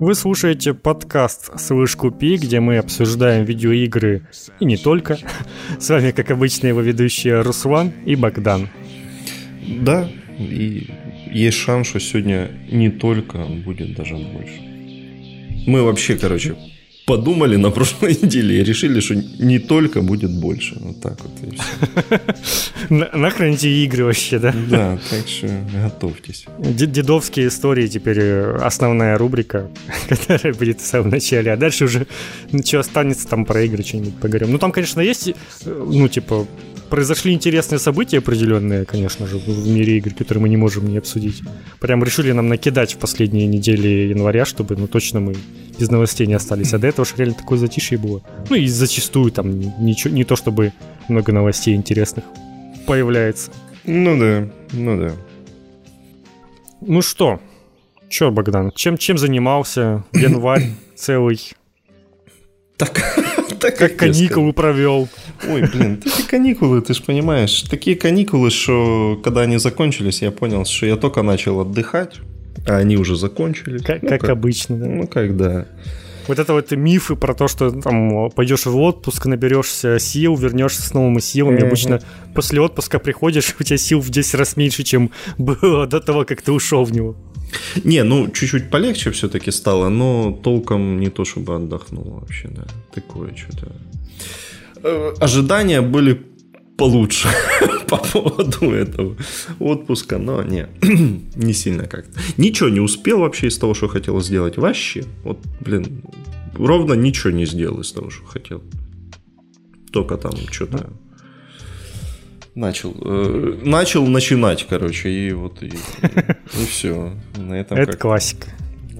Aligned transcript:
Вы 0.00 0.16
слушаете 0.16 0.74
подкаст 0.74 1.58
«Слышь, 1.60 1.94
купи», 1.94 2.36
где 2.36 2.58
мы 2.58 2.78
обсуждаем 2.78 3.44
видеоигры 3.44 4.26
и 4.58 4.64
не 4.64 4.76
только. 4.76 5.18
С 5.78 5.88
вами, 5.88 6.10
как 6.10 6.32
обычно, 6.32 6.66
его 6.66 6.80
ведущие 6.80 7.40
Руслан 7.42 7.92
и 8.04 8.16
Богдан. 8.16 8.68
Да, 9.80 10.10
и 10.38 10.90
есть 11.30 11.58
шанс, 11.58 11.86
что 11.86 12.00
сегодня 12.00 12.50
не 12.70 12.90
только, 12.90 13.38
будет 13.38 13.94
даже 13.94 14.16
больше. 14.16 14.60
Мы 15.66 15.82
вообще, 15.84 16.16
короче, 16.16 16.56
подумали 17.06 17.56
на 17.56 17.70
прошлой 17.70 18.14
неделе 18.22 18.60
и 18.60 18.64
решили, 18.64 19.00
что 19.00 19.14
не 19.14 19.58
только 19.58 20.00
будет 20.00 20.30
больше. 20.30 20.76
Вот 20.80 21.00
так 21.00 21.18
вот 21.20 21.32
и 21.42 21.56
все. 21.56 22.88
Нахрен 23.18 23.54
эти 23.54 23.66
игры 23.66 24.04
вообще, 24.04 24.38
да? 24.38 24.54
Да, 24.70 24.98
так 25.10 25.28
что 25.28 25.48
готовьтесь. 25.72 26.46
Дедовские 26.58 27.48
истории 27.48 27.86
теперь 27.88 28.18
э, 28.18 28.56
основная 28.56 29.18
рубрика, 29.18 29.70
которая 30.08 30.54
будет 30.54 30.80
в 30.80 30.86
самом 30.86 31.10
начале. 31.10 31.52
А 31.52 31.56
дальше 31.56 31.84
уже 31.84 32.06
что 32.64 32.80
останется, 32.80 33.28
там 33.28 33.44
про 33.44 33.62
игры 33.62 33.82
что-нибудь 33.82 34.14
поговорим. 34.16 34.52
Ну, 34.52 34.58
там, 34.58 34.72
конечно, 34.72 35.00
есть, 35.00 35.28
э, 35.28 35.34
ну, 35.64 36.08
типа, 36.08 36.46
произошли 36.90 37.32
интересные 37.32 37.78
события 37.78 38.18
определенные, 38.18 38.84
конечно 38.84 39.26
же, 39.26 39.38
в 39.38 39.68
мире 39.68 39.98
игр, 39.98 40.14
которые 40.14 40.42
мы 40.42 40.48
не 40.48 40.56
можем 40.56 40.88
не 40.88 40.98
обсудить. 40.98 41.42
Прям 41.80 42.02
решили 42.04 42.32
нам 42.32 42.48
накидать 42.48 42.94
в 42.94 42.98
последние 42.98 43.46
недели 43.46 43.88
января, 44.08 44.44
чтобы, 44.44 44.76
ну, 44.76 44.86
точно 44.86 45.20
мы 45.20 45.34
без 45.78 45.90
новостей 45.90 46.26
не 46.26 46.34
остались. 46.34 46.72
А 46.72 46.78
до 46.78 46.86
этого 46.86 47.02
уж 47.02 47.14
реально 47.16 47.34
такое 47.34 47.58
затишье 47.58 47.98
было. 47.98 48.22
Ну 48.48 48.56
и 48.56 48.66
зачастую 48.66 49.32
там 49.32 49.60
ничего, 49.84 50.14
не 50.14 50.24
то 50.24 50.36
чтобы 50.36 50.72
много 51.08 51.32
новостей 51.32 51.74
интересных 51.74 52.24
появляется. 52.86 53.50
Ну 53.84 54.18
да, 54.18 54.48
ну 54.72 54.98
да. 54.98 55.12
Ну 56.80 57.02
что, 57.02 57.40
чё, 58.08 58.30
Богдан, 58.30 58.72
чем, 58.74 58.98
чем 58.98 59.18
занимался 59.18 60.04
январь 60.12 60.70
целый? 60.96 61.40
Так, 62.76 63.00
так 63.60 63.76
как 63.76 63.96
каникулы 63.96 64.52
провел. 64.52 65.08
Ой, 65.48 65.62
блин, 65.62 65.96
такие 66.04 66.26
каникулы, 66.28 66.80
ты 66.80 66.94
же 66.94 67.02
понимаешь. 67.02 67.62
Такие 67.62 67.96
каникулы, 67.96 68.50
что 68.50 69.20
когда 69.22 69.42
они 69.42 69.58
закончились, 69.58 70.22
я 70.22 70.30
понял, 70.30 70.64
что 70.64 70.86
я 70.86 70.96
только 70.96 71.22
начал 71.22 71.60
отдыхать, 71.60 72.16
а 72.66 72.76
они 72.76 72.96
уже 72.96 73.16
закончились. 73.16 73.82
Как, 73.82 74.02
ну, 74.02 74.08
как, 74.08 74.22
как 74.22 74.30
обычно, 74.30 74.76
да. 74.76 74.86
Ну, 74.86 75.06
как 75.06 75.36
да. 75.36 75.66
Вот 76.26 76.38
это 76.38 76.54
вот 76.54 76.70
мифы 76.70 77.16
про 77.16 77.34
то, 77.34 77.48
что 77.48 77.70
там 77.70 78.30
пойдешь 78.30 78.64
в 78.64 78.76
отпуск, 78.76 79.26
наберешься 79.26 79.98
сил, 79.98 80.36
вернешься 80.36 80.82
с 80.82 80.94
новыми 80.94 81.20
силами. 81.20 81.58
Mm-hmm. 81.58 81.66
Обычно 81.66 82.00
после 82.34 82.60
отпуска 82.60 82.98
приходишь, 82.98 83.54
у 83.60 83.62
тебя 83.62 83.76
сил 83.76 84.00
в 84.00 84.10
10 84.10 84.34
раз 84.34 84.56
меньше, 84.56 84.82
чем 84.82 85.10
было 85.38 85.86
до 85.86 86.00
того, 86.00 86.24
как 86.24 86.42
ты 86.42 86.52
ушел 86.52 86.84
в 86.84 86.92
него. 86.92 87.16
Не, 87.84 88.04
ну 88.04 88.30
чуть-чуть 88.30 88.70
полегче 88.70 89.10
все-таки 89.10 89.50
стало, 89.50 89.88
но 89.88 90.32
толком 90.42 91.00
не 91.00 91.10
то, 91.10 91.24
чтобы 91.24 91.56
отдохнул 91.56 92.04
вообще, 92.20 92.48
да. 92.48 92.64
Такое 92.94 93.34
что-то. 93.36 93.72
Э, 94.82 95.14
ожидания 95.20 95.80
были 95.80 96.20
получше 96.76 97.28
по 97.88 97.96
поводу 97.96 98.70
этого 98.70 99.16
отпуска, 99.60 100.18
но 100.18 100.42
не, 100.42 100.66
не 101.36 101.52
сильно 101.52 101.86
как-то. 101.86 102.20
Ничего 102.36 102.68
не 102.68 102.80
успел 102.80 103.18
вообще 103.20 103.46
из 103.46 103.58
того, 103.58 103.74
что 103.74 103.88
хотел 103.88 104.20
сделать. 104.20 104.56
Вообще. 104.56 105.04
Вот, 105.24 105.38
блин, 105.60 106.02
ровно 106.54 106.94
ничего 106.94 107.30
не 107.32 107.46
сделал 107.46 107.80
из 107.80 107.92
того, 107.92 108.10
что 108.10 108.26
хотел. 108.26 108.62
Только 109.92 110.16
там 110.16 110.32
что-то 110.50 110.90
начал, 112.54 112.94
э, 113.00 113.58
начал 113.62 114.06
начинать, 114.06 114.66
короче, 114.68 115.10
и 115.10 115.32
вот 115.32 115.62
и, 115.62 115.66
и 116.60 116.66
все. 116.66 117.12
На 117.36 117.54
этом 117.54 117.78
Это 117.78 117.96
классика. 117.96 118.48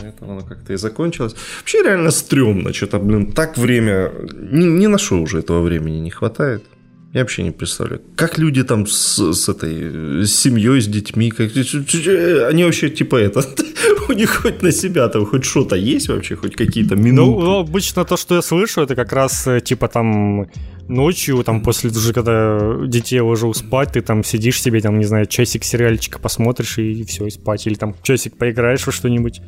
На 0.01 0.09
этом 0.09 0.31
оно 0.31 0.41
как-то 0.41 0.73
и 0.73 0.77
закончилось. 0.77 1.35
Вообще 1.61 1.83
реально 1.83 2.11
стрёмно, 2.11 2.73
что-то, 2.73 2.99
блин, 2.99 3.33
так 3.33 3.57
время... 3.57 4.11
Не, 4.33 4.67
не 4.67 4.99
что 4.99 5.23
уже 5.23 5.39
этого 5.39 5.63
времени 5.63 5.99
не 5.99 6.11
хватает. 6.11 6.65
Я 7.13 7.21
вообще 7.21 7.45
не 7.45 7.53
представляю. 7.53 8.03
Как 8.17 8.39
люди 8.39 8.65
там 8.65 8.89
с, 8.89 9.33
с 9.33 9.49
этой 9.49 10.27
с 10.27 10.35
семьей, 10.35 10.81
с 10.81 10.89
детьми, 10.89 11.31
как, 11.31 11.53
они 11.55 12.65
вообще 12.65 12.91
типа 12.91 13.17
это, 13.17 13.41
у 14.09 14.13
них 14.13 14.43
хоть 14.43 14.63
на 14.63 14.73
себя 14.73 15.09
там 15.09 15.27
хоть 15.27 15.45
что-то 15.45 15.77
есть 15.77 16.09
вообще, 16.09 16.37
хоть 16.37 16.57
какие-то 16.57 16.97
минуты. 16.97 17.31
Ну, 17.31 17.41
ну, 17.41 17.59
обычно 17.59 18.05
то, 18.05 18.17
что 18.17 18.35
я 18.35 18.43
слышу, 18.43 18.83
это 18.83 18.95
как 18.95 19.13
раз 19.13 19.47
э, 19.47 19.61
типа 19.61 19.89
там 19.89 20.49
ночью, 20.89 21.43
там 21.45 21.63
после 21.63 21.91
уже 21.91 22.13
когда 22.13 22.87
детей 22.87 23.21
ложил 23.21 23.55
спать, 23.55 23.93
ты 23.93 24.01
там 24.01 24.25
сидишь 24.25 24.61
себе, 24.61 24.81
там, 24.81 24.99
не 24.99 25.05
знаю, 25.05 25.27
часик 25.27 25.65
сериальчика 25.65 26.19
посмотришь 26.19 26.79
и 26.79 27.05
все, 27.05 27.27
и 27.27 27.31
спать. 27.31 27.67
Или 27.67 27.75
там 27.75 27.95
часик 28.03 28.37
поиграешь 28.37 28.87
во 28.87 28.93
что-нибудь 28.93 29.41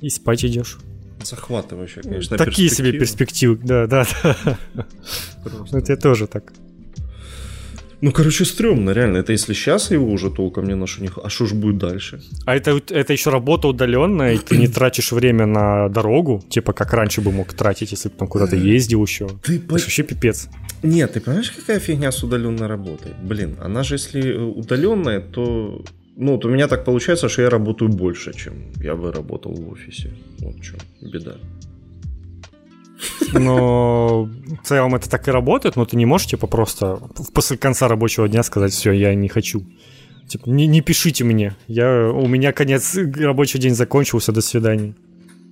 и 0.00 0.08
спать 0.10 0.44
идешь. 0.44 0.78
Захватывающая, 1.22 2.02
конечно, 2.02 2.36
Такие 2.36 2.68
себе 2.68 2.92
перспективы, 2.92 3.56
да, 3.62 3.86
да, 3.86 4.06
да. 4.74 4.86
Просто. 5.44 5.78
Это 5.78 5.96
тоже 5.96 6.26
так. 6.26 6.52
Ну, 8.02 8.10
короче, 8.10 8.44
стрёмно, 8.44 8.92
реально. 8.92 9.18
Это 9.18 9.32
если 9.32 9.54
сейчас 9.54 9.92
его 9.92 10.10
уже 10.12 10.30
толком 10.30 10.66
не 10.66 10.74
ношу, 10.74 11.04
а 11.24 11.30
что 11.30 11.46
ж 11.46 11.54
будет 11.54 11.78
дальше? 11.78 12.20
А 12.46 12.56
это, 12.56 12.80
это 12.90 13.12
еще 13.12 13.30
работа 13.30 13.68
удаленная, 13.68 14.34
и 14.34 14.38
ты 14.38 14.58
не 14.58 14.66
тратишь 14.66 15.12
время 15.12 15.46
на 15.46 15.88
дорогу, 15.88 16.42
типа 16.48 16.72
как 16.72 16.92
раньше 16.92 17.20
бы 17.20 17.30
мог 17.30 17.52
тратить, 17.52 17.92
если 17.92 18.08
бы 18.08 18.16
там 18.18 18.28
куда-то 18.28 18.56
ездил 18.56 19.04
еще. 19.04 19.28
Ты 19.44 19.60
по... 19.60 19.74
вообще 19.74 20.02
пипец. 20.02 20.48
Нет, 20.82 21.12
ты 21.12 21.20
понимаешь, 21.20 21.52
какая 21.52 21.78
фигня 21.78 22.10
с 22.10 22.24
удаленной 22.24 22.66
работой? 22.66 23.12
Блин, 23.22 23.56
она 23.62 23.84
же 23.84 23.94
если 23.94 24.34
э, 24.34 24.40
удаленная, 24.40 25.20
то 25.20 25.84
ну, 26.16 26.32
вот 26.32 26.44
у 26.44 26.50
меня 26.50 26.66
так 26.68 26.84
получается, 26.84 27.28
что 27.28 27.42
я 27.42 27.50
работаю 27.50 27.88
больше, 27.88 28.32
чем 28.34 28.72
я 28.82 28.96
бы 28.96 29.12
работал 29.12 29.54
в 29.54 29.68
офисе. 29.68 30.10
Вот 30.40 30.56
в 30.56 30.62
чем 30.62 30.78
беда. 31.00 31.36
Но 33.32 34.28
в 34.62 34.66
целом 34.66 34.94
это 34.94 35.08
так 35.08 35.28
и 35.28 35.30
работает, 35.30 35.76
но 35.76 35.84
ты 35.84 35.96
не 35.96 36.06
можешь, 36.06 36.28
типа, 36.28 36.46
просто 36.46 36.98
после 37.34 37.56
конца 37.56 37.88
рабочего 37.88 38.28
дня 38.28 38.42
сказать, 38.42 38.72
все, 38.72 38.92
я 38.92 39.14
не 39.14 39.28
хочу. 39.28 39.64
Типа, 40.28 40.48
не, 40.48 40.66
не 40.66 40.80
пишите 40.80 41.24
мне. 41.24 41.56
Я, 41.66 42.10
у 42.10 42.26
меня 42.26 42.52
конец 42.52 42.96
рабочий 42.96 43.58
день 43.58 43.74
закончился, 43.74 44.32
до 44.32 44.40
свидания. 44.40 44.94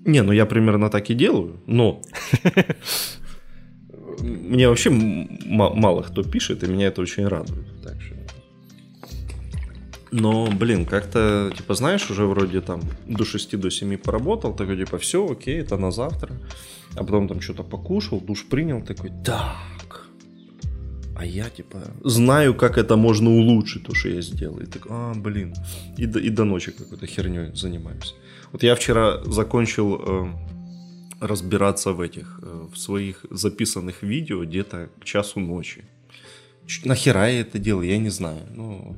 Не, 0.05 0.23
ну 0.23 0.33
я 0.33 0.47
примерно 0.47 0.89
так 0.89 1.11
и 1.11 1.15
делаю, 1.15 1.61
но 1.67 2.01
мне 4.21 4.69
вообще 4.69 4.91
мало 4.91 6.03
кто 6.03 6.23
пишет, 6.23 6.63
и 6.63 6.67
меня 6.67 6.87
это 6.87 7.03
очень 7.03 7.27
радует. 7.27 7.67
Так. 7.83 7.97
Но, 10.13 10.49
блин, 10.51 10.87
как-то, 10.87 11.53
типа, 11.57 11.75
знаешь, 11.75 12.11
уже 12.11 12.27
вроде 12.27 12.61
там 12.61 12.81
до 13.07 13.25
6 13.25 13.57
до 13.61 13.71
7 13.71 13.97
поработал, 13.97 14.55
такой, 14.55 14.77
типа, 14.77 14.99
все, 14.99 15.27
окей, 15.31 15.61
это 15.61 15.77
на 15.77 15.91
завтра 15.91 16.35
а 16.97 17.05
потом 17.05 17.29
там 17.29 17.41
что-то 17.41 17.63
покушал, 17.63 18.21
душ 18.21 18.45
принял, 18.45 18.83
такой, 18.83 19.11
так, 19.25 20.09
а 21.17 21.25
я, 21.25 21.51
типа, 21.51 21.79
знаю, 22.05 22.55
как 22.55 22.79
это 22.79 22.97
можно 22.97 23.31
улучшить, 23.31 23.85
то, 23.85 23.95
что 23.95 24.09
я 24.09 24.23
сделал. 24.23 24.59
И 24.61 24.67
так, 24.67 24.87
а, 24.89 25.13
блин, 25.15 25.55
и 25.99 26.07
до, 26.07 26.19
и 26.19 26.31
до 26.31 26.45
ночи 26.45 26.73
какой-то 26.73 27.07
херней 27.07 27.55
занимаюсь. 27.55 28.15
Вот 28.53 28.63
я 28.63 28.75
вчера 28.75 29.23
закончил 29.25 30.01
э, 30.01 30.33
разбираться 31.21 31.93
в 31.93 32.01
этих, 32.01 32.41
э, 32.43 32.67
в 32.73 32.79
своих 32.79 33.27
записанных 33.31 34.03
видео 34.03 34.45
где-то 34.45 34.89
к 34.99 35.05
часу 35.05 35.41
ночи. 35.41 35.85
Нахера 36.85 37.29
я 37.29 37.41
это 37.41 37.59
делал, 37.59 37.83
я 37.83 37.99
не 37.99 38.11
знаю. 38.11 38.41
Ну, 38.55 38.97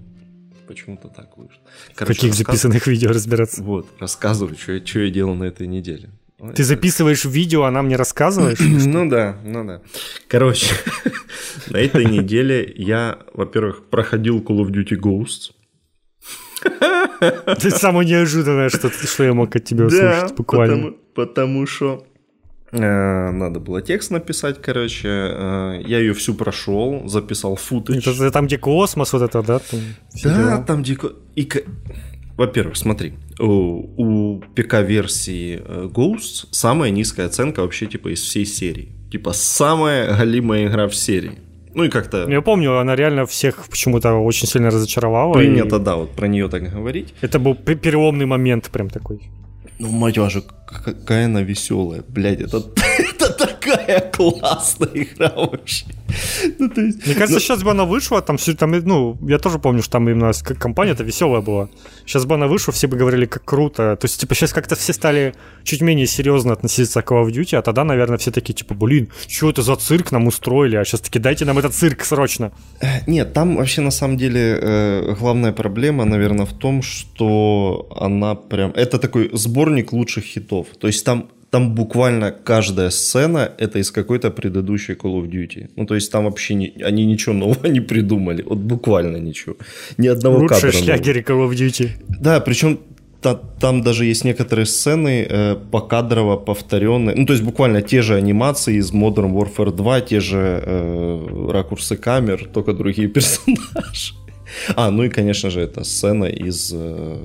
почему-то 0.72 1.08
так 1.08 1.36
вышло. 1.36 1.60
Короче, 1.94 2.14
в 2.14 2.16
каких 2.16 2.30
рассказ... 2.30 2.46
записанных 2.46 2.86
видео 2.86 3.10
разбираться? 3.10 3.62
Вот, 3.62 3.86
рассказываю, 3.98 4.56
что 4.56 4.72
я, 4.72 4.86
что 4.86 5.00
я 5.00 5.10
делал 5.10 5.34
на 5.34 5.44
этой 5.44 5.66
неделе. 5.66 6.10
Ты 6.56 6.64
записываешь 6.64 7.24
видео, 7.24 7.64
а 7.64 7.70
нам 7.70 7.88
не 7.88 7.96
рассказываешь? 7.96 8.58
Ну 8.86 9.08
да, 9.08 9.36
ну 9.44 9.64
да. 9.64 9.80
Короче, 10.28 10.74
на 11.70 11.76
этой 11.76 12.04
неделе 12.04 12.72
я, 12.76 13.18
во-первых, 13.34 13.84
проходил 13.90 14.40
Call 14.40 14.58
of 14.64 14.70
Duty 14.70 14.98
Ghosts. 14.98 15.52
Это 17.20 17.70
самое 17.70 18.08
неожиданное, 18.08 18.68
что, 18.70 18.90
что 18.90 19.24
я 19.24 19.34
мог 19.34 19.54
от 19.54 19.64
тебя 19.64 19.86
услышать 19.86 20.34
буквально. 20.34 20.76
Потому, 20.76 20.96
потому 21.14 21.66
что 21.66 22.06
надо 22.72 23.60
было 23.60 23.82
текст 23.82 24.10
написать, 24.10 24.62
короче. 24.62 25.08
Э, 25.08 25.82
я 25.84 25.98
ее 25.98 26.14
всю 26.14 26.34
прошел, 26.34 27.06
записал 27.06 27.56
футаж. 27.56 28.06
Это, 28.06 28.30
там, 28.30 28.46
где 28.46 28.56
космос, 28.56 29.12
вот 29.12 29.22
это, 29.22 29.42
да? 29.42 29.58
Там, 29.58 29.80
да, 30.24 30.36
дела. 30.36 30.64
там 30.66 30.82
где... 30.82 30.96
И, 31.36 31.48
во-первых, 32.36 32.76
смотри, 32.76 33.14
у, 33.38 34.40
ПК-версии 34.54 35.60
э, 35.62 35.88
Ghosts 35.92 36.46
самая 36.50 36.90
низкая 36.90 37.26
оценка 37.26 37.60
вообще 37.60 37.86
типа 37.86 38.14
из 38.14 38.22
всей 38.22 38.46
серии. 38.46 38.88
Типа 39.10 39.32
самая 39.32 40.16
галимая 40.16 40.66
игра 40.66 40.88
в 40.88 40.94
серии. 40.94 41.38
Ну 41.74 41.84
и 41.84 41.88
как-то... 41.88 42.28
Я 42.28 42.40
помню, 42.40 42.78
она 42.78 42.96
реально 42.96 43.26
всех 43.26 43.66
почему-то 43.68 44.14
очень 44.14 44.48
сильно 44.48 44.70
разочаровала. 44.70 45.34
Принято, 45.34 45.76
и... 45.76 45.80
да, 45.80 45.96
вот 45.96 46.10
про 46.12 46.26
нее 46.26 46.48
так 46.48 46.70
говорить. 46.70 47.14
Это 47.20 47.38
был 47.38 47.54
переломный 47.54 48.26
момент 48.26 48.70
прям 48.70 48.88
такой. 48.88 49.20
Ну, 49.78 49.90
мать 49.90 50.18
вашу, 50.18 50.44
какая 50.66 51.26
она 51.26 51.42
веселая. 51.42 52.02
Блядь, 52.08 52.40
это, 52.40 52.62
такая 53.62 54.00
классная 54.00 54.88
игра 54.94 55.32
вообще. 55.34 55.86
Ну, 56.58 56.68
то 56.68 56.80
есть, 56.80 57.06
Мне 57.06 57.14
кажется, 57.14 57.34
но... 57.34 57.40
сейчас 57.40 57.62
бы 57.62 57.70
она 57.70 57.84
вышла, 57.84 58.20
там, 58.20 58.36
там, 58.36 58.70
ну, 58.70 59.18
я 59.26 59.38
тоже 59.38 59.58
помню, 59.58 59.82
что 59.82 59.92
там 59.92 60.08
именно 60.08 60.32
компания-то 60.58 61.04
веселая 61.04 61.40
была. 61.40 61.68
Сейчас 62.04 62.26
бы 62.26 62.34
она 62.34 62.46
вышла, 62.46 62.72
все 62.72 62.86
бы 62.86 62.96
говорили, 62.96 63.26
как 63.26 63.44
круто. 63.44 63.96
То 63.96 64.04
есть, 64.04 64.20
типа, 64.20 64.34
сейчас 64.34 64.52
как-то 64.52 64.74
все 64.74 64.92
стали 64.92 65.34
чуть 65.64 65.80
менее 65.80 66.06
серьезно 66.06 66.52
относиться 66.52 67.02
к 67.02 67.10
Call 67.10 67.24
of 67.24 67.32
Duty, 67.32 67.56
а 67.56 67.62
тогда, 67.62 67.84
наверное, 67.84 68.18
все 68.18 68.30
такие, 68.30 68.54
типа, 68.54 68.74
блин, 68.74 69.08
что 69.26 69.50
это 69.50 69.62
за 69.62 69.76
цирк 69.76 70.12
нам 70.12 70.26
устроили, 70.26 70.76
а 70.76 70.84
сейчас 70.84 71.00
таки 71.00 71.18
дайте 71.18 71.44
нам 71.44 71.58
этот 71.58 71.74
цирк 71.74 72.04
срочно. 72.04 72.52
Нет, 73.06 73.32
там 73.32 73.56
вообще 73.56 73.80
на 73.80 73.90
самом 73.90 74.16
деле 74.16 74.58
э, 74.60 75.14
главная 75.18 75.52
проблема, 75.52 76.04
наверное, 76.04 76.46
в 76.46 76.52
том, 76.52 76.82
что 76.82 77.88
она 77.96 78.34
прям... 78.34 78.72
Это 78.72 78.98
такой 78.98 79.30
сборник 79.32 79.92
лучших 79.92 80.24
хитов. 80.24 80.66
То 80.78 80.86
есть 80.88 81.04
там 81.04 81.28
там 81.52 81.74
буквально 81.74 82.32
каждая 82.32 82.90
сцена 82.90 83.52
это 83.58 83.78
из 83.78 83.90
какой-то 83.90 84.30
предыдущей 84.30 84.94
Call 84.94 85.20
of 85.20 85.30
Duty. 85.30 85.68
Ну, 85.76 85.84
то 85.84 85.94
есть 85.94 86.10
там 86.10 86.24
вообще 86.24 86.54
не, 86.54 86.72
они 86.82 87.04
ничего 87.04 87.34
нового 87.44 87.66
не 87.66 87.80
придумали. 87.80 88.42
Вот 88.42 88.58
буквально 88.58 89.18
ничего. 89.18 89.56
Ни 89.98 90.08
одного 90.08 90.38
Лучшие 90.38 90.48
кадра. 90.48 90.66
Лучшие 90.66 90.82
шлягеры 90.82 91.20
Call 91.20 91.46
of 91.46 91.52
Duty. 91.52 91.90
Да, 92.20 92.40
причем 92.40 92.78
та, 93.20 93.34
там 93.34 93.82
даже 93.82 94.06
есть 94.06 94.24
некоторые 94.24 94.64
сцены 94.64 95.26
э, 95.28 95.56
покадрово 95.70 96.36
повторенные. 96.36 97.14
Ну, 97.16 97.26
то 97.26 97.34
есть 97.34 97.44
буквально 97.44 97.82
те 97.82 98.00
же 98.00 98.14
анимации 98.14 98.78
из 98.78 98.90
Modern 98.92 99.32
Warfare 99.34 99.72
2, 99.72 100.00
те 100.00 100.20
же 100.20 100.62
э, 100.64 101.50
ракурсы 101.52 101.96
камер, 101.96 102.48
только 102.52 102.72
другие 102.72 103.08
персонажи. 103.14 104.14
А, 104.76 104.90
ну 104.90 105.04
и, 105.04 105.08
конечно 105.08 105.50
же, 105.50 105.60
это 105.60 105.84
сцена 105.84 106.24
из 106.24 106.72
э, 106.74 107.18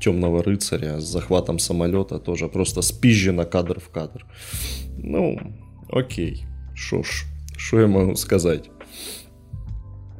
Темного 0.00 0.42
рыцаря 0.42 1.00
с 1.00 1.04
захватом 1.04 1.58
самолета, 1.58 2.18
тоже 2.18 2.48
просто 2.48 2.82
спизжена 2.82 3.44
кадр 3.44 3.80
в 3.80 3.88
кадр. 3.90 4.26
Ну, 4.98 5.38
окей. 5.90 6.44
Шо 6.74 7.02
ж, 7.02 7.24
что 7.56 7.80
я 7.80 7.86
могу 7.86 8.16
сказать? 8.16 8.70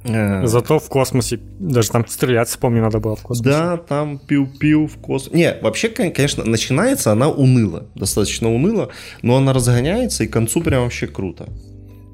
Э, 0.05 0.47
Зато 0.47 0.79
в 0.79 0.89
космосе, 0.89 1.39
даже 1.59 1.91
там 1.91 2.07
стреляться, 2.07 2.59
помню, 2.59 2.83
надо 2.83 2.99
было 2.99 3.15
в 3.15 3.23
космосе. 3.23 3.51
Да, 3.51 3.77
там 3.77 4.19
пиу-пиу 4.19 4.87
в 4.87 4.97
космосе. 4.97 5.37
Не, 5.37 5.59
вообще, 5.63 5.89
конечно, 5.89 6.45
начинается 6.45 7.13
она 7.13 7.29
уныло, 7.29 7.87
достаточно 7.95 8.53
уныло, 8.53 8.91
но 9.23 9.37
она 9.37 9.53
разгоняется, 9.53 10.25
и 10.25 10.27
к 10.27 10.33
концу 10.33 10.61
прям 10.61 10.83
вообще 10.83 11.07
круто. 11.07 11.49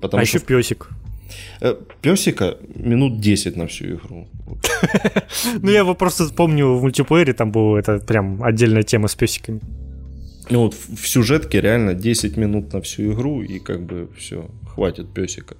Потому 0.03 0.23
а 0.23 0.27
что... 0.27 0.37
еще 0.37 0.47
песик. 0.47 0.91
Э, 1.61 1.75
Песика 2.03 2.57
минут 2.75 3.21
10 3.21 3.57
на 3.57 3.67
всю 3.67 3.85
игру. 3.85 4.29
Ну, 5.63 5.71
я 5.71 5.79
его 5.79 5.95
просто 5.95 6.25
помню 6.35 6.75
в 6.75 6.83
мультиплеере, 6.83 7.33
там 7.33 7.51
была 7.51 7.79
это 7.79 7.99
прям 7.99 8.43
отдельная 8.43 8.83
тема 8.83 9.09
с 9.09 9.15
песиками. 9.15 9.61
Ну 10.51 10.63
вот 10.63 10.75
в 10.75 11.07
сюжетке 11.07 11.61
реально 11.61 11.95
10 11.95 12.37
минут 12.37 12.73
на 12.73 12.81
всю 12.81 13.13
игру, 13.13 13.43
и 13.43 13.59
как 13.59 13.81
бы 13.81 14.09
все, 14.17 14.51
хватит 14.75 15.13
песика. 15.15 15.57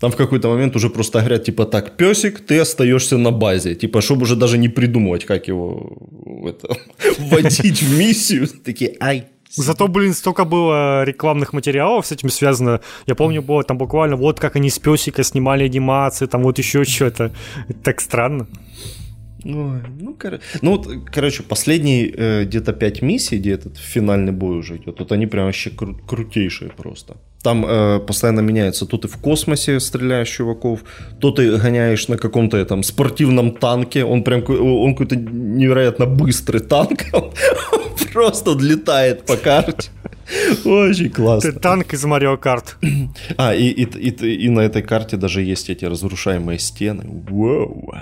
Там 0.00 0.10
в 0.10 0.16
какой-то 0.16 0.48
момент 0.48 0.76
уже 0.76 0.90
просто 0.90 1.18
говорят, 1.20 1.44
типа, 1.44 1.64
так, 1.64 1.96
песик, 1.96 2.40
ты 2.40 2.60
остаешься 2.60 3.16
на 3.16 3.30
базе. 3.30 3.74
Типа, 3.74 4.00
чтобы 4.00 4.22
уже 4.22 4.36
даже 4.36 4.58
не 4.58 4.68
придумывать, 4.68 5.24
как 5.24 5.48
его 5.48 5.96
это, 6.46 6.76
вводить 7.18 7.82
в 7.82 7.98
миссию. 7.98 8.48
Такие, 8.64 8.96
ай, 9.00 9.24
Зато, 9.56 9.88
блин, 9.88 10.14
столько 10.14 10.44
было 10.44 11.04
рекламных 11.04 11.52
материалов 11.52 12.06
с 12.06 12.12
этим 12.12 12.28
связано. 12.28 12.80
Я 13.06 13.14
помню, 13.14 13.40
было 13.42 13.62
там 13.62 13.78
буквально 13.78 14.16
вот 14.16 14.40
как 14.40 14.56
они 14.56 14.68
с 14.68 14.78
песика 14.78 15.22
снимали 15.22 15.64
анимации, 15.64 16.26
там 16.26 16.42
вот 16.42 16.58
еще 16.58 16.84
что-то. 16.84 17.32
Так 17.82 18.00
странно. 18.00 18.46
Ой, 19.44 19.82
ну, 20.00 20.14
кор... 20.14 20.40
ну 20.62 20.70
вот, 20.70 20.88
короче, 21.12 21.42
последние 21.42 22.10
э, 22.16 22.44
где-то 22.44 22.72
5 22.72 23.02
миссий, 23.02 23.38
где 23.38 23.52
этот 23.52 23.76
финальный 23.76 24.32
бой 24.32 24.58
уже 24.58 24.76
идет, 24.76 24.98
вот 24.98 25.12
они 25.12 25.26
прям 25.26 25.46
вообще 25.46 25.70
кру- 25.70 25.98
крутейшие 26.06 26.70
просто. 26.70 27.16
Там 27.42 27.66
э, 27.66 28.00
постоянно 28.00 28.40
меняется, 28.40 28.86
то 28.86 28.96
ты 28.96 29.06
в 29.06 29.16
космосе 29.18 29.80
стреляешь 29.80 30.30
чуваков, 30.30 30.80
то 31.20 31.30
ты 31.30 31.58
гоняешь 31.58 32.08
на 32.08 32.16
каком-то 32.16 32.56
этом 32.56 32.82
спортивном 32.82 33.50
танке, 33.50 34.04
он 34.04 34.24
прям 34.24 34.42
он 34.48 34.94
какой-то 34.94 35.16
невероятно 35.16 36.06
быстрый 36.06 36.60
танк, 36.60 37.04
он 37.12 37.32
просто 38.12 38.56
летает 38.58 39.26
по 39.26 39.36
карте. 39.36 39.90
Очень 40.64 41.10
классно. 41.10 41.52
Ты 41.52 41.58
танк 41.58 41.92
из 41.92 42.04
Марио 42.04 42.38
Карт. 42.38 42.78
А, 43.36 43.54
и, 43.54 43.68
и, 43.68 43.84
и, 43.84 44.46
и 44.46 44.48
на 44.48 44.60
этой 44.60 44.82
карте 44.82 45.18
даже 45.18 45.42
есть 45.42 45.68
эти 45.68 45.84
разрушаемые 45.84 46.58
стены. 46.58 47.04
Вау 47.28 47.92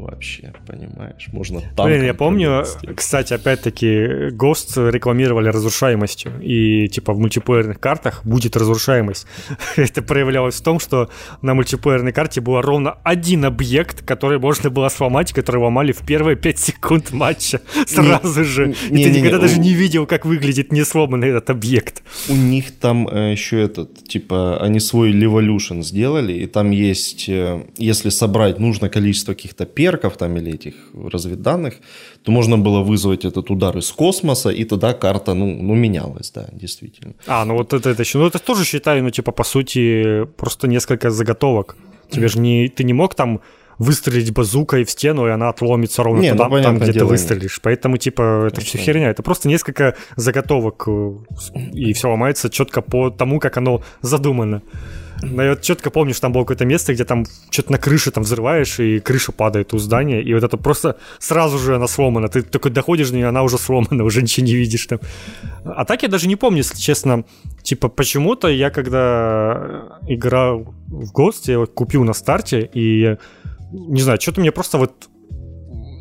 вообще, 0.00 0.52
понимаешь? 0.66 1.28
Можно 1.32 1.62
там. 1.76 1.86
Блин, 1.86 2.04
я 2.04 2.14
помню, 2.14 2.64
кстати, 2.94 3.34
опять-таки, 3.34 4.30
Ghost 4.30 4.90
рекламировали 4.90 5.48
разрушаемостью, 5.48 6.32
и 6.40 6.88
типа 6.88 7.12
в 7.12 7.18
мультиплеерных 7.18 7.80
картах 7.80 8.24
будет 8.24 8.56
разрушаемость. 8.56 9.26
Это 9.76 10.02
проявлялось 10.02 10.56
в 10.56 10.62
том, 10.62 10.80
что 10.80 11.10
на 11.42 11.54
мультиплеерной 11.54 12.12
карте 12.12 12.40
был 12.40 12.60
ровно 12.60 12.96
один 13.02 13.44
объект, 13.44 14.04
который 14.04 14.38
можно 14.38 14.70
было 14.70 14.88
сломать, 14.88 15.32
который 15.32 15.60
ломали 15.60 15.92
в 15.92 16.04
первые 16.06 16.36
5 16.36 16.58
секунд 16.58 17.12
матча 17.12 17.60
сразу 17.86 18.44
же. 18.44 18.74
И 18.90 19.04
ты 19.04 19.10
никогда 19.10 19.38
даже 19.38 19.58
не 19.58 19.74
видел, 19.74 20.06
как 20.06 20.24
выглядит 20.24 20.72
не 20.72 20.84
сломанный 20.84 21.28
этот 21.28 21.50
объект. 21.50 22.02
У 22.28 22.34
них 22.34 22.72
там 22.78 23.08
э, 23.08 23.32
еще 23.32 23.60
этот, 23.60 24.06
типа, 24.08 24.58
они 24.62 24.80
свой 24.80 25.12
Levolution 25.12 25.82
сделали, 25.82 26.32
и 26.32 26.46
там 26.46 26.70
есть, 26.70 27.28
э, 27.28 27.64
если 27.76 28.10
собрать 28.10 28.58
нужное 28.58 28.90
количество 28.90 29.34
каких-то 29.34 29.66
перов, 29.66 29.89
перков 29.90 30.16
там 30.16 30.36
или 30.36 30.52
этих 30.52 30.74
разведданных, 31.12 31.74
то 32.22 32.32
можно 32.32 32.58
было 32.58 32.80
вызвать 32.80 33.24
этот 33.24 33.50
удар 33.50 33.76
из 33.78 33.90
космоса, 33.92 34.50
и 34.50 34.64
тогда 34.64 34.92
карта, 34.92 35.34
ну, 35.34 35.46
ну 35.46 35.74
менялась, 35.74 36.30
да, 36.34 36.48
действительно. 36.52 37.14
А, 37.26 37.44
ну 37.44 37.54
вот 37.54 37.72
это, 37.72 37.90
это 37.90 38.02
еще, 38.02 38.18
ну 38.18 38.26
это 38.26 38.38
тоже 38.38 38.64
считаю, 38.64 39.02
ну 39.02 39.10
типа 39.10 39.32
по 39.32 39.44
сути 39.44 40.24
просто 40.36 40.68
несколько 40.68 41.10
заготовок. 41.10 41.76
Тебе 42.10 42.28
же 42.28 42.40
не, 42.40 42.68
ты 42.68 42.84
не 42.84 42.92
мог 42.92 43.14
там 43.14 43.40
выстрелить 43.78 44.32
базукой 44.32 44.84
в 44.84 44.90
стену, 44.90 45.26
и 45.26 45.30
она 45.30 45.48
отломится 45.48 46.02
ровно 46.02 46.20
не, 46.20 46.32
туда, 46.32 46.48
ну, 46.48 46.62
там, 46.62 46.78
где 46.78 46.92
ты 46.92 47.04
выстрелишь. 47.04 47.56
Нет. 47.56 47.62
Поэтому, 47.62 47.96
типа, 47.96 48.48
это 48.48 48.60
все 48.60 48.78
херня. 48.78 49.08
Это 49.08 49.22
просто 49.22 49.48
несколько 49.48 49.94
заготовок, 50.16 50.84
э, 50.86 51.12
и 51.72 51.92
все 51.94 52.10
ломается 52.10 52.50
четко 52.50 52.82
по 52.82 53.10
тому, 53.10 53.40
как 53.40 53.56
оно 53.56 53.82
задумано. 54.02 54.60
Но 55.22 55.42
я 55.42 55.56
четко 55.56 55.90
помню, 55.90 56.12
что 56.12 56.22
там 56.22 56.32
было 56.32 56.42
какое-то 56.42 56.64
место, 56.64 56.94
где 56.94 57.04
там 57.04 57.24
что-то 57.50 57.72
на 57.72 57.78
крыше 57.78 58.10
там 58.10 58.24
взрываешь, 58.24 58.80
и 58.80 59.00
крыша 59.00 59.32
падает 59.32 59.74
у 59.74 59.78
здания, 59.78 60.22
и 60.22 60.34
вот 60.34 60.42
это 60.42 60.56
просто 60.56 60.96
сразу 61.18 61.58
же 61.58 61.76
она 61.76 61.86
сломана. 61.86 62.28
Ты 62.28 62.42
только 62.42 62.70
доходишь 62.70 63.10
до 63.10 63.16
нее, 63.16 63.28
она 63.28 63.42
уже 63.42 63.58
сломана, 63.58 64.04
уже 64.10 64.22
ничего 64.22 64.46
не 64.46 64.54
видишь 64.54 64.86
там. 64.86 65.00
А 65.64 65.84
так 65.84 66.02
я 66.02 66.08
даже 66.08 66.28
не 66.28 66.36
помню, 66.36 66.58
если 66.58 66.78
честно. 66.78 67.24
Типа, 67.62 67.88
почему-то 67.88 68.48
я, 68.48 68.70
когда 68.70 69.98
играл 70.08 70.74
в 70.88 71.12
Ghost, 71.12 71.42
я 71.46 71.66
купил 71.66 72.04
на 72.04 72.14
старте, 72.14 72.68
и 72.72 73.16
не 73.72 74.00
знаю, 74.00 74.20
что-то 74.20 74.40
мне 74.40 74.50
просто 74.50 74.78
вот 74.78 75.09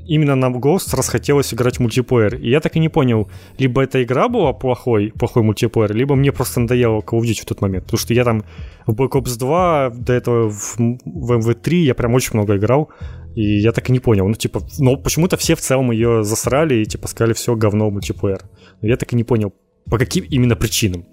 именно 0.09 0.35
на 0.35 0.47
Ghost 0.47 0.95
расхотелось 0.95 1.53
играть 1.53 1.77
в 1.77 1.79
мультиплеер. 1.79 2.35
И 2.35 2.50
я 2.50 2.59
так 2.59 2.75
и 2.75 2.79
не 2.79 2.89
понял, 2.89 3.29
либо 3.57 3.81
эта 3.81 4.04
игра 4.04 4.28
была 4.28 4.54
плохой, 4.54 5.13
плохой 5.18 5.44
мультиплеер, 5.44 5.94
либо 5.95 6.16
мне 6.16 6.31
просто 6.31 6.59
надоело 6.59 6.99
Call 6.99 7.19
of 7.19 7.23
Duty 7.23 7.42
в 7.42 7.45
тот 7.45 7.61
момент. 7.61 7.85
Потому 7.85 7.99
что 7.99 8.13
я 8.13 8.23
там 8.23 8.44
в 8.87 8.94
Black 8.94 9.11
Ops 9.11 9.37
2, 9.37 9.92
до 9.92 10.13
этого 10.13 10.49
в, 10.49 10.78
в 10.78 11.31
MV3 11.31 11.75
я 11.75 11.94
прям 11.94 12.13
очень 12.13 12.31
много 12.33 12.57
играл, 12.57 12.89
и 13.35 13.59
я 13.59 13.71
так 13.71 13.89
и 13.89 13.92
не 13.92 13.99
понял. 13.99 14.28
Ну, 14.28 14.33
типа, 14.33 14.61
но 14.80 14.97
почему-то 14.97 15.37
все 15.37 15.56
в 15.56 15.61
целом 15.61 15.92
ее 15.92 16.23
засрали 16.23 16.81
и, 16.81 16.85
типа, 16.85 17.07
сказали, 17.07 17.33
все, 17.33 17.56
говно 17.56 17.89
мультиплеер. 17.89 18.42
Но 18.81 18.87
я 18.87 18.97
так 18.97 19.13
и 19.13 19.16
не 19.16 19.23
понял, 19.23 19.54
по 19.85 19.97
каким 19.97 20.25
именно 20.25 20.56
причинам. 20.56 21.06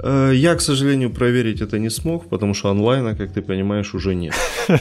Э, 0.00 0.32
я, 0.34 0.54
к 0.54 0.60
сожалению, 0.60 1.10
проверить 1.10 1.60
это 1.60 1.78
не 1.78 1.90
смог, 1.90 2.28
потому 2.28 2.54
что 2.54 2.70
онлайна, 2.70 3.14
как 3.14 3.32
ты 3.32 3.42
понимаешь, 3.42 3.94
уже 3.94 4.14
нет. 4.14 4.34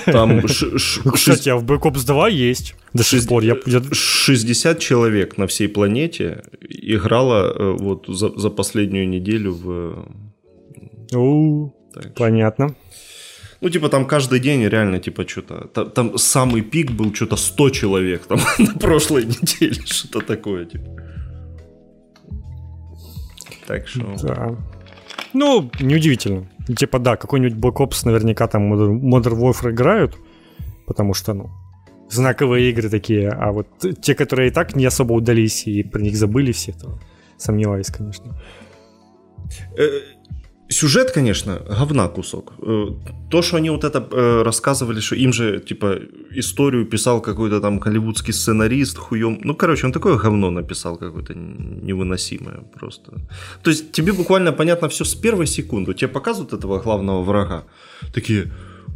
Там 0.05 0.38
ну, 1.05 1.12
Кстати, 1.12 1.50
а 1.50 1.55
в 1.55 1.63
Black 1.63 1.82
Ops 1.82 2.05
2 2.05 2.29
есть 2.29 2.75
до 2.93 3.03
сих 3.03 3.27
пор. 3.27 3.43
Я... 3.43 3.55
60 3.91 4.79
человек 4.79 5.38
на 5.38 5.46
всей 5.48 5.67
планете 5.67 6.43
играло 6.62 7.53
э, 7.55 7.77
вот 7.79 8.05
за, 8.08 8.29
за 8.29 8.50
последнюю 8.50 9.08
неделю 9.08 9.53
в... 9.53 10.08
У, 11.15 11.72
понятно. 12.15 12.75
Ну, 13.63 13.70
типа, 13.70 13.89
там 13.89 14.05
каждый 14.05 14.39
день 14.39 14.67
реально, 14.67 15.00
типа, 15.00 15.25
что-то... 15.25 15.67
Там, 15.74 15.89
там 15.91 16.17
самый 16.17 16.62
пик 16.62 16.91
был 16.91 17.13
что-то 17.13 17.38
100 17.38 17.70
человек 17.70 18.25
там 18.25 18.39
на 18.60 18.74
прошлой 18.79 19.25
неделе, 19.25 19.82
что-то 19.86 20.20
такое, 20.25 20.65
типа. 20.65 20.86
Так 23.67 23.88
что... 23.88 24.15
Да. 24.24 24.58
Ну, 25.34 25.70
неудивительно. 25.80 26.50
Типа, 26.78 27.00
да, 27.00 27.16
какой-нибудь 27.16 27.58
Black 27.58 27.78
Ops 27.78 28.06
наверняка 28.06 28.48
там 28.48 28.74
Modern 28.74 29.36
Warfare 29.40 29.72
играют, 29.72 30.18
потому 30.86 31.13
что, 31.13 31.34
ну, 31.34 31.50
знаковые 32.10 32.70
игры 32.70 32.90
такие, 32.90 33.30
а 33.30 33.52
вот 33.52 33.68
те, 34.02 34.16
которые 34.16 34.50
и 34.50 34.52
так 34.52 34.75
не 34.75 34.86
особо 34.86 35.13
удались 35.13 35.68
и 35.68 35.84
про 35.84 36.02
них 36.02 36.16
забыли 36.16 36.52
все, 36.52 36.72
то 36.74 37.00
сомневаюсь, 37.38 37.88
конечно. 37.88 38.40
Сюжет, 40.74 41.12
конечно, 41.12 41.60
говна 41.80 42.08
кусок. 42.08 42.53
Э, 42.62 42.88
то, 43.30 43.42
что 43.42 43.58
они 43.58 43.70
вот 43.70 43.84
это 43.84 44.00
э, 44.00 44.44
рассказывали, 44.44 45.01
что 45.01 45.15
им 45.15 45.34
же, 45.34 45.60
типа, 45.60 46.00
историю 46.32 46.86
писал 46.86 47.22
какой-то 47.22 47.60
там 47.62 47.80
голливудский 47.80 48.34
сценарист, 48.34 48.98
хуем. 48.98 49.39
Ну, 49.44 49.56
короче, 49.56 49.86
он 49.86 49.92
такое 49.92 50.18
говно 50.18 50.50
написал 50.51 50.98
какое-то 50.98 51.34
невыносимое 51.36 52.63
просто. 52.80 53.12
То 53.62 53.72
есть 53.72 53.92
тебе 53.92 54.13
буквально 54.13 54.51
понятно 54.51 54.88
все 54.88 55.03
с 55.03 55.15
первой 55.15 55.46
секунды. 55.48 55.94
Тебе 55.94 56.08
показывают 56.08 56.53
этого 56.53 56.80
главного 56.80 57.24
врага. 57.24 57.63
Такие, 58.13 58.51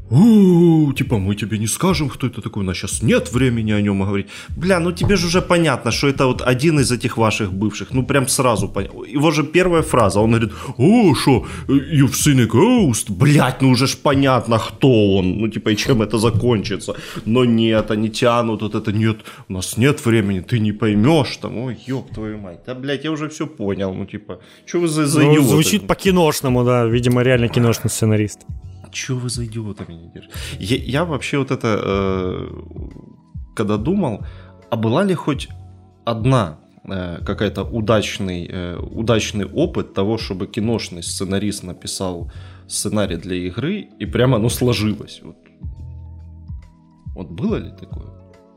у 0.10 0.94
типа, 0.94 1.18
мы 1.18 1.36
тебе 1.36 1.58
не 1.58 1.68
скажем, 1.68 2.10
кто 2.10 2.28
это 2.28 2.42
такой, 2.42 2.64
у 2.64 2.66
нас 2.66 2.78
сейчас 2.78 3.04
нет 3.04 3.34
времени 3.34 3.74
о 3.74 3.82
нем 3.82 4.00
говорить. 4.00 4.28
Бля, 4.58 4.80
ну 4.80 4.92
тебе 4.92 5.16
же 5.16 5.28
уже 5.28 5.42
понятно, 5.42 5.92
что 5.92 6.08
это 6.08 6.26
вот 6.26 6.42
один 6.42 6.80
из 6.80 6.92
этих 6.92 7.18
ваших 7.18 7.52
бывших, 7.52 7.94
ну 7.94 8.06
прям 8.06 8.28
сразу 8.28 8.70
понятно. 8.70 9.04
Его 9.04 9.32
же 9.32 9.44
первая 9.44 9.82
фраза, 9.82 10.20
он 10.20 10.32
говорит, 10.32 10.52
о, 10.78 11.16
что, 11.16 11.46
you've 11.68 12.14
seen 12.14 12.42
a 12.42 12.46
ghost? 12.46 13.12
Блять, 13.12 13.62
ну 13.62 13.70
уже 13.70 13.88
ж 13.88 13.98
понятно, 13.98 14.60
кто 14.60 15.18
он, 15.18 15.38
ну 15.40 15.48
типа, 15.50 15.70
и 15.70 15.76
чем 15.76 16.02
это 16.02 16.18
закончится. 16.18 16.96
Но 17.26 17.46
нет, 17.46 17.92
они 17.92 18.10
тянут 18.10 18.62
вот 18.62 18.76
это, 18.76 18.92
нет, 18.92 19.18
у 19.50 19.54
нас 19.54 19.78
нет 19.78 20.06
времени, 20.06 20.40
ты 20.40 20.60
не 20.60 20.72
поймешь 20.72 21.38
там, 21.38 21.58
ой, 21.58 21.78
ёб 21.88 22.14
твою 22.14 22.38
мать. 22.38 22.60
Да, 22.66 22.76
блядь, 22.76 23.04
я 23.04 23.12
уже 23.12 23.28
все 23.28 23.46
понял, 23.46 23.94
ну 23.94 24.06
типа, 24.06 24.40
что 24.66 24.80
вы 24.80 24.88
за, 24.88 25.06
за 25.06 25.22
ну, 25.22 25.34
идиоты? 25.34 25.50
Звучит 25.50 25.88
по-киношному, 25.88 26.64
да, 26.64 26.86
видимо, 26.86 27.24
реально 27.24 27.50
киношный 27.50 27.90
сценарист. 27.90 28.40
Че 28.98 29.14
вы 29.14 29.30
за 29.30 29.46
идиотами 29.46 29.94
не 29.94 30.10
держите? 30.10 30.34
Я, 30.60 30.78
я 30.78 31.06
вообще 31.06 31.38
вот 31.38 31.52
это, 31.52 31.80
э, 31.86 32.48
когда 33.56 33.78
думал, 33.78 34.26
а 34.72 34.76
была 34.76 35.04
ли 35.04 35.14
хоть 35.14 35.50
одна 36.04 36.58
э, 36.84 37.20
какая-то 37.24 37.64
удачный, 37.64 38.50
э, 38.50 38.78
удачный 38.78 39.46
опыт 39.46 39.94
того, 39.94 40.18
чтобы 40.18 40.48
киношный 40.48 41.04
сценарист 41.04 41.64
написал 41.64 42.32
сценарий 42.68 43.18
для 43.18 43.36
игры, 43.36 43.88
и 44.00 44.06
прямо 44.08 44.38
оно 44.38 44.50
сложилось. 44.50 45.22
Вот, 45.24 45.38
вот 47.16 47.30
было 47.30 47.58
ли 47.58 47.72
такое? 47.80 48.08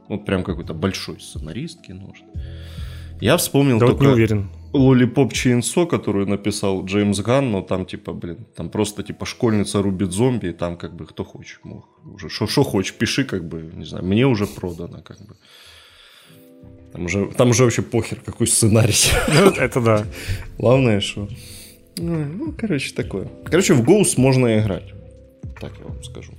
Вот 0.08 0.24
прям 0.24 0.42
какой-то 0.42 0.72
большой 0.72 1.20
сценарист 1.20 1.82
киношный. 1.82 2.30
Я 3.20 3.36
вспомнил 3.36 3.78
да 3.78 3.88
только... 3.88 3.98
Вот 3.98 4.08
не 4.08 4.14
уверен. 4.14 4.50
Лолипоп 4.72 5.32
Чейнсо, 5.32 5.86
которую 5.86 6.28
написал 6.28 6.84
Джеймс 6.84 7.20
Ган, 7.20 7.50
но 7.50 7.62
там 7.62 7.86
типа, 7.86 8.12
блин, 8.12 8.46
там 8.54 8.70
просто 8.70 9.02
типа 9.02 9.26
школьница 9.26 9.82
рубит 9.82 10.12
зомби, 10.12 10.48
и 10.48 10.52
там 10.52 10.76
как 10.76 10.94
бы 10.94 11.06
кто 11.06 11.24
хочет 11.24 11.64
мог. 11.64 11.88
Уже 12.04 12.28
что 12.28 12.62
хочешь, 12.62 12.94
пиши, 12.94 13.24
как 13.24 13.48
бы, 13.48 13.70
не 13.74 13.84
знаю, 13.84 14.04
мне 14.04 14.26
уже 14.26 14.46
продано, 14.46 15.02
как 15.02 15.18
бы. 15.18 15.34
Там 16.92 17.04
уже, 17.04 17.26
там 17.36 17.50
уже 17.50 17.64
вообще 17.64 17.82
похер, 17.82 18.20
какой 18.24 18.46
сценарий. 18.46 18.94
Ну, 19.28 19.50
это 19.50 19.80
да. 19.80 20.06
Главное, 20.58 21.00
что... 21.00 21.28
Ну, 21.96 22.24
ну, 22.24 22.54
короче, 22.58 22.94
такое. 22.94 23.28
Короче, 23.44 23.74
в 23.74 23.82
Ghost 23.82 24.14
можно 24.16 24.58
играть. 24.58 24.92
Так 25.60 25.72
я 25.78 25.84
вам 25.84 26.02
скажу. 26.02 26.32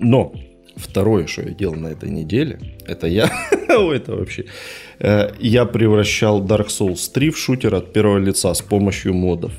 Но 0.00 0.32
второе, 0.76 1.26
что 1.26 1.42
я 1.42 1.50
делал 1.50 1.76
на 1.76 1.88
этой 1.88 2.10
неделе, 2.10 2.58
это 2.86 3.06
я... 3.06 3.30
Ой, 3.68 3.96
это 3.96 4.16
вообще... 4.16 4.46
Э, 4.98 5.30
я 5.38 5.64
превращал 5.64 6.42
Dark 6.44 6.68
Souls 6.68 7.10
3 7.12 7.30
в 7.30 7.38
шутер 7.38 7.74
от 7.74 7.92
первого 7.92 8.18
лица 8.18 8.52
с 8.54 8.62
помощью 8.62 9.14
модов. 9.14 9.52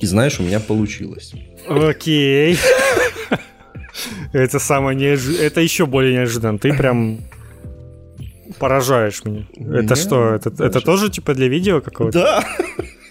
И 0.00 0.06
знаешь, 0.06 0.40
у 0.40 0.42
меня 0.42 0.60
получилось. 0.60 1.32
Окей. 1.68 2.56
Это 4.32 4.58
самое 4.58 4.96
неожиданное. 4.96 5.46
Это 5.46 5.60
еще 5.60 5.86
более 5.86 6.12
неожиданно. 6.12 6.58
Ты 6.58 6.72
прям 6.72 7.18
поражаешь 8.58 9.24
меня. 9.24 9.46
Это 9.56 9.96
что? 9.96 10.34
Это, 10.34 10.50
это 10.62 10.80
тоже 10.80 11.10
типа 11.10 11.34
для 11.34 11.48
видео 11.48 11.80
какого-то? 11.80 12.18
Да. 12.18 12.44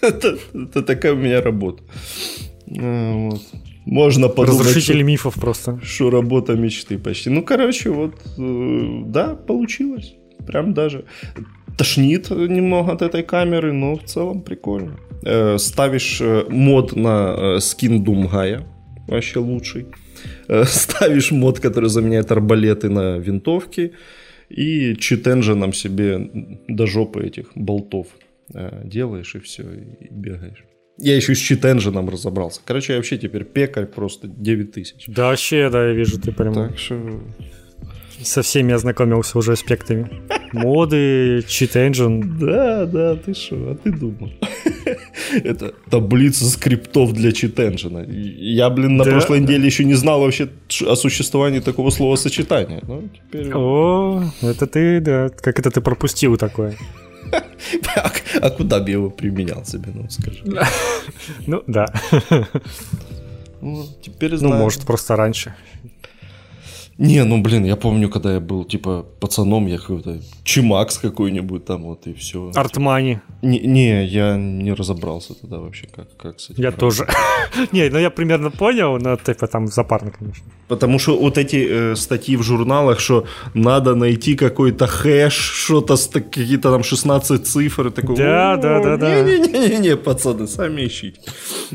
это, 0.00 0.38
это 0.54 0.82
такая 0.82 1.12
у 1.12 1.16
меня 1.16 1.42
работа. 1.42 1.82
А, 2.78 3.30
вот. 3.30 3.42
Можно 3.84 4.28
подумать, 4.28 4.66
Разрушитель 4.66 4.96
что, 4.96 5.04
мифов 5.04 5.34
просто. 5.34 5.80
Что 5.82 6.10
работа 6.10 6.54
мечты 6.54 6.98
почти. 6.98 7.30
Ну, 7.30 7.42
короче, 7.42 7.90
вот, 7.90 8.14
э, 8.36 9.02
да, 9.06 9.34
получилось. 9.34 10.14
Прям 10.48 10.74
даже 10.74 11.04
тошнит 11.76 12.30
немного 12.30 12.92
от 12.92 13.02
этой 13.02 13.22
камеры, 13.22 13.72
но 13.72 13.96
в 13.96 14.04
целом 14.04 14.42
прикольно. 14.42 14.98
Э, 15.24 15.58
ставишь 15.58 16.20
э, 16.20 16.44
мод 16.48 16.96
на 16.96 17.60
скин 17.60 18.02
Думгая, 18.02 18.66
вообще 19.06 19.38
лучший. 19.38 19.86
Ставишь 20.64 21.30
мод, 21.30 21.60
который 21.60 21.90
заменяет 21.90 22.32
арбалеты 22.32 22.88
на 22.88 23.18
винтовки. 23.18 23.92
И 24.48 24.94
чит-энджином 24.94 25.74
себе 25.74 26.30
до 26.68 26.86
жопы 26.86 27.26
этих 27.26 27.50
болтов 27.54 28.06
делаешь 28.82 29.34
и 29.34 29.40
все, 29.40 29.62
и 29.62 30.08
бегаешь. 30.10 30.64
Я 31.00 31.14
еще 31.14 31.34
с 31.34 31.38
чит-энджином 31.38 32.08
разобрался. 32.08 32.60
Короче, 32.64 32.94
я 32.94 32.98
вообще 32.98 33.18
теперь 33.18 33.44
пекарь 33.44 33.86
просто 33.86 34.26
9 34.26 34.72
тысяч. 34.72 35.04
Да, 35.06 35.28
вообще, 35.28 35.70
да, 35.70 35.86
я 35.88 35.92
вижу, 35.92 36.20
ты 36.20 36.32
прям... 36.32 36.54
Так 36.54 36.76
что... 36.76 37.20
Со 38.22 38.42
всеми 38.42 38.74
ознакомился 38.74 39.38
уже 39.38 39.52
аспектами. 39.52 40.10
Моды, 40.52 41.44
чит-энджин. 41.46 42.38
Да, 42.38 42.86
да, 42.86 43.16
ты 43.16 43.34
что, 43.34 43.56
а 43.56 43.74
ты 43.76 43.92
думал. 43.92 44.30
Это 45.44 45.74
таблица 45.90 46.46
скриптов 46.46 47.12
для 47.12 47.32
чит-энджина. 47.32 48.06
Я, 48.08 48.70
блин, 48.70 48.96
на 48.96 49.04
да. 49.04 49.10
прошлой 49.10 49.40
неделе 49.40 49.66
еще 49.66 49.84
не 49.84 49.94
знал 49.94 50.20
вообще 50.20 50.48
о 50.86 50.96
существовании 50.96 51.60
такого 51.60 51.90
словосочетания. 51.90 52.80
Ну, 52.86 53.08
теперь... 53.14 53.52
О, 53.54 54.22
это 54.42 54.66
ты, 54.66 55.00
да. 55.00 55.28
Как 55.28 55.58
это 55.58 55.70
ты 55.70 55.80
пропустил 55.80 56.36
такое? 56.36 56.76
А, 57.96 58.10
а 58.40 58.50
куда 58.50 58.80
бы 58.80 58.88
я 58.88 58.94
его 58.94 59.10
применял 59.10 59.64
себе, 59.64 59.90
ну 59.92 60.08
скажи. 60.08 60.42
Ну 61.46 61.62
да. 61.66 61.86
Ну, 63.60 63.86
теперь 64.00 64.36
знаю. 64.36 64.54
Ну, 64.54 64.60
может, 64.60 64.82
просто 64.82 65.16
раньше. 65.16 65.54
Не, 66.98 67.24
ну 67.24 67.40
блин, 67.40 67.64
я 67.64 67.76
помню, 67.76 68.08
когда 68.08 68.34
я 68.34 68.40
был 68.40 68.64
типа 68.64 69.06
пацаном, 69.20 69.68
я 69.68 69.78
какой-то 69.78 70.20
Чимакс 70.42 70.98
какой-нибудь 70.98 71.64
там 71.64 71.84
вот 71.84 72.08
и 72.08 72.12
все. 72.12 72.50
Артмани. 72.56 73.20
Не, 73.40 73.60
не, 73.60 74.04
я 74.04 74.36
не 74.36 74.72
разобрался 74.72 75.34
тогда 75.40 75.58
вообще, 75.58 75.86
как, 75.86 76.16
как 76.16 76.40
с 76.40 76.50
этим. 76.50 76.60
Я 76.64 76.72
тоже. 76.72 77.06
не, 77.72 77.88
ну 77.88 77.98
я 77.98 78.10
примерно 78.10 78.50
понял, 78.50 78.98
но 78.98 79.16
типа 79.16 79.46
там 79.46 79.68
запарно, 79.68 80.10
конечно. 80.10 80.44
Потому 80.66 80.98
что 80.98 81.16
вот 81.16 81.38
эти 81.38 81.68
э, 81.70 81.94
статьи 81.96 82.36
в 82.36 82.42
журналах, 82.42 82.98
что 82.98 83.26
надо 83.54 83.94
найти 83.94 84.34
какой-то 84.34 84.88
хэш, 84.88 85.34
что-то, 85.34 85.96
какие-то 85.96 86.72
там 86.72 86.82
16 86.82 87.46
цифр, 87.46 87.86
и 87.86 87.90
такой, 87.90 88.16
да, 88.16 88.56
да, 88.56 88.80
да, 88.82 88.96
да. 88.96 89.22
Не-не-не, 89.22 89.96
пацаны, 89.96 90.48
сами 90.48 90.84
ищите. 90.84 91.20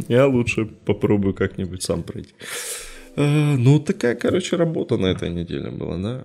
Я 0.09 0.27
лучше 0.27 0.65
попробую 0.65 1.33
как-нибудь 1.33 1.81
сам 1.81 2.03
пройти. 2.03 2.33
Э, 3.15 3.55
ну, 3.57 3.79
такая, 3.79 4.15
короче, 4.15 4.55
работа 4.55 4.97
на 4.97 5.07
этой 5.07 5.29
неделе 5.29 5.69
была, 5.69 5.97
да. 5.97 6.23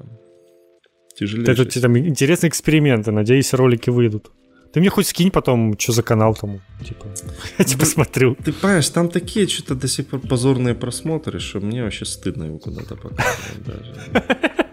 Тяжелее. 1.19 1.53
Это 1.53 1.81
там 1.81 1.99
интересные 1.99 2.49
эксперименты. 2.49 3.11
Надеюсь, 3.11 3.53
ролики 3.55 3.91
выйдут. 3.91 4.31
Ты 4.73 4.81
мне 4.81 4.91
хоть 4.91 5.07
скинь 5.07 5.31
потом, 5.31 5.79
что 5.79 5.93
за 5.93 6.03
канал 6.03 6.35
там, 6.35 6.61
типа, 6.85 7.07
я 7.59 7.65
тебе 7.65 7.81
посмотрю. 7.81 8.37
Ты 8.45 8.53
понимаешь, 8.53 8.89
там 8.91 9.09
такие 9.09 9.49
что-то 9.49 9.75
до 9.75 9.89
сих 9.89 10.07
пор 10.07 10.21
позорные 10.21 10.75
просмотры, 10.75 11.41
что 11.41 11.61
мне 11.61 11.83
вообще 11.83 12.05
стыдно 12.05 12.45
его 12.45 12.59
куда-то 12.59 12.97
показывать 12.97 13.65
даже. 13.67 13.95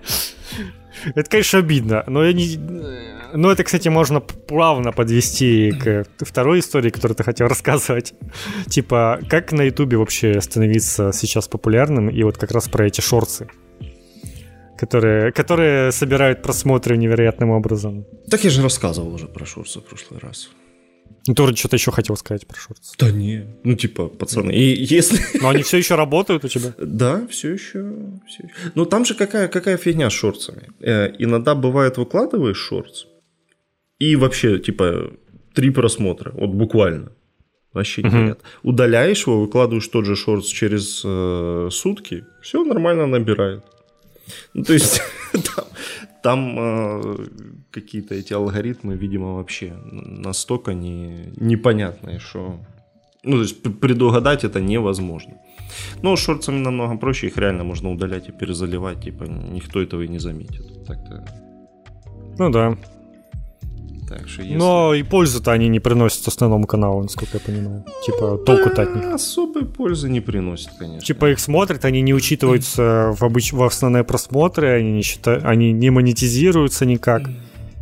Это, 1.14 1.30
конечно, 1.30 1.60
обидно, 1.60 2.04
но 2.08 2.24
я 2.24 2.34
не... 2.34 2.58
Ну, 3.34 3.50
это, 3.50 3.64
кстати, 3.64 3.90
можно 3.90 4.22
плавно 4.22 4.92
подвести 4.92 5.72
к 5.72 6.06
второй 6.20 6.60
истории, 6.60 6.90
которую 6.90 7.16
ты 7.16 7.24
хотел 7.24 7.48
рассказывать. 7.50 8.14
Типа, 8.68 9.20
как 9.30 9.52
на 9.52 9.64
Ютубе 9.64 9.98
вообще 9.98 10.40
становиться 10.42 11.12
сейчас 11.14 11.48
популярным, 11.48 12.10
и 12.10 12.24
вот 12.24 12.38
как 12.38 12.52
раз 12.52 12.70
про 12.70 12.88
эти 12.88 13.02
шорцы 13.02 13.48
которые, 14.78 15.32
которые 15.32 15.92
собирают 15.94 16.42
просмотры 16.42 16.98
невероятным 16.98 17.50
образом. 17.52 18.06
Так 18.30 18.44
я 18.44 18.50
же 18.50 18.62
рассказывал 18.62 19.14
уже 19.14 19.28
про 19.28 19.46
шорцы 19.46 19.80
в 19.80 19.86
прошлый 19.86 20.20
раз. 20.20 20.50
Ну, 21.28 21.34
ты 21.34 21.56
что-то 21.56 21.76
еще 21.76 21.92
хотел 21.92 22.16
сказать 22.18 22.46
про 22.46 22.58
шорты. 22.60 22.84
Да 23.00 23.12
не, 23.12 23.46
ну 23.64 23.76
типа, 23.76 24.08
пацаны, 24.08 24.52
и 24.52 24.84
если... 24.84 25.20
Но 25.42 25.50
они 25.50 25.64
все 25.64 25.78
еще 25.78 25.96
работают 25.96 26.46
у 26.46 26.48
тебя? 26.48 26.74
Да, 26.78 27.26
все 27.28 27.54
еще. 27.54 27.94
Все 28.28 28.44
еще. 28.44 28.54
Ну 28.76 28.86
там 28.86 29.06
же 29.06 29.16
какая, 29.16 29.48
какая 29.48 29.78
фигня 29.78 30.10
с 30.10 30.14
шорцами. 30.14 30.70
Э, 30.82 31.12
иногда 31.18 31.56
бывает 31.56 31.98
выкладываешь 31.98 32.58
шорт, 32.58 33.08
и 33.98 34.16
вообще, 34.16 34.60
типа, 34.60 35.14
три 35.54 35.72
просмотра, 35.72 36.32
вот 36.32 36.52
буквально. 36.52 37.12
Вообще 37.74 38.02
uh-huh. 38.02 38.28
нет. 38.28 38.40
Удаляешь 38.64 39.28
его, 39.28 39.42
выкладываешь 39.42 39.88
тот 39.88 40.06
же 40.06 40.16
шорт 40.16 40.46
через 40.46 41.02
э, 41.04 41.70
сутки, 41.72 42.26
все 42.42 42.64
нормально 42.64 43.06
набирает. 43.06 43.64
Ну, 44.54 44.64
то 44.64 44.74
есть 44.74 45.02
там, 45.32 45.66
там 46.26 46.56
э, 46.58 47.18
какие-то 47.70 48.16
эти 48.16 48.34
алгоритмы, 48.34 48.96
видимо, 48.96 49.36
вообще 49.36 49.74
настолько 49.92 50.74
не, 50.74 51.32
непонятные, 51.38 52.18
что... 52.18 52.60
Ну, 53.24 53.36
то 53.36 53.42
есть 53.42 53.62
предугадать 53.80 54.44
это 54.44 54.60
невозможно. 54.60 55.34
Но 56.02 56.16
шорцами 56.16 56.58
намного 56.58 56.98
проще, 56.98 57.28
их 57.28 57.38
реально 57.38 57.64
можно 57.64 57.92
удалять 57.92 58.28
и 58.30 58.32
перезаливать, 58.32 59.04
типа 59.04 59.26
никто 59.26 59.80
этого 59.80 60.02
и 60.02 60.08
не 60.08 60.20
заметит. 60.20 60.86
Так-то... 60.88 61.26
Ну 62.40 62.50
да. 62.50 62.76
Так 64.08 64.28
что 64.28 64.42
если... 64.42 64.56
Но 64.56 64.94
и 64.94 65.04
пользу-то 65.04 65.52
они 65.52 65.68
не 65.68 65.80
приносят 65.80 66.28
основному 66.28 66.68
каналу, 66.68 67.04
насколько 67.04 67.38
я 67.38 67.40
понимаю. 67.40 67.86
Типа 68.06 68.38
толку-то 68.38 68.82
от 68.84 68.96
них. 68.96 69.06
Особой 69.14 69.66
пользы 69.66 70.10
не 70.10 70.22
приносят, 70.22 70.72
конечно. 70.78 71.02
Типа 71.02 71.32
их 71.32 71.40
смотрят, 71.40 71.86
они 71.86 72.02
не 72.02 72.14
учитываются 72.14 73.14
в, 73.18 73.24
обыч... 73.24 73.54
в 73.54 73.64
основные 73.64 74.04
просмотры, 74.04 74.68
они 74.70 74.92
не, 74.92 75.02
считают, 75.02 75.44
они 75.44 75.72
не 75.72 75.90
монетизируются 75.90 76.86
никак. 76.86 77.24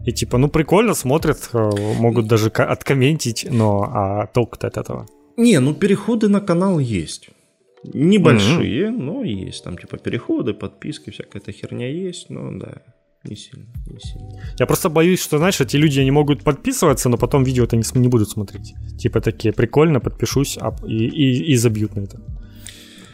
И 0.05 0.11
типа, 0.11 0.37
ну 0.37 0.49
прикольно 0.49 0.93
смотрят, 0.93 1.49
э, 1.53 1.69
могут 1.99 2.27
даже 2.27 2.49
откомментить, 2.49 3.47
но 3.49 3.83
а 3.83 4.27
толку-то 4.27 4.67
от 4.67 4.77
этого? 4.77 5.07
Не, 5.37 5.59
ну 5.59 5.73
переходы 5.73 6.27
на 6.27 6.41
канал 6.41 6.79
есть. 6.79 7.29
Небольшие, 7.83 8.87
mm-hmm. 8.87 8.97
но 8.97 9.23
есть. 9.23 9.63
Там 9.63 9.77
типа 9.77 9.97
переходы, 9.97 10.53
подписки, 10.53 11.09
всякая 11.09 11.39
эта 11.39 11.51
херня 11.51 11.89
есть, 11.89 12.29
но 12.29 12.51
да, 12.51 12.81
не 13.23 13.35
сильно, 13.35 13.65
не 13.87 13.99
сильно. 13.99 14.29
Я 14.59 14.65
просто 14.65 14.89
боюсь, 14.89 15.21
что, 15.21 15.37
знаешь, 15.37 15.61
эти 15.61 15.77
люди, 15.77 16.01
они 16.01 16.11
могут 16.11 16.43
подписываться, 16.43 17.09
но 17.09 17.17
потом 17.17 17.43
видео-то 17.43 17.77
не, 17.77 17.83
не 17.99 18.07
будут 18.07 18.29
смотреть. 18.29 18.73
Типа 18.99 19.21
такие, 19.21 19.53
прикольно, 19.53 19.99
подпишусь 19.99 20.57
а, 20.59 20.75
и, 20.85 21.05
и, 21.07 21.53
и 21.53 21.55
забьют 21.55 21.95
на 21.95 22.01
это. 22.01 22.19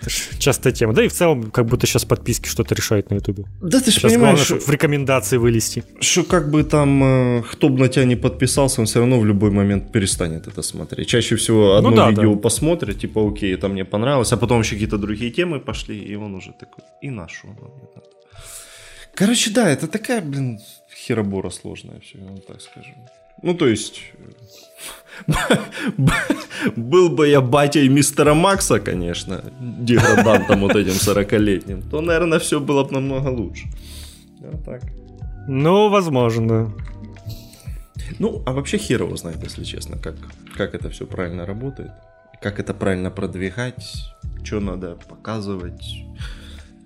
Это 0.01 0.09
ж 0.09 0.29
частая 0.39 0.73
тема. 0.73 0.93
Да 0.93 1.03
и 1.03 1.07
в 1.07 1.13
целом, 1.13 1.51
как 1.51 1.65
будто 1.65 1.85
сейчас 1.85 2.05
подписки 2.05 2.47
что-то 2.47 2.73
решают 2.73 3.11
на 3.11 3.15
Ютубе. 3.15 3.43
Да 3.61 3.79
ты 3.79 3.91
же 3.91 3.99
понимаешь, 3.99 4.47
главное, 4.47 4.65
в 4.65 4.69
рекомендации 4.69 5.37
вылезти. 5.37 5.83
Что 5.99 6.23
как 6.23 6.49
бы 6.49 6.63
там, 6.63 7.03
э, 7.03 7.43
кто 7.51 7.69
бы 7.69 7.79
на 7.79 7.89
тебя 7.89 8.05
не 8.05 8.15
подписался, 8.15 8.81
он 8.81 8.87
все 8.87 8.99
равно 8.99 9.19
в 9.19 9.25
любой 9.25 9.51
момент 9.51 9.91
перестанет 9.91 10.47
это 10.47 10.61
смотреть. 10.61 11.07
Чаще 11.07 11.35
всего 11.35 11.75
одно 11.75 11.89
ну, 11.89 11.95
да, 11.95 12.09
видео 12.09 12.33
да. 12.33 12.39
посмотрит, 12.39 12.99
типа, 12.99 13.27
окей, 13.27 13.53
это 13.53 13.67
мне 13.67 13.83
понравилось, 13.83 14.31
а 14.33 14.37
потом 14.37 14.61
еще 14.61 14.75
какие-то 14.75 14.97
другие 14.97 15.31
темы 15.31 15.59
пошли, 15.59 15.99
и 15.99 16.15
он 16.15 16.35
уже 16.35 16.53
такой, 16.59 16.83
и 17.01 17.09
нашу. 17.09 17.47
Короче, 19.19 19.51
да, 19.51 19.69
это 19.69 19.89
такая, 19.89 20.21
блин, 20.21 20.61
херобора 20.95 21.49
сложная, 21.49 21.99
все, 21.99 22.17
я 22.19 22.41
так 22.47 22.61
скажу. 22.61 22.91
Ну, 23.43 23.53
то 23.53 23.67
есть, 23.67 24.01
был 26.77 27.09
бы 27.09 27.27
я 27.27 27.41
батей 27.41 27.89
мистера 27.89 28.33
Макса, 28.33 28.79
конечно, 28.79 29.43
деградантом 29.59 30.61
вот 30.61 30.75
этим 30.77 30.93
40-летним, 30.93 31.81
то, 31.81 31.99
наверное, 31.99 32.39
все 32.39 32.61
было 32.61 32.85
бы 32.85 32.93
намного 32.93 33.27
лучше. 33.27 33.67
Вот 34.39 34.63
так. 34.63 34.83
Ну, 35.49 35.89
возможно. 35.89 36.73
Ну, 38.19 38.41
а 38.45 38.53
вообще 38.53 38.77
хер 38.77 39.03
его 39.03 39.17
знает, 39.17 39.43
если 39.43 39.65
честно, 39.65 39.97
как, 39.97 40.15
как 40.55 40.73
это 40.73 40.89
все 40.89 41.05
правильно 41.05 41.45
работает, 41.45 41.91
как 42.41 42.61
это 42.61 42.73
правильно 42.73 43.11
продвигать, 43.11 43.95
что 44.45 44.61
надо 44.61 44.95
показывать. 45.09 46.05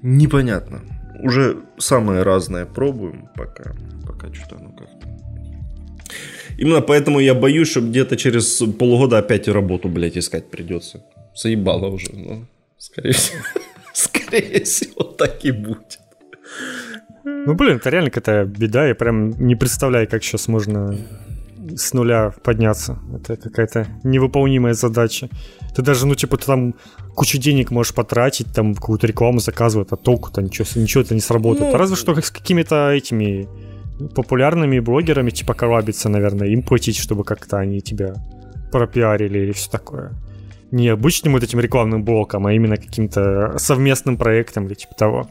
Непонятно. 0.02 0.82
Уже 1.20 1.58
самые 1.78 2.24
разные 2.24 2.66
пробуем, 2.66 3.30
пока, 3.36 3.74
пока 4.06 4.34
что-то, 4.34 4.64
ну 4.64 4.72
как-то 4.72 5.08
Именно 6.58 6.82
поэтому 6.82 7.20
я 7.20 7.34
боюсь, 7.34 7.70
что 7.70 7.82
где-то 7.82 8.16
через 8.16 8.62
полгода 8.78 9.18
опять 9.18 9.48
работу, 9.48 9.90
блядь, 9.90 10.18
искать 10.18 10.50
придется. 10.52 11.04
Заебало 11.36 11.88
уже, 11.88 12.10
ну, 12.14 12.46
скорее 12.78 13.12
всего. 13.12 13.40
Скорее 13.94 14.64
всего, 14.64 15.04
так 15.04 15.46
и 15.46 15.52
будет. 15.52 16.00
Ну, 17.24 17.54
блин, 17.54 17.78
это 17.78 17.90
реально 17.92 18.10
какая-то 18.10 18.50
беда. 18.50 18.88
Я 18.88 18.96
прям 18.96 19.30
не 19.32 19.56
представляю, 19.56 20.08
как 20.08 20.24
сейчас 20.24 20.48
можно 20.48 20.98
с 21.76 21.94
нуля 21.94 22.34
подняться. 22.44 23.00
Это 23.14 23.38
какая-то 23.38 23.88
невыполнимая 24.04 24.74
задача. 24.74 25.30
Ты 25.76 25.82
даже, 25.82 26.06
ну, 26.06 26.16
типа, 26.16 26.38
ты 26.38 26.46
там 26.46 26.76
кучу 27.16 27.38
денег 27.38 27.72
можешь 27.72 27.94
потратить, 27.94 28.54
там 28.54 28.76
какую-то 28.76 29.08
рекламу 29.08 29.40
заказывать, 29.40 29.88
а 29.92 29.96
толку-то 29.96 30.42
ничего, 30.42 30.68
ничего 30.76 31.02
это 31.02 31.14
не 31.14 31.22
сработает. 31.22 31.72
Ну, 31.72 31.78
Разве 31.78 31.96
что 31.96 32.20
с 32.20 32.32
какими-то 32.32 32.92
этими 32.92 33.48
популярными 34.16 34.80
блогерами, 34.80 35.30
типа 35.30 35.54
коллабиться, 35.54 36.10
наверное, 36.10 36.48
им 36.48 36.64
платить, 36.64 36.98
чтобы 36.98 37.24
как-то 37.24 37.58
они 37.58 37.82
тебя 37.82 38.16
пропиарили 38.72 39.40
или 39.40 39.52
все 39.52 39.70
такое. 39.70 40.12
Не 40.72 40.90
обычным 40.90 41.34
вот 41.34 41.44
этим 41.44 41.60
рекламным 41.60 42.04
блоком, 42.04 42.48
а 42.48 42.54
именно 42.54 42.78
каким-то 42.78 43.58
совместным 43.58 44.18
проектом 44.18 44.66
или 44.66 44.74
типа 44.74 44.96
того. 44.96 45.28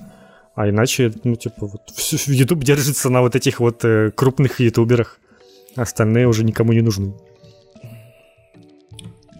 А 0.55 0.69
иначе, 0.69 1.12
ну, 1.25 1.35
типа, 1.35 1.67
вот 1.67 1.83
YouTube 2.27 2.62
держится 2.62 3.09
на 3.11 3.23
вот 3.23 3.35
этих 3.35 3.59
вот 3.59 3.85
э, 3.85 4.11
крупных 4.15 4.61
ютуберах. 4.61 5.19
Остальные 5.76 6.29
уже 6.29 6.45
никому 6.45 6.73
не 6.73 6.83
нужны. 6.83 7.14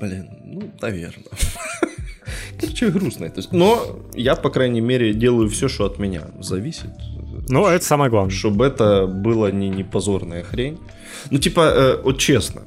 Блин, 0.01 0.29
ну, 0.45 0.71
наверное. 0.81 1.25
Короче, 2.61 2.91
грустно 2.91 3.27
это. 3.27 3.43
Но 3.53 4.01
я, 4.15 4.35
по 4.35 4.51
крайней 4.51 4.81
мере, 4.81 5.13
делаю 5.15 5.49
все, 5.49 5.69
что 5.69 5.85
от 5.85 5.99
меня 5.99 6.23
зависит. 6.41 6.91
Ну, 7.49 7.67
это 7.67 7.85
самое 7.85 8.11
главное. 8.11 8.35
Чтобы 8.35 8.67
это 8.67 9.07
было 9.07 9.53
не, 9.53 9.69
не 9.69 9.85
позорная 9.85 10.43
хрень. 10.43 10.79
Ну, 11.31 11.39
типа, 11.39 11.61
э, 11.61 12.03
вот 12.03 12.19
честно, 12.19 12.63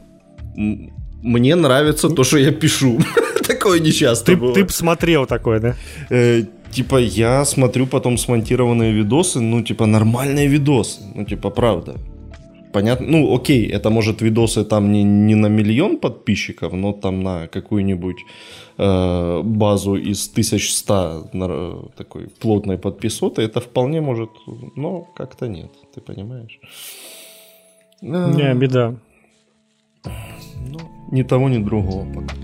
мне 0.55 1.55
нравится 1.55 2.09
то, 2.09 2.24
что 2.24 2.37
я 2.37 2.51
пишу. 2.51 3.00
Такое 3.48 3.79
нечасто 3.79 4.35
ты, 4.35 4.66
Ты 4.66 4.74
смотрел 4.74 5.25
такое, 5.25 5.59
да? 5.59 5.75
Э, 6.09 6.44
типа, 6.72 6.98
я 6.98 7.46
смотрю 7.46 7.87
потом 7.87 8.18
смонтированные 8.18 8.92
видосы, 8.94 9.40
ну, 9.40 9.61
типа, 9.61 9.85
нормальные 9.85 10.48
видосы. 10.48 11.01
Ну, 11.16 11.25
типа, 11.25 11.50
правда. 11.50 11.96
Понятно? 12.75 13.07
Ну, 13.07 13.33
окей, 13.33 13.72
это 13.72 13.90
может 13.90 14.22
видосы 14.22 14.66
там 14.66 14.92
не, 14.92 15.03
не 15.03 15.35
на 15.35 15.48
миллион 15.48 15.98
подписчиков, 15.98 16.74
но 16.74 16.92
там 16.92 17.24
на 17.24 17.48
какую-нибудь 17.48 18.18
э, 18.77 19.42
базу 19.44 19.96
из 19.96 20.29
1100 20.31 21.29
на, 21.33 21.75
такой 21.98 22.27
плотной 22.27 22.77
подписоты, 22.77 23.44
это 23.44 23.61
вполне 23.61 24.01
может, 24.01 24.29
но 24.75 25.07
как-то 25.16 25.48
нет, 25.48 25.72
ты 25.96 26.01
понимаешь? 26.01 26.59
Не, 28.01 28.53
беда. 28.53 28.96
Ну, 30.03 30.79
ни 31.11 31.24
того, 31.24 31.50
ни 31.50 31.64
другого 31.64 32.05
пока. 32.14 32.35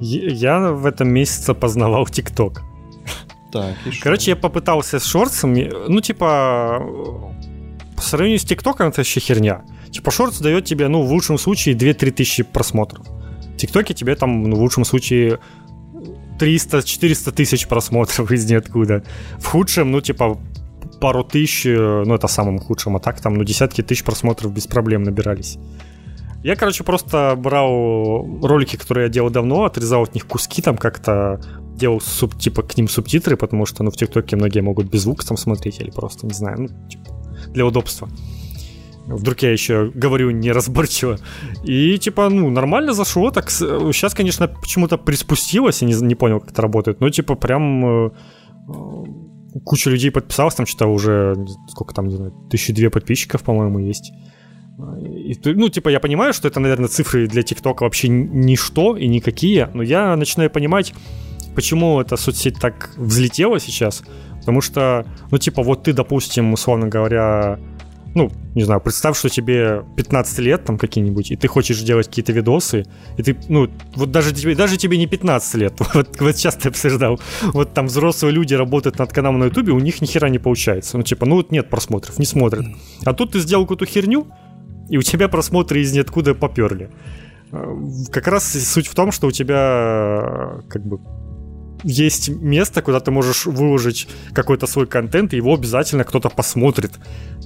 Я 0.00 0.70
в 0.70 0.86
этом 0.86 1.08
месяце 1.08 1.54
познавал 1.54 2.06
ТикТок. 2.06 2.62
Так, 3.52 3.74
и 3.86 3.90
Короче, 4.02 4.30
я 4.30 4.36
попытался 4.36 4.98
с 4.98 5.04
шорцами, 5.04 5.72
ну, 5.88 6.00
типа, 6.00 6.80
по 7.96 8.02
сравнению 8.02 8.38
с 8.38 8.44
ТикТоком 8.44 8.88
это 8.88 9.00
вообще 9.00 9.20
херня. 9.20 9.64
Типа, 9.90 10.10
шортс 10.10 10.38
дает 10.38 10.64
тебе, 10.64 10.88
ну, 10.88 11.02
в 11.02 11.10
лучшем 11.10 11.38
случае 11.38 11.74
2-3 11.74 12.10
тысячи 12.10 12.42
просмотров. 12.42 13.06
В 13.54 13.56
ТикТоке 13.56 13.94
тебе 13.94 14.14
там, 14.14 14.42
ну, 14.42 14.56
в 14.56 14.60
лучшем 14.60 14.84
случае 14.84 15.38
300-400 16.38 17.32
тысяч 17.32 17.66
просмотров 17.66 18.30
из 18.32 18.48
ниоткуда. 18.48 19.02
В 19.38 19.46
худшем, 19.46 19.90
ну, 19.90 20.00
типа, 20.00 20.38
пару 21.00 21.24
тысяч, 21.24 21.66
э, 21.66 22.02
ну, 22.06 22.14
это 22.14 22.28
самым 22.28 22.58
худшим, 22.58 22.96
а 22.96 23.00
так 23.00 23.20
там, 23.20 23.34
ну, 23.34 23.44
десятки 23.44 23.82
тысяч 23.82 24.04
просмотров 24.04 24.52
без 24.52 24.66
проблем 24.66 25.02
набирались. 25.02 25.58
Я, 26.42 26.54
короче, 26.54 26.84
просто 26.84 27.34
брал 27.36 28.40
ролики, 28.42 28.76
которые 28.76 29.06
я 29.06 29.10
делал 29.10 29.30
давно, 29.30 29.64
отрезал 29.64 30.02
от 30.02 30.14
них 30.14 30.26
куски, 30.26 30.62
там 30.62 30.76
как-то 30.76 31.40
делал 31.74 32.00
суб, 32.00 32.38
типа 32.38 32.62
к 32.62 32.76
ним 32.76 32.88
субтитры, 32.88 33.36
потому 33.36 33.66
что, 33.66 33.82
ну, 33.82 33.90
в 33.90 33.96
ТикТоке 33.96 34.36
многие 34.36 34.60
могут 34.60 34.86
без 34.86 35.02
звука 35.02 35.26
там 35.26 35.36
смотреть 35.36 35.80
или 35.80 35.90
просто, 35.90 36.26
не 36.26 36.34
знаю, 36.34 36.60
ну, 36.60 36.88
типа, 36.88 37.15
для 37.52 37.66
удобства. 37.66 38.08
Вдруг 39.06 39.42
я 39.42 39.52
еще 39.52 39.92
говорю 39.94 40.30
неразборчиво. 40.30 41.18
И 41.62 41.96
типа, 41.98 42.28
ну, 42.28 42.50
нормально 42.50 42.92
зашло. 42.92 43.30
Так 43.30 43.50
сейчас, 43.50 44.14
конечно, 44.14 44.48
почему-то 44.48 44.98
приспустилось, 44.98 45.82
я 45.82 45.88
не, 45.88 45.94
не 45.94 46.14
понял, 46.14 46.40
как 46.40 46.50
это 46.50 46.62
работает. 46.62 47.00
Но 47.00 47.08
типа 47.10 47.36
прям 47.36 48.06
э, 48.06 48.10
куча 49.64 49.90
людей 49.90 50.10
подписалась, 50.10 50.54
там 50.54 50.66
что-то 50.66 50.88
уже, 50.88 51.36
сколько 51.68 51.94
там, 51.94 52.08
не 52.08 52.16
знаю, 52.16 52.32
тысячи 52.50 52.72
две 52.72 52.90
подписчиков, 52.90 53.42
по-моему, 53.42 53.78
есть. 53.78 54.12
И, 55.00 55.38
ну, 55.44 55.68
типа, 55.68 55.88
я 55.88 56.00
понимаю, 56.00 56.34
что 56.34 56.48
это, 56.48 56.60
наверное, 56.60 56.88
цифры 56.88 57.26
для 57.26 57.42
ТикТока 57.42 57.84
вообще 57.84 58.08
ничто 58.08 58.96
и 58.96 59.06
никакие, 59.08 59.70
но 59.72 59.82
я 59.82 60.14
начинаю 60.16 60.50
понимать, 60.50 60.92
почему 61.54 62.00
эта 62.00 62.16
соцсеть 62.16 62.58
так 62.60 62.90
взлетела 62.96 63.58
сейчас. 63.58 64.02
Потому 64.46 64.60
что, 64.60 65.04
ну, 65.32 65.38
типа, 65.38 65.64
вот 65.64 65.82
ты, 65.82 65.92
допустим, 65.92 66.52
условно 66.52 66.86
говоря, 66.86 67.58
ну, 68.14 68.30
не 68.54 68.62
знаю, 68.62 68.80
представь, 68.80 69.18
что 69.18 69.28
тебе 69.28 69.82
15 69.96 70.38
лет 70.38 70.64
там 70.64 70.78
какие-нибудь, 70.78 71.32
и 71.32 71.36
ты 71.36 71.48
хочешь 71.48 71.80
делать 71.80 72.06
какие-то 72.06 72.32
видосы, 72.32 72.84
и 73.16 73.24
ты, 73.24 73.36
ну, 73.48 73.68
вот 73.96 74.12
даже 74.12 74.32
тебе, 74.32 74.54
даже 74.54 74.76
тебе 74.76 74.98
не 74.98 75.08
15 75.08 75.54
лет, 75.56 75.74
вот, 75.94 76.20
вот 76.20 76.36
сейчас 76.36 76.54
ты 76.54 76.68
обсуждал, 76.68 77.18
вот 77.42 77.74
там 77.74 77.86
взрослые 77.86 78.32
люди 78.32 78.54
работают 78.54 79.00
над 79.00 79.12
каналом 79.12 79.40
на 79.40 79.44
ютубе, 79.46 79.72
у 79.72 79.80
них 79.80 80.00
ни 80.00 80.06
хера 80.06 80.28
не 80.28 80.38
получается, 80.38 80.96
ну, 80.96 81.02
типа, 81.02 81.26
ну, 81.26 81.34
вот 81.34 81.50
нет 81.50 81.68
просмотров, 81.68 82.20
не 82.20 82.24
смотрят. 82.24 82.66
А 83.04 83.14
тут 83.14 83.32
ты 83.32 83.40
сделал 83.40 83.64
какую-то 83.64 83.84
херню, 83.86 84.28
и 84.88 84.96
у 84.96 85.02
тебя 85.02 85.26
просмотры 85.26 85.80
из 85.80 85.92
ниоткуда 85.92 86.36
поперли. 86.36 86.90
Э, 87.50 87.76
как 88.12 88.28
раз 88.28 88.44
суть 88.52 88.86
в 88.86 88.94
том, 88.94 89.10
что 89.10 89.26
у 89.26 89.32
тебя 89.32 90.62
как 90.68 90.86
бы 90.86 91.00
есть 91.86 92.28
место, 92.28 92.82
куда 92.82 92.98
ты 92.98 93.12
можешь 93.12 93.46
выложить 93.46 94.08
какой-то 94.32 94.66
свой 94.66 94.86
контент, 94.86 95.32
и 95.32 95.36
его 95.36 95.54
обязательно 95.54 96.02
кто-то 96.02 96.28
посмотрит. 96.28 96.90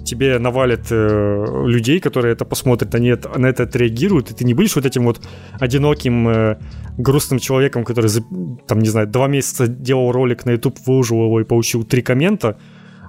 Тебе 0.04 0.38
навалят 0.38 0.86
э, 0.90 1.64
людей, 1.66 2.00
которые 2.00 2.32
это 2.32 2.46
посмотрят, 2.46 2.94
они 2.94 3.08
это, 3.08 3.38
на 3.38 3.46
это 3.46 3.64
отреагируют, 3.64 4.30
и 4.30 4.34
ты 4.34 4.44
не 4.44 4.54
будешь 4.54 4.76
вот 4.76 4.86
этим 4.86 5.04
вот 5.04 5.20
одиноким 5.60 6.28
э, 6.28 6.58
грустным 6.96 7.38
человеком, 7.38 7.84
который, 7.84 8.10
там, 8.66 8.78
не 8.78 8.88
знаю, 8.88 9.06
два 9.08 9.28
месяца 9.28 9.66
делал 9.66 10.10
ролик 10.10 10.46
на 10.46 10.52
YouTube, 10.52 10.78
выложил 10.86 11.22
его 11.24 11.40
и 11.42 11.44
получил 11.44 11.84
три 11.84 12.00
коммента, 12.00 12.56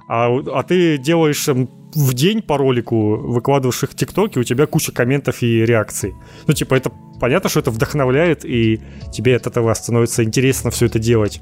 а, 0.08 0.28
а 0.28 0.62
ты 0.62 0.98
делаешь 0.98 1.48
в 1.94 2.14
день 2.14 2.42
по 2.42 2.56
ролику 2.56 3.16
выкладываешь 3.16 3.82
их 3.82 3.90
в 3.90 3.94
ТикТоке, 3.94 4.40
у 4.40 4.44
тебя 4.44 4.66
куча 4.66 4.92
комментов 4.92 5.42
и 5.42 5.66
реакций. 5.66 6.14
Ну, 6.46 6.54
типа, 6.54 6.74
это 6.74 6.90
понятно, 7.20 7.50
что 7.50 7.60
это 7.60 7.70
вдохновляет, 7.70 8.44
и 8.44 8.80
тебе 9.12 9.36
от 9.36 9.46
этого 9.46 9.72
становится 9.74 10.24
интересно 10.24 10.70
все 10.70 10.86
это 10.86 10.98
делать. 10.98 11.40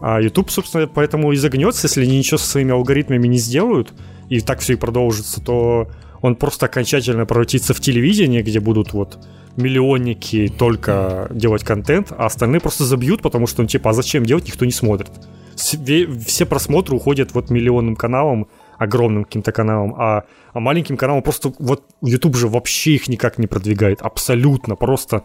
А 0.00 0.20
YouTube, 0.20 0.50
собственно, 0.50 0.86
поэтому 0.86 1.32
и 1.32 1.36
загнется, 1.36 1.86
если 1.86 2.02
они 2.02 2.18
ничего 2.18 2.38
со 2.38 2.46
своими 2.46 2.72
алгоритмами 2.72 3.26
не 3.26 3.38
сделают, 3.38 3.92
и 4.28 4.40
так 4.40 4.60
все 4.60 4.74
и 4.74 4.76
продолжится, 4.76 5.40
то 5.40 5.88
он 6.20 6.36
просто 6.36 6.66
окончательно 6.66 7.26
превратится 7.26 7.74
в 7.74 7.80
телевидение, 7.80 8.42
где 8.42 8.60
будут 8.60 8.92
вот 8.92 9.18
миллионники 9.56 10.52
только 10.58 11.28
делать 11.30 11.64
контент, 11.64 12.12
а 12.12 12.26
остальные 12.26 12.60
просто 12.60 12.84
забьют, 12.84 13.22
потому 13.22 13.46
что, 13.46 13.62
ну, 13.62 13.68
типа, 13.68 13.90
а 13.90 13.92
зачем 13.92 14.24
делать, 14.24 14.46
никто 14.46 14.64
не 14.64 14.72
смотрит. 14.72 15.10
Все 15.54 16.44
просмотры 16.44 16.96
уходят 16.96 17.32
вот 17.32 17.48
миллионным 17.48 17.96
каналам, 17.96 18.48
огромным 18.78 19.24
каким-то 19.24 19.52
каналам, 19.52 19.94
а, 19.98 20.24
а 20.52 20.60
маленьким 20.60 20.96
каналам 20.96 21.22
просто 21.22 21.52
вот 21.58 21.84
YouTube 22.02 22.36
же 22.36 22.48
вообще 22.48 22.92
их 22.92 23.08
никак 23.08 23.38
не 23.38 23.46
продвигает, 23.46 24.02
абсолютно, 24.02 24.76
просто 24.76 25.24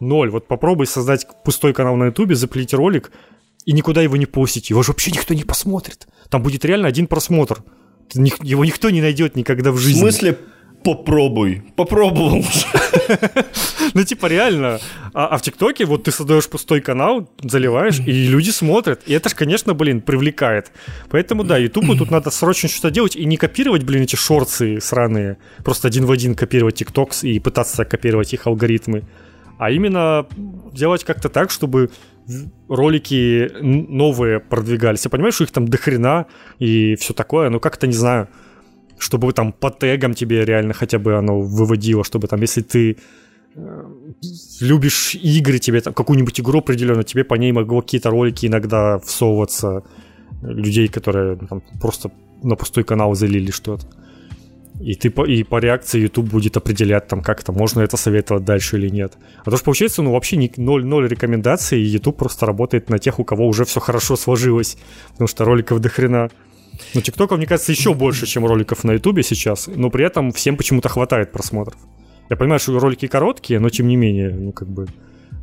ноль. 0.00 0.30
Вот 0.30 0.46
попробуй 0.46 0.86
создать 0.86 1.26
пустой 1.44 1.72
канал 1.72 1.96
на 1.96 2.06
YouTube, 2.06 2.34
заплетить 2.34 2.74
ролик 2.74 3.12
и 3.64 3.72
никуда 3.72 4.02
его 4.02 4.16
не 4.16 4.26
постить, 4.26 4.70
его 4.70 4.82
же 4.82 4.92
вообще 4.92 5.10
никто 5.12 5.34
не 5.34 5.44
посмотрит. 5.44 6.06
Там 6.28 6.42
будет 6.42 6.64
реально 6.64 6.88
один 6.88 7.06
просмотр. 7.06 7.62
Его 8.14 8.64
никто 8.64 8.90
не 8.90 9.00
найдет 9.00 9.36
никогда 9.36 9.72
в 9.72 9.78
жизни. 9.78 10.00
В 10.00 10.02
смысле 10.02 10.38
попробуй. 10.82 11.62
Попробовал 11.76 12.44
Ну, 13.94 14.04
типа, 14.04 14.26
реально. 14.26 14.78
А, 15.12 15.26
а 15.26 15.38
в 15.38 15.42
ТикТоке 15.42 15.84
вот 15.84 16.04
ты 16.04 16.10
создаешь 16.10 16.48
пустой 16.48 16.80
канал, 16.80 17.28
заливаешь, 17.42 18.00
и 18.00 18.28
люди 18.28 18.50
смотрят. 18.50 19.02
И 19.06 19.12
это 19.12 19.28
ж, 19.28 19.34
конечно, 19.34 19.74
блин, 19.74 20.00
привлекает. 20.00 20.72
Поэтому, 21.10 21.44
да, 21.44 21.58
Ютубу 21.58 21.96
тут 21.96 22.10
надо 22.10 22.30
срочно 22.30 22.68
что-то 22.68 22.90
делать 22.90 23.16
и 23.16 23.24
не 23.24 23.36
копировать, 23.36 23.84
блин, 23.84 24.02
эти 24.02 24.16
шорцы 24.16 24.80
сраные. 24.80 25.36
Просто 25.64 25.88
один 25.88 26.06
в 26.06 26.10
один 26.10 26.34
копировать 26.34 26.76
ТикТокс 26.76 27.24
и 27.24 27.38
пытаться 27.38 27.84
копировать 27.84 28.32
их 28.32 28.46
алгоритмы. 28.46 29.02
А 29.58 29.70
именно 29.70 30.26
делать 30.72 31.04
как-то 31.04 31.28
так, 31.28 31.50
чтобы 31.50 31.90
ролики 32.68 33.50
новые 33.60 34.40
продвигались. 34.40 35.04
Я 35.04 35.10
понимаю, 35.10 35.32
что 35.32 35.44
их 35.44 35.50
там 35.50 35.68
дохрена 35.68 36.26
и 36.58 36.96
все 36.96 37.12
такое, 37.12 37.50
но 37.50 37.60
как-то 37.60 37.86
не 37.86 37.94
знаю 37.94 38.28
чтобы 39.02 39.32
там 39.32 39.52
по 39.52 39.70
тегам 39.70 40.14
тебе 40.14 40.44
реально 40.44 40.74
хотя 40.74 40.98
бы 40.98 41.16
оно 41.18 41.40
выводило, 41.40 42.04
чтобы 42.04 42.28
там, 42.28 42.40
если 42.40 42.62
ты 42.62 42.96
э, 43.56 43.84
любишь 44.60 45.16
игры, 45.16 45.58
тебе 45.58 45.80
там 45.80 45.92
какую-нибудь 45.92 46.40
игру 46.40 46.60
определенную, 46.60 47.04
тебе 47.04 47.24
по 47.24 47.34
ней 47.34 47.52
могло 47.52 47.82
какие-то 47.82 48.10
ролики 48.10 48.46
иногда 48.46 48.98
всовываться 49.00 49.82
людей, 50.42 50.86
которые 50.86 51.36
там, 51.36 51.62
просто 51.80 52.12
на 52.42 52.54
пустой 52.54 52.84
канал 52.84 53.14
залили 53.14 53.50
что-то. 53.50 53.86
И 54.80 54.94
ты 54.94 55.10
по, 55.10 55.26
и 55.26 55.42
по 55.42 55.58
реакции 55.58 56.00
YouTube 56.00 56.28
будет 56.28 56.56
определять, 56.56 57.08
там, 57.08 57.22
как 57.22 57.40
это, 57.40 57.52
можно 57.52 57.80
это 57.80 57.96
советовать 57.96 58.44
дальше 58.44 58.78
или 58.78 58.88
нет. 58.88 59.14
А 59.44 59.50
то 59.50 59.56
что 59.56 59.64
получается, 59.64 60.02
ну, 60.02 60.12
вообще 60.12 60.50
ноль-ноль 60.56 61.08
рекомендаций, 61.08 61.80
и 61.80 61.84
YouTube 61.84 62.16
просто 62.16 62.46
работает 62.46 62.88
на 62.88 62.98
тех, 62.98 63.18
у 63.18 63.24
кого 63.24 63.46
уже 63.46 63.64
все 63.64 63.80
хорошо 63.80 64.16
сложилось, 64.16 64.76
потому 65.10 65.28
что 65.28 65.44
роликов 65.44 65.80
до 65.80 65.88
хрена. 65.88 66.30
Ну, 66.94 67.00
тиктоков, 67.00 67.38
мне 67.38 67.46
кажется, 67.46 67.72
еще 67.72 67.94
больше, 67.94 68.26
чем 68.26 68.46
роликов 68.46 68.84
на 68.84 68.92
ютубе 68.92 69.22
сейчас, 69.22 69.68
но 69.68 69.90
при 69.90 70.04
этом 70.04 70.32
всем 70.32 70.56
почему-то 70.56 70.88
хватает 70.88 71.32
просмотров. 71.32 71.78
Я 72.30 72.36
понимаю, 72.36 72.60
что 72.60 72.78
ролики 72.78 73.06
короткие, 73.08 73.60
но 73.60 73.68
тем 73.68 73.88
не 73.88 73.96
менее, 73.96 74.30
ну, 74.30 74.52
как 74.52 74.68
бы... 74.68 74.86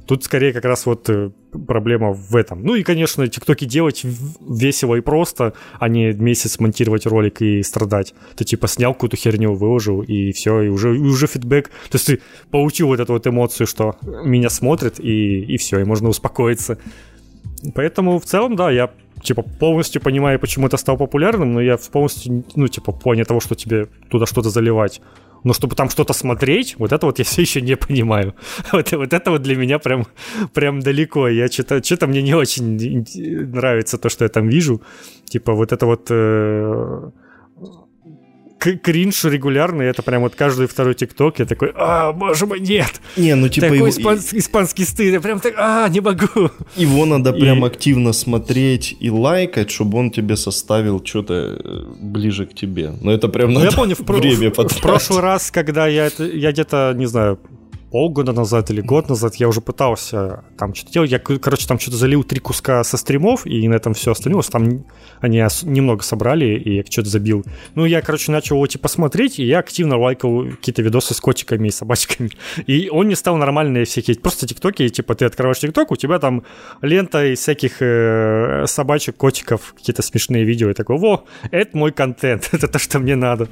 Тут 0.08 0.24
скорее 0.24 0.54
как 0.54 0.66
раз 0.66 0.88
вот 0.88 1.08
э, 1.08 1.30
проблема 1.68 2.14
в 2.14 2.36
этом. 2.36 2.64
Ну 2.64 2.74
и, 2.74 2.82
конечно, 2.82 3.28
тиктоки 3.28 3.66
делать 3.66 4.02
весело 4.04 4.96
и 4.96 5.02
просто, 5.02 5.54
а 5.80 5.88
не 5.88 6.14
месяц 6.14 6.60
монтировать 6.60 7.06
ролик 7.06 7.44
и 7.44 7.62
страдать. 7.62 8.16
Ты 8.36 8.44
типа 8.44 8.68
снял 8.68 8.96
какую-то 8.96 9.18
херню, 9.18 9.54
выложил, 9.54 10.02
и 10.02 10.32
все, 10.32 10.64
и 10.64 10.70
уже, 10.70 10.98
и 10.98 11.00
уже 11.00 11.28
фидбэк. 11.28 11.70
То 11.70 11.96
есть 11.96 12.08
ты 12.08 12.22
получил 12.50 12.88
вот 12.88 13.00
эту 13.00 13.14
вот 13.14 13.28
эмоцию, 13.28 13.68
что 13.68 13.98
меня 14.02 14.50
смотрят, 14.50 15.00
и, 15.00 15.42
и 15.42 15.58
все, 15.58 15.80
и 15.80 15.84
можно 15.84 16.10
успокоиться. 16.10 16.80
Поэтому 17.76 18.20
в 18.20 18.26
целом, 18.26 18.56
да, 18.56 18.72
я 18.72 18.90
типа, 19.24 19.44
полностью 19.60 20.02
понимаю, 20.02 20.40
почему 20.40 20.68
это 20.68 20.78
стало 20.78 20.98
популярным, 20.98 21.54
но 21.54 21.62
я 21.62 21.78
полностью, 21.92 22.44
ну, 22.56 22.68
типа, 22.68 22.92
понял 22.92 23.26
того, 23.26 23.40
что 23.40 23.56
тебе 23.56 23.88
туда 24.10 24.26
что-то 24.26 24.50
заливать. 24.50 25.02
Но 25.44 25.54
чтобы 25.54 25.76
там 25.76 25.90
что-то 25.90 26.14
смотреть, 26.14 26.76
вот 26.80 26.92
это 26.92 27.06
вот 27.06 27.20
я 27.20 27.26
все 27.26 27.42
еще 27.42 27.62
не 27.62 27.76
понимаю. 27.76 28.34
Вот, 28.72 28.92
вот 28.92 29.14
это 29.14 29.32
вот 29.32 29.42
для 29.42 29.56
меня 29.56 29.80
прям, 29.80 30.06
прям 30.54 30.80
далеко. 30.80 31.30
Я 31.30 31.48
что-то, 31.48 31.84
что-то 31.84 32.08
мне 32.08 32.22
не 32.22 32.34
очень 32.34 33.06
нравится 33.54 33.98
то, 33.98 34.10
что 34.10 34.26
я 34.26 34.30
там 34.30 34.50
вижу. 34.50 34.82
Типа 35.26 35.54
вот 35.54 35.72
это 35.72 35.86
вот... 35.86 36.08
Э- 36.10 37.12
кринж 38.60 39.24
регулярный, 39.26 39.86
это 39.86 40.04
прям 40.04 40.22
вот 40.22 40.36
каждый 40.36 40.68
второй 40.68 40.94
тикток, 40.94 41.40
я 41.40 41.46
такой, 41.46 41.72
а, 41.76 42.12
боже 42.12 42.46
мой, 42.46 42.60
нет. 42.60 43.02
Не, 43.18 43.36
ну 43.36 43.50
типа... 43.50 43.68
Такой 43.68 43.78
его... 43.78 43.90
испанский, 43.90 44.40
испанский 44.40 44.86
стыд, 44.86 45.14
я 45.14 45.22
прям 45.22 45.40
так, 45.40 45.54
а, 45.58 45.88
не 45.90 46.02
могу. 46.02 46.52
Его 46.76 47.06
надо 47.06 47.32
и... 47.32 47.40
прям 47.40 47.64
активно 47.64 48.14
смотреть 48.14 48.96
и 49.00 49.10
лайкать, 49.10 49.72
чтобы 49.72 49.98
он 49.98 50.12
тебе 50.12 50.36
составил 50.36 51.04
что-то 51.04 51.34
э, 51.34 51.84
ближе 52.02 52.46
к 52.46 52.54
тебе. 52.54 52.94
Но 53.02 53.12
это 53.12 53.28
прям 53.30 53.54
надо 53.54 53.66
ну, 53.66 53.72
я 53.72 53.78
помню, 53.78 53.96
в, 53.96 54.02
время 54.02 54.52
в, 54.52 54.58
в 54.58 54.82
прошлый 54.82 55.22
раз, 55.22 55.52
когда 55.52 55.88
я, 55.88 56.06
это, 56.08 56.24
я 56.26 56.52
где-то, 56.52 56.94
не 56.96 57.06
знаю, 57.06 57.40
полгода 57.92 58.34
назад 58.34 58.70
или 58.70 58.82
год 58.82 59.10
назад 59.10 59.36
я 59.36 59.48
уже 59.48 59.62
пытался 59.62 60.44
там 60.58 60.74
что-то 60.74 60.94
делать. 60.94 61.12
Я, 61.12 61.20
короче, 61.20 61.68
там 61.68 61.80
что-то 61.80 61.98
залил 61.98 62.24
три 62.24 62.40
куска 62.40 62.84
со 62.84 62.98
стримов, 62.98 63.46
и 63.46 63.68
на 63.68 63.76
этом 63.76 63.94
все 63.94 64.12
остановилось. 64.12 64.48
Там 64.48 64.86
они 65.22 65.40
немного 65.64 66.04
собрали, 66.04 66.46
и 66.46 66.78
я 66.78 66.84
что-то 66.84 67.10
забил. 67.10 67.44
Ну, 67.76 67.86
я, 67.86 68.02
короче, 68.02 68.32
начал 68.32 68.56
его 68.56 68.68
типа 68.68 68.88
смотреть, 68.88 69.40
и 69.40 69.46
я 69.46 69.60
активно 69.60 69.98
лайкал 69.98 70.46
какие-то 70.52 70.82
видосы 70.82 71.14
с 71.14 71.20
котиками 71.20 71.68
и 71.68 71.72
собачками. 71.72 72.32
И 72.68 72.90
он 72.90 73.08
не 73.08 73.16
стал 73.16 73.38
нормальные 73.38 73.86
всякие, 73.86 74.18
просто 74.18 74.48
тиктоки, 74.48 74.88
типа 74.90 75.16
ты 75.16 75.26
открываешь 75.26 75.60
тикток, 75.60 75.92
у 75.92 75.96
тебя 75.96 76.20
там 76.20 76.44
лента 76.82 77.26
из 77.26 77.40
всяких 77.40 77.78
э, 77.82 78.66
собачек, 78.68 79.18
котиков, 79.18 79.74
какие-то 79.78 80.02
смешные 80.02 80.44
видео, 80.44 80.70
и 80.70 80.74
такой, 80.74 80.98
во, 80.98 81.26
это 81.52 81.78
мой 81.78 81.92
контент, 81.92 82.50
это 82.52 82.68
то, 82.68 82.80
что 82.80 83.00
мне 83.00 83.16
надо. 83.16 83.50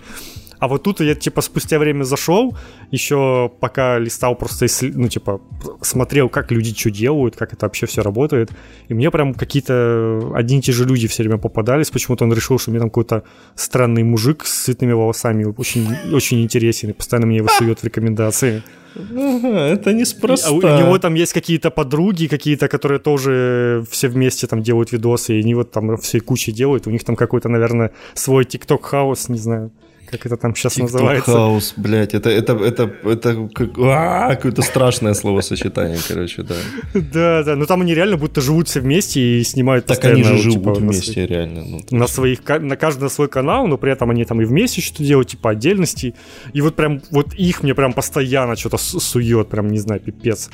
А 0.59 0.67
вот 0.67 0.83
тут 0.83 1.01
я, 1.01 1.15
типа, 1.15 1.41
спустя 1.41 1.77
время 1.77 2.03
зашел, 2.03 2.55
еще 2.91 3.51
пока 3.59 3.99
листал 3.99 4.35
просто, 4.35 4.65
ну, 4.81 5.07
типа, 5.07 5.39
смотрел, 5.81 6.29
как 6.29 6.51
люди 6.51 6.73
что 6.75 6.89
делают, 6.89 7.35
как 7.35 7.53
это 7.53 7.65
вообще 7.65 7.85
все 7.85 8.01
работает. 8.01 8.51
И 8.87 8.93
мне 8.93 9.11
прям 9.11 9.33
какие-то 9.33 10.31
одни 10.35 10.59
и 10.59 10.61
те 10.61 10.71
же 10.71 10.85
люди 10.85 11.07
все 11.07 11.23
время 11.23 11.37
попадались. 11.37 11.91
Почему-то 11.91 12.25
он 12.25 12.33
решил, 12.33 12.57
что 12.57 12.71
мне 12.71 12.79
там 12.79 12.89
какой-то 12.89 13.23
странный 13.55 14.03
мужик 14.03 14.45
с 14.45 14.63
цветными 14.63 14.93
волосами 14.93 15.43
очень, 15.57 15.87
очень 16.11 16.41
интересен 16.41 16.89
и 16.89 16.93
постоянно 16.93 17.27
мне 17.27 17.37
его 17.37 17.49
сует 17.49 17.79
в 17.79 17.83
рекомендации. 17.83 18.63
Ага, 18.95 19.59
это 19.67 19.93
неспроста. 19.93 20.51
У, 20.51 20.57
у 20.57 20.61
него 20.61 20.97
там 20.97 21.13
есть 21.13 21.33
какие-то 21.33 21.69
подруги, 21.69 22.25
какие-то, 22.25 22.67
которые 22.67 22.99
тоже 22.99 23.83
все 23.91 24.07
вместе 24.07 24.47
там 24.47 24.63
делают 24.63 24.91
видосы, 24.91 25.35
и 25.35 25.41
они 25.41 25.53
вот 25.53 25.71
там 25.71 25.97
всей 25.97 26.19
кучей 26.19 26.51
делают. 26.51 26.87
У 26.87 26.89
них 26.89 27.03
там 27.03 27.15
какой-то, 27.15 27.49
наверное, 27.49 27.91
свой 28.15 28.45
тикток-хаус, 28.45 29.29
не 29.29 29.37
знаю 29.37 29.71
как 30.09 30.25
это 30.25 30.37
там 30.37 30.55
сейчас 30.55 30.77
TikTok 30.77 30.81
называется. 30.81 31.31
хаус, 31.31 31.73
блядь, 31.77 32.13
это, 32.13 32.29
это, 32.29 32.53
это, 32.53 32.91
это 33.03 33.49
как, 33.53 33.77
а, 33.77 34.35
какое-то 34.35 34.61
страшное 34.61 35.13
словосочетание, 35.13 35.99
короче, 36.07 36.43
да. 36.43 36.55
Да, 36.93 37.43
да, 37.43 37.55
но 37.55 37.65
там 37.65 37.81
они 37.81 37.93
реально 37.93 38.17
будто 38.17 38.41
живут 38.41 38.67
все 38.67 38.79
вместе 38.79 39.21
и 39.21 39.43
снимают 39.43 39.85
Так 39.85 40.03
они 40.05 40.23
же 40.23 40.37
живут 40.37 40.59
типа, 40.59 40.73
вместе, 40.73 41.25
реально. 41.25 41.63
Ну, 41.65 41.97
на 41.97 42.07
своих, 42.07 42.39
на 42.47 42.75
каждый 42.75 43.03
на 43.03 43.09
свой 43.09 43.27
канал, 43.27 43.67
но 43.67 43.77
при 43.77 43.91
этом 43.91 44.09
они 44.09 44.25
там 44.25 44.41
и 44.41 44.45
вместе 44.45 44.81
что-то 44.81 45.03
делают, 45.03 45.29
типа 45.29 45.51
отдельности. 45.51 46.15
И 46.53 46.61
вот 46.61 46.75
прям, 46.75 47.01
вот 47.11 47.33
их 47.33 47.63
мне 47.63 47.75
прям 47.75 47.93
постоянно 47.93 48.55
что-то 48.55 48.77
сует, 48.77 49.49
прям, 49.49 49.67
не 49.67 49.79
знаю, 49.79 49.99
пипец. 49.99 50.49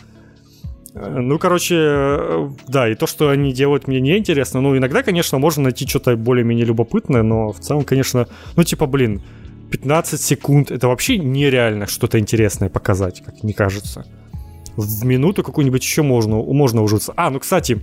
Ну, 0.95 1.39
короче, 1.39 2.51
да, 2.67 2.87
и 2.87 2.93
то, 2.93 3.07
что 3.07 3.29
они 3.29 3.51
делают, 3.51 3.87
мне 3.87 3.99
не 3.99 4.17
интересно. 4.17 4.61
Ну, 4.61 4.77
иногда, 4.77 5.01
конечно, 5.01 5.39
можно 5.39 5.63
найти 5.63 5.87
что-то 5.87 6.15
более-менее 6.15 6.65
любопытное, 6.65 7.23
но 7.23 7.51
в 7.51 7.59
целом, 7.59 7.83
конечно, 7.83 8.27
ну, 8.55 8.63
типа, 8.63 8.85
блин, 8.85 9.23
15 9.73 10.21
секунд 10.21 10.69
это 10.69 10.87
вообще 10.87 11.17
нереально 11.17 11.87
что-то 11.87 12.19
интересное 12.19 12.69
показать, 12.69 13.23
как 13.25 13.41
мне 13.41 13.53
кажется. 13.53 14.05
В 14.77 15.03
минуту 15.03 15.41
какую-нибудь 15.41 15.81
еще 15.81 16.03
можно, 16.03 16.35
можно 16.35 16.83
ужиться. 16.83 17.11
А, 17.15 17.31
ну, 17.31 17.39
кстати, 17.39 17.79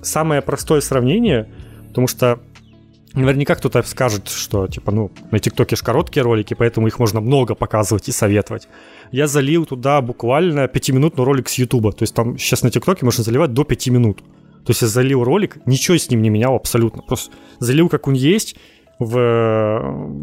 самое 0.00 0.40
простое 0.40 0.80
сравнение, 0.80 1.50
потому 1.88 2.06
что 2.06 2.40
наверняка 3.12 3.56
кто-то 3.56 3.82
скажет, 3.82 4.28
что, 4.28 4.68
типа, 4.68 4.90
ну, 4.90 5.10
на 5.30 5.38
ТикТоке 5.38 5.76
же 5.76 5.82
короткие 5.82 6.22
ролики, 6.22 6.54
поэтому 6.54 6.86
их 6.86 6.98
можно 6.98 7.20
много 7.20 7.54
показывать 7.54 8.08
и 8.08 8.12
советовать. 8.12 8.66
Я 9.12 9.26
залил 9.26 9.66
туда 9.66 10.00
буквально 10.00 10.64
5-минутный 10.64 11.24
ролик 11.24 11.50
с 11.50 11.58
Ютуба. 11.58 11.92
То 11.92 12.04
есть 12.04 12.14
там 12.14 12.38
сейчас 12.38 12.62
на 12.62 12.70
ТикТоке 12.70 13.04
можно 13.04 13.22
заливать 13.22 13.52
до 13.52 13.64
5 13.64 13.88
минут. 13.88 14.22
То 14.64 14.70
есть 14.70 14.80
я 14.80 14.88
залил 14.88 15.22
ролик, 15.22 15.58
ничего 15.66 15.98
с 15.98 16.08
ним 16.08 16.22
не 16.22 16.30
менял 16.30 16.54
абсолютно. 16.54 17.02
Просто 17.02 17.30
залил, 17.58 17.90
как 17.90 18.08
он 18.08 18.14
есть, 18.14 18.56
в... 18.98 19.80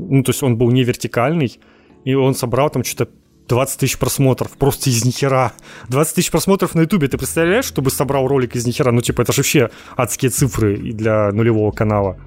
Ну, 0.10 0.24
то 0.24 0.30
есть 0.32 0.44
он 0.44 0.58
был 0.58 0.72
не 0.72 0.84
вертикальный, 0.84 1.60
и 2.04 2.14
он 2.14 2.36
собрал 2.36 2.70
там 2.70 2.84
что-то 2.84 3.12
20 3.48 3.80
тысяч 3.80 3.98
просмотров, 3.98 4.52
просто 4.52 4.90
из 4.90 5.04
нихера. 5.04 5.52
20 5.90 6.16
тысяч 6.16 6.32
просмотров 6.32 6.74
на 6.74 6.82
ютубе, 6.82 7.08
ты 7.08 7.18
представляешь, 7.18 7.66
чтобы 7.66 7.92
собрал 7.92 8.28
ролик 8.28 8.56
из 8.56 8.66
нихера? 8.66 8.92
Ну, 8.92 9.02
типа, 9.02 9.22
это 9.22 9.34
же 9.34 9.40
вообще 9.40 9.70
адские 9.98 10.32
цифры 10.32 10.78
для 10.78 11.32
нулевого 11.32 11.72
канала. 11.72 12.18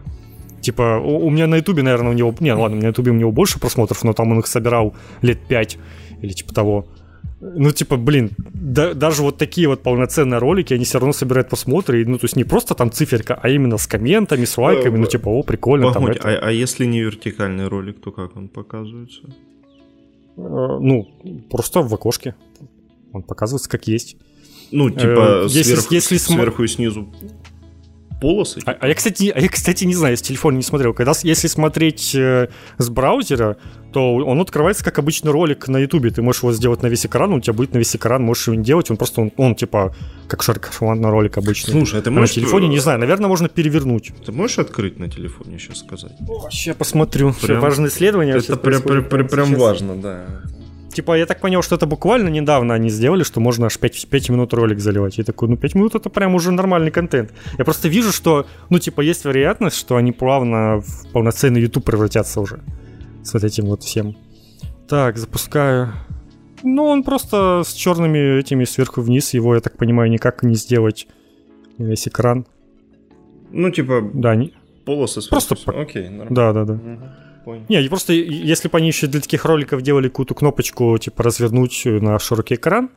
Типа, 0.61 0.99
у, 1.03 1.27
у 1.27 1.31
меня 1.31 1.47
на 1.47 1.57
Ютубе, 1.57 1.83
наверное, 1.83 2.11
у 2.11 2.15
него... 2.15 2.35
Не, 2.41 2.53
ладно, 2.55 2.79
на 2.79 2.87
Ютубе 2.87 3.11
у 3.11 3.15
него 3.15 3.33
больше 3.33 3.61
просмотров, 3.61 4.03
но 4.03 4.13
там 4.13 4.33
он 4.33 4.41
их 4.41 4.47
собирал 4.47 4.95
лет 5.21 5.47
5 5.47 5.79
или 6.23 6.33
типа 6.33 6.55
того. 6.55 6.87
Ну, 7.47 7.73
типа, 7.73 7.99
блин, 7.99 8.31
да, 8.39 8.95
даже 8.95 9.23
вот 9.23 9.37
такие 9.37 9.69
вот 9.69 9.83
полноценные 9.83 10.39
ролики, 10.39 10.73
они 10.73 10.85
все 10.85 10.99
равно 10.99 11.13
собирают 11.13 11.51
просмотры, 11.51 12.01
и, 12.01 12.05
ну, 12.07 12.17
то 12.17 12.25
есть 12.25 12.37
не 12.37 12.45
просто 12.45 12.75
там 12.75 12.91
циферка, 12.91 13.39
а 13.41 13.51
именно 13.51 13.77
с 13.77 13.87
комментами, 13.87 14.47
с 14.47 14.57
лайками, 14.57 14.97
ну, 14.97 15.07
типа, 15.07 15.29
о, 15.29 15.43
прикольно. 15.43 15.93
Погодь, 15.93 16.21
там, 16.21 16.31
а, 16.31 16.39
а 16.41 16.51
если 16.51 16.87
не 16.87 17.01
вертикальный 17.01 17.69
ролик, 17.69 18.01
то 18.01 18.13
как 18.13 18.35
он 18.37 18.49
показывается? 18.49 19.21
Э, 20.37 20.79
ну, 20.81 21.07
просто 21.51 21.83
в 21.83 21.93
окошке. 21.93 22.35
Он 23.13 23.23
показывается 23.23 23.69
как 23.69 23.89
есть. 23.89 24.17
Ну, 24.71 24.89
типа, 24.89 25.43
э, 25.43 25.47
если, 25.49 25.75
сверх, 25.75 25.93
если 25.93 26.17
сверху 26.17 26.63
и 26.65 26.69
снизу 26.69 27.13
полосы. 28.21 28.61
А, 28.67 28.77
а, 28.79 28.89
я, 28.89 28.95
кстати, 28.95 29.33
а 29.35 29.41
я, 29.41 29.49
кстати, 29.49 29.85
не 29.85 29.95
знаю, 29.95 30.17
с 30.17 30.23
телефона 30.23 30.57
не 30.57 30.63
смотрел. 30.63 30.95
Когда, 30.95 31.13
если 31.23 31.49
смотреть 31.49 32.15
э, 32.15 32.49
с 32.79 32.89
браузера, 32.89 33.57
то 33.93 34.15
он 34.17 34.41
открывается 34.41 34.83
как 34.83 34.99
обычный 34.99 35.31
ролик 35.31 35.69
на 35.69 35.79
Ютубе. 35.79 36.11
Ты 36.11 36.21
можешь 36.21 36.43
его 36.43 36.53
сделать 36.53 36.83
на 36.83 36.89
весь 36.89 37.07
экран, 37.07 37.33
у 37.33 37.41
тебя 37.41 37.53
будет 37.53 37.75
на 37.75 37.79
весь 37.79 37.95
экран, 37.95 38.23
можешь 38.23 38.49
его 38.49 38.57
не 38.57 38.65
делать, 38.65 38.91
он 38.91 38.97
просто, 38.97 39.21
он, 39.21 39.33
он 39.37 39.55
типа, 39.55 39.95
как 40.27 40.43
широкоформатный 40.43 41.11
ролик 41.11 41.39
обычный. 41.39 41.73
Слушай, 41.73 42.01
а 42.01 42.03
ты 42.03 42.11
можешь... 42.11 42.31
А 42.31 42.35
на 42.35 42.43
телефоне, 42.43 42.69
не 42.69 42.79
знаю, 42.79 42.99
наверное, 42.99 43.29
можно 43.29 43.49
перевернуть. 43.49 44.13
Ты 44.25 44.33
можешь 44.33 44.59
открыть 44.59 44.99
на 44.99 45.09
телефоне 45.09 45.59
сейчас 45.59 45.79
сказать? 45.79 46.13
О, 46.29 46.49
сейчас 46.51 46.77
посмотрю. 46.77 47.33
Прям... 47.41 47.61
Важное 47.61 47.89
исследование. 47.89 48.37
Это 48.37 48.57
прям, 48.57 48.83
прям, 48.83 49.05
прям, 49.05 49.29
прям 49.29 49.55
важно, 49.55 49.95
да. 49.97 50.27
Типа, 50.95 51.19
я 51.19 51.27
так 51.27 51.41
понял, 51.41 51.61
что 51.63 51.75
это 51.75 51.87
буквально 51.87 52.29
недавно 52.29 52.75
они 52.75 52.89
сделали, 52.89 53.25
что 53.25 53.41
можно 53.41 53.67
аж 53.67 53.79
5, 53.79 54.09
5 54.09 54.31
минут 54.31 54.55
ролик 54.55 54.79
заливать. 54.79 55.19
Я 55.19 55.25
такой, 55.25 55.49
ну 55.49 55.57
5 55.57 55.75
минут 55.75 55.95
это 55.97 56.09
прям 56.09 56.37
уже 56.37 56.53
нормальный 56.53 56.93
контент. 56.93 57.33
Я 57.59 57.65
просто 57.65 57.89
вижу, 57.89 58.13
что, 58.13 58.47
ну 58.71 58.79
типа, 58.79 59.01
есть 59.01 59.25
вероятность, 59.25 59.77
что 59.77 59.97
они 59.97 60.13
плавно 60.13 60.81
в 60.81 61.13
полноценный 61.13 61.61
YouTube 61.61 61.85
превратятся 61.85 62.41
уже. 62.41 62.61
С 63.25 63.35
вот 63.35 63.43
этим 63.43 63.65
вот 63.65 63.83
всем. 63.83 64.17
Так, 64.89 65.17
запускаю. 65.17 65.93
Ну, 66.63 66.85
он 66.85 67.03
просто 67.03 67.63
с 67.67 67.73
черными 67.73 68.39
этими 68.39 68.65
сверху 68.65 69.01
вниз. 69.01 69.35
Его, 69.35 69.57
я 69.57 69.61
так 69.61 69.77
понимаю, 69.77 70.11
никак 70.11 70.45
не 70.45 70.55
сделать 70.55 71.09
весь 71.77 72.07
экран. 72.07 72.47
Ну, 73.51 73.71
типа, 73.71 74.01
да, 74.15 74.37
не... 74.37 74.53
полосы 74.85 75.21
сверху. 75.21 75.47
Просто... 75.47 75.73
Окей, 75.73 76.09
нормально. 76.09 76.35
Да, 76.35 76.53
да, 76.53 76.65
да. 76.65 76.75
Угу 76.75 77.01
понял. 77.45 77.65
Не, 77.69 77.89
просто 77.89 78.13
если 78.13 78.69
бы 78.69 78.79
они 78.79 78.89
еще 78.89 79.07
для 79.07 79.21
таких 79.21 79.45
роликов 79.45 79.83
делали 79.83 80.09
какую-то 80.09 80.35
кнопочку, 80.35 80.97
типа, 80.99 81.23
развернуть 81.23 81.83
на 81.85 82.19
широкий 82.19 82.55
экран, 82.55 82.91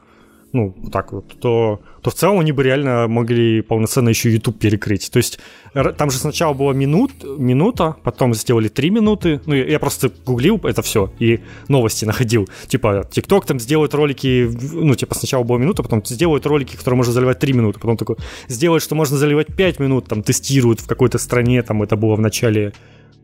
ну, 0.54 0.74
так 0.94 1.12
вот, 1.12 1.38
то, 1.42 1.82
то 2.02 2.10
в 2.10 2.14
целом 2.14 2.40
они 2.40 2.54
бы 2.54 2.64
реально 2.64 3.10
могли 3.10 3.62
полноценно 3.62 4.08
еще 4.08 4.32
YouTube 4.32 4.58
перекрыть. 4.58 5.12
То 5.12 5.18
есть 5.18 5.40
там 5.74 6.10
же 6.10 6.18
сначала 6.18 6.54
была 6.54 6.72
минут, 6.72 7.12
минута, 7.24 7.98
потом 8.02 8.34
сделали 8.34 8.70
3 8.70 8.90
минуты. 8.90 9.42
Ну, 9.46 9.54
я 9.54 9.78
просто 9.78 10.10
гуглил 10.26 10.58
это 10.64 10.82
все 10.82 11.12
и 11.20 11.42
новости 11.68 12.06
находил. 12.06 12.48
Типа, 12.68 13.06
TikTok 13.12 13.46
там 13.46 13.60
сделает 13.60 13.94
ролики, 13.94 14.50
ну, 14.72 14.96
типа, 14.96 15.16
сначала 15.16 15.44
была 15.44 15.60
минута, 15.60 15.84
потом 15.84 16.04
сделают 16.06 16.46
ролики, 16.46 16.78
которые 16.78 16.96
можно 16.98 17.12
заливать 17.12 17.40
3 17.40 17.52
минуты, 17.52 17.80
потом 17.80 17.98
такой, 17.98 18.16
сделают, 18.48 18.82
что 18.82 18.96
можно 18.96 19.18
заливать 19.18 19.48
5 19.54 19.80
минут, 19.80 20.06
там, 20.08 20.24
тестируют 20.24 20.80
в 20.80 20.88
какой-то 20.88 21.18
стране, 21.18 21.62
там, 21.62 21.84
это 21.84 21.98
было 21.98 22.16
в 22.16 22.22
начале 22.22 22.72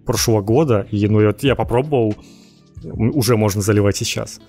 прошлого 0.06 0.42
года, 0.42 0.88
и 0.92 1.08
ну, 1.08 1.26
вот 1.26 1.44
я 1.44 1.56
попробовал, 1.56 2.16
уже 2.84 3.38
можно 3.38 3.62
заливать 3.62 3.98
сейчас. 3.98 4.40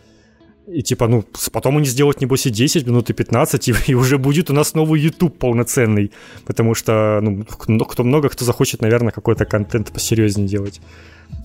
И 0.67 0.83
типа, 0.83 1.09
ну, 1.09 1.25
потом 1.53 1.77
они 1.77 1.87
сделают, 1.87 2.21
небось, 2.21 2.47
и 2.47 2.51
10 2.51 2.87
минут, 2.87 3.11
и 3.11 3.13
15, 3.13 3.69
и, 3.69 3.75
и 3.89 3.95
уже 3.95 4.19
будет 4.19 4.51
у 4.51 4.55
нас 4.55 4.75
новый 4.75 5.01
YouTube 5.01 5.39
полноценный. 5.39 6.11
Потому 6.47 6.75
что, 6.75 7.21
ну, 7.21 7.45
кто, 7.45 8.03
много 8.03 8.29
кто 8.29 8.45
захочет, 8.45 8.81
наверное, 8.81 9.13
какой-то 9.13 9.45
контент 9.45 9.93
посерьезнее 9.93 10.49
делать. 10.49 10.81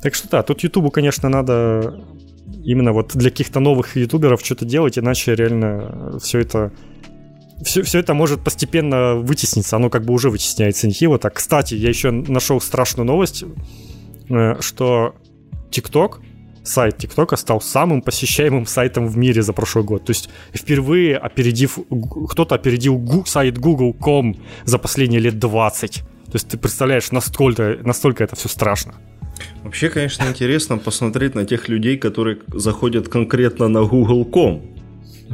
Так 0.03 0.15
что 0.15 0.29
да, 0.29 0.43
тут 0.43 0.63
YouTube, 0.63 0.93
конечно, 0.93 1.29
надо 1.29 2.01
именно 2.63 2.93
вот 2.93 3.15
для 3.15 3.29
каких-то 3.29 3.59
новых 3.59 3.95
ютуберов 3.95 4.41
что-то 4.43 4.65
делать, 4.65 4.97
иначе 4.97 5.35
реально 5.35 6.19
все 6.21 6.39
это 6.39 6.71
все, 7.63 7.81
все 7.83 7.99
это 7.99 8.13
может 8.13 8.41
постепенно 8.41 9.15
вытесниться. 9.15 9.75
Оно 9.75 9.89
как 9.89 10.05
бы 10.05 10.13
уже 10.13 10.29
вытесняется 10.29 10.87
нехило. 10.87 11.19
Так, 11.19 11.35
кстати, 11.35 11.75
я 11.75 11.89
еще 11.89 12.11
нашел 12.11 12.61
страшную 12.61 13.05
новость. 13.05 13.43
Э, 14.29 14.55
что 14.61 15.15
TikTok, 15.71 16.19
сайт 16.63 17.03
TikTok 17.03 17.35
стал 17.37 17.61
самым 17.61 18.01
посещаемым 18.01 18.65
сайтом 18.65 19.07
в 19.07 19.17
мире 19.17 19.41
за 19.41 19.53
прошлый 19.53 19.83
год. 19.83 20.05
То 20.05 20.11
есть 20.11 20.29
впервые 20.53 21.17
опередив, 21.17 21.79
кто-то 22.29 22.55
опередил 22.55 23.25
сайт 23.25 23.57
Google.com 23.57 24.35
за 24.65 24.77
последние 24.77 25.21
лет 25.21 25.39
20. 25.39 25.99
То 25.99 26.03
есть 26.33 26.47
ты 26.47 26.57
представляешь, 26.57 27.11
настолько, 27.11 27.79
настолько 27.83 28.23
это 28.23 28.35
все 28.35 28.49
страшно. 28.49 28.93
Вообще, 29.63 29.89
конечно, 29.89 30.25
интересно 30.27 30.77
посмотреть 30.77 31.35
на 31.35 31.45
тех 31.45 31.69
людей, 31.69 31.97
которые 31.97 32.37
заходят 32.53 33.07
конкретно 33.07 33.67
на 33.67 33.83
Google.com 33.83 34.61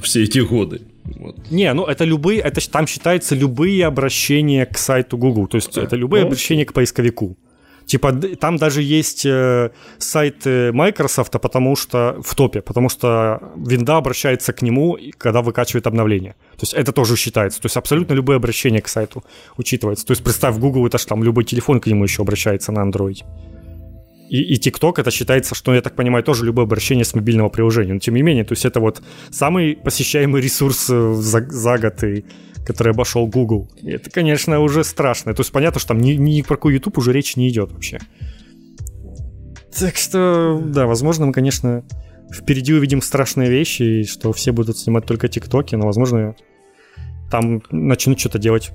все 0.01 0.23
эти 0.23 0.39
годы. 0.39 0.81
Вот. 1.03 1.51
Не, 1.51 1.73
ну 1.73 1.85
это 1.85 2.03
любые, 2.03 2.39
это 2.39 2.61
там 2.69 2.87
считается 2.87 3.35
любые 3.35 3.85
обращения 3.85 4.65
к 4.65 4.77
сайту 4.77 5.17
Google, 5.17 5.47
то 5.47 5.57
есть 5.57 5.77
а, 5.77 5.83
это 5.83 5.95
любые 5.95 6.21
ну, 6.21 6.27
обращения 6.27 6.65
к 6.65 6.73
поисковику. 6.73 7.37
Типа 7.85 8.11
там 8.13 8.57
даже 8.57 8.81
есть 8.81 9.25
э, 9.25 9.69
сайт 9.99 10.45
э, 10.45 10.71
Microsoft, 10.71 11.31
потому 11.31 11.75
что 11.75 12.17
в 12.23 12.33
топе, 12.35 12.61
потому 12.61 12.89
что 12.89 13.39
винда 13.55 13.97
обращается 13.97 14.53
к 14.53 14.61
нему, 14.61 14.97
когда 15.17 15.41
выкачивает 15.41 15.85
обновление. 15.87 16.33
То 16.53 16.63
есть 16.63 16.73
это 16.73 16.91
тоже 16.91 17.15
считается. 17.15 17.61
То 17.61 17.67
есть 17.67 17.77
абсолютно 17.77 18.13
любое 18.13 18.37
обращение 18.37 18.81
к 18.81 18.87
сайту 18.87 19.23
учитывается. 19.57 20.05
То 20.05 20.11
есть 20.11 20.23
представь, 20.23 20.57
Google 20.57 20.87
это 20.87 20.97
же 20.97 21.05
там 21.05 21.23
любой 21.23 21.43
телефон 21.43 21.79
к 21.79 21.87
нему 21.87 22.03
еще 22.03 22.23
обращается 22.23 22.71
на 22.71 22.79
Android. 22.79 23.23
И, 24.29 24.41
и 24.41 24.59
TikTok 24.59 24.93
это 24.97 25.11
считается, 25.11 25.53
что, 25.53 25.73
я 25.73 25.81
так 25.81 25.95
понимаю, 25.95 26.23
тоже 26.23 26.45
любое 26.45 26.65
обращение 26.65 27.05
с 27.05 27.13
мобильного 27.13 27.49
приложения. 27.49 27.93
Но 27.93 27.99
тем 27.99 28.15
не 28.15 28.23
менее, 28.23 28.43
то 28.43 28.53
есть 28.53 28.65
это 28.65 28.79
вот 28.79 29.01
самый 29.29 29.75
посещаемый 29.75 30.41
ресурс 30.41 30.89
э, 30.89 31.13
за, 31.13 31.41
за 31.41 31.77
год 31.77 32.03
и 32.03 32.25
который 32.65 32.93
обошел 32.93 33.27
Google. 33.27 33.69
И 33.81 33.91
это, 33.91 34.09
конечно, 34.09 34.59
уже 34.59 34.83
страшно. 34.83 35.33
То 35.33 35.41
есть 35.41 35.51
понятно, 35.51 35.79
что 35.79 35.89
там 35.89 35.99
ни, 35.99 36.13
ни 36.13 36.41
про 36.41 36.55
какой 36.55 36.73
YouTube 36.73 36.97
уже 36.97 37.13
речь 37.13 37.35
не 37.35 37.49
идет 37.49 37.71
вообще. 37.71 37.99
Так 39.77 39.95
что, 39.95 40.61
да, 40.63 40.85
возможно, 40.85 41.25
мы, 41.25 41.33
конечно, 41.33 41.83
впереди 42.33 42.73
увидим 42.73 43.01
страшные 43.01 43.49
вещи, 43.49 43.83
и 43.83 44.03
что 44.05 44.31
все 44.33 44.51
будут 44.51 44.77
снимать 44.77 45.05
только 45.05 45.27
ТикТоки, 45.27 45.75
но, 45.75 45.85
возможно, 45.85 46.35
там 47.29 47.61
начнут 47.71 48.19
что-то 48.19 48.39
делать 48.39 48.71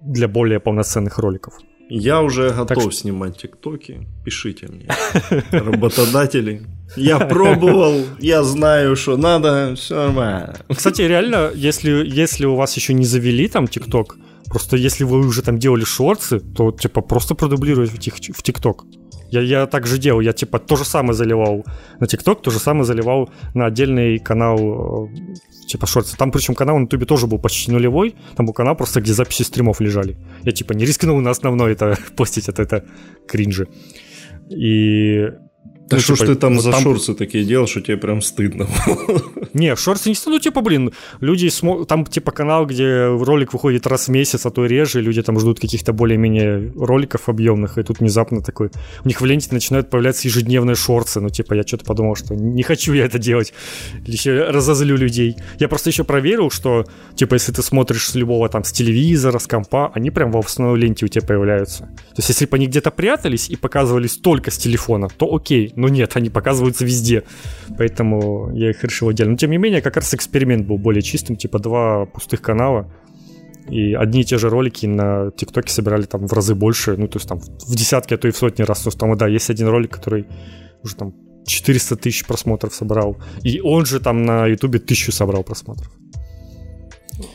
для 0.00 0.28
более 0.28 0.60
полноценных 0.60 1.18
роликов. 1.18 1.54
Я 1.88 2.22
уже 2.22 2.50
готов 2.50 2.84
так... 2.84 2.92
снимать 2.92 3.38
тиктоки. 3.38 4.06
Пишите 4.24 4.68
мне, 4.68 4.86
работодатели. 5.50 6.62
Я 6.96 7.18
пробовал, 7.18 8.04
я 8.18 8.42
знаю, 8.42 8.96
что 8.96 9.16
надо, 9.16 9.74
все 9.76 9.94
нормально. 9.94 10.56
Кстати, 10.74 11.02
реально, 11.02 11.50
если, 11.54 11.90
если 12.06 12.46
у 12.46 12.56
вас 12.56 12.76
еще 12.76 12.94
не 12.94 13.04
завели 13.04 13.48
там 13.48 13.68
тикток, 13.68 14.16
просто 14.46 14.76
если 14.76 15.04
вы 15.04 15.18
уже 15.18 15.42
там 15.42 15.58
делали 15.58 15.84
шорты, 15.84 16.40
то 16.40 16.72
типа 16.72 17.00
просто 17.02 17.34
продублировать 17.34 17.90
в 17.90 18.42
тикток. 18.42 18.84
Я, 19.30 19.42
я 19.42 19.66
так 19.66 19.86
же 19.86 19.98
делал, 19.98 20.20
я 20.20 20.32
типа 20.32 20.58
то 20.58 20.76
же 20.76 20.84
самое 20.84 21.14
заливал 21.14 21.64
на 22.00 22.06
ТикТок, 22.06 22.42
то 22.42 22.50
же 22.50 22.58
самое 22.58 22.84
заливал 22.84 23.30
на 23.54 23.66
отдельный 23.66 24.18
канал 24.18 25.06
э, 25.06 25.66
типа 25.66 25.86
шорты. 25.86 26.16
Там 26.16 26.30
причем 26.30 26.54
канал 26.54 26.78
на 26.78 26.82
Ютубе 26.84 27.06
тоже 27.06 27.26
был 27.26 27.38
почти 27.38 27.70
нулевой, 27.70 28.14
там 28.36 28.46
был 28.46 28.54
канал 28.54 28.74
просто, 28.74 29.00
где 29.00 29.12
записи 29.12 29.42
стримов 29.42 29.80
лежали. 29.80 30.16
Я 30.42 30.52
типа 30.52 30.72
не 30.72 30.84
рискнул 30.84 31.20
на 31.20 31.30
основной 31.30 31.72
это 31.72 31.96
постить, 32.16 32.48
это, 32.48 32.62
это 32.62 32.84
кринжи. 33.26 33.68
И 34.50 35.26
да 35.88 35.96
ну, 35.96 36.02
что 36.02 36.14
типа, 36.14 36.24
ж 36.24 36.28
ты 36.28 36.34
там 36.34 36.60
за 36.60 36.70
там... 36.70 36.82
шорсы 36.82 37.14
такие 37.14 37.44
делал, 37.44 37.66
что 37.66 37.80
тебе 37.80 37.96
прям 37.96 38.20
стыдно 38.20 38.68
Не, 39.54 39.74
шорсы 39.76 40.10
не 40.10 40.14
стыдно, 40.14 40.34
ну, 40.34 40.40
типа, 40.40 40.60
блин, 40.60 40.92
люди, 41.20 41.48
смо... 41.48 41.84
там, 41.84 42.04
типа, 42.04 42.30
канал, 42.30 42.66
где 42.66 43.06
ролик 43.06 43.52
выходит 43.52 43.86
раз 43.86 44.08
в 44.08 44.10
месяц, 44.10 44.44
а 44.44 44.50
то 44.50 44.66
реже, 44.66 45.00
люди 45.00 45.22
там 45.22 45.40
ждут 45.40 45.60
каких-то 45.60 45.92
более-менее 45.92 46.72
роликов 46.76 47.28
объемных, 47.28 47.78
и 47.78 47.82
тут 47.82 48.00
внезапно 48.00 48.42
такой, 48.42 48.70
у 49.04 49.08
них 49.08 49.20
в 49.20 49.24
ленте 49.24 49.48
начинают 49.50 49.88
появляться 49.88 50.28
ежедневные 50.28 50.74
шорты, 50.74 51.20
ну, 51.20 51.30
типа, 51.30 51.54
я 51.54 51.62
что-то 51.62 51.84
подумал, 51.84 52.16
что 52.16 52.34
не 52.34 52.62
хочу 52.62 52.92
я 52.92 53.06
это 53.06 53.18
делать, 53.18 53.54
еще 54.06 54.44
разозлю 54.44 54.96
людей. 54.96 55.36
Я 55.58 55.68
просто 55.68 55.90
еще 55.90 56.04
проверил, 56.04 56.50
что, 56.50 56.84
типа, 57.14 57.34
если 57.34 57.52
ты 57.52 57.62
смотришь 57.62 58.08
с 58.08 58.14
любого 58.14 58.48
там, 58.48 58.64
с 58.64 58.72
телевизора, 58.72 59.38
с 59.38 59.46
компа, 59.46 59.90
они 59.94 60.10
прям 60.10 60.30
в 60.30 60.38
основной 60.38 60.78
ленте 60.78 61.06
у 61.06 61.08
тебя 61.08 61.26
появляются. 61.26 61.84
То 61.84 62.18
есть, 62.18 62.28
если 62.28 62.46
бы 62.46 62.56
они 62.56 62.66
где-то 62.66 62.90
прятались 62.90 63.48
и 63.48 63.56
показывались 63.56 64.16
только 64.16 64.50
с 64.50 64.58
телефона, 64.58 65.08
то 65.16 65.34
окей, 65.34 65.72
но 65.78 65.88
нет, 65.88 66.16
они 66.16 66.28
показываются 66.28 66.84
везде. 66.84 67.22
Поэтому 67.78 68.50
я 68.54 68.70
их 68.70 68.82
решил 68.82 69.08
отдельно. 69.08 69.32
Но 69.32 69.38
тем 69.38 69.50
не 69.50 69.58
менее, 69.58 69.80
как 69.80 69.96
раз 69.96 70.12
эксперимент 70.12 70.66
был 70.66 70.76
более 70.76 71.02
чистым, 71.02 71.36
типа 71.36 71.58
два 71.60 72.06
пустых 72.06 72.42
канала. 72.42 72.92
И 73.70 73.94
одни 73.94 74.22
и 74.22 74.24
те 74.24 74.38
же 74.38 74.48
ролики 74.48 74.86
на 74.86 75.30
ТикТоке 75.30 75.72
собирали 75.72 76.02
там 76.02 76.26
в 76.26 76.32
разы 76.32 76.54
больше, 76.54 76.96
ну, 76.96 77.06
то 77.06 77.18
есть 77.18 77.28
там 77.28 77.38
в 77.38 77.76
десятки, 77.76 78.14
а 78.14 78.18
то 78.18 78.26
и 78.26 78.30
в 78.30 78.36
сотни 78.36 78.62
раз. 78.62 78.80
То 78.80 78.88
есть 78.88 78.98
там, 78.98 79.16
да, 79.16 79.28
есть 79.28 79.50
один 79.50 79.68
ролик, 79.68 79.92
который 79.92 80.26
уже 80.82 80.96
там 80.96 81.14
400 81.46 81.96
тысяч 81.96 82.26
просмотров 82.26 82.74
собрал. 82.74 83.16
И 83.44 83.60
он 83.60 83.86
же 83.86 84.00
там 84.00 84.24
на 84.24 84.46
Ютубе 84.46 84.80
тысячу 84.80 85.12
собрал 85.12 85.44
просмотров. 85.44 85.92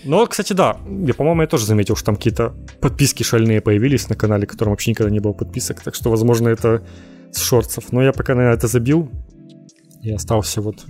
Но, 0.03 0.25
кстати, 0.27 0.53
да, 0.53 0.77
я, 1.05 1.13
по-моему, 1.13 1.41
я 1.41 1.47
тоже 1.47 1.65
заметил, 1.65 1.95
что 1.95 2.07
там 2.07 2.15
какие-то 2.15 2.53
подписки 2.81 3.23
шальные 3.23 3.61
появились 3.61 4.09
на 4.09 4.15
канале, 4.15 4.47
которым 4.47 4.71
вообще 4.71 4.91
никогда 4.91 5.11
не 5.11 5.19
было 5.19 5.33
подписок, 5.33 5.81
так 5.81 5.95
что, 5.95 6.09
возможно, 6.09 6.49
это 6.49 6.83
с 7.35 7.41
шорцев. 7.41 7.91
Но 7.91 8.01
я 8.03 8.11
пока 8.11 8.35
на 8.35 8.51
это 8.53 8.67
забил 8.67 9.09
и 10.01 10.11
остался 10.11 10.61
вот... 10.61 10.85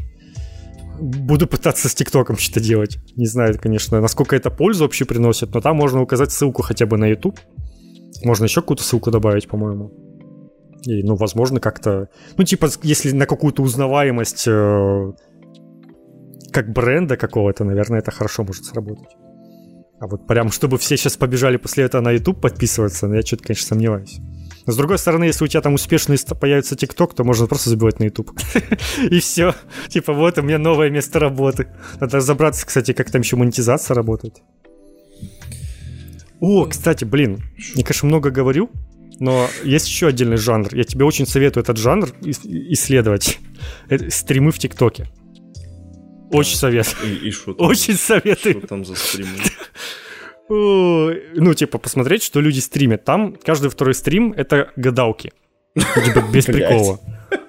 Буду 1.00 1.48
пытаться 1.48 1.90
с 1.90 1.96
ТикТоком 1.96 2.38
что-то 2.38 2.60
делать. 2.60 3.00
Не 3.16 3.26
знаю, 3.26 3.58
конечно, 3.60 4.00
насколько 4.00 4.36
это 4.36 4.52
пользу 4.52 4.84
вообще 4.84 5.06
приносит, 5.06 5.54
но 5.54 5.60
там 5.60 5.76
можно 5.76 6.02
указать 6.02 6.32
ссылку 6.32 6.62
хотя 6.62 6.86
бы 6.86 6.98
на 6.98 7.06
YouTube. 7.06 7.40
Можно 8.24 8.46
еще 8.46 8.62
какую-то 8.62 8.84
ссылку 8.84 9.10
добавить, 9.10 9.48
по-моему. 9.48 9.92
И, 10.84 11.02
ну, 11.04 11.16
возможно, 11.16 11.60
как-то... 11.60 12.10
Ну, 12.38 12.44
типа, 12.44 12.68
если 12.84 13.12
на 13.12 13.26
какую-то 13.26 13.64
узнаваемость 13.64 14.48
э, 14.48 15.12
как 16.52 16.72
бренда 16.72 17.18
какого-то, 17.18 17.64
наверное, 17.64 18.00
это 18.00 18.12
хорошо 18.12 18.44
может 18.44 18.66
сработать. 18.66 19.18
А 20.00 20.08
вот 20.08 20.28
прям, 20.28 20.52
чтобы 20.52 20.78
все 20.78 20.98
сейчас 20.98 21.18
побежали 21.18 21.58
после 21.58 21.86
этого 21.86 22.02
на 22.02 22.12
YouTube 22.12 22.40
подписываться, 22.40 23.08
ну, 23.08 23.16
я 23.16 23.22
что-то, 23.22 23.44
конечно, 23.44 23.68
сомневаюсь. 23.68 24.20
Но 24.66 24.74
с 24.74 24.78
другой 24.78 24.98
стороны, 24.98 25.26
если 25.26 25.44
у 25.44 25.48
тебя 25.48 25.62
там 25.62 25.74
успешный 25.74 26.18
появится 26.40 26.76
ТикТок, 26.76 27.14
то 27.14 27.24
можно 27.24 27.48
просто 27.48 27.70
забивать 27.70 28.00
на 28.00 28.06
YouTube. 28.06 28.32
И 29.10 29.20
все. 29.20 29.56
Типа, 29.90 30.14
вот 30.14 30.38
у 30.38 30.42
меня 30.42 30.58
новое 30.58 30.90
место 30.90 31.20
работы. 31.20 31.68
Надо 32.00 32.18
разобраться, 32.18 32.66
кстати, 32.66 32.94
как 32.94 33.12
там 33.12 33.22
еще 33.22 33.36
монетизация 33.36 33.96
работает. 33.96 34.42
О, 36.40 36.66
кстати, 36.66 37.06
блин, 37.06 37.44
я, 37.76 37.84
конечно, 37.84 38.08
много 38.08 38.30
говорю, 38.30 38.70
но 39.20 39.50
есть 39.64 39.88
еще 39.88 40.08
отдельный 40.08 40.38
жанр. 40.38 40.76
Я 40.76 40.84
тебе 40.84 41.06
очень 41.06 41.26
советую 41.26 41.64
этот 41.64 41.78
жанр 41.78 42.10
исследовать. 42.22 43.40
Это 43.88 44.10
стримы 44.10 44.52
в 44.52 44.60
ТикТоке. 44.60 45.08
Очень 46.32 46.58
советую. 46.58 47.22
И, 47.22 47.28
и 47.28 47.32
шо 47.32 47.54
там, 47.54 47.68
Очень 47.68 47.96
советую. 47.96 48.58
Что 48.58 48.68
там 48.68 48.86
за 48.86 48.96
стримы? 48.96 49.30
Ну, 50.50 51.54
типа, 51.56 51.78
посмотреть, 51.78 52.24
что 52.24 52.42
люди 52.42 52.60
стримят. 52.60 53.04
Там 53.04 53.36
каждый 53.44 53.70
второй 53.70 53.94
стрим— 53.94 54.34
это 54.38 54.72
гадалки. 54.76 55.32
Типа, 55.76 56.24
без 56.32 56.46
прикола. 56.46 57.00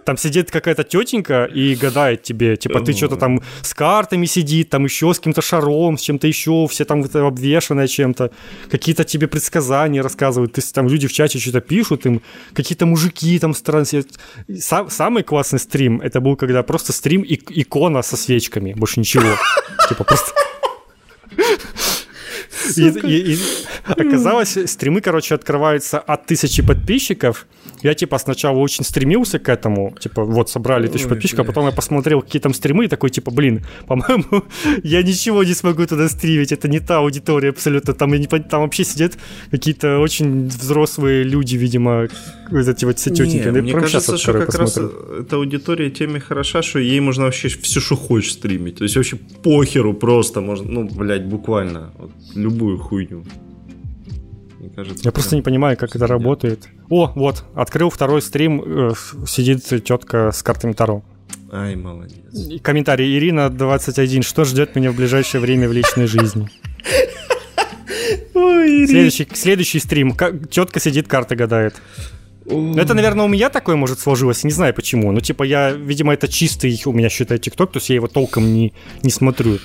Там 0.05 0.19
сидит 0.19 0.51
какая-то 0.51 0.85
тетенька 0.85 1.45
и 1.45 1.75
гадает 1.75 2.23
тебе, 2.23 2.57
типа, 2.57 2.81
ты 2.81 2.93
что-то 2.93 3.17
там 3.17 3.41
с 3.63 3.73
картами 3.73 4.27
сидит, 4.27 4.69
там 4.69 4.85
еще 4.85 5.13
с 5.13 5.19
каким-то 5.19 5.41
шаром, 5.41 5.97
с 5.97 6.03
чем-то 6.03 6.27
еще, 6.27 6.67
все 6.71 6.85
там 6.85 7.03
обвешанное 7.15 7.87
чем-то, 7.87 8.31
какие-то 8.71 9.05
тебе 9.05 9.29
предсказания 9.29 10.03
рассказывают, 10.03 10.53
то 10.53 10.61
есть 10.61 10.75
там 10.75 10.89
люди 10.89 11.07
в 11.07 11.13
чате 11.13 11.39
что-то 11.39 11.61
пишут, 11.61 12.05
им 12.05 12.21
какие-то 12.53 12.85
мужики 12.85 13.39
там 13.39 13.55
странные. 13.55 14.05
Сам, 14.59 14.91
самый 14.91 15.23
классный 15.23 15.59
стрим, 15.59 16.01
это 16.03 16.21
был 16.21 16.37
когда 16.37 16.63
просто 16.63 16.93
стрим 16.93 17.23
и 17.23 17.41
икона 17.63 18.03
со 18.03 18.17
свечками, 18.17 18.75
больше 18.75 19.01
ничего. 19.01 19.37
Типа 19.89 20.05
просто... 20.05 20.33
И, 22.77 22.89
и, 22.89 23.35
и 23.35 23.39
оказалось, 23.87 24.57
стримы, 24.67 25.01
короче, 25.01 25.35
открываются 25.35 25.99
от 25.99 26.27
тысячи 26.27 26.63
подписчиков. 26.63 27.47
Я, 27.85 27.95
типа, 27.95 28.19
сначала 28.19 28.57
очень 28.57 28.83
стремился 28.83 29.39
к 29.39 29.47
этому. 29.51 29.95
Типа, 30.01 30.25
вот, 30.25 30.49
собрали 30.49 30.89
тысячу 30.89 31.09
подписчиков, 31.09 31.45
а 31.45 31.49
потом 31.49 31.67
я 31.67 31.73
посмотрел, 31.73 32.23
какие 32.23 32.41
там 32.41 32.55
стримы, 32.55 32.87
и 32.87 32.89
такой, 32.89 33.11
типа, 33.11 33.31
блин, 33.31 33.61
по-моему, 33.87 34.45
я 34.83 35.03
ничего 35.03 35.45
не 35.45 35.53
смогу 35.53 35.87
туда 35.87 36.09
стримить. 36.09 36.51
Это 36.51 36.67
не 36.67 36.81
та 36.81 37.01
аудитория 37.01 37.51
абсолютно. 37.51 37.93
Там, 37.93 38.15
не, 38.15 38.27
там 38.27 38.63
вообще 38.63 38.85
сидят 38.85 39.19
какие-то 39.51 39.99
очень 39.99 40.47
взрослые 40.49 41.25
люди, 41.25 41.57
видимо, 41.57 42.09
вот 42.51 42.69
эти 42.69 42.87
вот 42.87 42.99
все 42.99 43.11
тетеньки. 43.11 43.49
Не, 43.49 43.61
мне 43.61 43.75
кажется, 43.75 44.17
что 44.17 44.33
как 44.33 44.55
раз 44.55 44.79
эта 44.79 45.37
аудитория 45.37 45.91
теме 45.91 46.21
хороша, 46.21 46.63
что 46.63 46.79
ей 46.79 47.01
можно 47.01 47.25
вообще 47.25 47.49
все, 47.49 47.81
что 47.81 47.97
хочешь 47.97 48.33
стримить. 48.33 48.77
То 48.77 48.85
есть 48.85 48.97
вообще 48.97 49.17
похеру 49.43 49.93
просто 49.93 50.41
можно, 50.41 50.71
ну, 50.73 50.89
блядь, 50.89 51.27
буквально. 51.27 51.93
Вот, 51.99 52.11
любую 52.35 52.79
хуйню. 52.79 53.25
Мне 54.59 54.71
кажется, 54.71 55.05
Я 55.05 55.13
просто 55.13 55.37
не 55.37 55.43
понимаю, 55.43 55.77
как 55.77 55.95
это 55.95 56.07
работает. 56.07 56.69
О, 56.91 57.13
вот, 57.15 57.45
открыл 57.55 57.91
второй 57.91 58.23
стрим, 58.23 58.63
э, 58.65 58.93
сидит 59.27 59.65
тетка 59.85 60.33
с 60.33 60.43
картами 60.43 60.73
Таро. 60.73 61.03
Ай, 61.53 61.77
молодец. 61.77 62.61
Комментарий. 62.63 63.17
Ирина 63.17 63.49
21. 63.49 64.23
Что 64.23 64.45
ждет 64.45 64.75
меня 64.75 64.91
в 64.91 64.97
ближайшее 64.97 65.41
время 65.41 65.69
в 65.69 65.73
личной 65.73 66.07
жизни? 66.07 66.49
Ой, 68.35 68.87
следующий, 68.87 69.29
следующий 69.33 69.79
стрим. 69.79 70.17
Тетка 70.51 70.81
сидит, 70.81 71.07
карты 71.07 71.37
гадает. 71.37 71.77
Ну, 72.47 72.77
это, 72.77 72.93
наверное, 72.93 73.25
у 73.25 73.29
меня 73.29 73.49
такое, 73.49 73.77
может, 73.77 74.01
сложилось, 74.01 74.45
не 74.45 74.51
знаю 74.51 74.75
почему. 74.75 75.13
Ну, 75.13 75.21
типа, 75.21 75.45
я, 75.45 75.71
видимо, 75.71 76.13
это 76.13 76.29
чистый 76.29 76.79
у 76.85 76.93
меня, 76.93 77.09
считаю, 77.09 77.41
ТикТок, 77.41 77.73
то 77.73 77.79
есть 77.79 77.89
я 77.89 77.95
его 77.95 78.07
толком 78.07 78.53
не, 78.53 78.75
не 79.03 79.11
смотрю. 79.11 79.59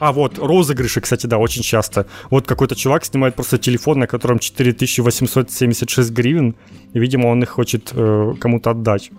А, 0.00 0.12
вот, 0.12 0.38
розыгрыши, 0.38 1.00
кстати, 1.00 1.26
да, 1.26 1.38
очень 1.38 1.62
часто. 1.62 2.06
Вот 2.30 2.46
какой-то 2.46 2.74
чувак 2.74 3.04
снимает 3.04 3.34
просто 3.34 3.58
телефон, 3.58 3.98
на 3.98 4.06
котором 4.06 4.38
4876 4.38 6.10
гривен, 6.10 6.54
и, 6.94 6.98
видимо, 6.98 7.28
он 7.28 7.42
их 7.42 7.50
хочет 7.50 7.92
э, 7.92 8.34
кому-то 8.40 8.70
отдать. 8.70 9.10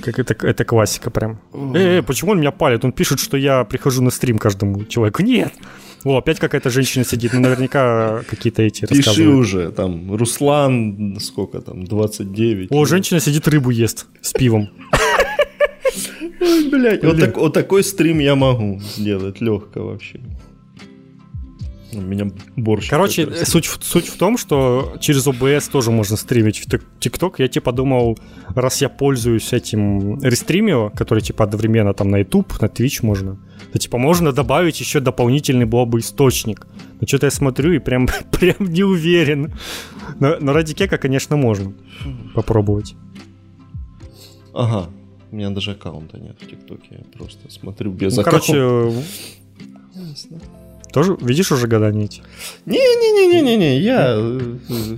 Как 0.00 0.18
это, 0.18 0.34
это 0.46 0.64
классика 0.64 1.10
прям. 1.10 1.38
Э, 1.74 1.98
э, 1.98 2.02
почему 2.02 2.32
он 2.32 2.40
меня 2.40 2.50
палит? 2.50 2.84
Он 2.84 2.92
пишет, 2.92 3.18
что 3.18 3.38
я 3.38 3.64
прихожу 3.64 4.02
на 4.02 4.10
стрим 4.10 4.38
каждому 4.38 4.84
человеку. 4.84 5.22
Нет! 5.22 5.52
О, 6.04 6.18
опять 6.18 6.38
какая-то 6.38 6.68
женщина 6.68 7.04
сидит, 7.04 7.32
ну 7.32 7.40
наверняка 7.40 8.22
какие-то 8.28 8.62
эти 8.62 8.84
Пиши 8.86 9.26
уже, 9.26 9.70
там, 9.72 10.14
Руслан, 10.14 11.18
сколько 11.18 11.60
там, 11.62 11.84
29. 11.84 12.68
О, 12.70 12.84
женщина 12.84 13.20
сидит, 13.20 13.48
рыбу 13.48 13.70
ест 13.70 14.06
с 14.20 14.32
пивом. 14.32 14.68
Ой, 16.40 16.70
блядь, 16.70 17.04
вот, 17.04 17.18
так, 17.18 17.36
вот 17.36 17.52
такой 17.52 17.84
стрим 17.84 18.18
я 18.18 18.34
могу 18.34 18.80
сделать 18.80 19.40
легко 19.40 19.80
вообще. 19.80 20.20
У 21.96 22.00
меня 22.00 22.30
борщ. 22.56 22.88
Короче, 22.88 23.44
суть, 23.44 23.66
суть 23.66 24.08
в 24.08 24.16
том, 24.16 24.36
что 24.36 24.96
через 25.00 25.26
OBS 25.26 25.70
тоже 25.70 25.90
можно 25.90 26.16
стримить 26.16 26.58
в 26.58 26.80
ТикТок. 26.98 27.38
Я 27.38 27.48
типа 27.48 27.72
думал, 27.72 28.18
раз 28.48 28.82
я 28.82 28.88
пользуюсь 28.88 29.52
этим 29.52 30.20
рестримио, 30.20 30.90
который 30.90 31.20
типа 31.20 31.44
одновременно 31.44 31.94
там 31.94 32.10
на 32.10 32.18
YouTube, 32.18 32.60
на 32.60 32.66
Twitch 32.66 33.00
можно, 33.02 33.38
то 33.72 33.78
типа 33.78 33.98
можно 33.98 34.32
добавить 34.32 34.80
еще 34.80 35.00
дополнительный 35.00 35.66
был 35.66 35.86
бы 35.86 36.00
источник. 36.00 36.66
Но 37.00 37.06
что-то 37.06 37.26
я 37.26 37.30
смотрю 37.30 37.72
и 37.72 37.78
прям, 37.78 38.08
прям 38.32 38.56
не 38.60 38.82
уверен. 38.82 39.54
Но, 40.20 40.36
но 40.40 40.52
ради 40.52 40.74
кека, 40.74 40.98
конечно, 40.98 41.36
можно 41.36 41.72
попробовать. 42.34 42.94
Ага, 44.52 44.90
у 45.34 45.36
меня 45.36 45.50
даже 45.50 45.72
аккаунта 45.72 46.16
нет 46.16 46.36
в 46.40 46.46
ТикТоке, 46.46 46.86
я 46.90 47.18
просто 47.18 47.50
смотрю 47.50 47.90
без 47.90 48.14
ну, 48.14 48.22
аккаунта. 48.22 48.46
Короче, 48.46 49.04
тоже, 50.92 51.16
видишь, 51.20 51.50
уже 51.50 51.66
гадания 51.66 52.04
эти? 52.04 52.22
Не-не-не-не-не, 52.66 53.80
я... 53.80 54.14
Э, 54.14 54.56
э, 54.68 54.96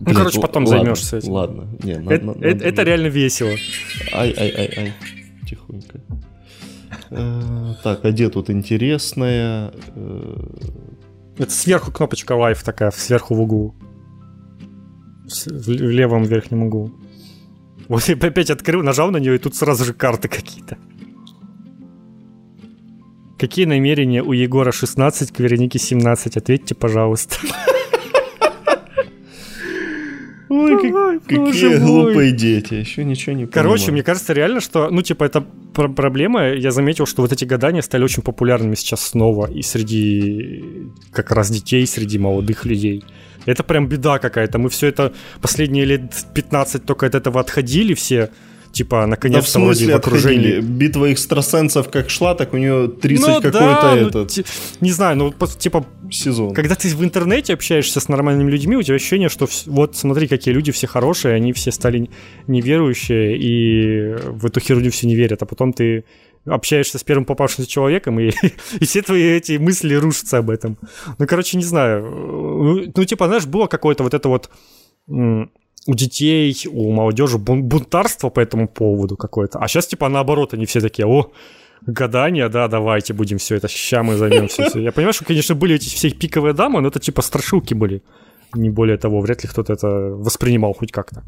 ну, 0.00 0.14
короче, 0.14 0.42
потом 0.42 0.66
ладно, 0.66 0.78
займешься 0.78 1.16
этим. 1.16 1.32
Ладно, 1.32 1.68
не, 1.82 1.94
надо, 1.94 2.14
это, 2.14 2.24
надо, 2.26 2.46
это, 2.46 2.64
это 2.64 2.82
реально 2.82 3.06
весело. 3.06 3.52
Ай-ай-ай-ай, 4.12 4.92
тихонько. 5.48 6.00
Э, 7.08 7.74
так, 7.82 8.04
а 8.04 8.10
где 8.10 8.28
тут 8.28 8.50
интересное? 8.50 9.72
Это 11.38 11.50
сверху 11.50 11.92
кнопочка 11.92 12.34
Live 12.34 12.62
такая, 12.62 12.90
сверху 12.90 13.34
в 13.34 13.40
углу. 13.40 13.74
В 15.46 15.68
левом 15.70 16.24
верхнем 16.24 16.64
углу. 16.64 16.92
Вот 17.88 18.08
я 18.08 18.14
опять 18.14 18.50
открыл, 18.50 18.82
нажал 18.82 19.10
на 19.10 19.18
нее, 19.18 19.36
и 19.36 19.38
тут 19.38 19.54
сразу 19.54 19.84
же 19.84 19.94
карты 19.94 20.28
какие-то. 20.28 20.78
Какие 23.38 23.66
намерения 23.66 24.22
у 24.22 24.32
Егора 24.32 24.72
16, 24.72 25.30
к 25.30 25.40
Веронике 25.40 25.78
17? 25.78 26.36
Ответьте, 26.36 26.74
пожалуйста. 26.74 27.36
Ой, 30.48 30.70
как, 30.80 31.22
какие 31.24 31.78
глупые 31.78 32.32
дети, 32.32 32.74
еще 32.74 33.04
ничего 33.04 33.32
не 33.32 33.46
понимаю. 33.46 33.52
Короче, 33.52 33.92
мне 33.92 34.02
кажется 34.02 34.32
реально, 34.32 34.60
что, 34.60 34.90
ну, 34.90 35.02
типа, 35.02 35.24
это 35.24 35.44
пр- 35.74 35.92
проблема. 35.92 36.52
Я 36.52 36.70
заметил, 36.70 37.06
что 37.06 37.22
вот 37.22 37.32
эти 37.32 37.44
гадания 37.44 37.82
стали 37.82 38.04
очень 38.04 38.22
популярными 38.22 38.74
сейчас 38.76 39.00
снова 39.00 39.50
и 39.50 39.62
среди 39.62 40.64
как 41.12 41.32
раз 41.32 41.50
детей, 41.50 41.86
среди 41.86 42.18
молодых 42.18 42.64
людей. 42.64 43.04
Это 43.44 43.62
прям 43.62 43.86
беда 43.88 44.18
какая-то. 44.18 44.58
Мы 44.58 44.68
все 44.68 44.86
это 44.88 45.12
последние 45.40 45.84
лет 45.84 46.02
15 46.34 46.84
только 46.84 47.06
от 47.06 47.14
этого 47.14 47.40
отходили 47.40 47.94
все 47.94 48.30
типа, 48.76 49.06
наконец-то 49.06 49.58
да, 49.58 49.64
вроде 49.64 49.92
в 49.92 49.96
окружении. 49.96 50.60
Битва 50.60 51.12
экстрасенсов 51.12 51.90
как 51.90 52.10
шла, 52.10 52.34
так 52.34 52.52
у 52.52 52.58
нее 52.58 52.88
30 52.88 53.26
ну, 53.26 53.34
какой-то 53.36 53.58
да, 53.58 53.94
ну, 53.94 54.08
этот... 54.08 54.36
Ну, 54.36 54.44
не 54.80 54.92
знаю, 54.92 55.16
ну, 55.16 55.34
типа... 55.58 55.86
Сезон. 56.10 56.54
Когда 56.54 56.74
ты 56.74 56.88
в 56.94 57.02
интернете 57.02 57.54
общаешься 57.54 58.00
с 58.00 58.08
нормальными 58.08 58.50
людьми, 58.50 58.76
у 58.76 58.82
тебя 58.82 58.96
ощущение, 58.96 59.28
что 59.28 59.48
вот 59.66 59.96
смотри, 59.96 60.28
какие 60.28 60.54
люди 60.54 60.70
все 60.72 60.86
хорошие, 60.86 61.34
они 61.34 61.52
все 61.52 61.72
стали 61.72 62.10
неверующие, 62.46 63.36
и 63.38 64.14
в 64.28 64.46
эту 64.46 64.60
херню 64.60 64.90
все 64.90 65.06
не 65.06 65.16
верят, 65.16 65.42
а 65.42 65.46
потом 65.46 65.72
ты 65.72 66.04
общаешься 66.44 66.98
с 66.98 67.02
первым 67.02 67.24
попавшимся 67.24 67.68
человеком, 67.68 68.20
и, 68.20 68.30
и 68.80 68.84
все 68.84 69.02
твои 69.02 69.22
эти 69.22 69.56
мысли 69.56 69.94
рушатся 69.94 70.38
об 70.38 70.50
этом. 70.50 70.76
Ну, 71.18 71.26
короче, 71.26 71.56
не 71.56 71.64
знаю. 71.64 72.04
Ну, 72.04 72.92
ну 72.94 73.04
типа, 73.04 73.26
знаешь, 73.26 73.46
было 73.46 73.66
какое-то 73.66 74.04
вот 74.04 74.14
это 74.14 74.28
вот 74.28 74.50
у 75.86 75.94
детей, 75.94 76.54
у 76.70 76.92
молодежи 76.92 77.38
бунтарство 77.38 78.30
по 78.30 78.40
этому 78.40 78.68
поводу 78.68 79.16
какое-то. 79.16 79.58
А 79.58 79.68
сейчас, 79.68 79.86
типа, 79.86 80.08
наоборот, 80.08 80.54
они 80.54 80.66
все 80.66 80.80
такие, 80.80 81.06
о, 81.06 81.30
гадания, 81.86 82.48
да, 82.48 82.68
давайте 82.68 83.14
будем 83.14 83.38
все 83.38 83.56
это, 83.56 83.68
ща 83.68 84.02
мы 84.02 84.16
займемся. 84.16 84.62
Я 84.74 84.92
понимаю, 84.92 85.12
что, 85.12 85.24
конечно, 85.24 85.54
были 85.54 85.74
эти 85.74 85.88
все 85.88 86.10
пиковые 86.10 86.54
дамы, 86.54 86.80
но 86.80 86.88
это 86.88 86.98
типа 86.98 87.22
страшилки 87.22 87.74
были. 87.74 88.02
Не 88.54 88.70
более 88.70 88.96
того, 88.96 89.20
вряд 89.20 89.44
ли 89.44 89.48
кто-то 89.48 89.72
это 89.72 89.86
воспринимал 89.86 90.74
хоть 90.74 90.92
как-то. 90.92 91.22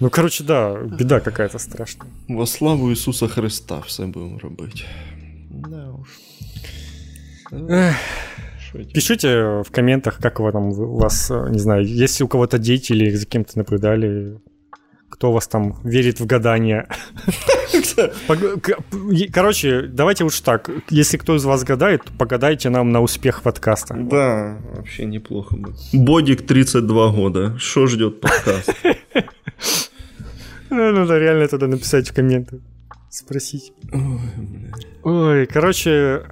Ну, 0.00 0.10
короче, 0.10 0.44
да, 0.44 0.76
беда 0.98 1.20
какая-то 1.20 1.58
страшная. 1.58 2.10
Во 2.28 2.46
славу 2.46 2.90
Ісуса 2.90 3.28
Христа 3.28 3.80
все 3.80 4.06
будемо 4.06 4.38
робити. 4.38 4.84
Да 5.50 5.90
уж. 5.90 6.08
Пишите 8.72 9.62
в 9.62 9.70
комментах, 9.70 10.18
как 10.18 10.40
вы 10.40 10.52
там, 10.52 10.68
у 10.68 10.98
вас, 10.98 11.30
не 11.30 11.58
знаю, 11.58 11.86
если 11.86 12.24
у 12.24 12.28
кого-то 12.28 12.58
дети 12.58 12.92
или 12.92 13.10
за 13.10 13.26
кем-то 13.26 13.58
наблюдали, 13.58 14.38
кто 15.08 15.30
у 15.30 15.32
вас 15.32 15.48
там 15.48 15.76
верит 15.84 16.20
в 16.20 16.26
гадания. 16.26 16.88
Короче, 19.32 19.82
давайте 19.82 20.24
уж 20.24 20.40
так. 20.40 20.70
Если 20.90 21.16
кто 21.16 21.36
из 21.36 21.44
вас 21.44 21.64
гадает, 21.64 22.04
то 22.04 22.12
погадайте 22.12 22.70
нам 22.70 22.92
на 22.92 23.00
успех 23.00 23.42
подкаста. 23.42 23.94
Да, 23.94 24.58
вообще 24.74 25.06
неплохо 25.06 25.56
бы. 25.56 25.74
Бодик 25.92 26.46
32 26.46 27.12
года. 27.12 27.58
Что 27.58 27.86
ждет 27.86 28.20
подкаст? 28.20 28.74
Ну, 30.70 30.92
надо 30.92 31.18
реально 31.18 31.48
тогда 31.48 31.66
написать 31.66 32.10
в 32.10 32.14
комменты. 32.14 32.60
Спросить. 33.10 33.72
Ой, 35.02 35.46
короче, 35.46 36.24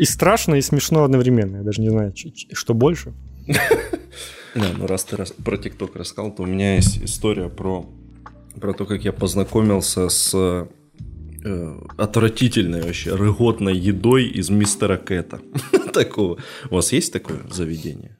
и 0.00 0.06
страшно, 0.06 0.54
и 0.54 0.62
смешно 0.62 1.04
одновременно. 1.04 1.58
Я 1.58 1.62
даже 1.62 1.82
не 1.82 1.90
знаю, 1.90 2.14
что 2.52 2.74
больше. 2.74 3.12
Да, 4.54 4.66
ну 4.78 4.86
раз 4.86 5.04
ты 5.04 5.16
про 5.44 5.56
ТикТок 5.58 5.94
рассказал, 5.94 6.34
то 6.34 6.42
у 6.42 6.46
меня 6.46 6.76
есть 6.76 7.04
история 7.04 7.48
про, 7.48 7.86
про 8.60 8.72
то, 8.72 8.86
как 8.86 9.04
я 9.04 9.12
познакомился 9.12 10.08
с 10.08 10.34
э, 11.44 11.78
отвратительной 11.98 12.82
вообще 12.82 13.14
рыготной 13.14 13.76
едой 13.76 14.24
из 14.24 14.50
мистера 14.50 14.96
Кэта. 14.96 15.40
Такого. 15.92 16.38
У 16.70 16.74
вас 16.74 16.92
есть 16.92 17.12
такое 17.12 17.38
заведение? 17.50 18.16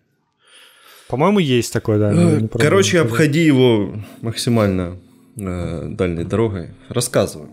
По-моему, 1.08 1.40
есть 1.40 1.72
такое, 1.72 1.98
да. 1.98 2.12
Э, 2.12 2.46
короче, 2.48 3.00
обходи 3.00 3.44
его 3.44 3.96
максимально 4.20 4.98
э, 5.36 5.88
дальней 5.88 6.24
дорогой. 6.24 6.68
Рассказываю. 6.88 7.48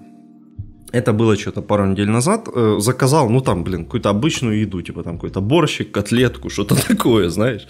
Это 0.94 1.14
было 1.14 1.36
что-то 1.38 1.62
пару 1.62 1.86
недель 1.86 2.10
назад. 2.10 2.48
Э, 2.54 2.78
заказал, 2.80 3.30
ну 3.30 3.42
там, 3.42 3.64
блин, 3.64 3.86
какую-то 3.86 4.10
обычную 4.10 4.62
еду, 4.62 4.82
типа 4.82 5.04
там 5.04 5.16
какой-то 5.16 5.42
борщик, 5.42 5.92
котлетку, 5.92 6.50
что-то 6.50 6.76
такое, 6.88 7.30
знаешь. 7.30 7.68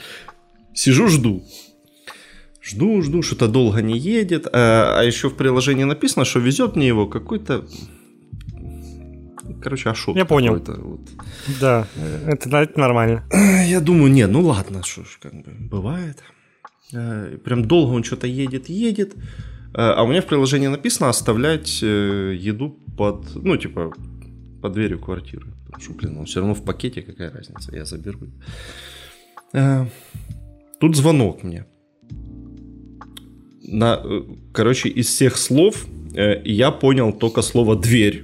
Сижу, 0.73 1.07
жду. 1.07 1.43
Жду, 2.61 3.01
жду, 3.01 3.21
что-то 3.23 3.47
долго 3.47 3.81
не 3.81 3.97
едет. 3.97 4.47
А, 4.51 4.99
а 4.99 5.03
еще 5.03 5.29
в 5.29 5.35
приложении 5.35 5.85
написано, 5.85 6.25
что 6.25 6.39
везет 6.39 6.75
мне 6.75 6.87
его 6.87 7.07
какой-то 7.07 7.65
короче, 9.61 9.89
ашот. 9.89 10.15
Я 10.15 10.25
понял. 10.25 10.53
Вот. 10.53 11.01
Да, 11.59 11.87
это, 12.27 12.57
это 12.57 12.79
нормально. 12.79 13.23
Я 13.67 13.81
думаю, 13.81 14.11
не, 14.11 14.27
ну 14.27 14.41
ладно, 14.41 14.83
что 14.83 15.03
ж, 15.03 15.19
как 15.21 15.33
бы, 15.33 15.51
бывает. 15.71 16.23
Э, 16.93 17.37
прям 17.43 17.65
долго 17.65 17.93
он 17.93 18.03
что-то 18.03 18.27
едет, 18.27 18.69
едет. 18.69 19.15
Э, 19.77 19.93
а 19.95 20.03
у 20.03 20.07
меня 20.07 20.21
в 20.21 20.25
приложении 20.25 20.67
написано 20.67 21.09
оставлять 21.09 21.83
э, 21.83 22.35
еду 22.35 22.75
под, 22.97 23.35
ну, 23.35 23.57
типа, 23.57 23.93
под 24.61 24.73
дверью 24.73 24.99
квартиры. 24.99 25.45
Потому 25.65 25.83
что, 25.83 25.93
блин, 25.93 26.17
он 26.17 26.25
все 26.25 26.39
равно 26.39 26.55
в 26.55 26.63
пакете, 26.63 27.01
какая 27.01 27.31
разница, 27.31 27.75
я 27.75 27.85
заберу. 27.85 28.19
Тут 30.79 30.95
звонок 30.95 31.43
мне. 31.43 31.65
На, 33.61 34.01
короче, 34.53 34.89
из 34.89 35.07
всех 35.07 35.37
слов 35.37 35.85
я 36.45 36.71
понял 36.71 37.13
только 37.13 37.41
слово 37.41 37.75
«дверь». 37.75 38.23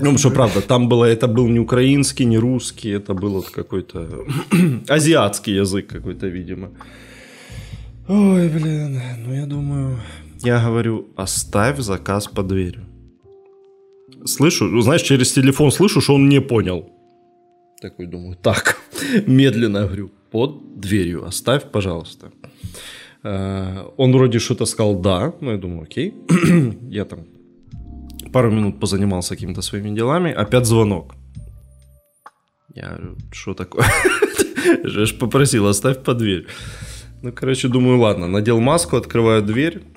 Ну, 0.00 0.18
что 0.18 0.30
правда, 0.30 0.60
там 0.60 0.88
было, 0.88 1.04
это 1.04 1.28
был 1.28 1.48
не 1.48 1.60
украинский, 1.60 2.26
не 2.26 2.38
русский, 2.38 2.90
это 2.90 3.14
был 3.14 3.42
какой-то 3.42 4.24
азиатский 4.88 5.60
язык 5.60 5.86
какой-то, 5.86 6.26
видимо. 6.26 6.70
Ой, 8.08 8.48
блин, 8.48 9.00
ну 9.26 9.34
я 9.34 9.46
думаю, 9.46 9.98
я 10.44 10.60
говорю, 10.60 11.06
оставь 11.16 11.78
заказ 11.78 12.26
под 12.26 12.46
дверью. 12.46 12.84
Слышу, 14.24 14.64
ну, 14.64 14.80
знаешь, 14.82 15.02
через 15.02 15.32
телефон 15.32 15.70
слышу, 15.70 16.00
что 16.00 16.14
он 16.14 16.28
не 16.28 16.40
понял. 16.40 16.90
Такой 17.80 18.06
думаю, 18.06 18.36
так, 18.42 18.78
медленно 19.26 19.86
говорю, 19.86 20.10
под 20.30 20.80
дверью 20.80 21.24
оставь, 21.24 21.62
пожалуйста. 21.72 22.32
Э, 23.24 23.84
он 23.96 24.12
вроде 24.12 24.38
что-то 24.38 24.66
сказал 24.66 25.00
«да», 25.00 25.32
ну 25.40 25.52
я 25.52 25.58
думаю, 25.58 25.82
окей. 25.82 26.14
я 26.90 27.04
там 27.04 27.20
пару 28.32 28.50
минут 28.50 28.80
позанимался 28.80 29.34
какими-то 29.34 29.62
своими 29.62 29.94
делами, 29.94 30.32
опять 30.32 30.66
звонок. 30.66 31.14
Я 32.74 32.88
говорю, 32.88 33.16
что 33.32 33.54
такое? 33.54 33.84
Жеш 34.84 35.18
попросил, 35.18 35.66
оставь 35.66 36.02
под 36.02 36.18
дверь. 36.18 36.46
Ну, 37.22 37.32
короче, 37.32 37.68
думаю, 37.68 38.00
ладно, 38.00 38.26
надел 38.26 38.60
маску, 38.60 38.96
открываю 38.96 39.42
дверь. 39.42 39.82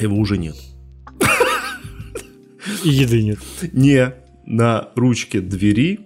Его 0.00 0.16
уже 0.16 0.38
нет. 0.38 0.56
И 2.82 2.88
еды 2.88 3.22
нет. 3.22 3.38
Не, 3.72 4.14
на 4.46 4.88
ручке 4.94 5.40
двери 5.40 6.00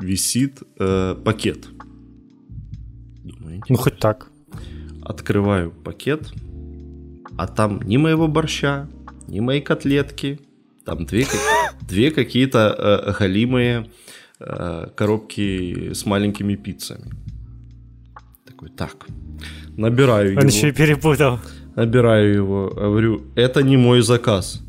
висит 0.00 0.62
э, 0.78 1.14
пакет. 1.24 1.68
Думаю, 3.22 3.62
ну, 3.68 3.76
хоть 3.76 3.98
так. 3.98 4.28
Открываю 5.02 5.70
пакет, 5.70 6.32
а 7.36 7.46
там 7.46 7.80
ни 7.82 7.96
моего 7.96 8.26
борща, 8.26 8.88
ни 9.28 9.38
мои 9.38 9.60
котлетки. 9.60 10.40
Там 10.84 11.06
две, 11.06 11.26
две 11.82 12.10
какие-то 12.10 12.74
э, 13.06 13.12
голимые 13.16 13.88
э, 14.40 14.88
коробки 14.96 15.92
с 15.92 16.04
маленькими 16.06 16.56
пиццами. 16.56 17.12
Такой, 18.58 18.70
так, 18.76 19.06
набираю 19.76 20.36
Он 20.36 20.38
его. 20.38 20.48
еще 20.48 20.68
и 20.68 20.72
перепутал. 20.72 21.38
Набираю 21.76 22.34
его, 22.34 22.72
говорю, 22.74 23.22
это 23.36 23.62
не 23.62 23.76
мой 23.76 24.00
заказ. 24.02 24.62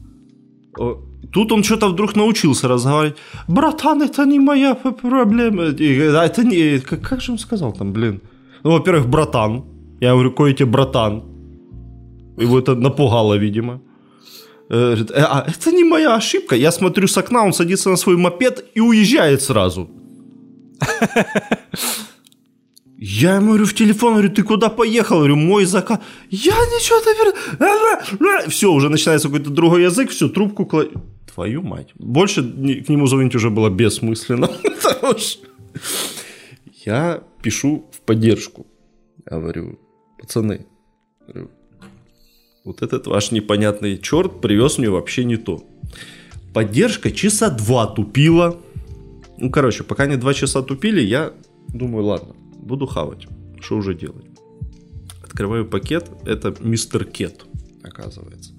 Тут 1.34 1.52
он 1.52 1.64
что-то 1.64 1.88
вдруг 1.90 2.16
научился 2.16 2.68
разговаривать. 2.68 3.18
Братан, 3.48 4.04
это 4.04 4.26
не 4.26 4.40
моя 4.40 4.76
проблема. 4.76 5.64
Это 5.64 6.44
не... 6.44 6.80
Как, 6.80 7.02
как 7.02 7.22
же 7.22 7.32
он 7.32 7.40
сказал 7.40 7.74
там, 7.74 7.92
блин? 7.94 8.22
Ну, 8.64 8.72
во-первых, 8.72 9.08
братан. 9.08 9.64
Я 10.02 10.12
говорю, 10.12 10.30
какой 10.30 10.54
тебе 10.54 10.70
братан? 10.70 11.24
Его 12.38 12.60
это 12.60 12.76
напугало, 12.76 13.38
видимо. 13.38 13.82
Говорит, 14.70 15.10
«Э, 15.12 15.24
а 15.24 15.46
это 15.48 15.72
не 15.72 15.84
моя 15.84 16.16
ошибка. 16.16 16.56
Я 16.56 16.72
смотрю 16.72 17.08
с 17.08 17.18
окна, 17.18 17.44
он 17.44 17.54
садится 17.54 17.90
на 17.90 17.98
свой 17.98 18.18
мопед 18.18 18.66
и 18.76 18.82
уезжает 18.82 19.42
сразу. 19.42 19.90
Я 23.02 23.36
ему 23.36 23.48
говорю 23.48 23.66
в 23.66 23.74
телефон, 23.74 24.14
говорю, 24.14 24.30
ты 24.30 24.44
куда 24.44 24.70
поехал? 24.70 25.20
Говорю, 25.20 25.38
мой 25.38 25.64
заказ. 25.64 26.00
Я 26.30 26.52
ничего 26.52 27.00
не 27.00 28.50
Все, 28.50 28.74
уже 28.74 28.90
начинается 28.90 29.30
какой-то 29.30 29.50
другой 29.50 29.84
язык, 29.84 30.10
все, 30.10 30.28
трубку 30.28 30.66
кла... 30.66 30.84
Твою 31.34 31.62
мать. 31.62 31.94
Больше 31.96 32.44
к 32.44 32.90
нему 32.90 33.08
звонить 33.08 33.36
уже 33.36 33.50
было 33.50 33.70
бессмысленно. 33.70 34.50
Я 36.86 37.24
пишу 37.42 37.86
в 37.94 38.02
поддержку. 38.02 38.68
Говорю, 39.26 39.80
пацаны, 40.20 40.66
вот 42.66 42.82
этот 42.82 43.08
ваш 43.08 43.32
непонятный 43.32 43.98
черт 43.98 44.42
привез 44.42 44.78
мне 44.78 44.90
вообще 44.90 45.24
не 45.24 45.38
то. 45.38 45.64
Поддержка 46.54 47.12
часа 47.12 47.50
два 47.50 47.88
тупила. 47.88 48.58
Ну, 49.38 49.50
короче, 49.50 49.86
пока 49.86 50.04
они 50.04 50.18
два 50.18 50.34
часа 50.34 50.62
тупили, 50.64 51.00
я 51.00 51.32
думаю, 51.70 52.06
ладно, 52.06 52.36
буду 52.70 52.86
хавать. 52.86 53.28
Что 53.60 53.78
уже 53.78 53.94
делать? 53.94 54.26
Открываю 55.24 55.66
пакет, 55.66 56.10
это 56.26 56.56
мистер 56.60 57.04
Кет, 57.04 57.46
оказывается. 57.84 58.52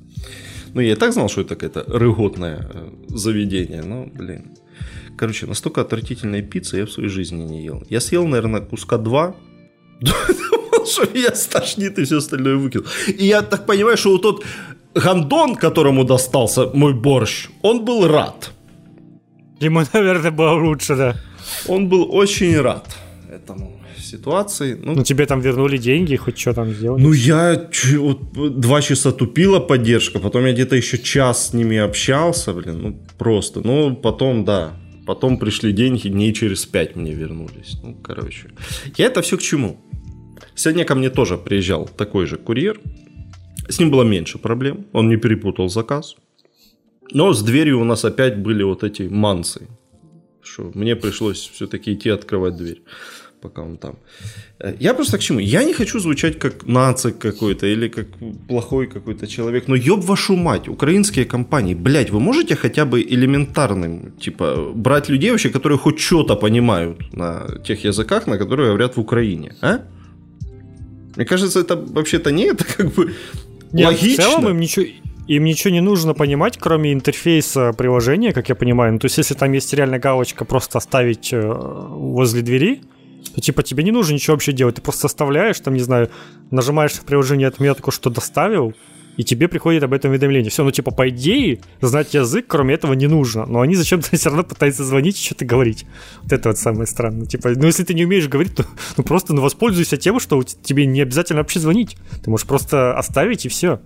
Ну, 0.74 0.80
я 0.80 0.92
и 0.92 0.96
так 0.96 1.12
знал, 1.12 1.28
что 1.28 1.40
это 1.40 1.56
какое-то 1.56 1.84
рыготное 1.98 2.70
э, 2.72 2.90
заведение, 3.08 3.82
но, 3.82 4.06
блин. 4.06 4.42
Короче, 5.16 5.46
настолько 5.46 5.80
отвратительной 5.80 6.42
пиццы 6.42 6.78
я 6.78 6.86
в 6.86 6.90
своей 6.90 7.08
жизни 7.08 7.42
не 7.42 7.64
ел. 7.64 7.82
Я 7.90 8.00
съел, 8.00 8.26
наверное, 8.26 8.60
куска 8.60 8.98
два, 8.98 9.34
что 10.86 11.06
меня 11.14 11.34
стошнит 11.34 11.98
и 11.98 12.04
все 12.04 12.18
остальное 12.18 12.56
выкинул. 12.56 12.86
И 13.08 13.26
я 13.26 13.42
так 13.42 13.66
понимаю, 13.66 13.96
что 13.96 14.10
вот 14.10 14.22
тот 14.22 14.44
гандон, 14.94 15.56
которому 15.56 16.04
достался 16.04 16.70
мой 16.74 16.94
борщ, 16.94 17.48
он 17.62 17.84
был 17.84 18.06
рад. 18.06 18.52
Ему, 19.60 19.82
наверное, 19.92 20.30
было 20.30 20.52
лучше, 20.52 20.96
да. 20.96 21.16
Он 21.68 21.88
был 21.88 22.14
очень 22.14 22.60
рад 22.60 22.86
этому 23.28 23.79
ситуации. 24.10 24.78
Ну, 24.82 24.94
ну 24.94 25.04
тебе 25.04 25.26
там 25.26 25.40
вернули 25.40 25.78
деньги, 25.78 26.16
хоть 26.16 26.38
что 26.38 26.52
там 26.52 26.70
сделали? 26.70 27.02
Ну, 27.02 27.12
я 27.12 27.68
вот, 27.98 28.60
два 28.60 28.82
часа 28.82 29.12
тупила 29.12 29.60
поддержка, 29.60 30.18
потом 30.18 30.46
я 30.46 30.52
где-то 30.52 30.76
еще 30.76 30.98
час 30.98 31.48
с 31.48 31.54
ними 31.54 31.76
общался, 31.76 32.52
блин, 32.52 32.82
ну, 32.82 33.00
просто. 33.18 33.60
Ну, 33.64 33.96
потом, 33.96 34.44
да, 34.44 34.72
потом 35.06 35.38
пришли 35.38 35.72
деньги, 35.72 36.08
дней 36.08 36.32
через 36.32 36.66
пять 36.66 36.96
мне 36.96 37.12
вернулись. 37.12 37.78
Ну, 37.82 37.94
короче. 37.94 38.50
Я 38.96 39.06
это 39.06 39.22
все 39.22 39.36
к 39.36 39.42
чему? 39.42 39.76
Сегодня 40.54 40.84
ко 40.84 40.94
мне 40.94 41.10
тоже 41.10 41.36
приезжал 41.36 41.88
такой 41.96 42.26
же 42.26 42.36
курьер. 42.36 42.80
С 43.68 43.78
ним 43.78 43.90
было 43.90 44.02
меньше 44.02 44.38
проблем, 44.38 44.86
он 44.92 45.08
не 45.08 45.16
перепутал 45.16 45.68
заказ. 45.68 46.16
Но 47.12 47.32
с 47.32 47.42
дверью 47.42 47.80
у 47.80 47.84
нас 47.84 48.04
опять 48.04 48.38
были 48.38 48.62
вот 48.62 48.84
эти 48.84 49.02
мансы, 49.02 49.68
что 50.42 50.70
мне 50.74 50.96
пришлось 50.96 51.50
все-таки 51.52 51.92
идти 51.92 52.08
открывать 52.10 52.56
дверь, 52.56 52.82
пока 53.40 53.62
он 53.62 53.76
там. 53.76 53.94
Э, 54.58 54.74
я 54.80 54.94
просто 54.94 55.18
к 55.18 55.20
чему? 55.20 55.40
Я 55.40 55.64
не 55.64 55.72
хочу 55.72 56.00
звучать 56.00 56.38
как 56.38 56.66
нацик 56.66 57.18
какой-то 57.18 57.66
или 57.66 57.88
как 57.88 58.06
плохой 58.48 58.86
какой-то 58.86 59.26
человек, 59.26 59.68
но 59.68 59.74
ёб 59.74 60.04
вашу 60.04 60.36
мать, 60.36 60.68
украинские 60.68 61.24
компании, 61.24 61.74
блядь, 61.74 62.10
вы 62.10 62.20
можете 62.20 62.56
хотя 62.56 62.84
бы 62.84 63.00
элементарным, 63.00 64.12
типа, 64.20 64.72
брать 64.74 65.10
людей 65.10 65.30
вообще, 65.30 65.48
которые 65.48 65.78
хоть 65.78 65.98
что-то 65.98 66.36
понимают 66.36 67.12
на 67.12 67.46
тех 67.64 67.84
языках, 67.84 68.26
на 68.26 68.38
которые 68.38 68.68
говорят 68.68 68.96
в 68.96 69.00
Украине, 69.00 69.54
а? 69.62 69.78
Мне 71.16 71.24
кажется, 71.26 71.60
это 71.60 71.76
вообще-то 71.76 72.30
не 72.30 72.44
это 72.44 72.64
как 72.64 72.94
бы 72.94 73.12
Нет, 73.72 73.86
логично. 73.86 74.24
В 74.24 74.26
целом 74.26 74.48
им 74.48 74.60
ничего, 74.60 74.86
им 75.30 75.44
ничего 75.44 75.72
не 75.72 75.80
нужно 75.80 76.14
понимать, 76.14 76.58
кроме 76.58 76.92
интерфейса 76.92 77.72
приложения, 77.72 78.32
как 78.32 78.48
я 78.48 78.54
понимаю. 78.54 78.92
Ну, 78.92 78.98
то 78.98 79.06
есть, 79.06 79.18
если 79.18 79.34
там 79.34 79.52
есть 79.52 79.72
реально 79.74 79.98
галочка 79.98 80.44
просто 80.44 80.78
оставить 80.78 81.32
э, 81.32 81.40
возле 81.40 82.42
двери, 82.42 82.80
типа 83.40 83.62
тебе 83.62 83.82
не 83.82 83.92
нужно 83.92 84.14
ничего 84.14 84.34
вообще 84.34 84.52
делать. 84.52 84.76
Ты 84.76 84.82
просто 84.82 85.06
оставляешь, 85.06 85.58
там, 85.60 85.74
не 85.74 85.80
знаю, 85.80 86.10
нажимаешь 86.50 86.92
в 86.92 87.04
приложении 87.04 87.46
отметку, 87.46 87.90
что 87.90 88.10
доставил, 88.10 88.74
и 89.16 89.24
тебе 89.24 89.48
приходит 89.48 89.82
об 89.82 89.92
этом 89.92 90.12
уведомление. 90.12 90.50
Все, 90.50 90.64
ну 90.64 90.70
типа 90.70 90.92
по 90.92 91.08
идее 91.08 91.60
знать 91.80 92.14
язык, 92.14 92.46
кроме 92.48 92.74
этого, 92.74 92.94
не 92.94 93.06
нужно. 93.06 93.44
Но 93.46 93.60
они 93.60 93.74
зачем-то 93.74 94.08
все 94.16 94.28
равно 94.28 94.44
пытаются 94.44 94.84
звонить 94.84 95.20
и 95.20 95.24
что-то 95.24 95.44
говорить. 95.44 95.84
Вот 96.22 96.32
это 96.32 96.48
вот 96.48 96.58
самое 96.58 96.86
странное. 96.86 97.26
Типа, 97.26 97.50
ну 97.50 97.66
если 97.66 97.84
ты 97.84 97.92
не 97.94 98.04
умеешь 98.04 98.28
говорить, 98.28 98.54
то 98.54 98.64
ну, 98.96 99.04
просто 99.04 99.34
ну, 99.34 99.42
воспользуйся 99.42 99.96
тем, 99.96 100.20
что 100.20 100.42
тебе 100.42 100.86
не 100.86 101.02
обязательно 101.02 101.40
вообще 101.40 101.60
звонить. 101.60 101.96
Ты 102.22 102.30
можешь 102.30 102.46
просто 102.46 102.96
оставить 102.96 103.44
и 103.44 103.48
все. 103.48 103.80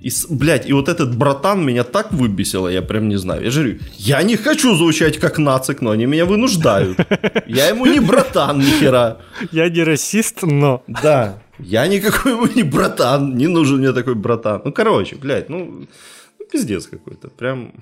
И, 0.00 0.10
блядь, 0.30 0.68
и 0.68 0.72
вот 0.72 0.88
этот 0.88 1.16
братан 1.16 1.64
меня 1.64 1.82
так 1.82 2.12
выбесило, 2.12 2.68
я 2.68 2.82
прям 2.82 3.08
не 3.08 3.16
знаю. 3.16 3.44
Я 3.44 3.50
же 3.50 3.62
говорю, 3.62 3.80
я 3.96 4.22
не 4.22 4.36
хочу 4.36 4.74
звучать 4.76 5.18
как 5.18 5.38
нацик, 5.38 5.80
но 5.80 5.90
они 5.90 6.06
меня 6.06 6.26
вынуждают. 6.26 6.98
Я 7.46 7.68
ему 7.68 7.86
не 7.86 8.00
братан, 8.00 8.58
нихера. 8.58 9.18
Я 9.52 9.68
не 9.68 9.82
расист, 9.82 10.42
но... 10.42 10.82
Да, 10.86 11.42
я 11.58 11.86
никакой 11.86 12.32
ему 12.32 12.46
не 12.54 12.62
братан, 12.62 13.36
не 13.36 13.48
нужен 13.48 13.78
мне 13.78 13.92
такой 13.92 14.14
братан. 14.14 14.62
Ну, 14.64 14.72
короче, 14.72 15.16
блядь, 15.16 15.48
ну, 15.48 15.86
ну 16.38 16.46
пиздец 16.52 16.86
какой-то, 16.86 17.28
прям... 17.28 17.72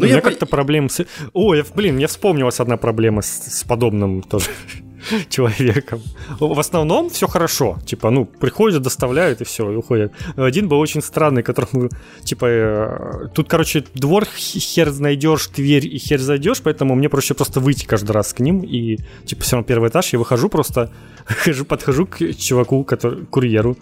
Ну, 0.00 0.06
я 0.06 0.20
как-то 0.20 0.46
проблем 0.46 0.88
с... 0.88 1.06
О, 1.32 1.54
я, 1.54 1.64
блин, 1.74 1.96
мне 1.96 2.06
вспомнилась 2.06 2.60
одна 2.60 2.76
проблема 2.76 3.22
с, 3.22 3.60
с 3.60 3.64
подобным 3.64 4.22
тоже 4.22 4.46
человеком. 5.28 6.02
В 6.38 6.58
основном 6.58 7.10
все 7.10 7.26
хорошо. 7.26 7.78
Типа, 7.84 8.10
ну, 8.10 8.24
приходят, 8.24 8.82
доставляют 8.82 9.40
и 9.40 9.44
все, 9.44 9.70
и 9.70 9.76
уходят. 9.76 10.12
Один 10.36 10.68
был 10.68 10.78
очень 10.78 11.02
странный, 11.02 11.42
которому, 11.42 11.90
типа, 12.24 12.46
э, 12.46 13.28
тут, 13.34 13.48
короче, 13.48 13.84
двор 13.94 14.24
хер 14.24 14.92
найдешь, 14.92 15.48
дверь 15.48 15.86
и 15.86 15.98
хер 15.98 16.20
зайдешь, 16.20 16.62
поэтому 16.62 16.94
мне 16.94 17.08
проще 17.08 17.34
просто 17.34 17.60
выйти 17.60 17.86
каждый 17.86 18.12
раз 18.12 18.32
к 18.32 18.40
ним 18.40 18.60
и, 18.60 18.98
типа, 19.24 19.42
все 19.42 19.56
равно 19.56 19.66
первый 19.66 19.90
этаж, 19.90 20.12
я 20.12 20.18
выхожу 20.18 20.48
просто, 20.48 20.90
хожу, 21.26 21.64
подхожу 21.64 22.06
к 22.06 22.34
чуваку, 22.34 22.84
который, 22.84 23.26
курьеру, 23.26 23.76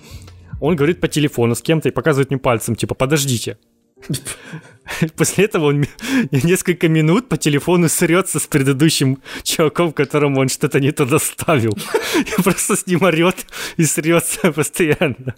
он 0.61 0.77
говорит 0.77 1.01
по 1.01 1.09
телефону 1.09 1.55
с 1.55 1.63
кем-то 1.63 1.89
и 1.89 1.93
показывает 1.93 2.31
мне 2.31 2.39
пальцем, 2.39 2.75
типа, 2.75 2.95
подождите. 2.95 3.59
После 5.17 5.45
этого 5.45 5.67
он 5.67 5.87
несколько 6.31 6.89
минут 6.89 7.29
по 7.29 7.37
телефону 7.37 7.89
срется 7.89 8.39
с 8.39 8.47
предыдущим 8.47 9.19
чуваком, 9.43 9.93
которому 9.93 10.41
он 10.41 10.49
что-то 10.49 10.81
не 10.81 10.93
то 10.93 11.05
доставил. 11.05 11.77
И 12.17 12.43
просто 12.43 12.77
с 12.77 12.87
ним 12.87 13.03
орет 13.03 13.47
и 13.77 13.85
срется 13.85 14.53
постоянно. 14.53 15.35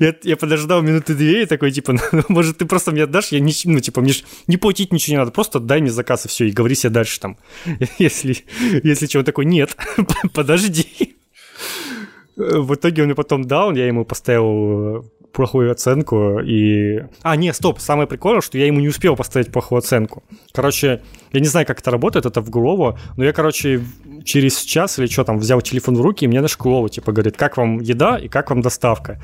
Я, 0.00 0.14
я 0.22 0.36
подождал 0.36 0.82
минуты 0.82 1.14
две 1.14 1.42
и 1.42 1.46
такой, 1.46 1.72
типа, 1.72 1.94
ну, 2.12 2.22
может, 2.28 2.58
ты 2.58 2.64
просто 2.64 2.92
мне 2.92 3.04
отдашь? 3.04 3.32
Я 3.32 3.40
не, 3.40 3.52
ну, 3.64 3.80
типа, 3.80 4.00
мне 4.00 4.12
ж 4.12 4.24
не 4.46 4.56
платить 4.56 4.92
ничего 4.92 5.14
не 5.14 5.18
надо, 5.18 5.30
просто 5.30 5.58
дай 5.60 5.80
мне 5.80 5.90
заказ 5.90 6.26
и 6.26 6.28
все, 6.28 6.46
и 6.46 6.52
говори 6.52 6.74
себе 6.74 6.90
дальше 6.90 7.20
там. 7.20 7.36
Если, 7.98 8.44
если 8.82 9.06
чего 9.06 9.22
такой, 9.22 9.44
нет, 9.44 9.76
подожди. 10.32 11.16
В 12.36 12.74
итоге 12.74 13.02
он 13.02 13.06
мне 13.06 13.14
потом 13.14 13.44
дал, 13.44 13.74
я 13.74 13.86
ему 13.86 14.04
поставил 14.04 15.04
плохую 15.32 15.70
оценку 15.70 16.40
и... 16.40 17.04
А, 17.22 17.36
не, 17.36 17.52
стоп, 17.52 17.80
самое 17.80 18.06
прикольное, 18.06 18.40
что 18.40 18.58
я 18.58 18.66
ему 18.66 18.80
не 18.80 18.88
успел 18.88 19.16
поставить 19.16 19.50
плохую 19.50 19.78
оценку. 19.78 20.22
Короче, 20.52 21.02
я 21.32 21.40
не 21.40 21.46
знаю, 21.46 21.66
как 21.66 21.80
это 21.80 21.90
работает, 21.90 22.26
это 22.26 22.40
в 22.40 22.50
Глово, 22.50 22.98
но 23.16 23.24
я, 23.24 23.32
короче, 23.32 23.82
через 24.24 24.60
час 24.60 24.98
или 24.98 25.06
что 25.06 25.24
там 25.24 25.38
взял 25.38 25.60
телефон 25.60 25.96
в 25.96 26.00
руки, 26.00 26.24
и 26.24 26.28
мне 26.28 26.40
наш 26.40 26.56
Глово, 26.56 26.88
типа, 26.88 27.12
говорит, 27.12 27.36
как 27.36 27.56
вам 27.56 27.80
еда 27.80 28.18
и 28.18 28.28
как 28.28 28.50
вам 28.50 28.62
доставка. 28.62 29.18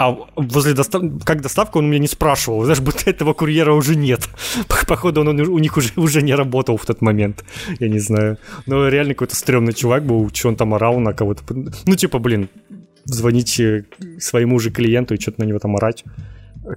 А 0.00 0.16
возле 0.34 0.72
достав... 0.72 1.02
как 1.24 1.42
доставка 1.42 1.76
он 1.76 1.90
меня 1.90 1.98
не 1.98 2.06
спрашивал. 2.06 2.62
Знаешь, 2.62 2.80
будто 2.80 3.10
этого 3.10 3.34
курьера 3.34 3.74
уже 3.74 3.96
нет. 3.96 4.26
Походу, 4.88 5.20
он 5.20 5.28
у 5.28 5.58
них 5.58 5.76
уже, 5.76 5.92
уже 5.96 6.22
не 6.22 6.34
работал 6.34 6.78
в 6.78 6.86
тот 6.86 7.02
момент. 7.02 7.44
Я 7.80 7.88
не 7.88 7.98
знаю. 7.98 8.38
Но 8.64 8.88
реально 8.88 9.12
какой-то 9.12 9.36
стрёмный 9.36 9.74
чувак 9.74 10.06
был, 10.06 10.30
что 10.32 10.48
он 10.48 10.56
там 10.56 10.72
орал 10.72 11.00
на 11.00 11.12
кого-то. 11.12 11.42
Ну, 11.84 11.96
типа, 11.96 12.18
блин, 12.18 12.48
звонить 13.14 13.60
своему 14.18 14.58
же 14.58 14.70
клиенту 14.70 15.14
и 15.14 15.20
что-то 15.20 15.40
на 15.40 15.44
него 15.44 15.58
там 15.58 15.76
орать. 15.76 16.04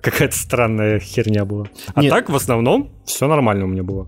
Какая-то 0.01 0.36
странная 0.36 0.99
херня 0.99 1.45
была. 1.45 1.65
А 1.93 2.01
Нет. 2.01 2.11
так, 2.11 2.29
в 2.29 2.36
основном, 2.36 2.91
все 3.05 3.27
нормально 3.27 3.65
у 3.65 3.67
меня 3.67 3.84
было. 3.84 4.07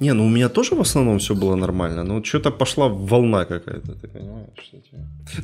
Не, 0.00 0.12
ну 0.12 0.26
у 0.26 0.28
меня 0.28 0.48
тоже 0.48 0.74
в 0.74 0.80
основном 0.80 1.18
все 1.18 1.34
было 1.34 1.56
нормально, 1.56 2.04
но 2.04 2.22
что-то 2.22 2.50
пошла 2.50 2.88
волна 2.88 3.44
какая-то, 3.44 3.94
ты 3.94 4.08
понимаешь? 4.08 4.48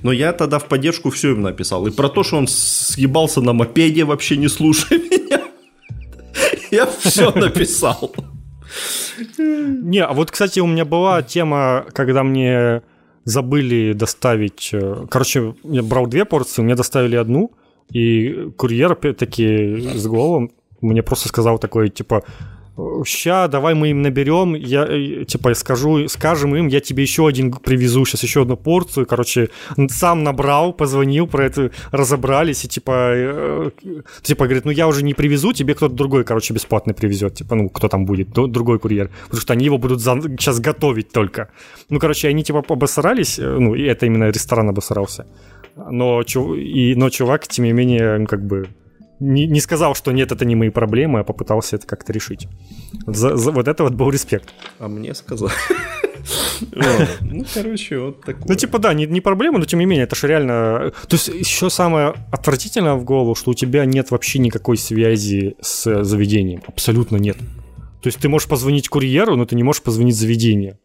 Но 0.03 0.13
я 0.13 0.33
тогда 0.33 0.59
в 0.59 0.69
поддержку 0.69 1.11
все 1.11 1.33
им 1.33 1.43
написал. 1.43 1.87
И 1.87 1.91
про 1.91 2.09
то, 2.09 2.23
что 2.23 2.37
он 2.37 2.47
съебался 2.47 3.41
на 3.41 3.53
мопеде, 3.53 4.05
вообще 4.05 4.37
не 4.37 4.49
слушай 4.49 4.99
меня. 5.11 5.43
Я 6.71 6.87
все 6.87 7.31
написал. 7.35 8.15
Не, 9.39 9.99
а 9.99 10.13
вот, 10.13 10.31
кстати, 10.31 10.61
у 10.61 10.67
меня 10.67 10.85
была 10.85 11.23
тема, 11.23 11.85
когда 11.93 12.23
мне 12.23 12.83
забыли 13.25 13.93
доставить... 13.93 14.71
Э, 14.73 15.07
короче, 15.11 15.55
я 15.65 15.83
брал 15.83 16.07
две 16.07 16.25
порции, 16.25 16.63
мне 16.63 16.75
доставили 16.75 17.17
одну, 17.17 17.53
и 17.91 18.51
курьер, 18.57 18.93
опять-таки, 18.93 19.77
с 19.95 20.07
головом 20.07 20.51
мне 20.81 21.03
просто 21.03 21.29
сказал 21.29 21.59
такой, 21.59 21.89
типа, 21.91 22.25
ща, 23.05 23.49
давай 23.49 23.75
мы 23.75 23.91
им 23.91 24.03
наберем, 24.03 24.55
я, 24.55 24.87
э, 24.89 25.25
типа, 25.25 25.55
скажу, 25.55 26.09
скажем 26.09 26.57
им, 26.57 26.69
я 26.69 26.81
тебе 26.81 27.03
еще 27.03 27.27
один 27.27 27.53
привезу, 27.53 28.05
сейчас 28.05 28.23
еще 28.23 28.43
одну 28.43 28.57
порцию, 28.57 29.07
короче, 29.07 29.49
сам 29.89 30.23
набрал, 30.23 30.73
позвонил 30.73 31.27
про 31.27 31.45
это, 31.45 31.71
разобрались, 31.91 32.65
и, 32.65 32.69
типа, 32.69 32.93
э, 33.15 33.71
типа, 34.23 34.45
говорит, 34.45 34.65
ну, 34.65 34.71
я 34.71 34.89
уже 34.89 35.05
не 35.05 35.15
привезу, 35.15 35.53
тебе 35.53 35.75
кто-то 35.75 35.95
другой, 35.95 36.25
короче, 36.25 36.55
бесплатно 36.55 36.95
привезет, 36.95 37.35
типа, 37.35 37.55
ну, 37.57 37.69
кто 37.69 37.89
там 37.89 38.07
будет, 38.07 38.31
другой 38.33 38.79
курьер, 38.79 39.11
потому 39.25 39.41
что 39.41 39.53
они 39.53 39.67
его 39.67 39.79
будут 39.79 40.01
за, 40.01 40.21
сейчас 40.21 40.61
готовить 40.61 41.13
только. 41.13 41.49
Ну, 41.91 41.99
короче, 41.99 42.29
они, 42.29 42.43
типа, 42.43 42.65
обосрались, 42.69 43.39
э, 43.39 43.59
ну, 43.59 43.75
и 43.75 43.83
это 43.83 44.07
именно 44.07 44.31
ресторан 44.31 44.69
обосрался, 44.69 45.27
но, 45.77 46.23
и, 46.23 46.95
но 46.97 47.11
чувак, 47.11 47.47
тем 47.49 47.67
не 47.67 47.73
менее, 47.73 48.27
как 48.27 48.47
бы, 48.47 48.69
не, 49.23 49.47
не 49.47 49.61
сказал, 49.61 49.95
что 49.95 50.13
нет, 50.13 50.33
это 50.33 50.45
не 50.45 50.57
мои 50.57 50.71
проблемы, 50.71 51.21
а 51.21 51.25
попытался 51.25 51.77
это 51.77 51.87
как-то 51.87 52.13
решить. 52.13 52.49
За, 53.07 53.37
за, 53.37 53.53
вот 53.53 53.69
это 53.69 53.85
вот 53.85 53.95
был 53.95 54.11
респект. 54.11 54.53
А 54.79 54.89
мне 54.89 55.15
сказал. 55.15 55.51
Ну, 57.21 57.45
короче, 57.53 57.99
вот 57.99 58.21
такое. 58.21 58.45
Ну, 58.47 58.55
типа, 58.55 58.79
да, 58.79 58.95
не, 58.95 59.07
не 59.07 59.21
проблема, 59.21 59.59
но 59.59 59.65
тем 59.65 59.81
не 59.81 59.87
менее, 59.87 60.05
это 60.05 60.15
же 60.15 60.29
реально... 60.29 60.93
То 61.09 61.17
есть 61.17 61.27
еще 61.27 61.69
самое 61.69 62.15
отвратительное 62.31 62.95
в 62.95 63.03
голову, 63.03 63.35
что 63.35 63.51
у 63.51 63.55
тебя 63.55 63.85
нет 63.85 64.13
вообще 64.13 64.39
никакой 64.39 64.77
связи 64.77 65.57
с 65.61 66.05
заведением. 66.05 66.63
Абсолютно 66.69 67.17
нет. 67.17 67.37
То 68.03 68.07
есть 68.07 68.21
ты 68.21 68.29
можешь 68.29 68.47
позвонить 68.47 68.89
курьеру, 68.89 69.35
но 69.35 69.47
ты 69.47 69.57
не 69.57 69.65
можешь 69.65 69.83
позвонить 69.83 70.15
заведению. 70.15 70.79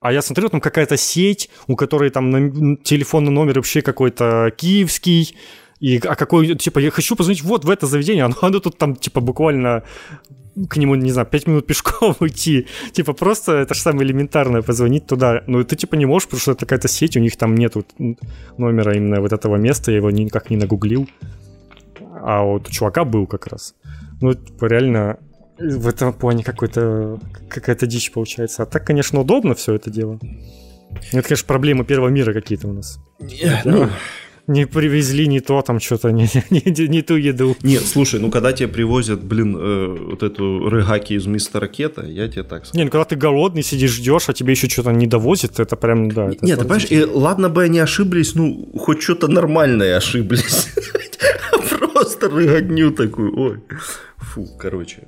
А 0.00 0.12
я 0.12 0.22
смотрю, 0.22 0.50
там 0.50 0.60
какая-то 0.60 0.96
сеть, 0.96 1.50
у 1.66 1.76
которой 1.76 2.10
там 2.10 2.76
телефонный 2.76 3.32
номер 3.32 3.54
вообще 3.56 3.80
какой-то 3.80 4.52
киевский, 4.56 5.34
и, 5.84 5.98
а 5.98 6.14
какой, 6.16 6.54
типа, 6.54 6.78
я 6.78 6.90
хочу 6.90 7.14
позвонить 7.14 7.42
вот 7.42 7.64
в 7.66 7.70
это 7.70 7.86
заведение, 7.86 8.24
оно, 8.26 8.34
оно 8.40 8.58
тут 8.58 8.78
там, 8.78 8.96
типа, 8.96 9.20
буквально 9.20 9.82
к 10.68 10.78
нему, 10.78 10.94
не 10.94 11.10
знаю, 11.10 11.26
5 11.26 11.46
минут 11.46 11.66
пешком 11.66 12.16
уйти. 12.20 12.66
Типа, 12.92 13.12
просто 13.12 13.52
это 13.52 13.74
же 13.74 13.80
самое 13.80 14.06
элементарное, 14.06 14.62
позвонить 14.62 15.06
туда. 15.06 15.42
Ну, 15.46 15.62
ты, 15.62 15.76
типа, 15.76 15.96
не 15.96 16.06
можешь, 16.06 16.28
потому 16.28 16.40
что 16.40 16.52
это 16.52 16.60
какая-то 16.60 16.88
сеть, 16.88 17.16
у 17.16 17.20
них 17.20 17.36
там 17.36 17.54
нету 17.54 17.84
номера 18.56 18.96
именно 18.96 19.20
вот 19.20 19.32
этого 19.32 19.56
места, 19.56 19.90
я 19.90 19.98
его 19.98 20.10
никак 20.10 20.50
не 20.50 20.56
нагуглил. 20.56 21.06
А 22.22 22.42
вот 22.42 22.68
у 22.68 22.70
чувака 22.70 23.04
был 23.04 23.26
как 23.26 23.48
раз. 23.48 23.74
Ну, 24.22 24.32
типа, 24.32 24.64
реально 24.66 25.18
в 25.58 25.86
этом 25.86 26.14
плане 26.14 26.44
какой-то 26.44 27.20
какая-то 27.50 27.86
дичь 27.86 28.10
получается. 28.10 28.62
А 28.62 28.66
так, 28.66 28.86
конечно, 28.86 29.20
удобно 29.20 29.54
все 29.54 29.74
это 29.74 29.90
дело. 29.90 30.18
Это, 31.12 31.28
конечно, 31.28 31.46
проблемы 31.46 31.84
первого 31.84 32.08
мира 32.08 32.32
какие-то 32.32 32.68
у 32.68 32.72
нас. 32.72 32.98
Yeah, 33.20 33.60
ну, 33.64 33.90
не 34.46 34.66
привезли 34.66 35.26
не 35.26 35.40
то, 35.40 35.62
там 35.62 35.80
что-то, 35.80 36.10
не, 36.12 36.28
не, 36.50 36.88
не 36.88 37.02
ту 37.02 37.16
еду. 37.16 37.56
Нет, 37.62 37.82
слушай, 37.82 38.20
ну 38.20 38.30
когда 38.30 38.52
тебе 38.52 38.68
привозят, 38.68 39.22
блин, 39.22 39.56
э, 39.58 39.96
вот 40.10 40.22
эту 40.22 40.68
рыгаки 40.68 41.14
из 41.14 41.26
Мистера 41.26 41.62
Ракета, 41.62 42.04
я 42.06 42.28
тебе 42.28 42.42
так 42.42 42.66
скажу. 42.66 42.78
Не, 42.78 42.84
ну 42.84 42.90
когда 42.90 43.04
ты 43.04 43.16
голодный, 43.16 43.62
сидишь, 43.62 43.92
ждешь, 43.92 44.28
а 44.28 44.32
тебе 44.32 44.52
еще 44.52 44.68
что-то 44.68 44.90
не 44.92 45.06
довозят, 45.06 45.58
это 45.60 45.76
прям, 45.76 46.10
да. 46.10 46.30
Это 46.30 46.44
Нет, 46.44 46.58
ты 46.58 46.64
понимаешь, 46.64 46.86
и 46.90 47.04
ладно 47.04 47.48
бы 47.48 47.62
они 47.62 47.78
ошиблись, 47.78 48.34
ну, 48.34 48.70
хоть 48.78 49.02
что-то 49.02 49.28
нормальное 49.28 49.96
ошиблись. 49.96 50.68
Просто 51.70 52.28
рыготню 52.28 52.90
такую, 52.90 53.38
ой. 53.38 53.60
Фу, 54.18 54.46
короче, 54.58 55.04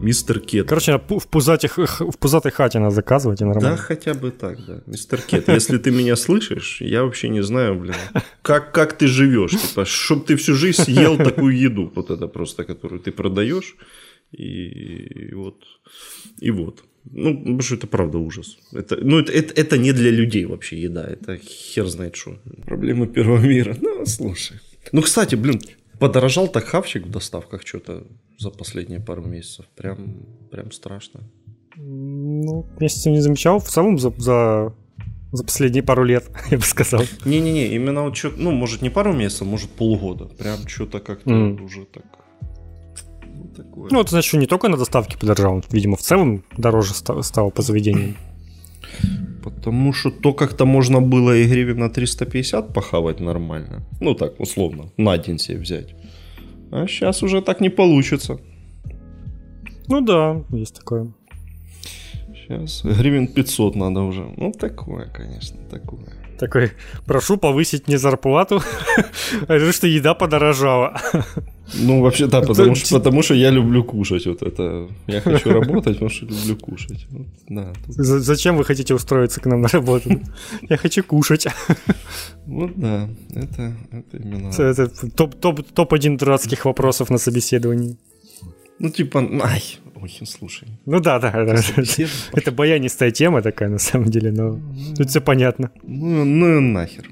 Мистер 0.00 0.40
Кет. 0.40 0.68
Короче, 0.68 0.98
в, 0.98 1.28
пузатых, 1.28 1.78
в 1.78 2.18
пузатой 2.18 2.52
хате 2.52 2.78
надо 2.78 2.94
заказывать 2.94 3.40
и 3.40 3.44
нормально. 3.44 3.70
Да, 3.70 3.76
хотя 3.76 4.14
бы 4.14 4.30
так, 4.30 4.64
да. 4.66 4.82
Мистер 4.86 5.20
Кет, 5.20 5.48
если 5.48 5.78
ты 5.78 5.90
меня 5.90 6.16
слышишь, 6.16 6.80
я 6.80 7.04
вообще 7.04 7.28
не 7.28 7.42
знаю, 7.42 7.74
блин, 7.74 7.94
как, 8.42 8.72
как 8.72 8.96
ты 8.98 9.06
живешь, 9.06 9.52
типа, 9.52 9.84
чтобы 9.84 10.24
ты 10.24 10.36
всю 10.36 10.54
жизнь 10.54 10.82
съел 10.82 11.16
такую 11.16 11.56
еду, 11.56 11.92
вот 11.94 12.10
это 12.10 12.28
просто, 12.28 12.64
которую 12.64 13.00
ты 13.00 13.12
продаешь, 13.12 13.76
и 14.32 15.32
вот, 15.34 15.64
и 16.40 16.50
вот. 16.50 16.84
Ну, 17.10 17.38
потому 17.38 17.62
что 17.62 17.74
это 17.76 17.86
правда 17.86 18.18
ужас. 18.18 18.58
Это, 18.72 18.98
ну, 19.00 19.18
это, 19.18 19.32
это, 19.32 19.54
это 19.54 19.78
не 19.78 19.92
для 19.92 20.10
людей 20.10 20.44
вообще 20.44 20.80
еда, 20.80 21.06
это 21.08 21.38
хер 21.38 21.86
знает 21.86 22.16
что. 22.16 22.38
Проблемы 22.66 23.06
первого 23.06 23.38
мира. 23.38 23.76
Ну, 23.80 24.04
слушай. 24.04 24.58
Ну, 24.92 25.02
кстати, 25.02 25.34
блин, 25.34 25.60
подорожал 25.98 26.48
так 26.48 26.64
хавчик 26.64 27.06
в 27.06 27.10
доставках 27.10 27.66
что-то 27.66 28.04
за 28.38 28.50
последние 28.50 29.00
пару 29.00 29.22
месяцев. 29.22 29.66
Прям, 29.76 30.26
прям 30.50 30.72
страшно. 30.72 31.20
Ну, 31.76 32.66
месяцев 32.80 33.12
не 33.12 33.20
замечал. 33.20 33.60
В 33.60 33.68
целом 33.68 33.98
за, 33.98 34.10
за, 34.18 34.74
за 35.32 35.44
последние 35.44 35.82
пару 35.82 36.04
лет, 36.04 36.24
я 36.50 36.58
бы 36.58 36.64
сказал. 36.64 37.02
Не-не-не, 37.24 37.68
именно 37.68 38.02
вот 38.02 38.16
что 38.16 38.30
ну, 38.30 38.50
может, 38.50 38.82
не 38.82 38.90
пару 38.90 39.12
месяцев, 39.12 39.46
может, 39.46 39.70
полгода. 39.70 40.26
Прям 40.26 40.66
что-то 40.66 41.00
как-то 41.00 41.30
mm. 41.30 41.62
уже 41.62 41.84
так... 41.84 42.04
Ну, 43.26 43.48
такое. 43.56 43.88
Ну, 43.90 44.00
это 44.00 44.10
значит, 44.10 44.28
что 44.28 44.38
не 44.38 44.46
только 44.46 44.68
на 44.68 44.76
доставке 44.76 45.16
подорожал, 45.18 45.62
видимо, 45.70 45.96
в 45.96 46.02
целом 46.02 46.44
дороже 46.56 46.94
стало 46.94 47.50
по 47.50 47.62
заведениям. 47.62 48.16
Потому 49.42 49.92
что 49.92 50.10
то 50.10 50.32
как-то 50.32 50.66
можно 50.66 51.00
было 51.00 51.36
и 51.36 51.46
гривен 51.46 51.78
на 51.78 51.90
350 51.90 52.72
похавать 52.74 53.20
нормально. 53.20 53.82
Ну 54.00 54.14
так, 54.14 54.40
условно, 54.40 54.90
на 54.96 55.16
день 55.18 55.38
себе 55.38 55.58
взять. 55.58 55.94
А 56.70 56.86
сейчас 56.86 57.22
уже 57.22 57.40
так 57.40 57.60
не 57.60 57.70
получится. 57.70 58.38
Ну 59.88 60.00
да, 60.00 60.42
есть 60.50 60.74
такое. 60.74 61.12
Сейчас 62.34 62.84
гривен 62.84 63.26
500 63.28 63.76
надо 63.76 64.00
уже. 64.00 64.22
Ну 64.36 64.52
такое, 64.52 65.06
конечно, 65.06 65.58
такое. 65.70 66.06
Такой, 66.38 66.70
прошу 67.04 67.36
повысить 67.36 67.88
мне 67.88 67.98
зарплату, 67.98 68.62
а 69.48 69.72
что 69.72 69.86
еда 69.86 70.14
подорожала. 70.14 70.94
Ну, 71.74 72.00
вообще, 72.00 72.26
да, 72.26 72.40
потому 72.40 72.74
что, 72.74 72.96
потому 72.98 73.22
что 73.22 73.34
я 73.34 73.50
люблю 73.50 73.84
кушать. 73.84 74.26
Вот 74.26 74.42
это. 74.42 74.88
Я 75.06 75.20
хочу 75.20 75.50
работать, 75.50 75.94
потому 75.94 76.10
что 76.10 76.26
люблю 76.26 76.56
кушать. 76.56 77.06
Вот, 77.10 77.26
да, 77.48 77.72
тут... 77.86 77.94
Зачем 77.96 78.56
вы 78.56 78.64
хотите 78.64 78.94
устроиться 78.94 79.40
к 79.40 79.46
нам 79.46 79.60
на 79.60 79.68
работу? 79.68 80.10
Я 80.68 80.76
хочу 80.76 81.02
кушать. 81.04 81.46
Вот 82.46 82.72
да, 82.76 83.08
это, 83.34 83.76
это 83.92 84.16
именно... 84.16 84.48
Это 84.48 84.88
топ-1 85.10 85.38
топ, 85.40 85.62
топ 85.74 85.98
дурацких 86.18 86.64
вопросов 86.64 87.10
на 87.10 87.18
собеседовании. 87.18 87.96
Ну, 88.78 88.90
типа, 88.90 89.18
ай, 89.42 89.62
ой, 89.96 90.18
слушай. 90.24 90.68
Ну 90.86 91.00
да, 91.00 91.18
да, 91.18 91.32
да. 91.32 91.54
Это 92.32 92.52
баянистая 92.52 93.10
тема 93.10 93.42
такая, 93.42 93.68
на 93.68 93.78
самом 93.78 94.10
деле, 94.10 94.30
но 94.30 94.60
тут 94.96 95.10
все 95.10 95.20
понятно. 95.20 95.70
Ну, 95.82 96.24
ну 96.24 96.60
нахер. 96.60 97.10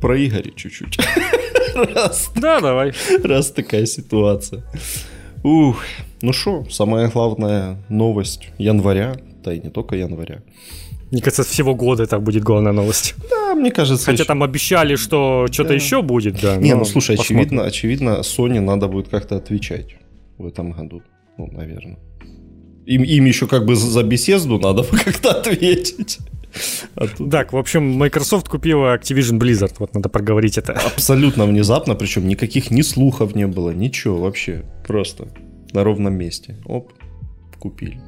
Про 0.00 0.16
Игоря 0.24 0.52
чуть-чуть. 0.54 0.98
Раз. 1.76 2.30
Да, 2.34 2.60
давай. 2.60 2.92
Раз 3.22 3.50
такая 3.50 3.86
ситуация. 3.86 4.64
Ух, 5.44 5.82
ну 6.22 6.32
что, 6.32 6.64
самая 6.70 7.08
главная 7.08 7.76
новость 7.88 8.48
января, 8.58 9.16
да 9.44 9.52
и 9.52 9.60
не 9.60 9.70
только 9.70 9.96
января. 9.96 10.42
Мне 11.10 11.22
кажется, 11.22 11.44
всего 11.44 11.74
года 11.74 12.02
это 12.02 12.18
будет 12.18 12.42
главная 12.42 12.72
новость. 12.72 13.14
Да, 13.30 13.54
мне 13.54 13.70
кажется. 13.70 14.06
Хотя 14.06 14.14
еще... 14.14 14.24
там 14.24 14.42
обещали, 14.42 14.96
что 14.96 15.46
что-то 15.50 15.68
да. 15.68 15.74
еще 15.74 16.02
будет, 16.02 16.40
да. 16.40 16.56
Не, 16.56 16.74
ну 16.74 16.84
слушай, 16.84 17.16
очевидно, 17.16 17.64
очевидно, 17.64 18.20
Sony 18.22 18.60
надо 18.60 18.88
будет 18.88 19.08
как-то 19.08 19.36
отвечать 19.36 19.96
в 20.36 20.46
этом 20.46 20.72
году. 20.72 21.02
Ну, 21.38 21.46
наверное. 21.52 21.98
Им, 22.86 23.02
им 23.02 23.24
еще 23.24 23.46
как 23.46 23.66
бы 23.66 23.76
за 23.76 24.02
беседу 24.02 24.58
надо 24.58 24.82
как-то 25.04 25.30
ответить. 25.30 26.18
А. 26.94 27.06
Так, 27.30 27.52
в 27.52 27.56
общем, 27.56 27.82
Microsoft 27.92 28.48
купила 28.48 28.96
Activision 28.96 29.38
Blizzard, 29.38 29.74
вот 29.78 29.94
надо 29.94 30.08
проговорить 30.08 30.58
это. 30.58 30.72
Абсолютно 30.72 31.46
внезапно, 31.46 31.94
причем 31.94 32.26
никаких 32.28 32.70
ни 32.70 32.82
слухов 32.82 33.34
не 33.34 33.46
было, 33.46 33.70
ничего 33.70 34.18
вообще, 34.18 34.64
просто 34.86 35.28
на 35.72 35.84
ровном 35.84 36.14
месте. 36.14 36.56
Оп, 36.64 36.92
купили. 37.58 38.00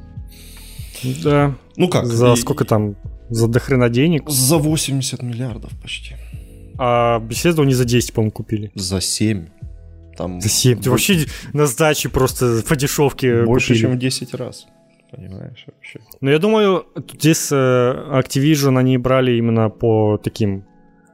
Да. 1.23 1.55
Ну 1.77 1.89
как? 1.89 2.07
За 2.07 2.33
и... 2.33 2.37
сколько 2.37 2.65
там? 2.65 2.97
За 3.31 3.47
дохрена 3.47 3.89
денег? 3.89 4.29
За 4.29 4.57
80 4.57 5.23
миллиардов 5.23 5.71
почти. 5.81 6.15
А 6.79 7.21
Bethesda 7.21 7.65
не 7.65 7.75
за 7.75 7.85
10, 7.85 8.13
по-моему, 8.13 8.33
купили. 8.33 8.71
За 8.75 9.01
7. 9.01 9.47
Там... 10.17 10.41
За 10.41 10.49
7. 10.49 10.81
Ты 10.81 10.91
вообще 10.91 11.27
на 11.53 11.67
сдаче 11.67 12.09
просто 12.09 12.63
по 12.67 12.77
дешевке 12.77 13.45
Больше, 13.45 13.69
купили. 13.69 13.81
чем 13.83 13.93
в 13.93 13.99
10 13.99 14.35
раз 14.35 14.67
понимаешь, 15.11 15.65
вообще. 15.67 16.01
Ну, 16.21 16.31
я 16.31 16.39
думаю, 16.39 16.87
здесь 17.15 17.53
э, 17.53 17.57
Activision 17.57 18.79
они 18.79 18.99
брали 18.99 19.33
именно 19.33 19.71
по 19.71 20.19
таким 20.19 20.65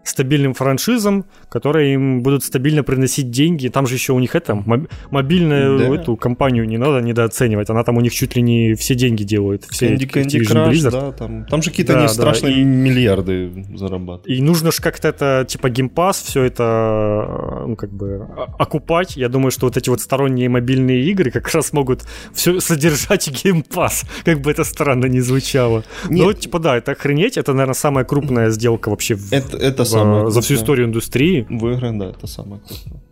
стабильным 0.05 0.55
франшизам, 0.55 1.25
которые 1.49 1.95
им 1.95 2.23
будут 2.23 2.45
стабильно 2.45 2.83
приносить 2.83 3.31
деньги. 3.31 3.69
Там 3.69 3.87
же 3.87 3.95
еще 3.95 4.13
у 4.13 4.19
них 4.19 4.35
это, 4.35 4.63
мобильную 5.11 5.79
да. 5.79 5.95
эту 5.95 6.17
компанию 6.17 6.67
не 6.67 6.79
надо 6.79 7.01
недооценивать. 7.01 7.71
Она 7.71 7.83
там 7.85 7.97
у 7.97 8.01
них 8.01 8.13
чуть 8.13 8.37
ли 8.37 8.43
не 8.43 8.75
все 8.75 8.95
деньги 8.95 9.25
делает. 9.25 9.65
Все 9.71 9.95
Candy, 9.95 10.11
Candy 10.11 10.41
Crush, 10.41 10.71
Blizzard. 10.71 10.91
да, 10.91 11.13
там, 11.13 11.45
там 11.47 11.63
же 11.63 11.71
какие-то 11.71 11.95
да, 11.95 12.09
страшные 12.09 12.55
да. 12.55 12.61
И, 12.61 12.65
миллиарды 12.65 13.67
зарабатывают. 13.75 14.29
И 14.29 14.43
нужно 14.43 14.71
же 14.73 14.81
как-то 14.81 15.09
это, 15.09 15.45
типа 15.49 15.71
Game 15.71 15.94
Pass, 15.94 16.23
все 16.23 16.43
это, 16.43 17.65
ну, 17.67 17.77
как 17.77 17.91
бы, 17.91 18.29
окупать. 18.59 19.17
Я 19.17 19.29
думаю, 19.29 19.51
что 19.51 19.67
вот 19.67 19.77
эти 19.77 19.91
вот 19.91 20.01
сторонние 20.01 20.49
мобильные 20.49 21.03
игры 21.03 21.31
как 21.31 21.49
раз 21.53 21.73
могут 21.73 22.03
все 22.33 22.61
содержать 22.61 23.29
Game 23.29 23.63
Pass, 23.63 24.05
как 24.25 24.41
бы 24.41 24.51
это 24.51 24.65
странно 24.65 25.07
не 25.07 25.21
звучало. 25.21 25.85
Нет. 26.09 26.25
Но, 26.25 26.33
типа, 26.33 26.59
да, 26.59 26.77
это 26.77 26.93
охренеть, 26.93 27.37
это, 27.37 27.53
наверное, 27.53 27.75
самая 27.75 28.05
крупная 28.05 28.51
сделка 28.51 28.91
вообще 28.91 29.17
это, 29.31 29.57
это 29.57 29.85
самое 29.99 30.31
за 30.31 30.41
всю 30.41 30.55
историю 30.55 30.87
индустрии. 30.87 31.47
В 31.49 31.69
играх, 31.69 31.99
да, 31.99 32.11
это 32.11 32.27
самое 32.27 32.61
крупное. 32.61 33.03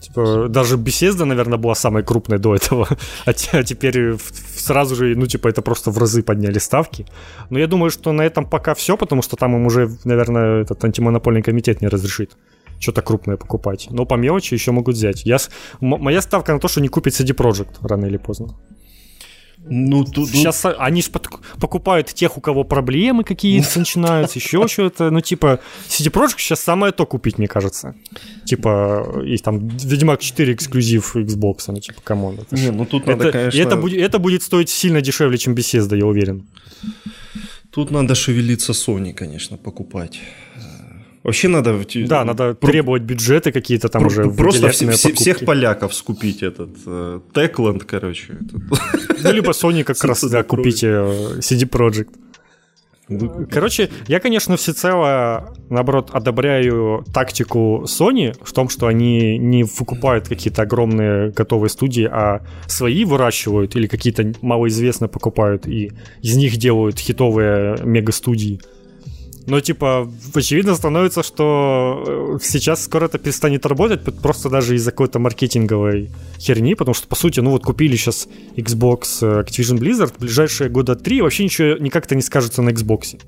Типа, 0.00 0.48
даже 0.48 0.76
Беседа, 0.76 1.24
наверное, 1.24 1.56
была 1.56 1.74
самой 1.74 2.02
крупной 2.02 2.38
до 2.38 2.54
этого, 2.54 2.88
а, 3.26 3.30
а 3.52 3.62
теперь 3.62 4.16
сразу 4.56 4.96
же, 4.96 5.14
ну, 5.14 5.26
типа, 5.26 5.48
это 5.48 5.62
просто 5.62 5.90
в 5.90 5.98
разы 5.98 6.22
подняли 6.22 6.58
ставки. 6.58 7.06
Но 7.50 7.58
я 7.58 7.66
думаю, 7.68 7.90
что 7.90 8.12
на 8.12 8.22
этом 8.22 8.44
пока 8.44 8.74
все, 8.74 8.96
потому 8.96 9.22
что 9.22 9.36
там 9.36 9.54
им 9.54 9.66
уже, 9.66 9.88
наверное, 10.04 10.62
этот 10.62 10.84
антимонопольный 10.84 11.42
комитет 11.42 11.80
не 11.80 11.88
разрешит 11.88 12.36
что-то 12.80 13.02
крупное 13.02 13.36
покупать. 13.36 13.88
Но 13.90 14.04
по 14.04 14.14
мелочи 14.14 14.54
еще 14.54 14.72
могут 14.72 14.96
взять. 14.96 15.24
Я, 15.24 15.38
моя 15.80 16.22
ставка 16.22 16.52
на 16.52 16.60
то, 16.60 16.68
что 16.68 16.80
не 16.80 16.88
купит 16.88 17.12
CD 17.12 17.34
Projekt 17.34 17.76
рано 17.82 18.06
или 18.06 18.16
поздно. 18.16 18.54
Ну, 19.70 20.04
тут, 20.04 20.30
Сейчас 20.30 20.64
они 20.64 21.02
же 21.02 21.10
покупают 21.60 22.08
тех, 22.08 22.36
у 22.38 22.40
кого 22.40 22.64
проблемы 22.64 23.24
какие-то 23.24 23.66
начинаются, 23.78 24.38
еще 24.38 24.66
что-то. 24.68 25.10
Ну, 25.10 25.20
типа, 25.20 25.60
CD 25.88 26.10
Projekt 26.10 26.38
сейчас 26.38 26.60
самое 26.60 26.92
то 26.92 27.06
купить, 27.06 27.38
мне 27.38 27.48
кажется. 27.48 27.94
Типа, 28.44 29.22
есть 29.24 29.44
там 29.44 29.68
Ведьмак 29.68 30.20
4 30.20 30.54
эксклюзив 30.54 31.16
Xbox, 31.16 31.64
ну, 31.68 31.80
типа, 31.80 32.00
come 32.02 32.23
on. 32.23 32.38
Не, 32.50 32.70
ну 32.70 32.86
тут 32.86 33.06
надо, 33.06 33.28
это, 33.28 33.38
конечно... 33.38 33.60
это, 33.60 33.76
будет, 33.76 34.00
это 34.00 34.18
будет 34.18 34.42
стоить 34.42 34.70
сильно 34.70 35.00
дешевле, 35.00 35.38
чем 35.38 35.54
Bethesda, 35.54 35.96
я 35.96 36.06
уверен. 36.06 36.46
Тут 37.70 37.90
надо 37.90 38.14
шевелиться 38.14 38.72
Sony, 38.72 39.12
конечно, 39.12 39.56
покупать. 39.56 40.20
Вообще 41.28 41.48
надо... 41.48 41.78
Да, 42.06 42.24
надо 42.24 42.54
про... 42.54 42.70
требовать 42.70 43.02
бюджеты 43.02 43.52
какие-то 43.52 43.90
там 43.90 44.00
про... 44.00 44.08
уже. 44.08 44.30
Просто 44.30 44.70
все, 44.70 44.90
все, 44.92 45.12
всех 45.12 45.44
поляков 45.44 45.92
скупить 45.92 46.42
этот 46.42 46.70
э, 46.86 47.20
Techland, 47.34 47.80
короче. 47.80 48.32
Этот. 48.32 48.62
Ну, 49.22 49.32
либо 49.32 49.50
Sony 49.50 49.84
как 49.84 50.02
раз, 50.04 50.24
да, 50.24 50.42
купите 50.42 50.86
э, 50.86 51.38
CD 51.40 51.68
Projekt. 51.68 52.08
Короче, 53.50 53.90
я, 54.06 54.20
конечно, 54.20 54.56
всецело, 54.56 55.54
наоборот, 55.68 56.10
одобряю 56.14 57.04
тактику 57.12 57.84
Sony 57.84 58.34
в 58.40 58.52
том, 58.54 58.70
что 58.70 58.86
они 58.86 59.36
не 59.36 59.64
выкупают 59.64 60.28
какие-то 60.28 60.62
огромные 60.62 61.30
готовые 61.30 61.68
студии, 61.68 62.08
а 62.10 62.40
свои 62.68 63.04
выращивают 63.04 63.76
или 63.76 63.86
какие-то 63.86 64.32
малоизвестные 64.40 65.10
покупают 65.10 65.66
и 65.66 65.92
из 66.22 66.36
них 66.36 66.56
делают 66.56 66.98
хитовые 66.98 67.76
мега-студии. 67.84 68.60
Но, 69.48 69.60
типа, 69.60 70.06
очевидно 70.34 70.74
становится, 70.74 71.22
что 71.22 72.36
э, 72.36 72.38
сейчас 72.42 72.84
скоро 72.84 73.06
это 73.06 73.18
перестанет 73.18 73.64
работать, 73.64 74.02
просто 74.20 74.50
даже 74.50 74.74
из-за 74.74 74.90
какой-то 74.90 75.18
маркетинговой 75.18 76.10
херни, 76.38 76.74
потому 76.74 76.94
что, 76.94 77.08
по 77.08 77.16
сути, 77.16 77.40
ну 77.40 77.50
вот 77.50 77.64
купили 77.64 77.96
сейчас 77.96 78.28
Xbox 78.56 79.00
э, 79.22 79.42
Activision 79.42 79.78
Blizzard, 79.78 80.12
в 80.14 80.18
ближайшие 80.18 80.68
года 80.68 80.96
три 80.96 81.22
вообще 81.22 81.44
ничего 81.44 81.78
никак-то 81.78 82.14
не 82.14 82.22
скажется 82.22 82.60
на 82.60 82.70
Xbox. 82.70 83.18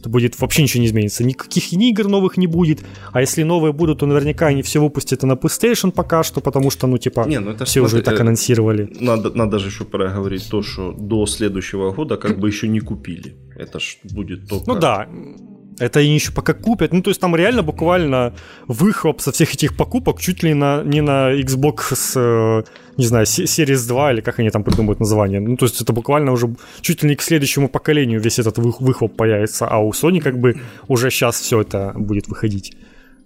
Это 0.00 0.08
будет 0.08 0.40
вообще 0.40 0.62
ничего 0.62 0.80
не 0.82 0.86
изменится. 0.86 1.24
Никаких 1.24 1.72
игр 1.72 2.08
новых 2.08 2.38
не 2.38 2.46
будет. 2.46 2.80
А 3.12 3.20
если 3.20 3.42
новые 3.42 3.72
будут, 3.72 3.98
то 3.98 4.06
наверняка 4.06 4.46
они 4.46 4.62
все 4.62 4.80
выпустят 4.80 5.22
и 5.22 5.26
на 5.26 5.32
PlayStation 5.32 5.92
пока 5.92 6.22
что, 6.22 6.40
потому 6.40 6.70
что, 6.70 6.86
ну, 6.86 6.98
типа, 6.98 7.24
не, 7.26 7.40
ну 7.40 7.50
это 7.50 7.64
все 7.64 7.80
уже 7.80 8.02
так 8.02 8.20
анонсировали. 8.20 8.88
Надо, 9.00 9.30
надо 9.30 9.58
же 9.58 9.68
еще 9.68 9.84
проговорить 9.84 10.48
то, 10.50 10.62
что 10.62 10.92
до 10.92 11.26
следующего 11.26 11.92
года 11.92 12.16
как 12.16 12.38
бы 12.38 12.48
еще 12.48 12.68
не 12.68 12.80
купили. 12.80 13.34
Это 13.56 13.78
ж 13.78 13.98
будет 14.04 14.48
только... 14.48 14.72
Ну 14.72 14.78
да, 14.78 15.06
это 15.80 16.00
они 16.00 16.14
еще 16.14 16.32
пока 16.32 16.52
купят. 16.52 16.92
Ну, 16.92 17.02
то 17.02 17.10
есть 17.10 17.20
там 17.20 17.34
реально 17.34 17.62
буквально 17.62 18.34
выхлоп 18.68 19.20
со 19.20 19.32
всех 19.32 19.54
этих 19.54 19.76
покупок 19.76 20.20
чуть 20.20 20.42
ли 20.42 20.54
на, 20.54 20.82
не 20.82 21.00
на 21.00 21.32
Xbox 21.32 21.94
с, 21.94 22.12
э, 22.16 22.62
не 22.96 23.06
знаю, 23.06 23.24
Series 23.26 23.88
2 23.88 24.12
или 24.12 24.20
как 24.20 24.38
они 24.38 24.50
там 24.50 24.62
придумывают 24.62 25.00
название. 25.00 25.40
Ну, 25.40 25.56
то 25.56 25.64
есть 25.64 25.80
это 25.80 25.92
буквально 25.92 26.32
уже 26.32 26.54
чуть 26.82 27.02
ли 27.02 27.08
не 27.08 27.16
к 27.16 27.22
следующему 27.22 27.68
поколению 27.68 28.20
весь 28.20 28.38
этот 28.38 28.58
выхлоп 28.58 29.16
появится. 29.16 29.66
А 29.66 29.78
у 29.78 29.90
Sony 29.92 30.20
как 30.20 30.38
бы 30.38 30.60
уже 30.86 31.10
сейчас 31.10 31.40
все 31.40 31.62
это 31.62 31.92
будет 31.96 32.28
выходить. 32.28 32.76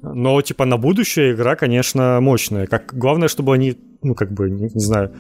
Но, 0.03 0.41
типа, 0.43 0.65
на 0.65 0.77
будущее 0.77 1.33
игра, 1.33 1.57
конечно, 1.57 2.21
мощная. 2.21 2.67
Как, 2.67 2.95
главное, 2.95 3.29
чтобы 3.29 3.55
они, 3.55 3.77
ну, 4.03 4.15
как 4.15 4.33
бы, 4.33 4.51
не, 4.51 4.71
не 4.75 4.81
знаю, 4.81 5.13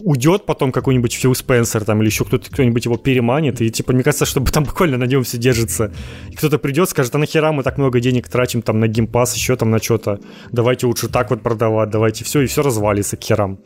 уйдет 0.00 0.46
потом 0.46 0.72
какой-нибудь 0.72 1.12
Фил 1.14 1.34
Спенсер 1.34 1.84
там 1.84 2.00
или 2.00 2.08
еще 2.08 2.24
кто-то, 2.24 2.50
кто-нибудь 2.50 2.84
его 2.84 2.96
переманит, 2.96 3.60
и 3.60 3.70
типа 3.70 3.92
мне 3.92 4.02
кажется, 4.02 4.24
чтобы 4.24 4.50
там 4.50 4.64
буквально 4.64 4.96
на 4.98 5.04
нем 5.04 5.22
все 5.22 5.38
держится. 5.38 5.92
И 6.30 6.36
кто-то 6.36 6.58
придет, 6.58 6.88
скажет, 6.90 7.14
а 7.14 7.18
нахера 7.18 7.52
мы 7.52 7.62
так 7.62 7.78
много 7.78 8.00
денег 8.00 8.28
тратим 8.28 8.62
там 8.62 8.80
на 8.80 8.88
геймпас, 8.88 9.34
еще 9.34 9.56
там 9.56 9.70
на 9.70 9.78
что-то, 9.78 10.20
давайте 10.52 10.86
лучше 10.86 11.08
так 11.08 11.30
вот 11.30 11.42
продавать, 11.42 11.90
давайте 11.90 12.24
все, 12.24 12.40
и 12.40 12.46
все 12.46 12.62
развалится 12.62 13.16
к 13.16 13.24
херам. 13.24 13.58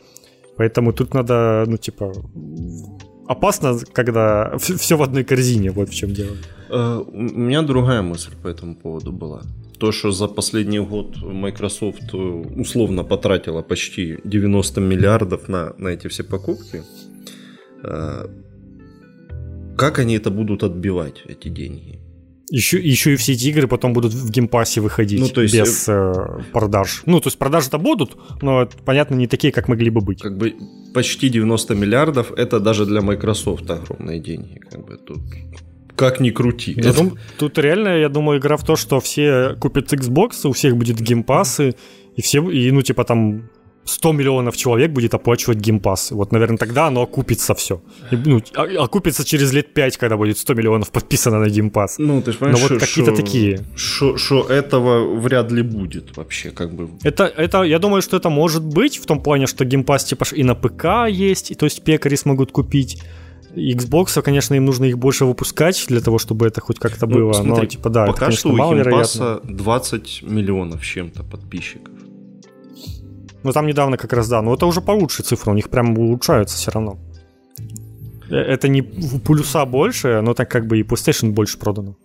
Поэтому 0.57 0.93
тут 0.93 1.13
надо, 1.13 1.63
ну 1.67 1.77
типа, 1.77 2.13
опасно, 3.27 3.77
когда 3.93 4.57
все 4.57 4.97
в 4.97 5.01
одной 5.01 5.23
корзине, 5.23 5.71
вот 5.71 5.89
в 5.89 5.93
чем 5.93 6.13
дело. 6.13 6.35
Uh, 6.69 7.05
у 7.11 7.39
меня 7.39 7.63
другая 7.63 8.01
мысль 8.01 8.31
по 8.41 8.47
этому 8.47 8.75
поводу 8.75 9.11
была 9.11 9.41
то, 9.81 9.91
что 9.91 10.11
за 10.11 10.27
последний 10.27 10.79
год 10.79 11.17
Microsoft 11.23 12.13
э, 12.13 12.17
условно 12.17 13.03
потратила 13.03 13.63
почти 13.63 14.17
90 14.23 14.81
миллиардов 14.81 15.49
на, 15.49 15.73
на 15.79 15.87
эти 15.87 16.07
все 16.07 16.23
покупки, 16.23 16.83
э, 17.83 18.27
как 19.75 19.99
они 19.99 20.17
это 20.17 20.29
будут 20.29 20.63
отбивать, 20.63 21.23
эти 21.27 21.49
деньги? 21.49 21.99
Еще, 22.51 22.77
еще 22.77 23.13
и 23.13 23.15
все 23.15 23.33
эти 23.33 23.47
игры 23.47 23.67
потом 23.67 23.93
будут 23.93 24.13
в 24.13 24.29
Game 24.29 24.52
Pass 24.52 24.75
е 24.75 24.81
выходить 24.81 25.19
ну, 25.19 25.29
то 25.29 25.41
есть, 25.41 25.55
без 25.55 25.89
э, 25.89 25.93
э 25.93 26.43
продаж. 26.53 27.01
Ну, 27.07 27.19
то 27.19 27.27
есть 27.27 27.39
продажи-то 27.39 27.79
будут, 27.79 28.15
но, 28.41 28.69
понятно, 28.85 29.15
не 29.15 29.25
такие, 29.25 29.51
как 29.51 29.67
могли 29.67 29.89
бы 29.89 30.01
быть. 30.01 30.21
Как 30.21 30.37
бы 30.37 30.53
почти 30.93 31.29
90 31.29 31.73
миллиардов, 31.73 32.31
это 32.37 32.59
даже 32.59 32.85
для 32.85 33.01
Microsoft 33.01 33.67
огромные 33.71 34.19
деньги. 34.19 34.59
Как 34.69 34.85
бы 34.85 34.97
тут 34.97 35.21
как 35.95 36.19
ни 36.19 36.31
крути. 36.31 36.73
Я 36.77 36.93
дум, 36.93 37.17
тут 37.37 37.57
реально, 37.57 37.99
я 37.99 38.09
думаю, 38.09 38.39
игра 38.39 38.57
в 38.57 38.63
то, 38.63 38.75
что 38.75 38.99
все 38.99 39.55
купят 39.59 39.93
Xbox, 39.93 40.47
у 40.47 40.51
всех 40.51 40.75
будет 40.75 40.99
Game 40.99 41.29
Pass 41.29 41.60
ы, 41.60 41.75
и 42.15 42.21
все, 42.21 42.49
и, 42.49 42.71
ну, 42.71 42.81
типа 42.81 43.03
там 43.03 43.49
100 43.85 44.13
миллионов 44.13 44.57
человек 44.57 44.91
будет 44.91 45.13
оплачивать 45.13 45.57
Game 45.57 45.81
Pass. 45.81 46.11
Вот, 46.11 46.31
наверное, 46.31 46.57
тогда 46.57 46.87
оно 46.87 47.01
окупится 47.01 47.53
все. 47.53 47.81
И, 48.11 48.15
ну, 48.15 48.41
окупится 48.79 49.23
через 49.25 49.53
лет 49.53 49.73
5, 49.73 49.97
когда 49.97 50.17
будет 50.17 50.37
100 50.37 50.53
миллионов 50.53 50.91
подписано 50.91 51.39
на 51.39 51.49
Game 51.49 51.70
Pass. 51.70 51.97
Ну, 51.97 52.21
ты 52.21 52.31
же 52.31 52.37
понимаешь, 52.37 52.61
Но 52.61 52.67
вот 52.69 52.79
какие-то 52.79 53.15
такие. 53.15 53.59
Что 53.75 54.45
этого 54.49 55.19
вряд 55.19 55.51
ли 55.51 55.63
будет 55.63 56.17
вообще, 56.17 56.51
как 56.51 56.73
бы. 56.73 56.89
Это, 57.03 57.25
это, 57.25 57.63
я 57.63 57.79
думаю, 57.79 58.01
что 58.01 58.17
это 58.17 58.29
может 58.29 58.63
быть 58.63 58.97
в 58.97 59.05
том 59.05 59.21
плане, 59.21 59.47
что 59.47 59.65
Game 59.65 59.84
Pass 59.84 60.03
типа 60.03 60.25
и 60.35 60.43
на 60.43 60.55
ПК 60.55 61.09
есть, 61.09 61.51
и, 61.51 61.55
то 61.55 61.65
есть 61.65 61.83
пекари 61.83 62.15
смогут 62.15 62.51
купить. 62.51 63.01
Xbox, 63.55 64.21
конечно, 64.21 64.53
им 64.55 64.65
нужно 64.65 64.85
их 64.85 64.97
больше 64.97 65.25
выпускать 65.25 65.85
для 65.87 66.01
того, 66.01 66.17
чтобы 66.17 66.47
это 66.47 66.61
хоть 66.61 66.79
как-то 66.79 67.05
ну, 67.07 67.15
было. 67.15 67.33
Смотри, 67.33 67.51
но, 67.51 67.65
типа, 67.65 67.89
да, 67.89 68.05
пока 68.05 68.11
это, 68.11 68.19
конечно, 68.19 68.55
что 68.55 68.63
у 68.67 68.73
Game 68.73 69.03
Pass 69.03 69.33
а 69.33 69.41
20 69.43 70.23
миллионов 70.23 70.85
чем-то 70.85 71.23
подписчиков. 71.23 71.93
Ну, 73.43 73.51
там 73.51 73.67
недавно 73.67 73.97
как 73.97 74.13
раз, 74.13 74.29
да. 74.29 74.41
Но 74.41 74.53
это 74.53 74.65
уже 74.65 74.81
получше 74.81 75.23
цифра, 75.23 75.51
у 75.51 75.55
них 75.55 75.69
прям 75.69 75.97
улучшаются 75.97 76.57
все 76.57 76.71
равно. 76.71 76.99
Э, 78.29 78.35
это 78.35 78.67
не 78.67 78.81
плюса 78.81 79.65
больше, 79.65 80.21
но 80.21 80.33
так 80.33 80.49
как 80.49 80.67
бы 80.67 80.79
и 80.79 80.83
PlayStation 80.83 81.31
больше 81.31 81.57
продано. 81.57 81.97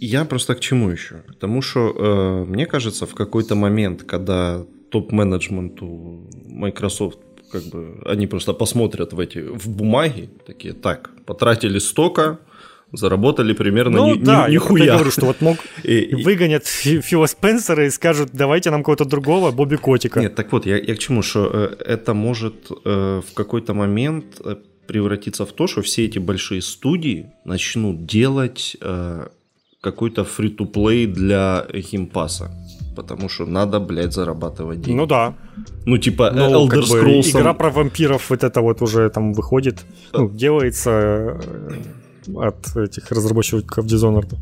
Я 0.00 0.24
просто 0.24 0.54
к 0.54 0.60
чему 0.60 0.88
еще? 0.88 1.16
Потому 1.26 1.62
что, 1.62 1.90
э, 1.90 2.44
мне 2.50 2.66
кажется, 2.66 3.06
в 3.06 3.14
какой-то 3.14 3.54
момент, 3.54 4.02
когда 4.02 4.64
топ-менеджменту 4.90 6.28
Microsoft 6.46 7.18
как 7.50 7.62
бы 7.64 8.00
они 8.06 8.26
просто 8.26 8.52
посмотрят 8.52 9.12
в 9.12 9.20
эти 9.20 9.38
в 9.38 9.68
бумаги, 9.68 10.30
такие, 10.46 10.74
так, 10.74 11.10
потратили 11.26 11.78
столько, 11.78 12.38
заработали 12.92 13.52
примерно 13.52 13.98
ну, 13.98 14.14
ни, 14.14 14.22
да, 14.22 14.48
ни, 14.48 14.54
нихуя. 14.54 14.84
Я 14.84 14.94
говорю, 14.94 15.10
что 15.10 15.26
вот 15.26 15.40
мог 15.40 15.58
и, 15.84 16.14
выгонят 16.24 16.66
Фила 16.66 17.26
Спенсера 17.26 17.86
и 17.86 17.90
скажут, 17.90 18.30
давайте 18.32 18.70
нам 18.70 18.82
кого-то 18.82 19.04
другого, 19.04 19.50
Бобби 19.50 19.76
Котика. 19.76 20.20
Нет, 20.20 20.34
так 20.34 20.52
вот, 20.52 20.66
я, 20.66 20.76
я 20.76 20.94
к 20.94 20.98
чему, 20.98 21.22
что 21.22 21.50
э, 21.52 21.76
это 21.84 22.14
может 22.14 22.70
э, 22.84 23.22
в 23.26 23.34
какой-то 23.34 23.74
момент 23.74 24.40
э, 24.44 24.56
превратиться 24.86 25.44
в 25.44 25.52
то, 25.52 25.66
что 25.66 25.82
все 25.82 26.04
эти 26.06 26.18
большие 26.18 26.62
студии 26.62 27.30
начнут 27.44 28.06
делать 28.06 28.76
э, 28.80 29.26
какой-то 29.80 30.24
free-to-play 30.24 31.06
для 31.06 31.66
Game 31.72 32.07
Pass 32.07 32.41
а 32.41 32.50
потому 32.96 33.28
что 33.28 33.46
надо, 33.46 33.80
блядь, 33.80 34.12
зарабатывать 34.12 34.80
деньги. 34.80 34.96
Ну 34.98 35.06
да. 35.06 35.34
Ну, 35.86 35.98
типа, 35.98 36.30
ну, 36.30 36.66
Elder 36.66 36.68
как 36.68 36.84
Scrolls... 36.84 37.30
Игра 37.30 37.54
про 37.54 37.70
вампиров 37.70 38.30
вот 38.30 38.44
это 38.44 38.60
вот 38.60 38.82
уже 38.82 39.08
там 39.10 39.32
выходит, 39.32 39.84
ну, 40.12 40.28
делается 40.30 40.90
э, 40.90 41.40
от 42.36 42.76
этих 42.76 43.10
разработчиков 43.10 43.84
Dishonored. 43.86 44.34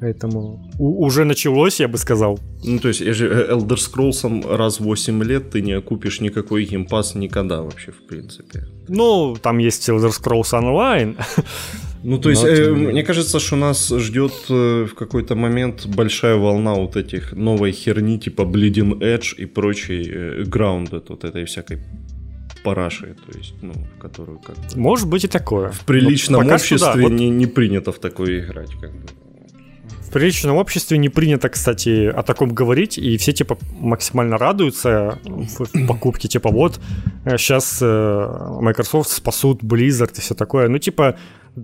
Поэтому 0.00 0.70
у- 0.78 1.04
уже 1.04 1.24
началось, 1.24 1.80
я 1.80 1.88
бы 1.88 1.98
сказал. 1.98 2.38
Ну, 2.64 2.78
то 2.78 2.88
есть, 2.88 3.00
э, 3.00 3.10
Elder 3.50 3.76
Scrolls 3.76 4.56
раз 4.56 4.80
в 4.80 4.84
8 4.84 5.22
лет 5.24 5.50
ты 5.50 5.60
не 5.60 5.72
окупишь 5.72 6.20
никакой 6.20 6.64
Game 6.64 6.89
Pass 6.89 7.14
никогда 7.16 7.62
вообще, 7.62 7.90
в 7.90 8.06
принципе. 8.06 8.66
Ну, 8.88 9.36
там 9.42 9.58
есть 9.58 9.88
Elder 9.88 10.10
Scrolls 10.10 10.52
Online. 10.52 11.16
Ну, 12.08 12.18
то 12.18 12.30
есть, 12.30 12.44
э, 12.44 12.72
мне 12.72 13.02
кажется, 13.02 13.38
что 13.38 13.56
нас 13.56 13.88
ждет 13.88 14.32
э, 14.48 14.86
в 14.90 14.94
какой-то 14.94 15.34
момент 15.34 15.86
большая 15.86 16.36
волна 16.36 16.74
вот 16.74 16.96
этих 16.96 17.32
новой 17.32 17.72
херни, 17.72 18.18
типа 18.18 18.42
Bleeding 18.42 18.98
Edge 19.00 19.34
и 19.36 19.46
прочей 19.46 20.10
э, 20.10 20.42
Grounded, 20.44 21.04
вот 21.08 21.24
этой 21.24 21.44
всякой 21.44 21.78
параши, 22.64 23.14
то 23.26 23.38
есть, 23.38 23.54
ну, 23.62 23.72
в 23.72 24.00
которую 24.00 24.38
как 24.38 24.56
бы... 24.56 24.80
Может 24.80 25.08
быть 25.08 25.24
и 25.24 25.28
такое. 25.28 25.70
В 25.70 25.84
приличном 25.84 26.46
обществе 26.46 26.78
да, 26.78 26.94
вот... 26.96 27.12
не, 27.12 27.28
не 27.28 27.46
принято 27.46 27.92
в 27.92 27.98
такое 27.98 28.40
играть, 28.40 28.70
как 28.80 28.90
бы. 28.90 29.06
В 30.00 30.10
приличном 30.10 30.56
обществе 30.56 30.96
не 30.96 31.10
принято, 31.10 31.50
кстати, 31.50 32.06
о 32.06 32.22
таком 32.22 32.54
говорить, 32.54 32.96
и 32.96 33.18
все, 33.18 33.32
типа, 33.32 33.58
максимально 33.78 34.38
радуются 34.38 35.18
в 35.24 35.86
покупке, 35.86 36.28
типа, 36.28 36.50
вот, 36.50 36.80
сейчас 37.36 37.80
э, 37.82 38.58
Microsoft 38.62 39.10
спасут 39.10 39.62
Blizzard 39.62 40.12
и 40.16 40.20
все 40.22 40.34
такое. 40.34 40.68
Ну, 40.68 40.78
типа, 40.78 41.14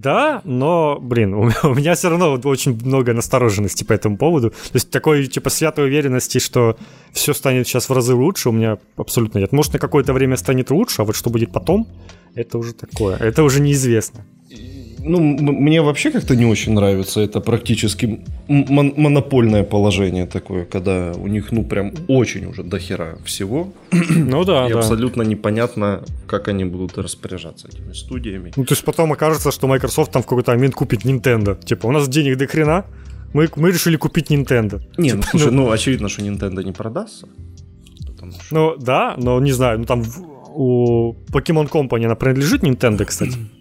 да, 0.01 0.43
но, 0.45 0.99
блин, 1.01 1.35
у 1.35 1.45
меня, 1.75 1.95
все 1.95 2.11
равно 2.11 2.41
очень 2.45 2.79
много 2.85 3.13
настороженности 3.13 3.85
по 3.85 3.93
этому 3.93 4.17
поводу. 4.17 4.51
То 4.51 4.75
есть 4.75 4.91
такой, 4.91 5.27
типа, 5.27 5.51
святой 5.51 5.87
уверенности, 5.87 6.39
что 6.39 6.77
все 7.13 7.33
станет 7.33 7.67
сейчас 7.67 7.89
в 7.89 7.93
разы 7.93 8.15
лучше, 8.15 8.49
у 8.49 8.53
меня 8.53 8.79
абсолютно 8.97 9.39
нет. 9.39 9.53
Может, 9.53 9.75
на 9.75 9.79
какое-то 9.79 10.13
время 10.13 10.37
станет 10.37 10.71
лучше, 10.71 11.03
а 11.03 11.05
вот 11.05 11.17
что 11.17 11.31
будет 11.31 11.53
потом, 11.53 11.89
это 12.35 12.59
уже 12.59 12.75
такое, 12.75 13.17
это 13.17 13.43
уже 13.43 13.61
неизвестно 13.61 14.25
ну, 15.05 15.21
мне 15.21 15.83
вообще 15.83 16.11
как-то 16.11 16.35
не 16.35 16.47
очень 16.47 16.73
нравится 16.73 17.21
это 17.21 17.41
практически 17.41 18.21
мон- 18.49 18.95
монопольное 18.97 19.63
положение 19.63 20.27
такое, 20.27 20.65
когда 20.65 21.13
у 21.13 21.27
них, 21.27 21.53
ну, 21.53 21.65
прям 21.65 21.93
очень 22.09 22.47
уже 22.47 22.63
дохера 22.63 23.19
всего. 23.25 23.73
Ну 24.35 24.45
да, 24.45 24.67
И 24.69 24.73
да. 24.73 24.79
абсолютно 24.79 25.23
непонятно, 25.23 26.03
как 26.27 26.49
они 26.49 26.65
будут 26.65 26.99
распоряжаться 26.99 27.69
этими 27.69 27.93
студиями. 27.93 28.53
Ну, 28.57 28.65
то 28.65 28.73
есть 28.73 28.85
потом 28.85 29.13
окажется, 29.13 29.51
что 29.53 29.67
Microsoft 29.67 30.13
там 30.13 30.23
в 30.23 30.27
какой-то 30.27 30.53
момент 30.53 30.75
купит 30.75 31.05
Nintendo. 31.05 31.63
Типа, 31.63 31.87
у 31.87 31.93
нас 31.93 32.09
денег 32.09 32.39
до 32.39 32.47
хрена, 32.47 32.85
мы, 33.35 33.49
мы 33.57 33.71
решили 33.71 33.97
купить 33.97 34.31
Nintendo. 34.31 34.81
Не, 34.97 35.13
ну, 35.13 35.21
типа, 35.21 35.29
слушай, 35.31 35.53
ну, 35.53 35.65
ну, 35.65 35.71
очевидно, 35.71 36.09
что 36.09 36.23
Nintendo 36.23 36.65
не 36.65 36.73
продастся. 36.73 37.29
Что... 38.17 38.27
Ну, 38.51 38.77
да, 38.79 39.15
но 39.19 39.41
не 39.41 39.53
знаю, 39.53 39.79
ну 39.81 39.85
там 39.85 40.03
у 40.55 41.15
Pokemon 41.33 41.71
Company 41.71 42.07
она 42.07 42.15
принадлежит 42.15 42.63
Nintendo, 42.63 43.05
кстати. 43.05 43.39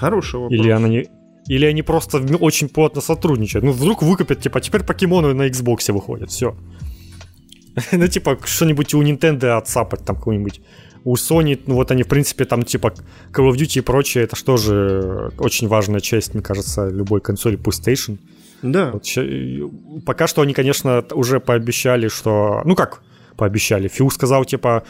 Хороший 0.00 0.40
вопрос. 0.40 0.58
Или 0.58 0.70
она 0.70 0.88
не... 0.88 1.08
Или 1.48 1.66
они 1.66 1.82
просто 1.82 2.18
очень 2.40 2.68
плотно 2.68 3.00
сотрудничают. 3.00 3.64
Ну, 3.64 3.72
вдруг 3.72 4.02
выкупят, 4.02 4.40
типа, 4.40 4.60
теперь 4.60 4.82
покемоны 4.82 5.34
на 5.34 5.48
Xbox 5.48 5.92
выходят, 5.92 6.30
все. 6.30 6.56
ну, 7.92 8.06
типа, 8.06 8.38
что-нибудь 8.44 8.94
у 8.94 9.02
Nintendo 9.02 9.56
отсапать 9.56 10.04
там 10.04 10.16
какую-нибудь. 10.16 10.60
У 11.04 11.14
Sony, 11.14 11.58
ну 11.66 11.74
вот 11.74 11.90
они, 11.90 12.02
в 12.02 12.08
принципе, 12.08 12.44
там, 12.44 12.62
типа, 12.62 12.92
Call 13.32 13.50
of 13.50 13.56
Duty 13.56 13.78
и 13.78 13.80
прочее, 13.80 14.24
это 14.24 14.56
же 14.58 15.32
очень 15.38 15.66
важная 15.66 16.00
часть, 16.00 16.34
мне 16.34 16.42
кажется, 16.42 16.88
любой 16.88 17.20
консоли 17.20 17.58
PlayStation. 17.58 18.18
Да. 18.62 18.92
Вот, 18.92 19.06
пока 20.04 20.26
что 20.26 20.42
они, 20.42 20.52
конечно, 20.52 21.04
уже 21.12 21.40
пообещали, 21.40 22.08
что... 22.08 22.60
Ну 22.64 22.74
как 22.74 23.02
пообещали? 23.36 23.88
Фил 23.88 24.10
сказал, 24.10 24.44
типа, 24.44 24.82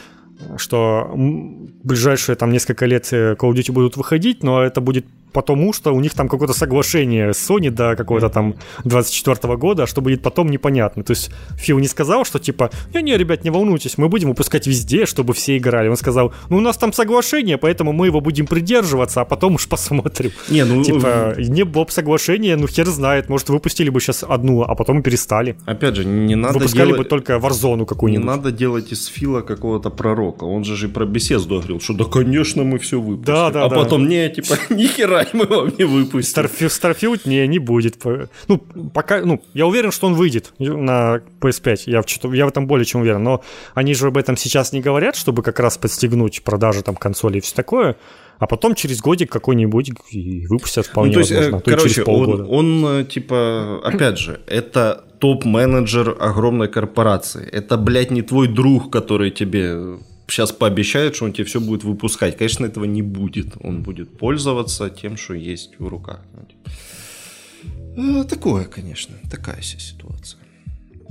что 0.57 1.11
ближайшие 1.14 2.36
там 2.36 2.51
несколько 2.51 2.86
лет 2.86 3.09
э, 3.12 3.34
Call 3.34 3.51
of 3.51 3.55
Duty 3.55 3.72
будут 3.72 3.97
выходить, 3.97 4.43
но 4.43 4.62
это 4.62 4.80
будет 4.80 5.07
потому 5.33 5.72
что 5.72 5.93
у 5.93 6.01
них 6.01 6.14
там 6.14 6.28
какое-то 6.28 6.55
соглашение 6.55 7.33
с 7.33 7.51
Sony 7.51 7.70
до 7.70 7.97
какого-то 7.97 8.28
там 8.28 8.55
24 8.85 9.57
года, 9.57 9.85
а 9.85 9.87
что 9.87 10.01
будет 10.01 10.22
потом, 10.22 10.49
непонятно. 10.49 11.03
То 11.03 11.12
есть 11.12 11.31
Фил 11.57 11.78
не 11.78 11.89
сказал, 11.89 12.24
что 12.24 12.39
типа, 12.39 12.70
не-не, 12.95 13.16
ребят, 13.16 13.45
не 13.45 13.51
волнуйтесь, 13.51 13.99
мы 13.99 14.09
будем 14.09 14.28
выпускать 14.28 14.66
везде, 14.66 15.07
чтобы 15.07 15.35
все 15.35 15.57
играли. 15.57 15.89
Он 15.89 15.97
сказал, 15.97 16.33
ну 16.49 16.59
у 16.59 16.61
нас 16.61 16.76
там 16.76 16.93
соглашение, 16.93 17.59
поэтому 17.59 17.93
мы 17.93 18.07
его 18.07 18.20
будем 18.20 18.47
придерживаться, 18.47 19.20
а 19.20 19.24
потом 19.24 19.55
уж 19.55 19.68
посмотрим. 19.68 20.33
Не, 20.49 20.64
ну... 20.64 20.83
Типа, 20.83 21.35
не 21.39 21.64
было 21.64 21.85
бы 21.85 21.91
соглашения, 21.91 22.57
ну 22.57 22.66
хер 22.66 22.87
знает, 22.87 23.28
может 23.28 23.49
выпустили 23.49 23.91
бы 23.91 24.01
сейчас 24.01 24.24
одну, 24.28 24.62
а 24.62 24.74
потом 24.74 25.03
перестали. 25.03 25.57
Опять 25.66 25.97
же, 25.97 26.05
не 26.05 26.35
надо 26.35 26.55
Выпускали 26.55 26.87
делать... 26.87 26.99
бы 26.99 27.05
только 27.05 27.35
Warzone 27.35 27.87
какую-нибудь. 27.87 28.24
Не 28.24 28.31
надо 28.31 28.51
делать 28.51 28.93
из 28.93 29.07
Фила 29.07 29.43
какого-то 29.43 29.91
пророка. 29.91 30.45
Он 30.45 30.64
же 30.64 30.76
же 30.76 30.89
про 30.89 31.05
беседу 31.05 31.41
говорил, 31.49 31.81
что 31.81 31.95
да, 31.95 32.05
конечно, 32.05 32.64
мы 32.64 32.78
все 32.78 33.01
выпустим. 33.01 33.35
Да, 33.35 33.51
да, 33.51 33.64
а 33.64 33.68
да. 33.68 33.76
потом, 33.76 34.09
не, 34.09 34.28
типа, 34.28 34.55
нихера 34.70 35.20
мы 35.33 35.47
вам 35.47 35.73
не 35.79 35.85
выпустим. 35.85 36.43
Starfield, 36.45 37.23
не, 37.25 37.47
не 37.47 37.59
будет. 37.59 38.05
Ну, 38.49 38.59
пока, 38.93 39.21
ну, 39.21 39.43
я 39.55 39.66
уверен, 39.66 39.93
что 39.93 40.07
он 40.07 40.14
выйдет 40.14 40.53
на 40.59 41.21
PS5. 41.41 41.83
Я, 41.87 42.03
я 42.35 42.47
в 42.47 42.49
этом 42.49 42.66
более 42.66 42.85
чем 42.85 43.03
уверен. 43.03 43.23
Но 43.23 43.43
они 43.75 43.95
же 43.95 44.09
об 44.09 44.16
этом 44.16 44.37
сейчас 44.37 44.73
не 44.73 44.81
говорят, 44.81 45.16
чтобы 45.16 45.43
как 45.43 45.61
раз 45.61 45.79
подстегнуть 45.79 46.43
продажи 46.43 46.83
там 46.83 46.97
консолей 46.97 47.39
и 47.39 47.41
все 47.41 47.55
такое 47.55 47.97
а 48.41 48.47
потом 48.47 48.75
через 48.75 49.01
годик 49.01 49.31
какой-нибудь 49.31 49.93
и 50.11 50.47
выпустят 50.47 50.87
вполне 50.87 51.11
ну, 51.11 51.14
то 51.14 51.21
есть, 51.21 51.31
возможно, 51.31 51.59
а 51.59 51.61
то 51.61 51.71
короче, 51.71 52.03
он, 52.05 52.47
он, 52.49 52.87
э, 52.87 53.05
типа, 53.05 53.83
опять 53.85 54.18
же, 54.18 54.41
это 54.47 55.05
топ-менеджер 55.18 56.16
огромной 56.18 56.68
корпорации. 56.68 57.47
Это, 57.47 57.77
блядь, 57.77 58.11
не 58.11 58.23
твой 58.23 58.49
друг, 58.49 58.91
который 58.91 59.31
тебе 59.31 59.99
сейчас 60.33 60.53
пообещает, 60.53 61.14
что 61.14 61.24
он 61.24 61.33
тебе 61.33 61.45
все 61.45 61.61
будет 61.61 61.85
выпускать. 61.85 62.37
Конечно, 62.37 62.66
этого 62.66 62.85
не 62.87 63.03
будет. 63.03 63.57
Он 63.61 63.83
будет 63.83 64.18
пользоваться 64.18 64.91
тем, 64.91 65.16
что 65.16 65.35
есть 65.35 65.78
в 65.78 65.89
руках. 65.89 66.20
Ну, 66.35 66.47
типа. 66.47 68.20
э, 68.20 68.24
такое, 68.24 68.64
конечно, 68.64 69.14
такая 69.31 69.62
ситуация. 69.62 70.41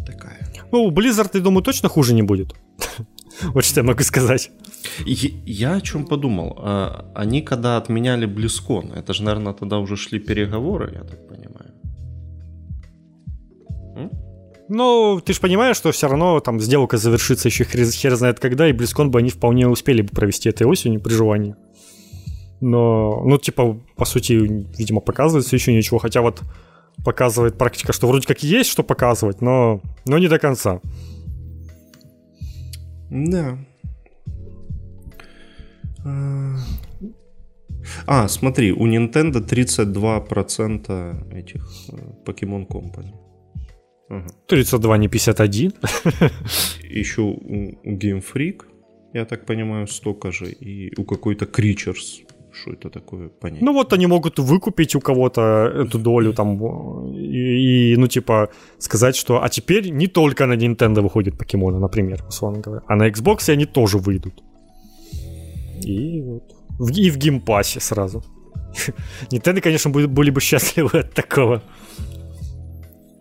Такая. 0.05 0.47
Ну, 0.71 0.91
Blizzard, 0.91 1.31
я 1.33 1.39
думаю, 1.41 1.63
точно 1.63 1.89
хуже 1.89 2.13
не 2.13 2.23
будет. 2.23 2.53
Вот 3.53 3.63
что 3.63 3.79
я 3.79 3.83
могу 3.83 4.03
сказать. 4.03 4.51
Я 5.45 5.75
о 5.75 5.81
чем 5.81 6.05
подумал. 6.05 6.57
А, 6.57 7.11
они 7.15 7.41
когда 7.41 7.77
отменяли 7.77 8.25
Близкон, 8.25 8.91
это 8.91 9.13
же, 9.13 9.23
наверное, 9.23 9.53
тогда 9.53 9.77
уже 9.77 9.95
шли 9.95 10.19
переговоры, 10.19 10.91
я 10.93 11.03
так 11.03 11.27
понимаю. 11.27 11.68
Ну, 14.69 15.19
ты 15.25 15.33
же 15.33 15.41
понимаешь, 15.41 15.75
что 15.75 15.91
все 15.91 16.07
равно 16.07 16.39
там 16.39 16.59
сделка 16.59 16.97
завершится 16.97 17.47
еще 17.47 17.63
хер, 17.63 17.89
хер 17.89 18.15
знает 18.15 18.39
когда, 18.39 18.69
и 18.69 18.71
Близкон 18.71 19.09
бы 19.09 19.17
они 19.17 19.31
вполне 19.31 19.67
успели 19.67 20.03
бы 20.03 20.09
провести 20.09 20.47
этой 20.47 20.67
осенью 20.67 21.01
при 21.01 21.11
желании. 21.11 21.55
Но, 22.61 23.23
ну, 23.25 23.39
типа, 23.39 23.79
по 23.95 24.05
сути, 24.05 24.33
видимо, 24.33 25.01
показывается 25.01 25.55
еще 25.55 25.75
ничего, 25.75 25.97
хотя 25.97 26.21
вот 26.21 26.43
показывает 27.03 27.57
практика, 27.57 27.93
что 27.93 28.07
вроде 28.07 28.27
как 28.27 28.43
есть 28.43 28.69
что 28.69 28.83
показывать, 28.83 29.41
но, 29.41 29.81
но 30.05 30.19
не 30.19 30.27
до 30.27 30.37
конца. 30.37 30.81
Да. 33.09 33.57
А, 36.05 36.55
а 38.05 38.27
смотри, 38.27 38.71
у 38.71 38.85
Nintendo 38.85 39.43
32% 39.43 41.33
этих 41.33 41.67
э, 41.91 41.95
Pokemon 42.23 42.67
Company. 42.67 43.28
Ага. 44.09 44.27
32, 44.47 44.97
не 44.97 45.07
51. 45.07 45.73
Еще 46.83 47.21
у, 47.21 47.35
Game 47.85 48.23
Freak, 48.33 48.63
я 49.13 49.25
так 49.25 49.45
понимаю, 49.45 49.87
столько 49.87 50.31
же. 50.31 50.51
И 50.51 50.93
у 50.97 51.03
какой-то 51.03 51.45
Creatures. 51.45 52.25
Что 52.51 52.71
это 52.71 52.89
такое 52.89 53.29
понять? 53.29 53.61
Ну 53.61 53.73
вот 53.73 53.93
они 53.93 54.07
могут 54.07 54.39
выкупить 54.39 54.95
у 54.95 54.99
кого-то 54.99 55.41
эту 55.75 55.99
долю 55.99 56.33
там 56.33 56.57
и, 57.15 57.93
и, 57.93 57.97
ну 57.97 58.07
типа 58.07 58.49
сказать, 58.79 59.15
что 59.15 59.43
а 59.43 59.49
теперь 59.49 59.91
не 59.91 60.07
только 60.07 60.47
на 60.47 60.53
Nintendo 60.53 61.01
выходят 61.01 61.37
покемоны, 61.37 61.79
например, 61.79 62.23
условно 62.27 62.59
говоря, 62.59 62.81
а 62.87 62.95
на 62.95 63.07
Xbox 63.07 63.53
они 63.53 63.65
тоже 63.65 63.97
выйдут. 63.97 64.43
И 65.85 66.21
вот. 66.21 66.43
И 66.97 67.11
в 67.11 67.17
геймпассе 67.17 67.79
сразу. 67.79 68.23
Nintendo, 69.31 69.61
конечно, 69.61 69.91
были 69.91 70.31
бы 70.31 70.41
счастливы 70.41 70.99
от 70.99 71.13
такого. 71.13 71.61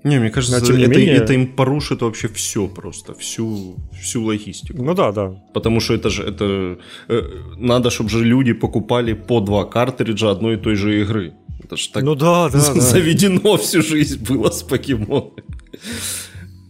Не, 0.09 0.19
мне 0.19 0.31
кажется, 0.31 0.57
это, 0.57 0.73
менее... 0.73 1.17
это 1.17 1.33
им 1.33 1.47
порушит 1.47 2.03
вообще 2.03 2.29
все 2.29 2.69
просто, 2.69 3.13
всю, 3.15 3.77
всю 4.01 4.25
логистику. 4.25 4.83
Ну 4.83 4.95
да, 4.95 5.13
да. 5.13 5.29
Потому 5.55 5.81
что 5.81 5.95
это 5.95 6.11
же, 6.11 6.23
это, 6.23 6.79
э, 7.09 7.23
надо, 7.57 7.91
чтобы 7.91 8.11
же 8.11 8.25
люди 8.25 8.55
покупали 8.55 9.15
по 9.15 9.41
два 9.41 9.65
картриджа 9.65 10.31
одной 10.31 10.55
и 10.55 10.57
той 10.57 10.77
же 10.77 11.01
игры. 11.01 11.33
Это 11.65 11.77
же 11.77 11.91
так 11.93 12.03
ну, 12.03 12.15
да, 12.15 12.49
да, 12.49 12.59
заведено 12.81 13.57
да. 13.57 13.63
всю 13.63 13.83
жизнь 13.83 14.25
было 14.29 14.51
с 14.51 14.63
покемонами. 14.63 15.45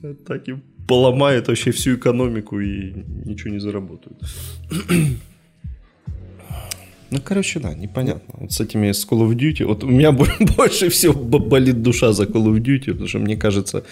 Так 0.26 0.49
и 0.49 0.55
поломает 0.86 1.49
вообще 1.49 1.70
всю 1.70 1.97
экономику 1.97 2.61
и 2.61 2.93
ничего 3.24 3.51
не 3.51 3.61
заработают. 3.61 4.18
Ну, 7.11 7.18
короче, 7.24 7.61
да, 7.61 7.74
непонятно. 7.74 8.34
Вот 8.40 8.52
с 8.52 8.61
этими 8.61 8.92
с 8.92 9.06
Call 9.09 9.26
of 9.26 9.34
Duty, 9.34 9.64
вот 9.64 9.84
у 9.84 9.86
меня 9.86 10.12
больше 10.56 10.88
всего 10.88 11.14
болит 11.14 11.82
душа 11.82 12.12
за 12.12 12.24
Call 12.24 12.46
of 12.46 12.61
Duty, 12.61 12.92
потому 12.92 13.09
что 13.09 13.18
мне 13.18 13.36
кажется, 13.36 13.82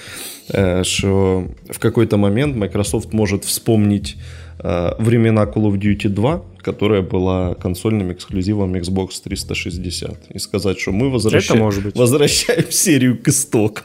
э, 0.48 0.84
что 0.84 1.48
в 1.70 1.78
какой-то 1.78 2.18
момент 2.18 2.56
Microsoft 2.56 3.12
может 3.12 3.44
вспомнить 3.44 4.16
э, 4.58 4.90
времена 4.98 5.44
Call 5.44 5.70
of 5.70 5.78
Duty 5.78 6.08
2, 6.08 6.42
которая 6.58 7.02
была 7.02 7.54
консольным 7.54 8.12
эксклюзивом 8.12 8.74
Xbox 8.74 9.22
360, 9.24 10.30
и 10.34 10.38
сказать, 10.38 10.78
что 10.78 10.92
мы 10.92 11.10
возвращаем, 11.10 11.92
возвращаем 11.94 12.64
серию 12.70 13.18
к 13.22 13.28
истокам. 13.28 13.84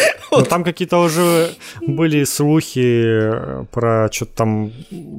Ну, 0.32 0.42
там 0.42 0.62
какие-то 0.62 0.98
уже 0.98 1.50
были 1.80 2.24
слухи 2.24 3.02
э, 3.04 3.64
про 3.72 4.08
что-то 4.12 4.32
там 4.34 4.72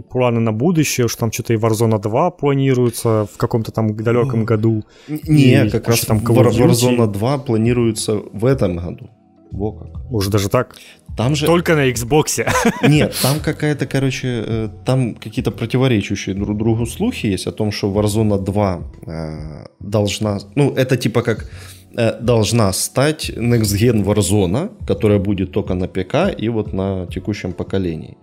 планы 0.09 0.39
на 0.39 0.53
будущее, 0.53 1.07
что 1.07 1.19
там 1.19 1.31
что-то 1.31 1.53
и 1.53 1.57
Warzone 1.57 1.99
2 1.99 2.31
планируется 2.31 3.27
в 3.33 3.37
каком-то 3.37 3.71
там 3.71 3.95
далеком 3.95 4.45
году. 4.45 4.83
Не, 5.07 5.69
как 5.69 5.87
раз 5.89 6.01
там 6.01 6.19
Warzone 6.19 7.11
2 7.11 7.37
планируется 7.39 8.21
в 8.31 8.45
этом 8.45 8.77
году. 8.77 9.09
Во 9.51 9.73
как. 9.73 10.11
Уже 10.11 10.29
даже 10.29 10.47
так? 10.49 10.77
Там 11.17 11.35
же... 11.35 11.45
Только 11.45 11.75
на 11.75 11.89
Xbox. 11.89 12.45
Нет, 12.87 13.13
там 13.21 13.39
какая-то, 13.39 13.85
короче, 13.85 14.43
э, 14.47 14.69
там 14.85 15.15
какие-то 15.15 15.51
противоречащие 15.51 16.35
друг 16.35 16.57
другу 16.57 16.85
слухи 16.85 17.25
есть 17.25 17.47
о 17.47 17.51
том, 17.51 17.71
что 17.71 17.91
Warzone 17.91 18.39
2 18.39 18.81
э, 19.07 19.65
должна... 19.79 20.39
Ну, 20.55 20.73
это 20.73 20.95
типа 20.95 21.21
как 21.21 21.49
должна 21.93 22.73
стать 22.73 23.29
Next 23.29 23.75
Gen 23.77 24.03
Warzone, 24.03 24.85
которая 24.85 25.19
будет 25.19 25.51
только 25.51 25.73
на 25.73 25.87
ПК 25.87 26.33
и 26.37 26.49
вот 26.49 26.73
на 26.73 27.07
текущем 27.07 27.53
поколении. 27.53 28.17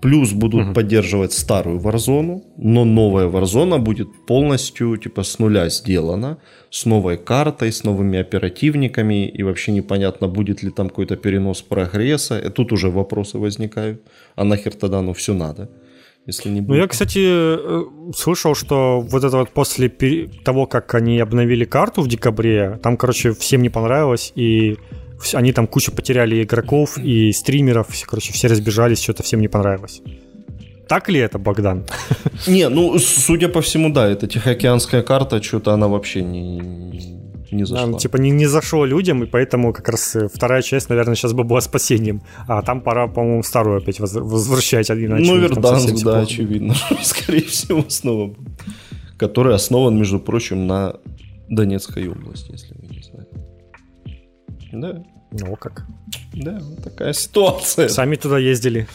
Плюс 0.00 0.32
будут 0.32 0.66
угу. 0.66 0.72
поддерживать 0.72 1.32
старую 1.32 1.78
Warzone, 1.78 2.42
но 2.56 2.84
новая 2.84 3.28
Warzone 3.28 3.78
будет 3.78 4.08
полностью 4.26 4.96
типа 4.96 5.22
с 5.22 5.38
нуля 5.38 5.68
сделана, 5.68 6.38
с 6.70 6.86
новой 6.86 7.18
картой, 7.18 7.70
с 7.70 7.84
новыми 7.84 8.18
оперативниками, 8.18 9.28
и 9.28 9.42
вообще 9.42 9.72
непонятно, 9.72 10.26
будет 10.26 10.62
ли 10.62 10.70
там 10.70 10.88
какой-то 10.88 11.16
перенос 11.16 11.60
прогресса. 11.60 12.38
И 12.38 12.48
тут 12.48 12.72
уже 12.72 12.88
вопросы 12.88 13.38
возникают. 13.38 14.00
А 14.36 14.44
нахер 14.44 14.72
тогда 14.72 15.02
ну 15.02 15.12
все 15.12 15.34
надо? 15.34 15.68
Если 16.30 16.48
не 16.48 16.60
будет. 16.60 16.68
Ну, 16.68 16.74
я, 16.76 16.86
кстати, 16.86 17.20
э, 17.22 17.84
слышал, 18.16 18.54
что 18.54 19.00
вот 19.00 19.24
это 19.24 19.36
вот 19.36 19.50
после 19.50 19.88
того, 20.44 20.66
как 20.66 20.94
они 20.94 21.18
обновили 21.18 21.64
карту 21.64 22.02
в 22.02 22.08
декабре, 22.08 22.78
там, 22.82 22.96
короче, 22.96 23.32
всем 23.32 23.62
не 23.62 23.68
понравилось, 23.68 24.32
и 24.36 24.76
они 25.34 25.52
там 25.52 25.66
кучу 25.66 25.92
потеряли 25.92 26.42
игроков 26.42 26.98
и 26.98 27.32
стримеров, 27.32 27.88
короче, 28.06 28.32
все 28.32 28.48
разбежались, 28.48 29.02
что-то 29.02 29.22
всем 29.22 29.40
не 29.40 29.48
понравилось. 29.48 30.02
Так 30.88 31.08
ли 31.08 31.20
это, 31.20 31.38
Богдан? 31.38 31.84
Не, 32.48 32.68
ну, 32.68 32.98
судя 32.98 33.48
по 33.48 33.60
всему, 33.60 33.92
да, 33.92 34.08
это 34.08 34.26
Тихоокеанская 34.26 35.02
карта, 35.02 35.42
что-то 35.42 35.72
она 35.72 35.86
вообще 35.86 36.22
не, 36.22 36.60
не 37.52 37.64
зашла. 37.64 37.84
Она, 37.84 37.98
типа 37.98 38.16
не, 38.16 38.30
не 38.30 38.46
зашло 38.46 38.84
людям, 38.84 39.24
и 39.24 39.26
поэтому 39.26 39.72
как 39.72 39.88
раз 39.88 40.16
э, 40.16 40.28
вторая 40.28 40.62
часть, 40.62 40.88
наверное, 40.88 41.14
сейчас 41.14 41.32
бы 41.32 41.44
была 41.44 41.60
спасением. 41.60 42.22
А 42.46 42.62
там 42.62 42.80
пора, 42.80 43.08
по-моему, 43.08 43.42
старую 43.42 43.78
опять 43.78 44.00
возвращать. 44.00 44.90
Иначе 44.90 45.30
ну, 45.30 45.38
Верданс, 45.38 46.02
да, 46.02 46.20
очевидно. 46.20 46.74
Скорее 47.02 47.42
всего, 47.42 47.84
снова. 47.88 48.34
Который 49.16 49.54
основан, 49.54 49.96
между 49.98 50.18
прочим, 50.20 50.66
на 50.66 50.96
Донецкой 51.48 52.08
области, 52.08 52.52
если 52.52 52.74
вы 52.74 52.94
не 52.94 53.02
знаете. 53.02 53.30
Да. 54.72 55.02
Ну, 55.32 55.56
как. 55.56 55.86
Да, 56.32 56.58
вот 56.60 56.82
такая 56.82 57.12
ситуация. 57.12 57.88
Сами 57.88 58.16
туда 58.16 58.38
ездили. 58.38 58.86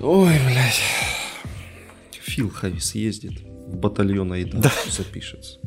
Ой, 0.00 0.34
блядь. 0.46 0.80
Фил 2.22 2.50
Хавис 2.50 2.94
ездит 2.94 3.40
в 3.66 3.76
батальон 3.76 4.32
Айда, 4.32 4.58
да. 4.58 4.72
запишется. 4.90 5.58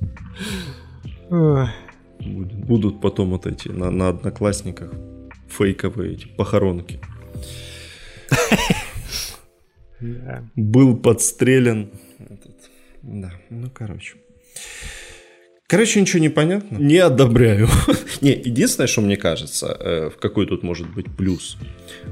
Будет, 1.30 2.66
будут 2.66 3.02
потом 3.02 3.32
вот 3.32 3.46
эти 3.46 3.70
на, 3.70 3.92
на 3.92 4.10
одноклассниках 4.10 4.92
фейковые 5.50 6.14
эти 6.14 6.28
похоронки. 6.28 7.00
Был 10.56 10.98
подстрелен. 10.98 11.92
Да, 13.02 13.32
ну 13.50 13.70
короче. 13.70 14.16
Короче, 15.68 16.02
ничего 16.02 16.20
не 16.20 16.30
понятно. 16.30 16.78
Не 16.78 16.98
одобряю. 16.98 17.68
не, 18.22 18.32
единственное, 18.32 18.88
что 18.88 19.02
мне 19.02 19.18
кажется, 19.18 19.76
э, 19.80 20.10
в 20.10 20.18
какой 20.18 20.46
тут 20.46 20.62
может 20.62 20.88
быть 20.94 21.08
плюс, 21.16 21.58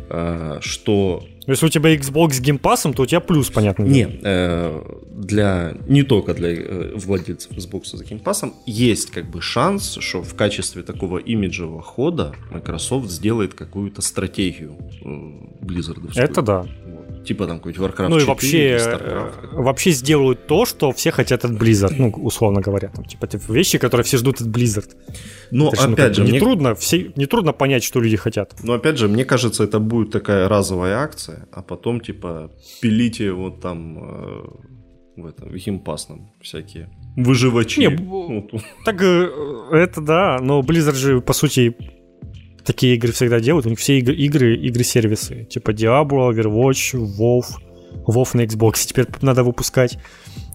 э, 0.10 0.58
что 0.62 1.28
если 1.52 1.66
у 1.66 1.70
тебя 1.70 1.96
Xbox 1.96 2.34
с 2.34 2.40
геймпасом, 2.40 2.94
то 2.94 3.04
у 3.04 3.06
тебя 3.06 3.20
плюс, 3.20 3.50
понятно. 3.50 3.84
Не, 3.84 4.20
э, 4.24 4.82
для, 5.12 5.74
не 5.88 6.04
только 6.04 6.34
для 6.34 6.50
э, 6.54 6.94
владельцев 6.96 7.52
Xbox 7.52 7.86
с 7.86 8.02
геймпасом, 8.02 8.54
есть 8.66 9.12
как 9.12 9.30
бы 9.30 9.42
шанс, 9.42 9.98
что 10.00 10.22
в 10.22 10.36
качестве 10.36 10.84
такого 10.84 11.18
имиджевого 11.18 11.82
хода 11.82 12.34
Microsoft 12.52 13.10
сделает 13.10 13.54
какую-то 13.54 14.02
стратегию 14.02 14.76
э, 15.04 15.66
Blizzard. 15.66 16.12
Это 16.16 16.42
да. 16.42 16.66
Типа 17.26 17.46
там 17.46 17.58
какой-нибудь 17.58 17.92
Warcraft 17.92 18.08
Ну 18.10 18.20
и 18.20 18.24
вообще, 18.24 19.00
вообще 19.52 19.92
сделают 19.92 20.48
то, 20.48 20.66
что 20.66 20.92
все 20.92 21.12
хотят 21.12 21.46
от 21.46 21.52
Blizzard, 21.52 21.94
ну, 21.98 22.10
условно 22.10 22.62
говоря. 22.62 22.90
Там, 22.90 23.06
типа 23.06 23.28
вещи, 23.50 23.78
которые 23.78 24.04
все 24.04 24.18
ждут 24.18 24.42
от 24.42 24.48
Blizzard. 24.48 24.90
Но 25.52 25.70
это 25.70 25.88
ну, 25.88 25.94
опять 25.94 26.16
же, 26.16 26.24
не, 26.24 26.32
мне... 26.32 26.40
трудно, 26.40 26.76
все, 26.76 27.12
не 27.16 27.26
трудно 27.26 27.54
понять, 27.54 27.84
что 27.84 28.00
люди 28.00 28.18
хотят. 28.18 28.56
Но 28.64 28.74
опять 28.74 28.98
же, 28.98 29.08
мне 29.08 29.26
кажется, 29.26 29.64
это 29.64 29.80
будет 29.80 30.12
такая 30.12 30.50
разовая 30.50 30.98
акция, 30.98 31.48
а 31.52 31.62
потом, 31.62 32.00
типа, 32.02 32.52
пилите 32.82 33.32
вот 33.32 33.62
там 33.62 33.98
э, 34.00 34.42
в 35.18 35.26
этом 35.26 35.50
в 35.50 35.56
геймпасном 35.56 36.32
всякие 36.42 36.90
выживачи. 37.16 37.80
Не, 37.80 37.90
вот. 37.90 38.52
так 38.86 39.02
э, 39.02 39.30
это 39.72 40.02
да, 40.02 40.40
но 40.42 40.62
Blizzard 40.62 40.96
же, 40.96 41.22
по 41.22 41.34
сути, 41.34 41.76
такие 42.66 42.96
игры 42.96 43.12
всегда 43.12 43.40
делают. 43.40 43.66
У 43.66 43.70
них 43.70 43.80
все 43.80 44.00
игры, 44.00 44.16
игры, 44.16 44.56
игры-сервисы. 44.56 45.46
Типа 45.46 45.72
Diablo, 45.72 46.32
Overwatch, 46.32 46.94
WoW. 46.94 47.44
WoW 48.08 48.28
на 48.34 48.42
Xbox 48.42 48.86
теперь 48.86 49.06
надо 49.22 49.44
выпускать. 49.44 49.98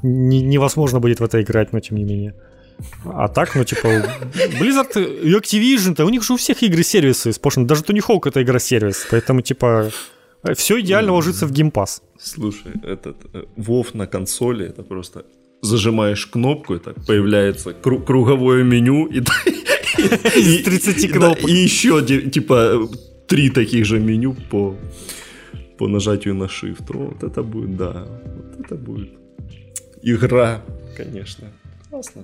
Не, 0.02 0.42
невозможно 0.42 1.00
будет 1.00 1.20
в 1.20 1.24
это 1.24 1.40
играть, 1.42 1.72
но 1.72 1.80
тем 1.80 1.96
не 1.98 2.04
менее. 2.04 2.34
А 3.04 3.28
так, 3.28 3.54
ну, 3.54 3.64
типа, 3.64 3.88
Blizzard 4.60 5.22
и 5.22 5.34
Activision-то, 5.34 6.04
у 6.04 6.10
них 6.10 6.22
же 6.22 6.34
у 6.34 6.36
всех 6.36 6.62
игры-сервисы 6.62 7.32
сплошно. 7.32 7.66
Даже 7.66 7.82
Tony 7.82 8.00
Hawk 8.06 8.28
это 8.28 8.42
игра-сервис. 8.42 9.06
Поэтому, 9.10 9.40
типа, 9.40 9.90
все 10.54 10.80
идеально 10.80 11.12
ложится 11.12 11.46
в 11.46 11.52
геймпас. 11.52 12.02
Слушай, 12.18 12.72
этот 12.82 13.16
Вов 13.56 13.94
э, 13.94 13.98
на 13.98 14.06
консоли 14.06 14.66
это 14.66 14.82
просто 14.82 15.24
зажимаешь 15.62 16.26
кнопку, 16.26 16.74
и 16.74 16.78
так 16.78 16.94
появляется 17.06 17.70
кру- 17.70 18.04
круговое 18.04 18.62
меню 18.62 19.06
и, 19.06 19.22
из 19.98 20.64
30 20.64 21.10
кнопок. 21.10 21.48
И 21.48 21.52
еще 21.52 22.04
типа 22.04 22.88
три 23.26 23.50
таких 23.50 23.84
же 23.84 23.98
меню 24.00 24.36
по 24.50 24.76
по 25.78 25.88
нажатию 25.88 26.34
на 26.34 26.44
Shift. 26.44 26.86
Вот 26.88 27.22
это 27.22 27.42
будет, 27.42 27.76
да, 27.76 28.06
вот 28.36 28.64
это 28.64 28.74
будет 28.76 29.10
игра, 30.02 30.62
конечно. 30.96 31.52
Классно. 31.90 32.22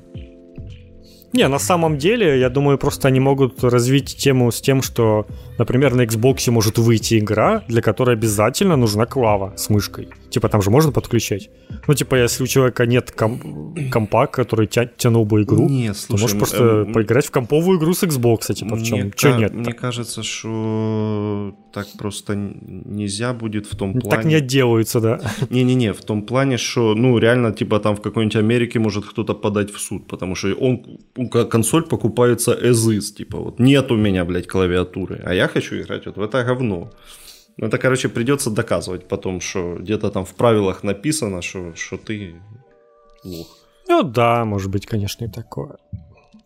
Не, 1.32 1.48
на 1.48 1.58
самом 1.58 1.96
деле, 1.98 2.38
я 2.38 2.48
думаю, 2.50 2.78
просто 2.78 3.08
они 3.08 3.20
могут 3.20 3.64
развить 3.64 4.16
тему 4.16 4.50
с 4.50 4.60
тем, 4.60 4.82
что, 4.82 5.26
например, 5.58 5.94
на 5.94 6.02
Xbox 6.02 6.50
может 6.50 6.78
выйти 6.78 7.18
игра, 7.18 7.62
для 7.68 7.80
которой 7.80 8.16
обязательно 8.16 8.76
нужна 8.76 9.06
клава 9.06 9.52
с 9.56 9.70
мышкой. 9.70 10.08
Типа 10.30 10.48
там 10.48 10.62
же 10.62 10.70
можно 10.70 10.92
подключать. 10.92 11.50
Ну, 11.88 11.94
типа, 11.94 12.16
если 12.16 12.44
у 12.44 12.46
человека 12.46 12.86
нет 12.86 13.10
ком- 13.10 13.74
компа, 13.90 14.26
который 14.26 14.66
тя- 14.66 14.86
тянул 14.96 15.24
бы 15.24 15.42
игру, 15.42 15.68
не, 15.68 15.94
слушай, 15.94 16.06
то 16.06 16.12
можешь 16.22 16.38
просто 16.38 16.64
э, 16.88 16.92
поиграть 16.92 17.26
в 17.26 17.30
комповую 17.30 17.78
игру 17.78 17.92
с 17.94 18.02
Xbox, 18.02 18.54
типа, 18.54 18.76
в 18.76 18.82
чем? 18.82 18.98
Мне, 18.98 19.12
Чё 19.16 19.36
нет? 19.36 19.54
Мне 19.54 19.72
кажется, 19.72 20.22
что 20.22 21.54
так 21.72 21.86
просто 21.98 22.34
нельзя 22.34 23.32
будет 23.32 23.66
в 23.66 23.76
том 23.76 23.92
плане... 23.92 24.10
Так 24.16 24.24
не 24.24 24.34
отделаются, 24.34 25.00
да. 25.00 25.20
Не-не-не, 25.50 25.92
в 25.92 26.00
том 26.00 26.22
плане, 26.22 26.56
что, 26.58 26.94
ну, 26.94 27.18
реально, 27.18 27.52
типа, 27.52 27.78
там 27.78 27.96
в 27.96 28.00
какой-нибудь 28.00 28.36
Америке 28.36 28.78
может 28.78 29.04
кто-то 29.04 29.34
подать 29.34 29.70
в 29.70 29.78
суд, 29.78 30.06
потому 30.06 30.34
что 30.34 30.48
он, 30.54 30.82
консоль 31.28 31.84
покупается 31.84 32.52
as 32.52 32.88
is, 32.90 33.14
типа, 33.16 33.38
вот 33.38 33.58
нет 33.58 33.90
у 33.90 33.96
меня, 33.96 34.24
блядь, 34.24 34.46
клавиатуры, 34.46 35.20
а 35.24 35.34
я 35.34 35.48
хочу 35.48 35.80
играть 35.80 36.06
вот 36.06 36.16
в 36.16 36.22
это 36.22 36.44
говно. 36.44 36.90
Ну, 37.58 37.66
это, 37.66 37.78
короче, 37.78 38.08
придется 38.08 38.50
доказывать 38.50 39.08
потом, 39.08 39.40
что 39.40 39.76
где-то 39.78 40.10
там 40.10 40.24
в 40.24 40.34
правилах 40.34 40.82
написано, 40.82 41.42
что, 41.42 41.74
что 41.74 41.96
ты 41.96 42.34
лох. 43.24 43.58
Ну 43.88 44.02
да, 44.02 44.44
может 44.44 44.70
быть, 44.70 44.86
конечно, 44.86 45.24
и 45.24 45.28
такое. 45.28 45.76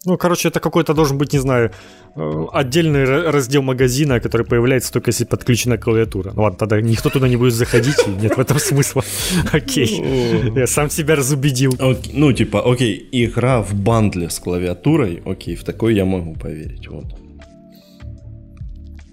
Ну, 0.07 0.17
короче, 0.17 0.49
это 0.49 0.61
какой-то 0.61 0.95
должен 0.95 1.19
быть, 1.19 1.33
не 1.33 1.41
знаю, 1.41 1.73
э, 2.15 2.45
отдельный 2.53 3.05
раздел 3.05 3.63
магазина, 3.63 4.21
который 4.21 4.47
появляется 4.47 4.93
только 4.93 5.11
если 5.11 5.25
подключена 5.25 5.79
клавиатура. 5.79 6.33
Ну 6.33 6.43
ладно, 6.43 6.59
тогда 6.59 6.81
никто 6.81 7.11
туда 7.11 7.29
не 7.29 7.37
будет 7.37 7.55
заходить, 7.55 7.97
и 8.07 8.11
нет 8.11 8.37
в 8.37 8.41
этом 8.41 8.61
смысла. 8.61 9.03
Окей. 9.53 10.01
Ну, 10.01 10.59
Я 10.59 10.69
сам 10.69 10.91
себя 10.91 11.17
разубедил. 11.17 11.75
Ну, 12.13 12.33
типа, 12.33 12.63
окей, 12.73 13.09
игра 13.11 13.63
в 13.63 13.75
бандле 13.75 14.31
с 14.31 14.39
клавиатурой, 14.39 15.23
окей, 15.27 15.57
в 15.57 15.65
такой 15.65 15.97
я 15.97 16.05
могу 16.05 16.35
поверить, 16.35 16.87
вот. 16.89 17.07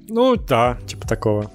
Ну, 0.10 0.36
да, 0.36 0.78
типа 0.86 1.08
такого 1.08 1.50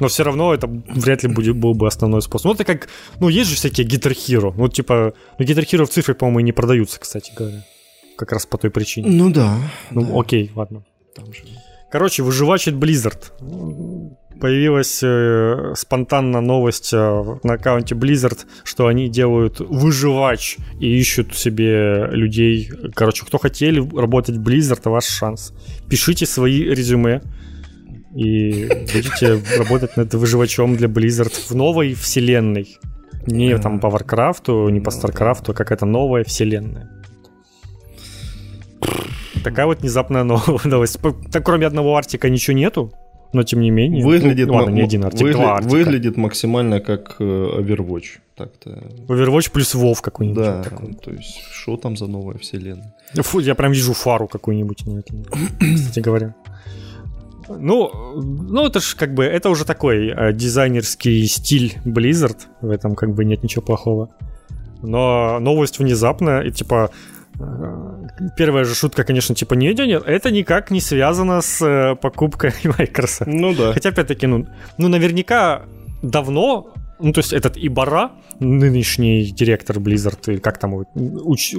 но 0.00 0.08
все 0.08 0.24
равно 0.24 0.54
это 0.54 0.66
вряд 0.66 1.22
ли 1.22 1.28
будет, 1.28 1.56
был 1.56 1.74
бы 1.74 1.86
основной 1.86 2.22
способ. 2.22 2.46
Ну, 2.46 2.54
это 2.54 2.64
как, 2.64 2.88
ну, 3.20 3.28
есть 3.28 3.50
же 3.50 3.56
всякие 3.56 3.86
Guitar 3.86 4.12
Hero. 4.12 4.54
Ну, 4.56 4.68
типа, 4.68 5.12
ну, 5.38 5.44
Guitar 5.44 5.64
Hero 5.70 5.84
в 5.84 5.90
цифре, 5.90 6.14
по-моему, 6.14 6.40
и 6.40 6.42
не 6.44 6.52
продаются, 6.52 6.98
кстати 6.98 7.30
говоря. 7.36 7.62
Как 8.20 8.32
раз 8.32 8.44
по 8.44 8.58
той 8.58 8.70
причине. 8.70 9.08
Ну 9.08 9.30
да. 9.30 9.56
Ну, 9.90 10.04
да. 10.04 10.20
окей, 10.20 10.52
ладно. 10.54 10.84
Там 11.16 11.32
же. 11.32 11.40
Короче, 11.90 12.22
выживачит 12.22 12.74
Blizzard. 12.74 13.32
Появилась 14.38 15.00
э, 15.02 15.72
спонтанно 15.74 16.42
новость 16.42 16.92
э, 16.92 16.96
на 17.42 17.54
аккаунте 17.54 17.94
Blizzard, 17.94 18.40
что 18.62 18.88
они 18.88 19.08
делают 19.08 19.60
выживач 19.60 20.58
и 20.78 20.98
ищут 20.98 21.34
себе 21.34 22.08
людей. 22.10 22.70
Короче, 22.94 23.24
кто 23.24 23.38
хотели 23.38 23.80
работать 23.98 24.36
в 24.36 24.46
Blizzard, 24.46 24.82
ваш 24.84 25.04
шанс. 25.04 25.54
Пишите 25.88 26.26
свои 26.26 26.64
резюме 26.64 27.22
и 28.14 28.68
будете 28.92 29.40
работать 29.56 29.96
над 29.96 30.12
выживачом 30.12 30.76
для 30.76 30.88
Blizzard 30.88 31.32
в 31.48 31.54
новой 31.54 31.94
вселенной. 31.94 32.76
Не 33.26 33.56
там 33.56 33.80
по 33.80 33.86
Warcraft, 33.86 34.70
не 34.70 34.80
по 34.80 34.90
StarCraft, 34.90 35.52
а 35.52 35.52
какая-то 35.54 35.86
новая 35.86 36.24
вселенная. 36.24 36.99
Такая 39.44 39.66
вот 39.66 39.80
внезапная 39.80 40.24
новость. 40.64 40.98
Так, 41.32 41.44
кроме 41.44 41.66
одного 41.66 41.96
артика 41.96 42.28
ничего 42.28 42.56
нету, 42.56 42.92
но 43.32 43.42
тем 43.42 43.60
не 43.60 43.70
менее. 43.70 44.04
Выглядит, 44.04 44.48
ну, 44.48 44.54
ладно, 44.54 44.70
не 44.70 44.82
один 44.82 45.04
артик, 45.04 45.28
выгля- 45.28 45.32
два 45.32 45.56
артика. 45.56 45.72
выглядит 45.72 46.16
максимально 46.16 46.80
как 46.80 47.16
э, 47.20 47.24
Overwatch. 47.24 48.18
Так-то. 48.36 48.70
Overwatch 49.08 49.50
плюс 49.52 49.74
WoW 49.74 49.96
какой-нибудь. 50.00 50.44
Да, 50.44 50.62
такой. 50.62 50.94
то 50.94 51.10
есть, 51.10 51.40
что 51.52 51.76
там 51.76 51.96
за 51.96 52.06
новая 52.06 52.38
вселенная? 52.38 52.94
Фу, 53.14 53.38
я 53.40 53.54
прям 53.54 53.72
вижу 53.72 53.92
фару 53.92 54.28
какую-нибудь 54.28 54.86
на 54.86 54.98
этом, 54.98 55.24
кстати 55.76 56.00
говоря. 56.00 56.34
Ну, 57.48 57.90
ну 58.22 58.66
это 58.66 58.78
же 58.80 58.96
как 58.96 59.12
бы, 59.14 59.24
это 59.24 59.50
уже 59.50 59.64
такой 59.64 60.08
э, 60.08 60.32
дизайнерский 60.32 61.26
стиль 61.26 61.78
Blizzard, 61.84 62.38
в 62.60 62.70
этом 62.70 62.94
как 62.94 63.12
бы 63.14 63.24
нет 63.24 63.42
ничего 63.42 63.62
плохого. 63.62 64.08
Но 64.82 65.38
новость 65.40 65.78
внезапная, 65.80 66.42
и 66.42 66.52
типа, 66.52 66.90
э, 67.38 67.99
первая 68.36 68.64
же 68.64 68.74
шутка, 68.74 69.04
конечно, 69.04 69.34
типа, 69.34 69.54
нет, 69.54 69.78
нет, 69.78 70.02
это 70.06 70.30
никак 70.30 70.70
не 70.70 70.80
связано 70.80 71.40
с 71.40 71.60
э, 71.62 71.96
покупкой 71.96 72.52
Microsoft. 72.64 73.26
Ну 73.26 73.54
да. 73.54 73.72
Хотя, 73.72 73.90
опять-таки, 73.90 74.26
ну, 74.26 74.46
ну 74.78 74.88
наверняка 74.88 75.62
давно 76.02 76.72
ну, 77.02 77.12
то 77.12 77.20
есть 77.20 77.32
этот 77.32 77.56
Ибара, 77.56 78.12
нынешний 78.40 79.24
директор 79.24 79.78
Blizzard, 79.78 80.18
или 80.26 80.38
как 80.38 80.58
там, 80.58 80.84
уч... 80.94 81.54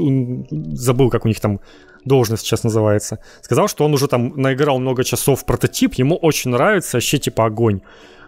забыл, 0.74 1.09
как 1.09 1.26
у 1.26 1.28
них 1.28 1.39
там 1.39 1.59
должность 2.05 2.43
сейчас 2.43 2.64
называется, 2.64 3.20
сказал, 3.41 3.68
что 3.68 3.86
он 3.86 3.93
уже 3.93 4.07
там 4.07 4.34
наиграл 4.36 4.80
много 4.80 5.03
часов 5.03 5.41
в 5.41 5.45
прототип, 5.45 5.95
ему 5.95 6.16
очень 6.16 6.51
нравится, 6.51 6.97
вообще 6.97 7.18
типа 7.18 7.45
огонь. 7.45 7.82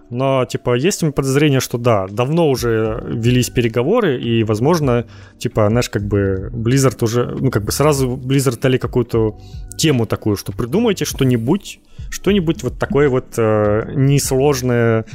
Но, 0.10 0.45
типа, 0.45 0.76
есть 0.76 1.01
у 1.01 1.08
меня 1.08 1.14
подозрение, 1.14 1.60
что 1.60 1.78
да, 1.78 2.08
давно 2.08 2.49
уже 2.49 3.04
велись 3.08 3.49
переговоры, 3.49 4.22
и, 4.22 4.43
возможно, 4.43 5.06
типа, 5.39 5.68
знаешь, 5.70 5.89
как 5.89 6.04
бы 6.08 6.51
Blizzard 6.54 7.04
уже, 7.04 7.36
ну, 7.39 7.49
как 7.49 7.64
бы 7.64 7.72
сразу 7.72 8.16
Blizzard 8.16 8.60
дали 8.60 8.78
какую-то 8.78 9.39
тему 9.78 10.06
такую, 10.06 10.36
что 10.36 10.51
придумайте 10.51 11.06
что-нибудь, 11.06 11.80
что-нибудь 12.10 12.64
вот 12.64 12.78
такое 12.78 13.10
вот 13.10 13.34
э, 13.38 13.91
несложное 13.95 15.06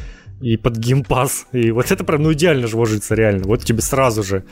и 0.40 0.56
под 0.56 0.76
геймпас. 0.76 1.46
И 1.52 1.70
вот 1.70 1.92
это 1.92 2.04
прям, 2.04 2.22
ну, 2.22 2.32
идеально 2.32 2.66
же 2.66 2.76
ложится 2.76 3.14
реально. 3.14 3.44
Вот 3.44 3.64
тебе 3.64 3.82
сразу 3.82 4.22
же. 4.22 4.44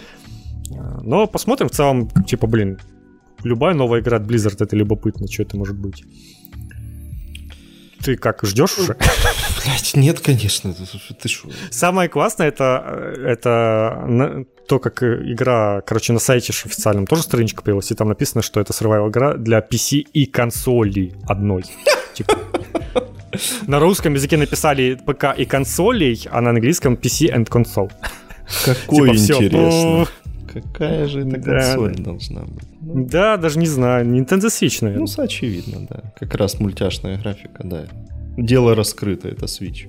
Но 1.02 1.26
посмотрим 1.26 1.68
в 1.68 1.72
целом, 1.72 2.08
типа, 2.26 2.46
блин, 2.46 2.78
любая 3.42 3.74
новая 3.74 4.00
игра 4.00 4.18
от 4.18 4.24
Blizzard 4.24 4.56
это 4.60 4.76
любопытно, 4.76 5.26
что 5.28 5.42
это 5.42 5.56
может 5.56 5.76
быть. 5.76 6.04
Ты 8.02 8.16
как, 8.16 8.44
ждешь 8.44 8.78
уже? 8.78 8.96
Блять, 9.64 9.92
нет, 9.94 10.20
конечно. 10.20 10.74
Ты 10.74 11.28
шо? 11.28 11.48
Самое 11.70 12.08
классное 12.08 12.48
это, 12.48 13.14
это 13.18 14.44
то, 14.68 14.78
как 14.78 15.02
игра, 15.02 15.80
короче, 15.82 16.12
на 16.12 16.18
сайте 16.18 16.52
официальном 16.52 17.06
тоже 17.06 17.22
страничка 17.22 17.62
появилась, 17.62 17.90
и 17.90 17.94
там 17.94 18.08
написано, 18.08 18.42
что 18.42 18.60
это 18.60 18.72
survival 18.72 19.10
игра 19.10 19.34
для 19.34 19.60
PC 19.60 19.98
и 20.12 20.26
консоли 20.26 21.14
одной. 21.26 21.64
Типа. 22.14 22.38
На 23.66 23.78
русском 23.78 24.14
языке 24.14 24.36
написали 24.36 24.94
ПК 24.94 25.26
и 25.36 25.44
консолей, 25.44 26.26
а 26.30 26.40
на 26.40 26.50
английском 26.50 26.94
PC 26.94 27.34
and 27.34 27.48
console. 27.48 27.92
Какой 28.64 29.16
типа, 29.16 29.34
интересно. 29.34 30.06
Какая 30.62 31.06
же 31.06 31.20
это 31.20 31.38
Да, 31.40 31.60
консоль 31.74 31.94
должна 31.96 32.40
быть? 32.42 32.64
Ну, 32.80 33.06
Да, 33.06 33.36
даже 33.36 33.58
не 33.58 33.66
знаю. 33.66 34.06
Nintendo 34.06 34.46
Switch, 34.46 34.78
ну, 34.80 34.88
наверное. 34.88 35.06
с- 35.06 35.18
очевидно, 35.18 35.86
да. 35.90 36.12
Как 36.18 36.34
раз 36.34 36.60
мультяшная 36.60 37.18
графика, 37.18 37.62
да. 37.64 37.86
Дело 38.36 38.74
раскрыто, 38.74 39.28
это 39.28 39.46
Switch. 39.46 39.88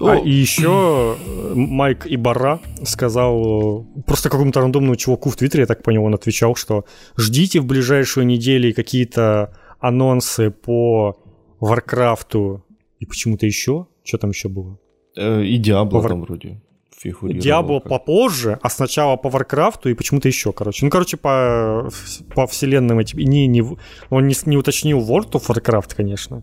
А, 0.00 0.16
и 0.16 0.30
еще 0.30 1.16
э, 1.16 1.52
Майк 1.54 2.06
Ибара 2.08 2.58
сказал 2.82 3.84
э, 3.96 4.02
просто 4.06 4.30
какому-то 4.30 4.60
рандомному 4.60 4.96
чуваку 4.96 5.30
в 5.30 5.36
Твиттере, 5.36 5.60
я 5.62 5.66
так 5.66 5.82
понял, 5.84 6.02
он 6.04 6.14
отвечал, 6.14 6.56
что 6.56 6.84
ждите 7.16 7.60
в 7.60 7.66
ближайшую 7.66 8.26
неделю 8.26 8.74
какие-то 8.74 9.54
анонсы 9.78 10.50
по 10.50 11.16
Варкрафту 11.60 12.64
и 12.98 13.06
почему-то 13.06 13.46
еще. 13.46 13.86
Что 14.02 14.18
там 14.18 14.30
еще 14.30 14.48
было? 14.48 14.76
э, 15.16 15.44
и 15.44 15.56
Диабло 15.58 16.02
там 16.08 16.22
вроде 16.22 16.60
фигурировал. 17.02 17.42
Диабло 17.42 17.80
как- 17.80 17.88
попозже, 17.88 18.58
а 18.62 18.70
сначала 18.70 19.16
по 19.16 19.28
Варкрафту 19.28 19.88
и 19.88 19.94
почему-то 19.94 20.28
еще, 20.28 20.52
короче. 20.52 20.84
Ну, 20.84 20.90
короче, 20.90 21.16
по, 21.16 21.90
по 22.34 22.46
вселенным 22.46 22.98
этим. 22.98 23.18
Не, 23.18 23.46
не, 23.46 23.62
он 24.10 24.26
не, 24.26 24.34
не 24.46 24.56
уточнил 24.56 24.98
World 25.00 25.32
of 25.32 25.46
Warcraft, 25.46 25.94
конечно. 25.96 26.42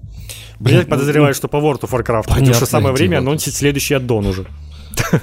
Блин, 0.60 0.78
Я 0.78 0.84
ну, 0.84 0.90
подозреваю, 0.90 1.34
что 1.34 1.48
по 1.48 1.58
World 1.58 1.82
of 1.82 1.92
Warcraft. 1.92 2.28
Потому 2.28 2.54
что 2.54 2.66
самое 2.66 2.94
время 2.94 3.20
анонсить 3.20 3.56
следующий 3.56 3.96
аддон 3.96 4.26
уже. 4.26 4.46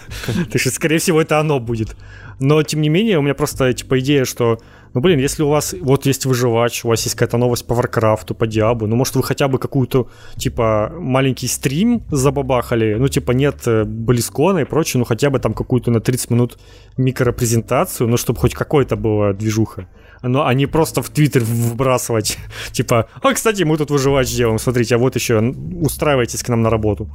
Так 0.50 0.60
что, 0.60 0.70
скорее 0.70 0.98
всего, 0.98 1.20
это 1.20 1.38
оно 1.38 1.60
будет. 1.60 1.96
Но, 2.38 2.62
тем 2.62 2.80
не 2.80 2.88
менее, 2.88 3.18
у 3.18 3.22
меня 3.22 3.34
просто, 3.34 3.72
типа, 3.72 3.98
идея, 4.00 4.24
что, 4.24 4.58
ну, 4.96 5.02
блин, 5.02 5.18
если 5.18 5.42
у 5.42 5.48
вас, 5.48 5.74
вот 5.78 6.06
есть 6.06 6.24
выживач, 6.24 6.82
у 6.82 6.88
вас 6.88 7.04
есть 7.04 7.16
какая-то 7.16 7.36
новость 7.36 7.66
по 7.66 7.74
Варкрафту, 7.74 8.34
по 8.34 8.46
Диаблу, 8.46 8.88
ну, 8.88 8.96
может, 8.96 9.14
вы 9.14 9.22
хотя 9.22 9.46
бы 9.46 9.58
какую-то, 9.58 10.08
типа, 10.36 10.90
маленький 10.98 11.48
стрим 11.48 12.02
забабахали, 12.10 12.94
ну, 12.94 13.06
типа, 13.08 13.32
нет 13.32 13.56
э, 13.66 13.84
BlizzCon 13.84 14.52
а 14.52 14.60
и 14.60 14.64
прочее, 14.64 15.00
ну, 15.00 15.04
хотя 15.04 15.28
бы 15.28 15.38
там 15.38 15.52
какую-то 15.52 15.90
на 15.90 16.00
30 16.00 16.30
минут 16.30 16.58
микропрезентацию, 16.96 18.08
ну, 18.08 18.16
чтобы 18.16 18.40
хоть 18.40 18.54
какой-то 18.54 18.96
была 18.96 19.34
движуха. 19.34 19.86
Но, 20.22 20.46
а 20.46 20.54
не 20.54 20.64
просто 20.64 21.02
в 21.02 21.10
Твиттер 21.10 21.42
вбрасывать, 21.44 22.38
типа, 22.72 23.10
а, 23.20 23.34
кстати, 23.34 23.64
мы 23.64 23.76
тут 23.76 23.90
выживач 23.90 24.34
делаем, 24.34 24.58
смотрите, 24.58 24.94
а 24.94 24.98
вот 24.98 25.14
еще, 25.14 25.40
устраивайтесь 25.82 26.42
к 26.42 26.48
нам 26.48 26.62
на 26.62 26.70
работу. 26.70 27.10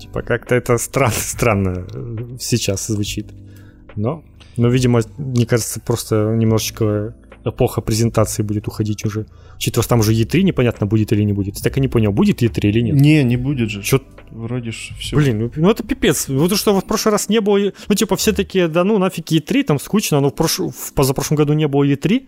Типа, 0.00 0.22
как-то 0.22 0.56
это 0.56 0.76
странно, 0.76 1.14
странно 1.14 1.86
э, 1.94 2.36
сейчас 2.40 2.88
звучит. 2.88 3.32
Но, 3.94 4.24
но, 4.56 4.68
видимо, 4.68 5.00
мне 5.18 5.46
кажется, 5.46 5.80
просто 5.80 6.34
немножечко 6.36 7.14
эпоха 7.44 7.80
презентации 7.80 8.42
будет 8.42 8.68
уходить 8.68 9.04
уже. 9.04 9.26
Учитывая, 9.56 9.82
что 9.82 9.90
там 9.90 10.00
уже 10.00 10.12
E3 10.12 10.42
непонятно 10.42 10.86
будет 10.86 11.12
или 11.12 11.22
не 11.22 11.32
будет. 11.32 11.62
Так 11.62 11.78
и 11.78 11.80
не 11.80 11.88
понял, 11.88 12.12
будет 12.12 12.42
E3 12.42 12.68
или 12.68 12.80
нет. 12.80 12.96
Не, 12.96 13.24
не 13.24 13.36
будет 13.36 13.70
же. 13.70 13.82
Чё- 13.82 14.02
Вроде 14.30 14.72
ж 14.72 14.90
все. 14.98 15.16
Блин, 15.16 15.38
ну, 15.38 15.52
ну 15.54 15.70
это 15.70 15.84
пипец. 15.84 16.28
Вот 16.28 16.50
то, 16.50 16.56
что 16.56 16.78
в 16.78 16.84
прошлый 16.84 17.12
раз 17.12 17.28
не 17.28 17.40
было... 17.40 17.72
Ну, 17.88 17.94
типа, 17.94 18.16
все 18.16 18.32
такие, 18.32 18.68
да 18.68 18.82
ну, 18.84 18.98
нафиг 18.98 19.30
E3, 19.30 19.62
там 19.62 19.78
скучно, 19.78 20.20
но 20.20 20.30
в, 20.30 20.34
прош... 20.34 20.58
в 20.58 20.92
позапрошлом 20.94 21.36
году 21.36 21.52
не 21.52 21.68
было 21.68 21.84
E3, 21.84 22.26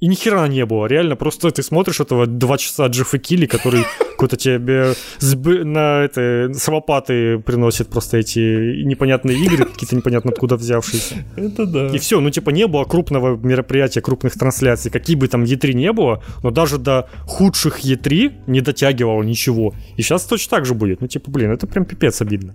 и 0.00 0.06
ни 0.06 0.14
хера 0.14 0.48
не 0.48 0.64
было. 0.64 0.86
Реально, 0.86 1.14
просто 1.14 1.50
ты 1.50 1.62
смотришь 1.62 2.00
этого 2.00 2.26
два 2.26 2.56
часа 2.58 2.86
Джеффа 2.86 3.18
Килли, 3.18 3.46
который 3.46 3.84
какой-то 4.12 4.36
тебе 4.36 4.94
сб- 5.18 5.64
на 5.64 6.02
это, 6.04 6.50
с 6.52 6.68
лопаты 6.68 7.38
приносит 7.38 7.88
просто 7.88 8.16
эти 8.18 8.82
непонятные 8.84 9.38
игры, 9.38 9.66
какие-то 9.66 9.96
непонятно 9.96 10.30
откуда 10.30 10.56
взявшиеся. 10.56 11.16
Это 11.36 11.66
да. 11.66 11.86
И 11.88 11.98
все, 11.98 12.20
ну 12.20 12.30
типа 12.30 12.50
не 12.50 12.66
было 12.66 12.84
крупного 12.84 13.36
мероприятия, 13.36 14.00
крупных 14.00 14.32
трансляций, 14.34 14.90
какие 14.90 15.16
бы 15.16 15.28
там 15.28 15.44
E3 15.44 15.74
не 15.74 15.92
было, 15.92 16.22
но 16.42 16.50
даже 16.50 16.78
до 16.78 17.08
худших 17.26 17.84
E3 17.84 18.32
не 18.46 18.60
дотягивало 18.62 19.22
ничего. 19.22 19.74
И 19.96 20.02
сейчас 20.02 20.24
точно 20.24 20.56
так 20.56 20.66
же 20.66 20.74
будет. 20.74 21.00
Ну 21.00 21.08
типа, 21.08 21.30
блин, 21.30 21.50
это 21.50 21.66
прям 21.66 21.84
пипец 21.84 22.22
обидно. 22.22 22.54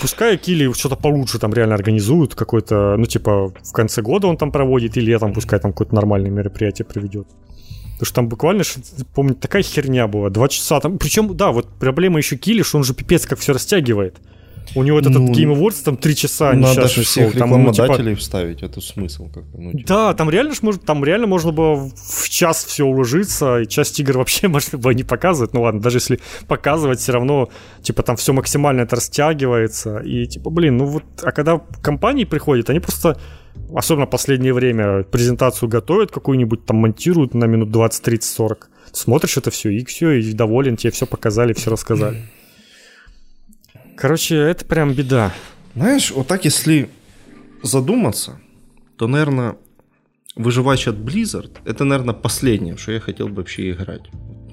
Пускай 0.00 0.36
Кили 0.36 0.72
что-то 0.72 0.96
получше 0.96 1.38
там 1.38 1.54
реально 1.54 1.76
организуют, 1.76 2.34
какой-то, 2.34 2.96
ну 2.98 3.04
типа 3.04 3.48
в 3.48 3.72
конце 3.72 4.02
года 4.02 4.26
он 4.26 4.36
там 4.36 4.50
проводит, 4.50 4.96
или 4.96 5.12
летом 5.12 5.32
пускай 5.32 5.60
там 5.60 5.72
какое-то 5.72 5.94
нормальное 5.94 6.30
мероприятие 6.30 6.84
проведет. 6.84 7.28
Потому 8.02 8.06
что 8.06 8.14
там 8.16 8.28
буквально, 8.28 8.64
помню, 9.14 9.34
такая 9.36 9.62
херня 9.62 10.08
была. 10.08 10.28
Два 10.28 10.48
часа 10.48 10.80
там. 10.80 10.98
Причем, 10.98 11.36
да, 11.36 11.52
вот 11.52 11.68
проблема 11.78 12.18
еще 12.18 12.36
Кили, 12.36 12.62
что 12.62 12.78
он 12.78 12.84
же 12.84 12.94
пипец 12.94 13.26
как 13.26 13.38
все 13.38 13.52
растягивает. 13.52 14.16
У 14.74 14.82
него 14.82 14.98
этот 14.98 15.12
Ну, 15.12 15.32
Game 15.32 15.54
Awards 15.54 15.84
там 15.84 15.96
три 15.96 16.16
часа 16.16 16.52
Надо 16.52 16.58
несчастный 16.58 17.02
же 17.02 17.02
всех 17.02 17.30
шел. 17.30 17.38
Там, 17.38 17.50
ну, 17.50 17.72
типа, 17.72 17.82
рекламодателей 17.82 18.14
вставить, 18.14 18.62
это 18.62 18.80
смысл 18.80 19.28
как 19.28 19.44
бы. 19.44 19.60
Ну, 19.60 19.72
типа. 19.72 19.84
да, 19.86 20.14
там 20.14 20.30
реально, 20.30 20.54
ж 20.54 20.78
там 20.84 21.04
реально 21.04 21.26
можно 21.26 21.52
было 21.52 21.74
в 21.76 22.28
час 22.28 22.64
все 22.64 22.84
уложиться, 22.84 23.60
и 23.60 23.66
часть 23.66 24.00
игр 24.00 24.18
вообще 24.18 24.48
можно 24.48 24.78
было 24.78 24.92
не 24.92 25.04
показывать. 25.04 25.52
Ну 25.52 25.62
ладно, 25.62 25.80
даже 25.80 25.98
если 25.98 26.20
показывать, 26.46 27.00
все 27.00 27.12
равно, 27.12 27.48
типа, 27.82 28.02
там 28.02 28.16
все 28.16 28.32
максимально 28.32 28.82
это 28.82 28.96
растягивается. 28.96 29.98
И, 29.98 30.26
типа, 30.26 30.50
блин, 30.50 30.78
ну 30.78 30.86
вот, 30.86 31.04
а 31.22 31.32
когда 31.32 31.60
компании 31.82 32.24
приходят, 32.24 32.70
они 32.70 32.80
просто, 32.80 33.18
особенно 33.74 34.06
в 34.06 34.10
последнее 34.10 34.54
время, 34.54 35.02
презентацию 35.02 35.68
готовят 35.68 36.10
какую-нибудь, 36.10 36.64
там 36.64 36.78
монтируют 36.78 37.34
на 37.34 37.44
минут 37.44 37.70
20, 37.70 38.02
30, 38.02 38.30
40. 38.30 38.70
Смотришь 38.92 39.36
это 39.36 39.50
все, 39.50 39.70
и 39.70 39.84
все, 39.84 40.12
и 40.12 40.32
доволен, 40.32 40.76
тебе 40.76 40.90
все 40.90 41.06
показали, 41.06 41.52
все 41.52 41.70
рассказали. 41.70 42.22
Короче, 44.02 44.34
это 44.34 44.64
прям 44.64 44.94
беда. 44.94 45.32
Знаешь, 45.76 46.10
вот 46.10 46.26
так 46.26 46.44
если 46.44 46.90
задуматься, 47.62 48.40
то, 48.96 49.06
наверное, 49.06 49.54
выживач 50.34 50.88
от 50.88 50.96
Blizzard, 50.96 51.56
это, 51.64 51.84
наверное, 51.84 52.12
последнее, 52.12 52.76
что 52.76 52.90
я 52.90 52.98
хотел 52.98 53.28
бы 53.28 53.36
вообще 53.36 53.70
играть. 53.70 54.02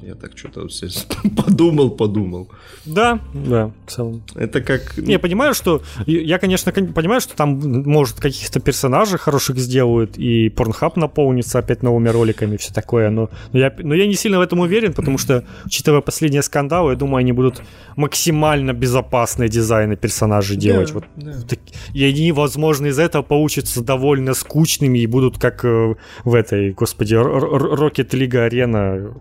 Я 0.02 0.16
так 0.16 0.38
что-то 0.38 0.68
подумал, 1.38 1.90
подумал. 1.92 2.50
Да, 2.86 3.20
да, 3.34 3.72
в 3.86 3.92
целом. 3.92 4.22
Это 4.36 4.62
как... 4.62 4.98
Не, 4.98 5.14
я 5.14 5.20
понимаю, 5.20 5.54
что... 5.54 5.82
Я, 6.06 6.40
конечно, 6.40 6.72
кон- 6.72 6.94
понимаю, 6.94 7.22
что 7.22 7.36
там, 7.36 7.60
может, 7.86 8.20
каких-то 8.20 8.60
персонажей 8.60 9.20
хороших 9.20 9.58
сделают, 9.58 10.18
и 10.18 10.50
Порнхаб 10.50 10.96
наполнится 10.98 11.60
опять 11.60 11.84
новыми 11.84 12.10
роликами 12.10 12.56
и 12.56 12.58
все 12.58 12.74
такое, 12.74 13.10
но, 13.10 13.30
но, 13.54 13.60
я, 13.60 13.74
но 13.78 13.94
я 13.94 14.08
не 14.08 14.14
сильно 14.16 14.38
в 14.40 14.42
этом 14.42 14.60
уверен, 14.60 14.94
потому 14.94 15.18
что, 15.18 15.44
учитывая 15.66 16.02
последние 16.02 16.42
скандалы, 16.44 16.92
я 16.94 16.98
думаю, 16.98 17.20
они 17.20 17.32
будут 17.34 17.62
максимально 17.96 18.74
безопасные 18.74 19.50
дизайны 19.50 19.96
персонажей 19.96 20.58
делать. 20.58 20.88
Да, 20.88 20.94
Вот 20.94 21.06
да. 21.16 21.34
так- 21.48 21.60
и 21.94 22.04
они, 22.04 22.32
возможно, 22.32 22.88
из 22.88 23.00
этого 23.00 23.22
получатся 23.24 23.84
довольно 23.84 24.34
скучными 24.34 25.00
и 25.00 25.06
будут 25.08 25.38
как 25.38 25.66
э, 25.66 25.96
в 26.24 26.34
этой, 26.34 26.72
господи, 26.72 27.16
Rocket 27.16 28.10
League 28.12 28.50
Arena 28.50 29.14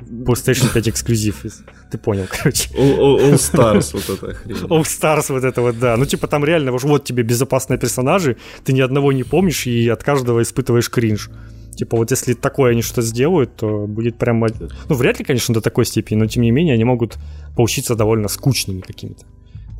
PlayStation 0.00 0.72
5 0.72 0.88
эксклюзив. 0.88 1.44
Ты 1.90 1.98
понял, 1.98 2.26
короче. 2.28 2.68
All, 2.74 2.98
All- 2.98 3.30
All 3.30 3.34
Stars, 3.34 3.90
вот 3.92 4.10
эта 4.10 4.34
хрень. 4.34 4.56
All 4.56 4.82
Stars 4.82 5.32
вот 5.32 5.44
это 5.44 5.60
вот, 5.62 5.78
да. 5.78 5.96
Ну, 5.96 6.04
типа, 6.04 6.26
там 6.26 6.44
реально, 6.44 6.72
вот- 6.72 7.04
тебе 7.04 7.22
безопасные 7.22 7.78
персонажи, 7.78 8.36
ты 8.64 8.72
ни 8.72 8.80
одного 8.80 9.12
не 9.12 9.24
помнишь 9.24 9.66
и 9.66 9.88
от 9.88 10.02
каждого 10.02 10.40
испытываешь 10.42 10.90
кринж. 10.90 11.30
Типа, 11.76 11.96
вот 11.96 12.10
если 12.10 12.34
такое 12.34 12.72
они 12.72 12.82
что-то 12.82 13.02
сделают, 13.02 13.56
то 13.56 13.86
будет 13.86 14.16
прям... 14.18 14.42
од- 14.42 14.72
Ну, 14.88 14.94
вряд 14.96 15.18
ли, 15.18 15.24
конечно, 15.24 15.54
до 15.54 15.60
такой 15.60 15.84
степени, 15.84 16.18
но, 16.18 16.26
тем 16.26 16.42
не 16.42 16.50
менее, 16.50 16.74
они 16.74 16.84
могут 16.84 17.16
получиться 17.56 17.94
довольно 17.94 18.28
скучными 18.28 18.80
какими-то, 18.80 19.24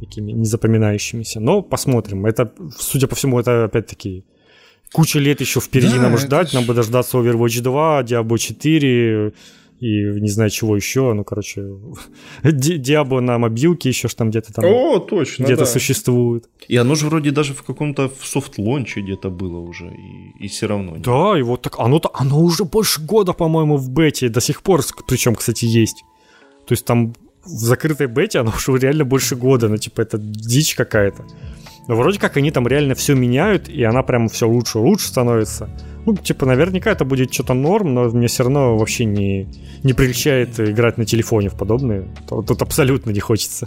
такими 0.00 0.32
незапоминающимися. 0.32 1.40
Но 1.40 1.62
посмотрим. 1.62 2.26
Это, 2.26 2.52
судя 2.78 3.06
по 3.06 3.14
всему, 3.14 3.40
это, 3.40 3.64
опять-таки, 3.64 4.24
куча 4.92 5.18
лет 5.18 5.40
еще 5.40 5.60
впереди 5.60 5.96
Да, 5.96 6.02
нам 6.02 6.14
это 6.14 6.22
ждать. 6.26 6.50
ж- 6.50 6.54
Нам 6.54 6.64
бы 6.64 6.74
дождаться 6.74 7.16
Overwatch 7.18 7.60
2, 7.62 8.02
Diablo 8.02 8.38
4 8.38 9.32
и 9.80 10.20
не 10.20 10.28
знаю 10.28 10.50
чего 10.50 10.74
еще. 10.76 11.12
Ну, 11.12 11.24
короче, 11.24 11.62
Ди- 12.42 12.78
Diablo 12.78 13.20
на 13.20 13.38
мобилке 13.38 13.88
еще 13.88 14.08
ж 14.08 14.14
там 14.14 14.30
где-то 14.30 14.52
там 14.52 14.64
О, 14.64 14.98
точно, 14.98 15.44
где-то 15.44 15.60
да. 15.64 15.66
существует. 15.66 16.48
И 16.68 16.76
оно 16.76 16.94
же 16.94 17.06
вроде 17.06 17.30
даже 17.30 17.52
в 17.52 17.62
каком-то 17.62 18.08
в 18.08 18.26
soft 18.26 18.53
launch 18.53 18.94
е 18.94 19.00
где-то 19.00 19.30
было 19.30 19.58
уже, 19.58 19.86
и, 19.86 20.44
и 20.44 20.48
все 20.48 20.66
равно. 20.66 20.92
нет. 20.92 21.02
Да, 21.02 21.38
и 21.38 21.42
вот 21.42 21.62
так 21.62 21.78
оно, 21.78 22.00
оно 22.14 22.40
уже 22.40 22.64
больше 22.64 23.00
года, 23.02 23.32
по-моему, 23.32 23.76
в 23.76 23.90
бете 23.90 24.28
до 24.28 24.40
сих 24.40 24.62
пор, 24.62 24.82
причем, 25.06 25.34
кстати, 25.34 25.64
есть. 25.66 26.04
То 26.66 26.72
есть 26.72 26.84
там 26.84 27.14
в 27.44 27.48
закрытой 27.48 28.06
бете 28.08 28.40
оно 28.40 28.52
уже 28.56 28.78
реально 28.78 29.04
больше 29.04 29.36
года, 29.36 29.68
ну 29.68 29.76
типа 29.76 30.00
это 30.00 30.18
дичь 30.18 30.74
какая-то. 30.74 31.24
Но 31.88 31.94
вроде 31.94 32.18
как 32.18 32.36
они 32.36 32.50
там 32.50 32.66
реально 32.66 32.94
все 32.94 33.14
меняют, 33.14 33.68
и 33.68 33.82
она 33.84 34.02
прям 34.02 34.28
все 34.28 34.48
лучше 34.48 34.78
и 34.78 34.80
лучше 34.80 35.06
становится. 35.06 35.68
Ну, 36.06 36.14
типа, 36.16 36.46
наверняка 36.46 36.92
это 36.92 37.04
будет 37.04 37.32
что-то 37.34 37.54
норм, 37.54 37.92
но 37.94 38.04
мне 38.10 38.28
все 38.28 38.44
равно 38.44 38.78
вообще 38.78 39.04
не, 39.04 39.48
не 39.82 39.92
прельщает 39.92 40.58
играть 40.60 40.98
на 40.98 41.04
телефоне 41.04 41.48
в 41.48 41.54
подобное. 41.54 42.04
Тут, 42.28 42.46
тут 42.46 42.62
абсолютно 42.62 43.10
не 43.10 43.20
хочется. 43.20 43.66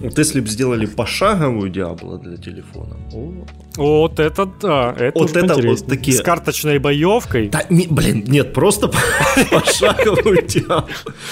Вот 0.00 0.16
если 0.18 0.40
бы 0.40 0.48
сделали 0.48 0.86
пошаговую 0.86 1.70
Диабло 1.70 2.18
для 2.18 2.36
телефона. 2.36 2.96
О. 3.12 3.32
Вот 3.76 4.20
это 4.20 4.46
да, 4.62 4.94
это 4.96 5.18
Вот 5.18 5.36
это 5.36 5.54
вот 5.60 5.86
такие- 5.86 6.16
С 6.16 6.20
карточной 6.20 6.78
боевкой. 6.78 7.48
Да, 7.48 7.62
не, 7.70 7.86
блин, 7.88 8.24
нет, 8.28 8.52
просто 8.52 8.88
пошаговую 9.50 10.46
Диабло. 10.46 10.88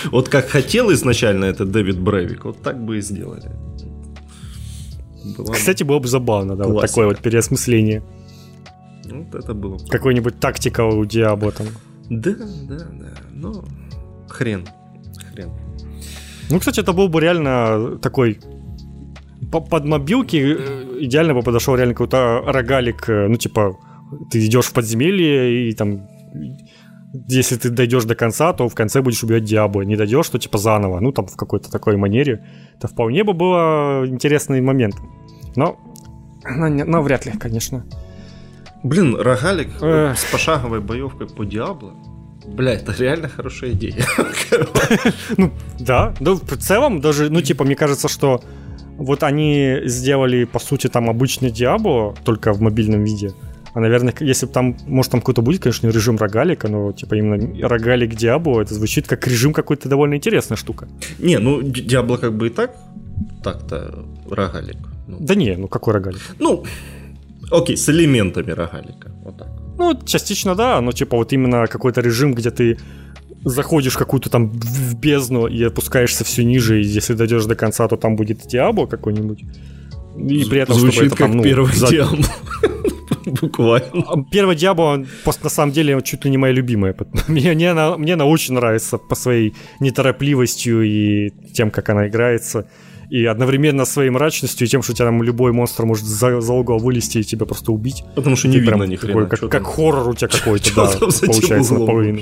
Вот 0.07 0.29
как 0.29 0.49
хотел 0.49 0.93
изначально 0.93 1.45
этот 1.47 1.71
Дэвид 1.71 1.99
Брейвик, 1.99 2.45
вот 2.45 2.63
так 2.63 2.85
бы 2.85 2.99
и 2.99 3.01
сделали. 3.01 3.51
Кстати, 5.53 5.83
было 5.83 5.99
бы 5.99 6.07
забавно, 6.09 6.57
да, 6.57 6.65
вот 6.65 6.81
такое 6.81 7.07
вот 7.07 7.19
переосмысление. 7.19 8.03
Вот 9.13 9.35
это 9.35 9.55
было. 9.55 9.77
бы- 9.77 9.89
Какой-нибудь 9.89 10.39
тактика 10.41 10.85
у 10.85 11.05
Диабло 11.05 11.53
там. 11.53 11.67
Да, 12.11 12.33
да, 12.69 12.79
да. 12.93 13.07
Ну, 13.33 13.65
хрен. 14.29 14.67
Хрен. 15.33 15.51
Ну, 16.51 16.59
кстати, 16.59 16.81
это 16.81 16.93
был 16.93 17.09
бы 17.09 17.21
реально 17.21 17.99
такой 17.99 18.39
под 19.51 19.85
мобилки 19.85 20.37
э, 20.37 20.99
идеально 21.01 21.35
бы 21.35 21.43
подошел 21.43 21.77
реально 21.77 21.95
какой-то 21.95 22.43
рогалик, 22.47 23.09
э, 23.09 23.29
ну, 23.29 23.37
типа, 23.37 23.77
ты 24.31 24.45
идешь 24.47 24.67
в 24.67 24.73
подземелье 24.73 25.69
и 25.69 25.73
там 25.75 26.09
если 27.29 27.57
ты 27.57 27.71
дойдешь 27.71 28.05
до 28.05 28.15
конца, 28.15 28.53
то 28.53 28.69
в 28.69 28.75
конце 28.75 29.01
будешь 29.01 29.23
убивать 29.23 29.45
Диабло. 29.45 29.83
Не 29.83 29.97
дойдешь, 29.97 30.29
то 30.29 30.39
типа 30.39 30.59
заново. 30.59 31.01
Ну, 31.01 31.13
там 31.13 31.27
в 31.27 31.37
какой-то 31.37 31.71
такой 31.71 31.97
манере. 31.97 32.45
Это 32.77 32.89
вполне 32.89 33.25
бы 33.25 33.33
было 33.33 34.05
интересный 34.07 34.61
момент. 34.61 34.97
Но, 35.57 35.77
но, 36.45 36.69
но 36.69 37.03
вряд 37.03 37.25
ли, 37.27 37.33
конечно. 37.33 37.87
Блин, 38.83 39.17
рогалик 39.17 39.69
с 39.81 40.25
пошаговой 40.31 40.81
боевкой 40.81 41.29
по 41.29 41.45
Диабло. 41.45 41.95
Бля, 42.47 42.75
это 42.75 42.95
реально 42.99 43.29
хорошая 43.29 43.73
идея. 43.73 43.97
Ну, 45.37 45.53
да. 45.81 46.15
Да, 46.21 46.35
в 46.35 46.57
целом, 46.59 47.01
даже, 47.01 47.29
ну, 47.29 47.41
типа, 47.43 47.65
мне 47.65 47.75
кажется, 47.75 48.09
что 48.09 48.43
вот 48.97 49.23
они 49.23 49.81
сделали, 49.85 50.45
по 50.45 50.59
сути, 50.59 50.87
там 50.89 51.11
обычный 51.11 51.51
Диабло, 51.51 52.15
только 52.25 52.53
в 52.53 52.61
мобильном 52.61 53.05
виде. 53.05 53.33
А, 53.75 53.81
наверное, 53.81 54.15
если 54.21 54.47
бы 54.47 54.53
там, 54.53 54.77
может, 54.87 55.13
там 55.13 55.21
какой-то 55.21 55.43
будет, 55.43 55.63
конечно, 55.63 55.89
режим 55.89 56.17
рогалика, 56.17 56.69
но, 56.69 56.93
типа, 56.93 57.15
именно 57.15 57.69
рогалик 57.69 58.15
Диабло, 58.15 58.63
это 58.63 58.75
звучит 58.75 59.07
как 59.07 59.27
режим 59.27 59.53
какой-то 59.53 59.89
довольно 59.89 60.15
интересная 60.15 60.57
штука. 60.57 60.89
Не, 61.19 61.39
ну, 61.39 61.61
Диабло 61.63 62.17
как 62.17 62.35
бы 62.35 62.47
и 62.47 62.51
так, 62.51 62.75
так-то 63.43 64.07
рогалик. 64.31 64.79
Ну. 65.07 65.19
Да 65.21 65.35
не, 65.35 65.57
ну 65.57 65.69
какой 65.69 65.95
рогалик? 65.95 66.21
Ну, 66.39 66.65
окей, 67.51 67.77
с 67.77 67.89
элементами 67.89 68.51
рогалика, 68.51 69.11
вот 69.25 69.39
так. 69.39 69.49
Ну, 69.79 69.99
частично 70.05 70.55
да, 70.55 70.81
но 70.81 70.93
типа 70.93 71.17
вот 71.17 71.33
именно 71.33 71.67
какой-то 71.67 72.01
режим, 72.01 72.35
где 72.35 72.51
ты 72.51 72.79
заходишь 73.45 73.95
в 73.95 73.99
какую-то 73.99 74.31
там 74.31 74.51
в 74.51 74.99
бездну 74.99 75.47
и 75.47 75.63
опускаешься 75.63 76.25
все 76.25 76.45
ниже, 76.45 76.81
и 76.81 76.85
если 76.85 77.15
дойдешь 77.15 77.45
до 77.45 77.55
конца, 77.55 77.87
то 77.89 77.97
там 77.97 78.17
будет 78.17 78.47
Диабло 78.47 78.87
какой-нибудь. 78.87 79.45
И 80.17 80.45
при 80.45 80.61
этом, 80.61 80.77
Звучит 80.77 80.95
чтобы 80.95 81.07
это 81.09 81.17
как 81.17 81.27
там, 81.29 81.37
ну, 81.37 81.43
первый 81.43 81.73
за... 81.73 81.89
Диабло. 81.89 82.25
Буквально. 83.41 84.05
А, 84.07 84.25
первый 84.31 84.57
Диабло, 84.57 85.05
просто 85.25 85.45
на 85.45 85.51
самом 85.51 85.73
деле, 85.73 86.01
чуть 86.03 86.25
ли 86.25 86.31
не 86.31 86.39
моя 86.39 86.55
любимая. 86.55 86.97
Мне, 87.29 87.53
мне, 87.53 87.71
она, 87.71 87.97
мне 87.97 88.15
она 88.15 88.25
очень 88.25 88.55
нравится 88.55 88.99
по 88.99 89.15
своей 89.15 89.55
неторопливостью 89.81 90.83
и 90.83 91.31
тем, 91.53 91.71
как 91.71 91.89
она 91.89 92.09
играется 92.09 92.69
и 93.11 93.25
одновременно 93.25 93.85
своей 93.85 94.11
мрачностью 94.11 94.67
и 94.67 94.71
тем, 94.71 94.83
что 94.83 94.93
тебя 94.95 95.07
там 95.07 95.23
любой 95.23 95.53
монстр 95.53 95.85
может 95.85 96.05
за, 96.05 96.41
за 96.41 96.53
угол 96.53 96.79
вылезти 96.79 97.19
и 97.19 97.25
тебя 97.25 97.47
просто 97.47 97.73
убить. 97.73 98.05
Потому 98.15 98.37
что 98.37 98.49
не 98.49 98.59
видно 98.59 98.85
ни 98.85 98.97
хрена. 98.97 99.27
Как, 99.27 99.41
как 99.49 99.67
хоррор 99.67 100.09
у 100.09 100.15
тебя 100.15 100.29
какой-то, 100.33 100.75
да, 100.75 100.91
получается 100.99 101.75
наполовину. 101.75 102.21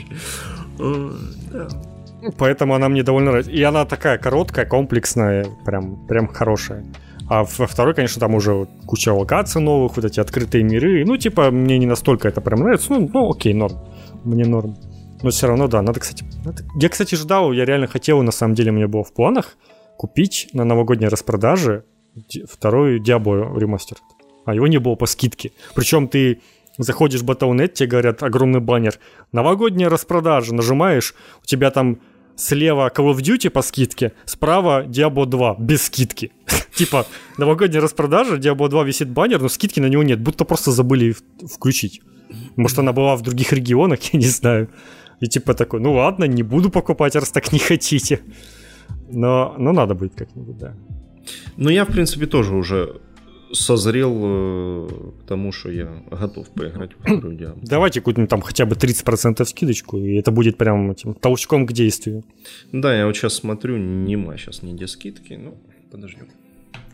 Поэтому 2.39 2.75
она 2.75 2.89
мне 2.89 3.03
довольно 3.03 3.31
нравится. 3.31 3.53
И 3.53 3.63
она 3.63 3.85
такая 3.85 4.19
короткая, 4.19 4.67
комплексная, 4.67 5.47
прям, 5.65 6.07
прям 6.07 6.29
хорошая. 6.29 6.85
А 7.29 7.45
во 7.45 7.67
второй, 7.67 7.95
конечно, 7.95 8.21
там 8.21 8.35
уже 8.35 8.67
куча 8.87 9.13
локаций 9.13 9.61
новых, 9.61 9.97
вот 9.97 10.05
эти 10.05 10.21
открытые 10.21 10.63
миры. 10.63 11.05
Ну, 11.07 11.17
типа, 11.17 11.51
мне 11.51 11.79
не 11.79 11.87
настолько 11.87 12.29
это 12.29 12.41
прям 12.41 12.61
нравится. 12.61 12.93
Ну, 12.93 13.11
ну 13.13 13.31
окей, 13.31 13.55
норм. 13.55 13.79
Мне 14.25 14.45
норм. 14.45 14.77
Но 15.23 15.31
все 15.31 15.47
равно, 15.47 15.69
да, 15.69 15.81
надо, 15.81 16.01
кстати... 16.01 16.25
Надо... 16.45 16.63
Я, 16.79 16.89
кстати, 16.91 17.15
ждал, 17.15 17.53
я 17.53 17.65
реально 17.65 17.87
хотел, 17.87 18.23
на 18.23 18.33
самом 18.33 18.55
деле, 18.55 18.73
у 18.73 18.75
меня 18.75 18.89
было 18.89 19.05
в 19.05 19.13
планах 19.13 19.57
купить 19.97 20.49
на 20.53 20.65
новогодней 20.65 21.09
распродаже 21.09 21.85
второй 22.49 23.01
Diablo 23.01 23.59
ремастер. 23.59 23.99
А 24.45 24.55
его 24.55 24.67
не 24.67 24.79
было 24.79 24.95
по 24.95 25.07
скидке. 25.07 25.53
Причем 25.75 26.09
ты 26.09 26.41
заходишь 26.79 27.23
в 27.23 27.25
Battle.net, 27.25 27.69
тебе 27.69 27.89
говорят 27.89 28.23
огромный 28.23 28.61
баннер. 28.61 28.99
Новогодняя 29.33 29.89
распродажа. 29.89 30.55
Нажимаешь, 30.55 31.15
у 31.43 31.47
тебя 31.47 31.71
там 31.71 31.99
слева 32.37 32.91
Call 32.95 33.15
of 33.15 33.19
Duty 33.19 33.51
по 33.51 33.63
скидке, 33.63 34.13
справа 34.25 34.85
Diablo 34.85 35.27
2 35.27 35.57
без 35.59 35.85
скидки. 35.87 36.33
типа, 36.75 37.07
новогодняя 37.39 37.83
распродажа, 37.83 38.37
Diablo 38.37 38.69
2 38.69 38.85
висит 38.85 39.09
баннер, 39.09 39.41
но 39.41 39.49
скидки 39.49 39.81
на 39.81 39.87
него 39.87 40.03
нет, 40.03 40.21
будто 40.21 40.45
просто 40.45 40.73
забыли 40.73 41.15
включить. 41.53 42.03
Может, 42.57 42.79
она 42.79 42.93
была 42.93 43.17
в 43.17 43.23
других 43.23 43.53
регионах, 43.53 44.01
я 44.13 44.19
не 44.19 44.27
знаю. 44.27 44.69
И 45.21 45.27
типа 45.27 45.55
такой, 45.55 45.81
ну 45.81 45.95
ладно, 45.95 46.25
не 46.25 46.43
буду 46.43 46.71
покупать, 46.71 47.15
раз 47.15 47.31
так 47.31 47.53
не 47.53 47.59
хотите. 47.59 48.21
Но, 49.09 49.55
но 49.59 49.73
надо 49.73 49.95
будет 49.95 50.15
как-нибудь, 50.15 50.59
да. 50.59 50.75
Ну, 51.57 51.71
я, 51.71 51.85
в 51.85 51.93
принципе, 51.93 52.27
тоже 52.27 52.55
уже 52.55 53.01
созрел 53.53 54.21
э, 54.23 54.89
к 55.21 55.29
тому, 55.29 55.53
что 55.53 55.71
я 55.71 56.03
готов 56.11 56.49
поиграть 56.51 56.93
в 56.95 57.01
вторую 57.01 57.37
Диабло. 57.37 57.61
Давайте 57.63 58.01
какую-нибудь 58.01 58.31
там 58.31 58.41
хотя 58.41 58.67
бы 58.67 58.75
30% 58.75 59.45
скидочку, 59.45 59.99
и 59.99 60.17
это 60.17 60.31
будет 60.31 60.57
прям 60.57 60.91
этим 60.91 61.15
толчком 61.15 61.67
к 61.67 61.73
действию. 61.73 62.25
Да, 62.73 62.97
я 62.97 63.07
вот 63.07 63.17
сейчас 63.17 63.35
смотрю, 63.35 63.77
нема 63.77 64.37
сейчас 64.37 64.63
нигде 64.63 64.87
скидки, 64.87 65.35
ну, 65.35 65.57
подождем. 65.91 66.29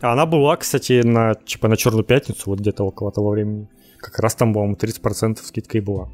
А 0.01 0.13
она 0.13 0.25
была, 0.25 0.55
кстати, 0.57 1.01
на, 1.03 1.35
типа, 1.35 1.67
на 1.67 1.77
Черную 1.77 2.03
Пятницу, 2.03 2.43
вот 2.45 2.59
где-то 2.59 2.83
около 2.83 3.11
того 3.11 3.31
времени. 3.31 3.67
Как 3.97 4.19
раз 4.19 4.35
там, 4.35 4.53
по-моему, 4.53 4.75
30% 4.75 5.37
скидка 5.43 5.77
и 5.77 5.81
была. 5.81 6.09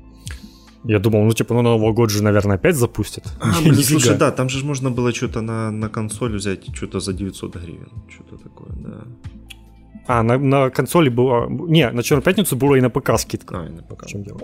Я 0.88 1.00
думал, 1.00 1.24
ну 1.24 1.32
типа, 1.32 1.54
ну 1.54 1.62
Новый 1.62 1.94
год 1.94 2.10
же, 2.10 2.24
наверное, 2.24 2.56
опять 2.56 2.76
запустят. 2.76 3.26
А, 3.42 3.62
блин, 3.62 3.76
слушай, 3.76 4.18
да, 4.18 4.32
там 4.32 4.48
же 4.48 4.66
можно 4.66 4.90
было 4.90 5.14
что-то 5.14 5.42
на, 5.42 5.70
на 5.70 5.90
консоль 5.90 6.36
взять, 6.36 6.74
что-то 6.74 7.02
за 7.02 7.14
900 7.14 7.56
гривен, 7.58 7.90
что-то 8.10 8.38
такое, 8.42 8.70
да. 8.78 9.04
А, 10.08 10.24
на, 10.24 10.38
на 10.38 10.70
консоли 10.70 11.10
было... 11.10 11.50
Не, 11.50 11.92
на 11.92 12.04
Черную 12.04 12.24
Пятницу 12.24 12.56
было 12.56 12.76
и 12.76 12.82
на 12.82 12.90
ПК 12.90 13.20
скидка. 13.20 13.60
А, 13.60 13.66
и 13.66 13.70
на 13.70 13.84
ПК. 13.84 14.06
В 14.06 14.08
чем 14.08 14.24
дело? 14.24 14.40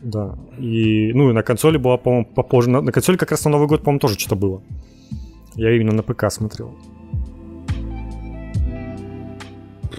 Да. 0.00 0.38
И, 0.58 1.12
ну, 1.12 1.28
и 1.28 1.32
на 1.34 1.42
консоли 1.42 1.76
была, 1.76 1.98
по-моему, 1.98 2.24
попозже. 2.24 2.70
На, 2.70 2.80
на 2.80 2.90
консоли 2.90 3.18
как 3.18 3.30
раз 3.30 3.44
на 3.44 3.50
Новый 3.50 3.68
год, 3.68 3.82
по-моему, 3.82 3.98
тоже 3.98 4.18
что-то 4.18 4.36
было. 4.36 4.62
Я 5.54 5.76
именно 5.76 5.92
на 5.92 6.02
ПК 6.02 6.30
смотрел. 6.30 6.74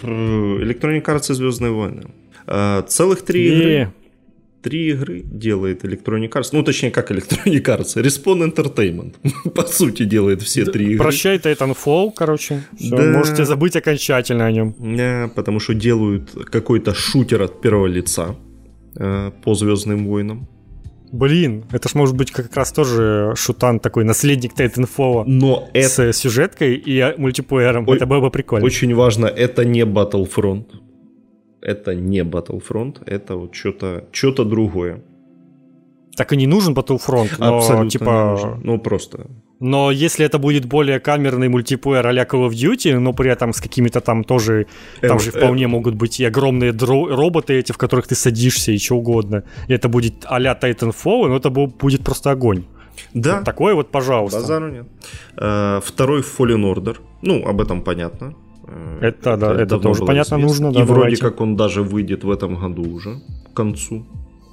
Electronic 0.02 1.06
Arts 1.06 1.32
и 1.32 1.36
Звездные 1.36 1.72
войны. 1.72 2.06
А, 2.48 2.82
целых 2.82 3.22
три 3.22 3.48
игры 3.48 3.94
три 4.62 4.90
игры 4.92 5.22
делает 5.24 5.84
Electronic 5.84 6.30
Arts. 6.30 6.50
Ну, 6.52 6.64
точнее, 6.64 6.92
как 6.92 7.12
Electronic 7.12 7.64
Arts. 7.64 7.96
Respawn 7.96 8.54
Entertainment. 8.54 9.16
По 9.56 9.64
сути, 9.64 10.06
делает 10.06 10.42
все 10.42 10.66
три 10.66 10.94
игры. 10.94 11.04
Прощай 11.04 11.38
Titanfall, 11.38 12.12
короче. 12.16 12.64
Все, 12.78 12.96
да. 12.96 13.18
Можете 13.18 13.46
забыть 13.46 13.76
окончательно 13.76 14.46
о 14.46 14.52
нем. 14.52 14.76
Да, 14.80 15.32
потому 15.36 15.60
что 15.60 15.74
делают 15.74 16.32
какой-то 16.52 16.94
шутер 16.94 17.42
от 17.42 17.62
первого 17.62 17.88
лица 17.88 18.36
э, 18.96 19.32
по 19.44 19.56
Звездным 19.56 20.08
войнам. 20.08 20.48
Блин, 21.12 21.66
это 21.72 21.90
ж 21.90 21.96
может 21.96 22.16
быть 22.16 22.32
как 22.32 22.56
раз 22.56 22.72
тоже 22.72 23.34
шутан 23.36 23.80
такой, 23.82 24.06
наследник 24.06 24.54
Titanfall 24.58 25.26
Но 25.26 25.70
с 25.74 26.00
это... 26.00 26.14
сюжеткой 26.14 26.76
и 26.76 27.14
мультиплеером. 27.18 27.88
О... 27.88 27.96
Это 27.96 28.06
было 28.06 28.22
бы 28.22 28.32
прикольно. 28.32 28.66
Очень 28.66 28.96
важно, 28.96 29.26
это 29.26 29.66
не 29.66 29.82
Battlefront 29.82 30.66
это 31.62 31.96
не 31.96 32.24
Battlefront, 32.24 33.04
это 33.06 33.36
вот 33.36 33.56
что-то 33.56 34.06
что 34.12 34.44
другое. 34.44 35.02
Так 36.16 36.34
и 36.34 36.38
не 36.38 36.48
нужен 36.48 36.74
Battlefront, 36.74 37.36
но 37.40 37.58
Абсолютно 37.58 37.90
типа... 37.90 38.04
Не 38.04 38.32
нужен. 38.32 38.62
Ну, 38.64 38.80
просто... 38.80 39.28
Но 39.60 39.92
если 39.92 40.26
это 40.26 40.40
будет 40.40 40.66
более 40.66 41.00
камерный 41.00 41.48
мультиплеер 41.48 42.06
а 42.08 42.14
Call 42.14 42.50
of 42.50 42.52
Duty, 42.52 42.98
но 43.00 43.14
при 43.14 43.30
этом 43.30 43.54
с 43.54 43.62
какими-то 43.62 44.02
там 44.02 44.24
тоже... 44.24 44.66
Там 45.02 45.20
же 45.20 45.32
вполне 45.32 45.68
могут 45.68 45.96
быть 45.96 46.20
и 46.20 46.26
огромные 46.26 46.74
дро- 46.74 47.16
роботы 47.16 47.54
эти, 47.54 47.72
в 47.72 47.78
которых 47.78 48.08
ты 48.08 48.16
садишься 48.16 48.72
и 48.72 48.78
что 48.78 48.98
угодно. 48.98 49.44
И 49.68 49.74
это 49.74 49.88
будет 49.88 50.26
а-ля 50.26 50.58
Titanfall, 50.62 51.28
но 51.28 51.38
это 51.38 51.50
будет 51.50 52.04
просто 52.04 52.32
огонь. 52.32 52.64
Да. 53.14 53.36
Вот 53.36 53.46
такое 53.46 53.74
вот, 53.74 53.92
пожалуйста. 53.92 54.40
Базару 54.40 54.70
нет. 54.70 54.86
Э, 55.38 55.80
второй 55.84 56.22
Fallen 56.22 56.74
Order. 56.74 56.98
Ну, 57.22 57.46
об 57.46 57.62
этом 57.62 57.84
понятно. 57.84 58.34
Э, 58.72 59.00
это, 59.02 59.38
да, 59.38 59.54
это, 59.54 59.80
тоже 59.80 60.06
понятно 60.06 60.36
известно. 60.36 60.38
нужно. 60.38 60.72
Да, 60.72 60.84
И 60.84 60.86
давайте. 60.86 60.94
вроде 60.94 61.18
как 61.18 61.42
он 61.42 61.56
даже 61.56 61.82
выйдет 61.84 62.24
в 62.24 62.32
этом 62.32 62.56
году 62.56 62.84
уже, 62.84 63.20
к 63.52 63.56
концу. 63.56 64.06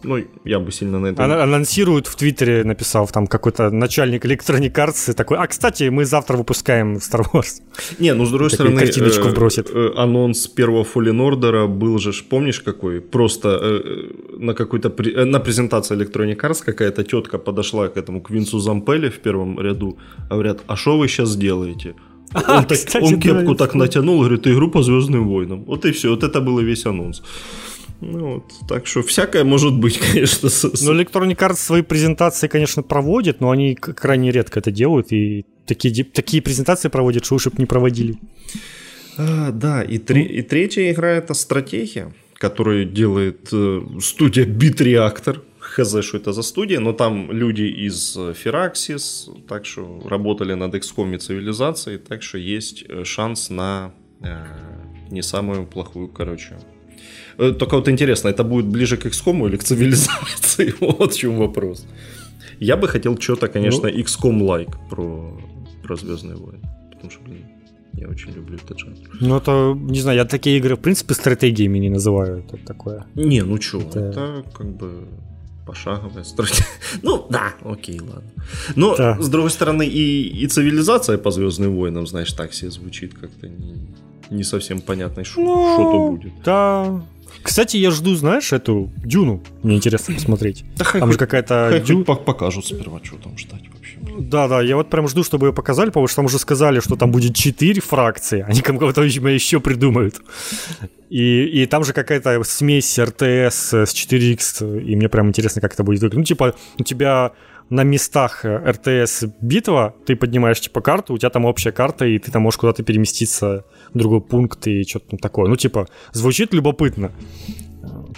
Ну, 0.05 0.25
я 0.45 0.61
бы 0.61 0.71
сильно 0.71 1.01
на 1.01 1.09
это... 1.09 1.25
Ан- 1.25 1.33
анонсирует 1.33 2.07
в 2.07 2.15
Твиттере, 2.15 2.63
написал 2.65 3.09
там 3.09 3.27
какой-то 3.27 3.71
начальник 3.71 4.25
Electronic 4.25 4.73
Arts 4.73 5.13
такой, 5.13 5.39
а, 5.39 5.47
кстати, 5.47 5.91
мы 5.91 6.05
завтра 6.05 6.37
выпускаем 6.37 6.97
Star 6.99 7.25
Wars. 7.33 7.63
Не, 7.99 8.15
ну, 8.15 8.25
с 8.25 8.31
другой 8.31 8.51
Такую 8.51 8.69
стороны, 8.69 8.81
картиночку 8.81 9.29
вбросит. 9.29 9.71
Э, 9.75 9.91
анонс 9.97 10.47
первого 10.47 10.85
Fallen 10.85 11.19
Order 11.19 11.67
был 11.67 11.99
же, 11.99 12.13
помнишь 12.31 12.61
какой? 12.61 13.01
Просто 13.01 13.49
э, 13.61 14.39
на 14.39 14.55
какой-то... 14.55 14.91
При... 14.91 15.25
На 15.25 15.41
презентации 15.41 15.97
Electronic 15.97 16.41
Arts 16.41 16.65
какая-то 16.65 17.03
тетка 17.03 17.39
подошла 17.39 17.89
к 17.89 17.97
этому, 17.97 18.21
к 18.21 18.31
Винсу 18.31 18.61
Зампеле 18.61 19.11
в 19.11 19.19
первом 19.19 19.61
ряду, 19.61 19.99
говорят, 20.31 20.61
а 20.69 20.77
что 20.77 20.97
вы 20.97 21.09
сейчас 21.09 21.37
делаете? 21.37 21.95
Он, 22.35 22.65
так, 22.65 22.79
кстати, 22.79 23.05
он 23.05 23.21
кепку 23.21 23.55
так 23.55 23.75
натянул, 23.75 24.21
говорит, 24.21 24.47
игру 24.47 24.71
по 24.71 24.83
Звездным 24.83 25.29
войнам. 25.29 25.65
Вот 25.65 25.85
и 25.85 25.93
все, 25.93 26.11
вот 26.11 26.23
это 26.23 26.41
был 26.41 26.59
весь 26.59 26.87
анонс. 26.87 27.23
Ну, 28.01 28.35
вот, 28.35 28.45
так 28.69 28.87
что 28.87 29.03
всякое 29.03 29.45
может 29.45 29.75
быть, 29.75 29.99
конечно. 30.13 30.49
Ну, 30.63 30.95
Electronic 30.95 31.37
Arts 31.37 31.57
свои 31.57 31.83
презентации, 31.83 32.49
конечно, 32.49 32.83
проводит, 32.83 33.41
но 33.41 33.51
они 33.51 33.75
крайне 33.75 34.31
редко 34.31 34.61
это 34.61 34.71
делают, 34.71 35.13
и 35.13 35.45
такие, 35.67 36.05
такие 36.05 36.43
презентации 36.43 36.89
проводят, 36.89 37.25
что 37.25 37.37
уж 37.37 37.47
не 37.59 37.67
проводили. 37.67 38.19
А, 39.17 39.51
да, 39.51 39.83
и, 39.83 39.99
три, 39.99 40.23
и 40.23 40.43
третья 40.43 40.93
игра 40.93 41.09
это 41.09 41.35
стратегия, 41.35 42.13
которую 42.35 42.85
делает 42.85 43.49
э, 43.53 43.83
студия 44.01 44.47
Beat 44.47 44.77
Reactor 44.77 45.41
хз, 45.69 46.03
что 46.03 46.17
это 46.17 46.33
за 46.33 46.43
студия, 46.43 46.81
но 46.81 46.93
там 46.93 47.33
люди 47.33 47.87
из 47.87 48.17
э, 48.17 48.33
Firaxis, 48.33 49.29
так 49.47 49.67
что 49.67 50.01
работали 50.05 50.55
над 50.55 50.75
XCOM 50.75 51.15
и 51.15 51.19
цивилизацией, 51.19 51.99
так 51.99 52.23
что 52.23 52.39
есть 52.39 52.85
э, 52.89 53.05
шанс 53.05 53.51
на 53.51 53.93
э, 54.23 54.45
не 55.11 55.23
самую 55.23 55.67
плохую, 55.67 56.09
короче. 56.09 56.57
Э, 57.39 57.53
только 57.53 57.77
вот 57.77 57.89
интересно, 57.89 58.29
это 58.29 58.45
будет 58.45 58.67
ближе 58.67 58.97
к 58.97 59.07
XCOM 59.07 59.47
или 59.49 59.57
к 59.57 59.65
цивилизации? 59.65 60.75
Вот 60.81 61.13
в 61.13 61.19
чем 61.19 61.37
вопрос. 61.37 61.87
Я 62.61 62.77
бы 62.77 62.89
хотел 62.89 63.17
что-то, 63.19 63.49
конечно, 63.49 63.89
ну... 63.89 63.99
XCOM-like 63.99 64.75
про, 64.91 65.41
про 65.83 65.97
Звездные 65.97 66.37
войны. 66.37 66.63
Потому 66.91 67.11
что, 67.11 67.23
блин, 67.23 67.45
я 67.93 68.09
очень 68.09 68.33
люблю 68.33 68.57
этот 68.57 68.79
жанр. 68.79 68.97
Ну, 69.21 69.37
это, 69.37 69.77
не 69.77 70.01
знаю, 70.01 70.19
я 70.19 70.25
такие 70.25 70.59
игры, 70.59 70.75
в 70.75 70.81
принципе, 70.81 71.15
стратегиями 71.15 71.79
не 71.79 71.91
называю. 71.91 72.39
Это 72.39 72.57
такое. 72.67 73.07
Не, 73.15 73.43
ну 73.43 73.61
что, 73.61 73.81
это... 73.81 74.01
это 74.01 74.45
как 74.57 74.67
бы 74.67 75.09
пошаговая 75.69 76.25
стратегия. 76.25 76.65
Ну, 77.03 77.27
да, 77.29 77.53
окей, 77.63 78.01
ладно. 78.01 78.31
Но, 78.75 78.97
да. 78.97 79.21
с 79.21 79.29
другой 79.29 79.51
стороны, 79.51 79.87
и, 79.87 80.43
и 80.45 80.47
цивилизация 80.47 81.19
по 81.19 81.31
Звездным 81.31 81.77
войнам, 81.77 82.07
знаешь, 82.07 82.33
так 82.33 82.55
себе 82.55 82.71
звучит 82.71 83.13
как-то 83.15 83.49
не, 83.49 83.75
не 84.31 84.45
совсем 84.45 84.81
понятно, 84.81 85.25
что, 85.25 85.41
ну, 85.41 85.75
что-то 85.75 86.11
будет. 86.11 86.33
Да, 86.45 87.03
кстати, 87.43 87.77
я 87.77 87.91
жду, 87.91 88.15
знаешь, 88.15 88.53
эту 88.53 88.91
Дюну. 89.05 89.43
Мне 89.63 89.77
интересно 89.77 90.15
посмотреть. 90.15 90.65
Да, 90.77 90.85
там 90.85 91.13
же 91.13 91.19
какая-то 91.19 91.83
Дю... 91.87 92.05
покажут 92.05 92.67
сперва, 92.67 93.01
что 93.03 93.17
там 93.17 93.37
ждать. 93.37 93.63
Да, 94.19 94.49
да, 94.49 94.61
я 94.63 94.77
вот 94.77 94.91
прям 94.91 95.07
жду, 95.09 95.23
чтобы 95.23 95.47
ее 95.47 95.53
показали, 95.53 95.89
потому 95.89 96.07
что 96.09 96.17
там 96.17 96.27
уже 96.27 96.39
сказали, 96.39 96.81
что 96.81 96.97
там 96.97 97.13
будет 97.13 97.35
4 97.35 97.81
фракции. 97.81 98.45
Они 98.47 98.61
кого-то 98.61 99.03
еще 99.03 99.61
придумают. 99.61 100.21
И, 101.09 101.45
и 101.45 101.67
там 101.67 101.85
же 101.85 101.93
какая-то 101.93 102.43
смесь 102.43 102.99
РТС 102.99 103.73
с 103.73 103.95
4X, 103.95 104.83
и 104.83 104.97
мне 104.97 105.09
прям 105.09 105.29
интересно, 105.29 105.61
как 105.61 105.73
это 105.73 105.85
будет 105.85 106.03
выглядеть. 106.03 106.19
Ну, 106.19 106.25
типа, 106.25 106.55
у 106.79 106.83
тебя 106.83 107.33
на 107.71 107.83
местах 107.85 108.45
РТС 108.45 109.25
битва, 109.41 109.95
ты 110.07 110.17
поднимаешь 110.17 110.61
типа 110.61 110.81
карту, 110.81 111.15
у 111.15 111.19
тебя 111.19 111.31
там 111.31 111.45
общая 111.45 111.73
карта, 111.73 112.07
и 112.07 112.19
ты 112.19 112.31
там 112.31 112.43
можешь 112.43 112.59
куда-то 112.59 112.83
переместиться 112.83 113.65
в 113.93 113.99
другой 113.99 114.21
пункт 114.21 114.67
и 114.67 114.85
что-то 114.85 115.17
такое. 115.17 115.49
Ну, 115.49 115.57
типа, 115.57 115.87
звучит 116.13 116.53
любопытно. 116.55 117.13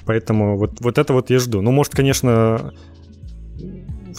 Поэтому 0.07 0.57
вот, 0.57 0.81
вот 0.81 0.99
это 0.99 1.13
вот 1.13 1.31
я 1.31 1.39
жду. 1.39 1.61
Ну, 1.63 1.73
может, 1.73 1.95
конечно, 1.95 2.73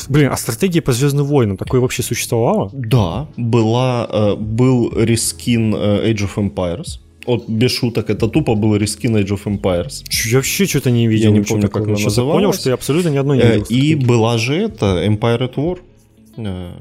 Блин, 0.10 0.30
а 0.32 0.38
стратегия 0.38 0.82
по 0.82 0.92
Звездным 0.94 1.26
войнам 1.26 1.58
такое 1.58 1.82
вообще 1.82 2.04
существовало? 2.04 2.70
Да, 2.74 3.28
была, 3.38 4.08
э, 4.10 4.36
был 4.36 4.92
рескин 4.96 5.76
э, 5.76 6.12
Age 6.12 6.28
of 6.28 6.36
Empires. 6.36 7.00
Вот 7.28 7.48
без 7.48 7.72
шуток, 7.72 8.10
это 8.10 8.28
тупо 8.28 8.56
был 8.56 8.76
рескин 8.76 9.16
Age 9.16 9.30
of 9.30 9.44
Empires. 9.46 10.04
Я 10.30 10.38
вообще 10.38 10.66
что-то 10.66 10.92
не 10.92 11.08
видел. 11.08 11.32
Я 11.32 11.38
не 11.38 11.44
помню, 11.44 11.70
как 11.70 11.84
она 11.84 11.92
называлась. 11.94 12.16
Я 12.18 12.48
понял, 12.48 12.54
что 12.54 12.70
я 12.70 12.74
абсолютно 12.74 13.10
ни 13.10 13.18
одной 13.18 13.38
не 13.38 13.44
видел. 13.44 13.66
И 13.70 13.96
была 13.96 14.38
же 14.38 14.56
это 14.56 15.06
Empire 15.06 15.54
at 15.54 15.56
War. 15.56 16.76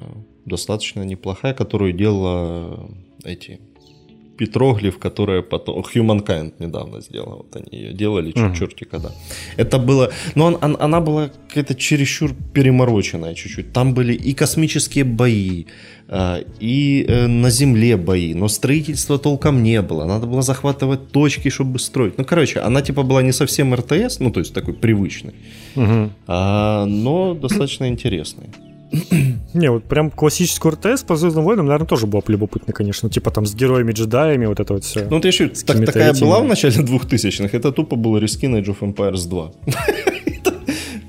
Достаточно 0.46 1.02
неплохая, 1.02 1.54
которую 1.54 1.92
делала 1.92 2.90
эти 3.24 3.60
петроглиф, 4.40 4.98
которая 4.98 5.42
потом 5.42 5.84
Humankind 5.94 6.52
недавно 6.60 7.00
сделала. 7.02 7.36
Вот 7.36 7.56
они 7.56 7.82
ее 7.82 7.92
делали, 7.92 8.32
чуть 8.32 8.42
uh-huh. 8.42 8.58
черти 8.58 8.84
когда. 8.84 9.10
Это 9.58 9.78
было... 9.78 10.10
Но 10.34 10.46
он, 10.46 10.58
он, 10.62 10.76
она 10.80 11.00
была 11.00 11.30
какая-то 11.48 11.74
чересчур 11.74 12.30
перемороченная 12.54 13.34
чуть-чуть. 13.34 13.72
Там 13.72 13.92
были 13.92 14.14
и 14.14 14.32
космические 14.32 15.04
бои, 15.04 15.64
а, 16.08 16.38
и 16.62 17.04
э, 17.08 17.26
на 17.26 17.50
Земле 17.50 17.96
бои, 17.96 18.34
но 18.34 18.48
строительства 18.48 19.18
толком 19.18 19.62
не 19.62 19.82
было. 19.82 20.06
Надо 20.06 20.26
было 20.26 20.42
захватывать 20.42 21.12
точки, 21.12 21.50
чтобы 21.50 21.78
строить. 21.78 22.18
Ну, 22.18 22.24
короче, 22.24 22.60
она 22.60 22.80
типа 22.80 23.02
была 23.02 23.22
не 23.22 23.32
совсем 23.32 23.74
РТС, 23.74 24.20
ну, 24.20 24.30
то 24.30 24.40
есть 24.40 24.54
такой 24.54 24.72
привычный, 24.72 25.34
uh-huh. 25.76 26.10
а, 26.26 26.86
но 26.86 27.34
достаточно 27.34 27.88
интересный. 27.88 28.46
Не, 29.54 29.70
вот 29.70 29.84
прям 29.84 30.10
классическую 30.10 30.72
РТС 30.72 31.02
по 31.02 31.16
Звездным 31.16 31.44
войнам, 31.44 31.66
наверное, 31.66 31.86
тоже 31.86 32.06
было 32.06 32.20
бы 32.20 32.32
любопытно, 32.32 32.72
конечно. 32.72 33.08
Типа 33.08 33.30
там 33.30 33.46
с 33.46 33.54
героями-джедаями, 33.54 34.46
вот 34.46 34.60
это 34.60 34.74
вот 34.74 34.84
все. 34.84 35.06
Ну, 35.10 35.20
ты 35.20 35.28
еще 35.28 35.48
так, 35.48 35.84
такая 35.84 36.14
была 36.14 36.40
в 36.40 36.46
начале 36.46 36.82
2000-х, 36.82 37.56
это 37.56 37.72
тупо 37.72 37.96
был 37.96 38.18
рескин 38.18 38.56
Age 38.56 38.66
of 38.66 38.80
Empires 38.80 39.28
2. 39.28 39.52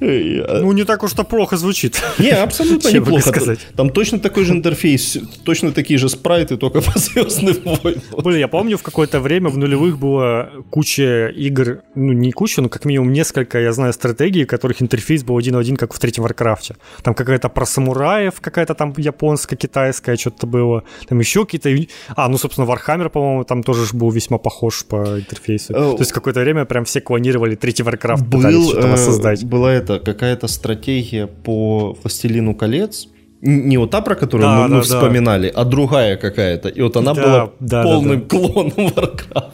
Ну, 0.02 0.72
не 0.72 0.84
так 0.84 1.03
уж 1.03 1.14
то 1.14 1.23
плохо 1.23 1.57
звучит. 1.57 2.02
Не, 2.18 2.32
абсолютно 2.32 2.90
неплохо. 2.90 3.30
Сказать. 3.30 3.60
Там 3.76 3.91
точно 3.91 4.19
такой 4.19 4.45
же 4.45 4.53
интерфейс, 4.53 5.18
точно 5.45 5.72
такие 5.72 5.99
же 5.99 6.10
спрайты, 6.10 6.57
только 6.57 6.82
по 6.82 6.98
Звездным 6.98 7.56
войнам. 7.64 8.02
Блин, 8.18 8.40
я 8.40 8.48
помню, 8.48 8.78
в 8.78 8.82
какое-то 8.82 9.19
время 9.19 9.49
в 9.49 9.57
нулевых 9.57 9.99
было 9.99 10.49
куча 10.72 11.28
игр, 11.28 11.84
ну, 11.94 12.14
не 12.14 12.32
куча, 12.32 12.61
но 12.61 12.69
как 12.69 12.86
минимум 12.86 13.14
несколько, 13.14 13.60
я 13.60 13.72
знаю, 13.73 13.94
стратегий, 13.94 14.45
которых 14.45 14.82
интерфейс 14.82 15.23
был 15.23 15.38
один 15.38 15.56
в 15.56 15.60
один, 15.60 15.78
как 15.78 15.94
в 15.94 15.99
третьем 15.99 16.23
Варкрафте. 16.23 16.76
Там 17.03 17.14
какая-то 17.14 17.49
про 17.49 17.65
самураев, 17.65 18.41
какая-то 18.41 18.73
там 18.73 18.95
японская, 18.98 19.57
китайская, 19.57 20.18
что-то 20.18 20.48
было. 20.48 20.84
Там 21.07 21.19
еще 21.19 21.45
какие-то... 21.45 21.69
А, 22.15 22.28
ну, 22.28 22.38
собственно, 22.38 22.65
Warhammer, 22.65 23.10
по-моему, 23.10 23.44
там 23.44 23.61
тоже 23.61 23.86
был 23.94 24.10
весьма 24.10 24.40
похож 24.40 24.84
по 24.86 25.19
интерфейсу. 25.19 25.73
То 25.73 25.98
есть 25.99 26.11
какое-то 26.11 26.40
время 26.40 26.65
прям 26.65 26.86
все 26.86 27.02
клонировали 27.02 27.56
третий 27.56 27.84
Warcraft, 27.84 28.32
пытались 28.32 28.69
что-то 28.69 28.98
создать. 28.98 29.44
Была 29.44 29.72
это 29.72 29.90
это 29.95 30.05
какая-то 30.05 30.47
стратегия 30.47 31.27
по 31.27 31.97
«Властелину 32.01 32.55
колец», 32.55 33.07
не 33.41 33.77
вот 33.77 33.89
та, 33.89 34.01
про 34.01 34.15
которую 34.15 34.47
да, 34.47 34.63
мы, 34.63 34.69
да, 34.69 34.76
мы 34.76 34.81
вспоминали, 34.84 35.49
да. 35.49 35.61
а 35.61 35.65
другая 35.65 36.15
какая-то. 36.15 36.69
И 36.69 36.81
вот 36.81 36.95
она 36.95 37.13
да, 37.13 37.23
была 37.23 37.51
да, 37.59 37.84
полным 37.84 38.19
да, 38.19 38.26
да. 38.26 38.38
клоном 38.38 38.88
Warcraft. 38.88 39.51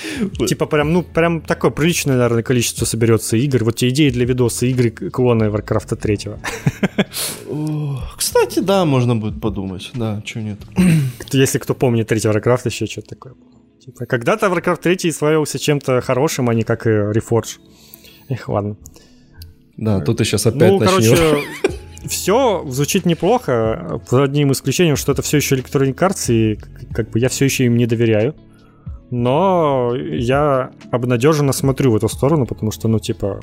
Типа 0.48 0.66
прям, 0.66 0.92
ну, 0.92 1.02
прям 1.02 1.40
такое 1.40 1.70
приличное, 1.70 2.16
наверное, 2.16 2.42
количество 2.42 2.84
соберется 2.84 3.36
игр. 3.36 3.64
Вот 3.64 3.76
те 3.76 3.88
идеи 3.90 4.10
для 4.10 4.24
видоса, 4.24 4.66
игры 4.66 4.90
клоны 4.90 5.44
Warcraft 5.44 5.96
3. 5.96 6.18
Кстати, 8.16 8.60
да, 8.60 8.84
можно 8.84 9.14
будет 9.14 9.40
подумать. 9.40 9.90
Да, 9.94 10.22
чего 10.24 10.42
нет. 10.42 10.58
Если 11.32 11.58
кто 11.58 11.74
помнит 11.74 12.08
третий 12.08 12.28
Warcraft, 12.28 12.62
еще 12.64 12.86
что-то 12.86 13.10
такое. 13.10 13.34
Типа, 13.84 14.06
когда-то 14.06 14.46
Warcraft 14.46 14.80
3 14.82 15.12
славился 15.12 15.58
чем-то 15.58 16.00
хорошим, 16.00 16.48
а 16.48 16.54
не 16.54 16.64
как 16.64 16.86
и 16.86 16.90
Reforge. 16.90 17.58
Эх, 18.28 18.48
ладно. 18.48 18.76
Да, 19.80 20.00
тут 20.00 20.18
ты 20.18 20.24
сейчас 20.24 20.46
опять 20.46 20.70
ну, 20.70 20.78
начнешь. 20.78 21.18
короче, 21.18 21.46
все 22.06 22.64
звучит 22.68 23.06
неплохо, 23.06 24.00
за 24.10 24.24
одним 24.24 24.52
исключением, 24.52 24.96
что 24.96 25.12
это 25.12 25.22
все 25.22 25.38
еще 25.38 25.56
Electronic 25.56 25.94
Arts, 25.94 26.30
и 26.30 26.58
как 26.92 27.10
бы 27.10 27.18
я 27.18 27.30
все 27.30 27.46
еще 27.46 27.64
им 27.64 27.78
не 27.78 27.86
доверяю. 27.86 28.34
Но 29.10 29.94
я 29.96 30.70
обнадеженно 30.92 31.52
смотрю 31.52 31.92
в 31.92 31.96
эту 31.96 32.08
сторону, 32.10 32.46
потому 32.46 32.72
что, 32.72 32.88
ну, 32.88 32.98
типа, 32.98 33.40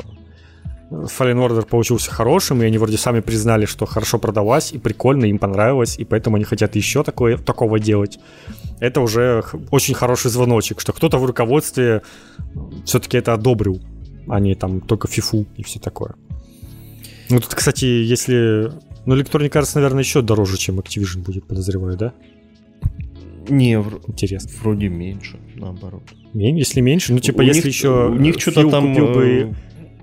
Fallen 0.92 1.44
Order 1.44 1.66
получился 1.66 2.12
хорошим, 2.12 2.62
и 2.62 2.66
они 2.68 2.78
вроде 2.78 2.98
сами 2.98 3.22
признали, 3.22 3.66
что 3.66 3.88
хорошо 3.88 4.20
продалась, 4.20 4.72
и 4.72 4.78
прикольно, 4.78 5.26
им 5.26 5.40
понравилось, 5.40 5.98
и 5.98 6.06
поэтому 6.06 6.36
они 6.36 6.46
хотят 6.46 6.76
еще 6.76 7.04
такое, 7.04 7.38
такого 7.38 7.80
делать. 7.80 8.20
Это 8.80 9.02
уже 9.02 9.44
очень 9.72 9.96
хороший 9.96 10.30
звоночек, 10.30 10.82
что 10.82 10.94
кто-то 10.94 11.18
в 11.18 11.26
руководстве 11.26 12.04
все-таки 12.86 13.18
это 13.18 13.34
одобрил, 13.34 13.82
а 14.28 14.40
не 14.40 14.56
там 14.56 14.82
только 14.82 15.08
фифу 15.08 15.46
и 15.56 15.64
все 15.64 15.80
такое. 15.80 16.16
Ну, 17.30 17.40
тут, 17.40 17.54
кстати, 17.54 17.86
если... 17.86 18.72
Ну, 19.06 19.16
Electronic 19.16 19.52
Arts, 19.52 19.72
наверное, 19.76 20.04
еще 20.04 20.22
дороже, 20.22 20.58
чем 20.58 20.80
Activision 20.80 21.24
будет, 21.24 21.46
подозреваю, 21.46 21.98
да? 21.98 22.14
Не, 23.50 23.74
интересно. 24.08 24.50
Вроде 24.62 24.90
меньше, 24.90 25.40
наоборот. 25.56 26.04
Если 26.34 26.82
меньше, 26.82 27.14
ну, 27.14 27.20
типа, 27.20 27.42
у 27.42 27.44
если 27.44 27.68
них, 27.68 27.76
еще... 27.76 28.10
У 28.10 28.16
них 28.16 28.40
что-то 28.40 28.70
там... 28.70 28.94
Бы... 28.94 29.52
Э, 29.52 29.54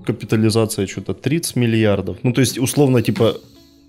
капитализация 0.04 0.86
что-то 0.86 1.14
30 1.14 1.56
миллиардов. 1.56 2.18
Ну, 2.22 2.32
то 2.32 2.40
есть, 2.40 2.58
условно, 2.58 3.02
типа, 3.02 3.36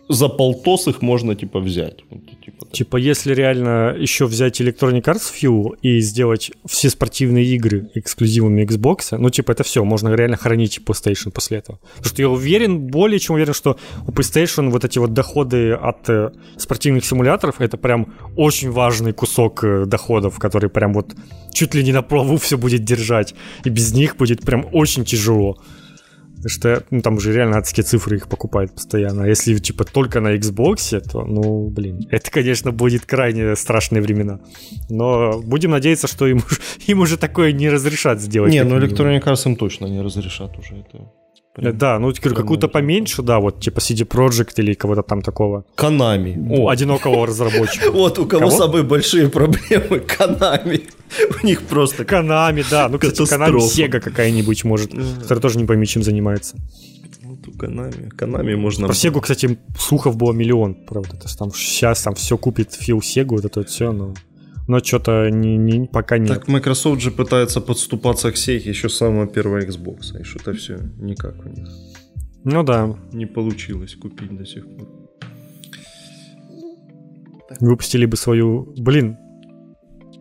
за 0.10 0.30
полтос 0.30 0.88
их 0.88 1.02
можно, 1.02 1.36
типа, 1.36 1.60
взять. 1.60 2.04
Типа, 2.46 2.66
типа, 2.72 2.98
если 2.98 3.34
реально 3.34 3.96
еще 3.98 4.26
взять 4.26 4.62
Electronic 4.62 5.04
Arts 5.04 5.32
Fuel 5.34 5.78
и 5.82 6.00
сделать 6.00 6.52
все 6.66 6.90
спортивные 6.90 7.46
игры 7.46 7.90
эксклюзивами 7.96 8.64
Xbox, 8.66 9.18
ну, 9.18 9.30
типа, 9.30 9.52
это 9.52 9.64
все, 9.64 9.84
можно 9.84 10.14
реально 10.14 10.38
хранить 10.38 10.80
PlayStation 10.86 11.32
после 11.32 11.58
этого. 11.58 11.80
Потому 11.98 12.10
что 12.10 12.22
я 12.22 12.30
уверен, 12.30 12.80
более 12.88 13.20
чем 13.20 13.36
уверен, 13.36 13.54
что 13.54 13.78
у 14.08 14.12
PlayStation 14.12 14.70
вот 14.70 14.86
эти 14.86 15.00
вот 15.00 15.14
доходы 15.14 15.72
от 15.74 16.10
э, 16.10 16.32
спортивных 16.58 17.04
симуляторов, 17.04 17.56
это 17.60 17.78
прям 17.78 18.14
очень 18.36 18.70
важный 18.72 19.14
кусок 19.14 19.64
э, 19.64 19.86
доходов, 19.86 20.38
который 20.38 20.70
прям 20.70 20.94
вот 20.94 21.16
чуть 21.52 21.74
ли 21.74 21.84
не 21.84 21.94
на 21.94 22.04
плаву 22.04 22.38
все 22.38 22.58
будет 22.58 22.84
держать. 22.84 23.34
И 23.64 23.70
без 23.70 23.94
них 23.94 24.18
будет 24.18 24.42
прям 24.42 24.68
очень 24.72 25.04
тяжело. 25.04 25.58
Что 26.48 26.84
ну, 26.92 27.02
там 27.02 27.16
уже 27.16 27.34
реально 27.34 27.58
адские 27.58 27.84
цифры 27.84 28.18
их 28.18 28.28
покупают 28.28 28.74
постоянно. 28.74 29.24
А 29.24 29.28
если 29.28 29.56
типа 29.56 29.84
только 29.84 30.20
на 30.20 30.36
Xbox, 30.36 31.00
то, 31.02 31.26
ну, 31.26 31.70
блин, 31.70 32.08
это, 32.12 32.30
конечно, 32.32 32.72
будет 32.72 33.06
крайне 33.06 33.56
страшные 33.56 34.02
времена. 34.02 34.40
Но 34.90 35.42
будем 35.42 35.72
надеяться, 35.72 36.08
что 36.08 36.28
им, 36.28 36.44
им 36.88 37.00
уже 37.00 37.18
такое 37.18 37.52
не 37.52 37.70
разрешат 37.70 38.22
сделать. 38.22 38.52
Не, 38.52 38.64
ну 38.64 38.78
Electronic 38.78 39.24
Arts 39.24 39.46
им 39.46 39.56
точно 39.56 39.86
не 39.86 40.02
разрешат 40.02 40.58
уже 40.58 40.76
это. 40.76 41.12
Прям, 41.56 41.78
да, 41.78 42.00
ну 42.00 42.14
какую-то 42.14 42.68
поменьше, 42.68 43.22
да, 43.22 43.40
вот 43.40 43.62
типа 43.62 43.80
CD 43.80 44.06
Projekt 44.06 44.56
или 44.58 44.74
кого-то 44.74 45.04
там 45.04 45.22
такого. 45.22 45.64
Konami. 45.78 46.36
О. 46.50 46.68
Одинокого 46.68 47.26
разработчика. 47.28 47.92
Вот 47.92 48.20
у 48.20 48.26
кого 48.26 48.52
самые 48.52 48.84
большие 48.84 49.30
проблемы. 49.30 49.98
Konami. 50.20 50.82
У 51.42 51.46
них 51.46 51.62
просто 51.62 52.04
Konami, 52.12 52.66
да. 52.70 52.90
Ну, 52.90 53.00
кстати, 53.00 53.22
Konami 53.22 53.60
Sega 53.60 54.02
какая-нибудь 54.02 54.66
может, 54.66 54.92
которая 54.92 55.42
тоже 55.42 55.58
не 55.58 55.66
пойми, 55.66 55.88
чем 55.88 56.04
занимается. 56.04 56.58
Вот 57.24 57.48
у 57.48 57.52
Konami. 57.52 58.12
Konami 58.18 58.58
можно... 58.58 58.88
Про 58.88 58.94
Sega, 58.94 59.22
кстати, 59.22 59.58
слухов 59.80 60.18
было 60.18 60.34
миллион, 60.34 60.74
правда. 60.74 61.12
То 61.12 61.24
есть 61.24 61.40
там 61.40 61.54
сейчас 61.54 62.02
там 62.02 62.16
все 62.16 62.38
купит 62.38 62.74
Фил 62.74 63.02
Сегу, 63.02 63.36
вот 63.36 63.46
это 63.46 63.62
вот 63.62 63.70
все, 63.70 63.94
но 63.94 64.14
но 64.68 64.80
что-то 64.80 65.30
не, 65.30 65.58
не, 65.58 65.88
пока 65.88 66.18
нет. 66.18 66.30
Так 66.30 66.48
Microsoft 66.48 67.02
же 67.02 67.12
пытается 67.12 67.62
подступаться 67.62 68.32
к 68.32 68.38
сей 68.38 68.60
еще 68.60 68.90
с 68.90 68.98
самого 68.98 69.28
первого 69.28 69.62
Xbox, 69.62 70.20
и 70.20 70.24
что-то 70.24 70.54
все 70.54 70.80
никак 70.98 71.46
у 71.46 71.50
них. 71.50 71.68
Ну 72.44 72.64
да. 72.64 72.96
Не 73.12 73.26
получилось 73.26 73.96
купить 73.96 74.36
до 74.38 74.46
сих 74.46 74.66
пор. 74.66 74.88
Выпустили 77.60 78.06
бы 78.06 78.18
свою... 78.18 78.74
Блин, 78.78 79.18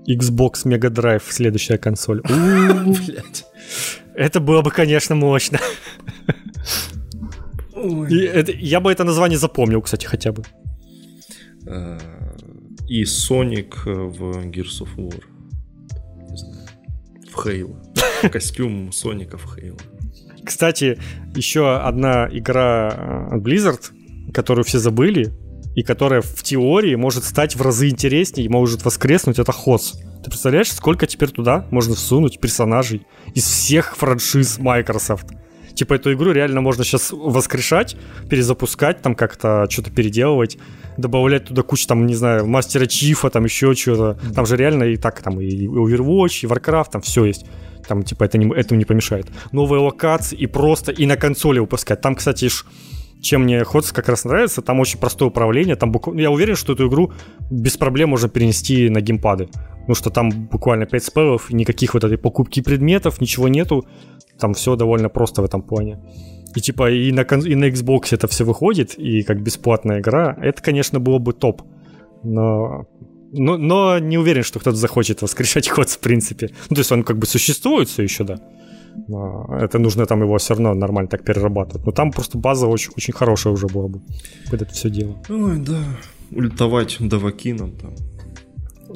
Xbox 0.09 0.65
Mega 0.65 0.91
Drive 0.91 1.23
следующая 1.29 1.79
консоль. 1.79 2.21
Блять. 2.29 3.45
Это 4.15 4.41
было 4.41 4.63
бы, 4.63 4.71
конечно, 4.71 5.15
мощно. 5.15 5.59
И 8.09 8.19
это, 8.19 8.53
я 8.53 8.81
бы 8.81 8.93
это 8.93 9.05
название 9.05 9.39
запомнил, 9.39 9.83
кстати, 9.83 10.07
хотя 10.07 10.33
бы. 10.33 10.43
И 12.89 13.05
Sonic 13.05 13.85
в 13.85 14.47
Gears 14.51 14.83
of 14.83 14.97
War. 14.97 15.23
Не 16.31 16.37
знаю. 16.37 16.69
В 17.33 17.47
Halo. 17.47 18.31
Костюм 18.31 18.93
Соника 18.93 19.39
в 19.39 19.57
Halo. 19.57 19.81
Кстати, 20.45 20.99
еще 21.35 21.77
одна 21.77 22.29
игра 22.31 23.29
от 23.31 23.43
Blizzard, 23.43 23.91
которую 24.33 24.65
все 24.65 24.79
забыли, 24.79 25.33
и 25.75 25.83
которая 25.83 26.21
в 26.21 26.43
теории 26.43 26.95
может 26.95 27.25
стать 27.25 27.57
в 27.57 27.63
разы 27.63 27.89
интереснее 27.89 28.47
и 28.47 28.49
может 28.49 28.85
воскреснуть, 28.85 29.39
это 29.39 29.53
Хос. 29.53 29.99
Ты 30.23 30.31
представляешь, 30.31 30.73
сколько 30.73 31.07
теперь 31.07 31.31
туда 31.31 31.67
можно 31.71 31.95
всунуть 31.95 32.41
персонажей 32.41 33.07
из 33.35 33.45
всех 33.45 33.97
франшиз 33.97 34.59
Microsoft? 34.59 35.27
Типа 35.75 35.95
эту 35.95 36.13
игру 36.13 36.31
реально 36.31 36.61
можно 36.61 36.85
сейчас 36.85 37.11
воскрешать, 37.11 37.97
перезапускать, 38.31 39.03
там 39.03 39.17
как-то 39.17 39.67
что-то 39.69 39.91
переделывать, 39.91 40.57
добавлять 40.97 41.47
туда 41.47 41.63
кучу, 41.63 41.87
там, 41.87 42.07
не 42.07 42.15
знаю, 42.15 42.47
мастера 42.47 42.87
Чифа, 42.87 43.31
там 43.31 43.45
еще 43.45 43.75
что-то. 43.75 44.19
Там 44.35 44.47
же 44.47 44.57
реально 44.57 44.85
и 44.85 44.97
так 44.97 45.23
там 45.23 45.41
и 45.41 45.67
Overwatch, 45.67 46.41
и 46.43 46.47
Warcraft, 46.47 46.89
там 46.93 47.03
все 47.03 47.25
есть. 47.25 47.47
Там, 47.87 48.03
типа, 48.03 48.25
это 48.25 48.39
не, 48.39 48.53
этому 48.55 48.79
не 48.79 48.85
помешает. 48.85 49.27
Новые 49.53 49.81
локации 49.81 50.37
и 50.37 50.47
просто 50.47 50.93
и 50.93 51.07
на 51.07 51.17
консоли 51.17 51.59
выпускать. 51.59 52.01
Там, 52.01 52.15
кстати, 52.15 52.49
ж, 52.49 52.65
чем 53.21 53.43
мне 53.43 53.65
Ходс 53.65 53.93
как 53.93 54.09
раз 54.09 54.25
нравится, 54.25 54.63
там 54.63 54.81
очень 54.81 54.99
простое 54.99 55.29
управление. 55.29 55.77
Там 55.77 55.93
буквально, 55.93 56.21
я 56.21 56.31
уверен, 56.31 56.57
что 56.57 56.73
эту 56.73 56.89
игру 56.89 57.13
без 57.51 57.77
проблем 57.77 58.11
можно 58.11 58.29
перенести 58.29 58.89
на 58.89 59.01
геймпады. 59.01 59.49
Потому 59.81 59.95
что 59.95 60.11
там 60.11 60.31
буквально 60.31 60.87
5 60.87 61.05
спеллов, 61.05 61.51
никаких 61.51 61.95
вот 61.95 62.05
этой 62.05 62.17
покупки 62.17 62.61
предметов, 62.63 63.21
ничего 63.21 63.49
нету. 63.49 63.87
Там 64.39 64.55
все 64.55 64.77
довольно 64.77 65.09
просто 65.09 65.43
в 65.43 65.45
этом 65.45 65.63
плане. 65.63 65.99
И 66.55 66.61
типа 66.61 66.91
и 66.91 67.11
на, 67.13 67.23
и 67.23 67.55
на 67.55 67.69
Xbox 67.69 68.09
это 68.13 68.29
все 68.29 68.45
выходит, 68.45 68.95
и 68.99 69.23
как 69.23 69.43
бесплатная 69.43 70.01
игра, 70.01 70.37
это, 70.41 70.63
конечно, 70.63 71.01
было 71.01 71.19
бы 71.19 71.33
топ. 71.33 71.63
Но, 72.23 72.87
но, 73.33 73.57
но 73.57 73.99
не 73.99 74.19
уверен, 74.19 74.43
что 74.43 74.61
кто-то 74.61 74.77
захочет 74.77 75.23
воскрешать 75.23 75.69
ход 75.69 75.91
в 75.91 75.99
принципе. 75.99 76.51
Ну, 76.71 76.77
то 76.77 76.81
есть 76.81 76.93
он 76.93 77.03
как 77.03 77.19
бы 77.19 77.27
существует 77.27 77.89
все 77.89 78.03
еще, 78.03 78.25
да. 78.25 78.41
Но 79.09 79.49
это 79.61 79.79
нужно 79.79 80.07
там 80.07 80.23
его 80.23 80.39
все 80.39 80.55
равно 80.55 80.75
нормально 80.75 81.09
так 81.09 81.25
перерабатывать. 81.25 81.85
Но 81.85 81.93
там 81.93 82.13
просто 82.13 82.39
база 82.39 82.67
очень, 82.67 82.93
очень 82.97 83.13
хорошая 83.13 83.53
уже 83.53 83.67
была 83.67 83.89
бы 83.89 84.01
под 84.51 84.63
это 84.63 84.73
все 84.73 84.89
дело. 84.91 85.17
Ой, 85.29 85.59
да. 85.59 85.81
Ультовать 86.31 86.97
давакином 87.01 87.73
там. 87.73 87.95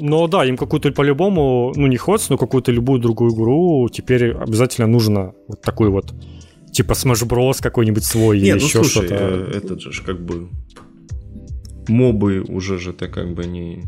Но 0.00 0.28
да, 0.28 0.44
им 0.44 0.56
какую-то 0.56 0.92
по-любому, 0.92 1.72
ну 1.74 1.86
не 1.88 1.96
ходс, 1.96 2.28
но 2.28 2.38
какую-то 2.38 2.70
любую 2.70 3.00
другую 3.00 3.34
игру 3.34 3.88
теперь 3.88 4.32
обязательно 4.32 4.86
нужно 4.86 5.32
вот 5.48 5.60
такой 5.60 5.90
вот 5.90 6.14
типа 6.72 6.92
Smash 6.92 7.26
Bros 7.26 7.62
какой-нибудь 7.62 8.04
свой 8.04 8.40
Нет, 8.40 8.56
или 8.56 8.60
ну, 8.60 8.66
еще 8.66 8.84
слушай, 8.84 9.06
что-то. 9.06 9.14
Э, 9.14 9.52
этот 9.56 9.80
же 9.80 10.02
как 10.02 10.20
бы 10.24 10.48
мобы 11.88 12.40
уже 12.40 12.78
же 12.78 12.90
это 12.90 13.08
как 13.08 13.34
бы 13.34 13.46
не 13.46 13.84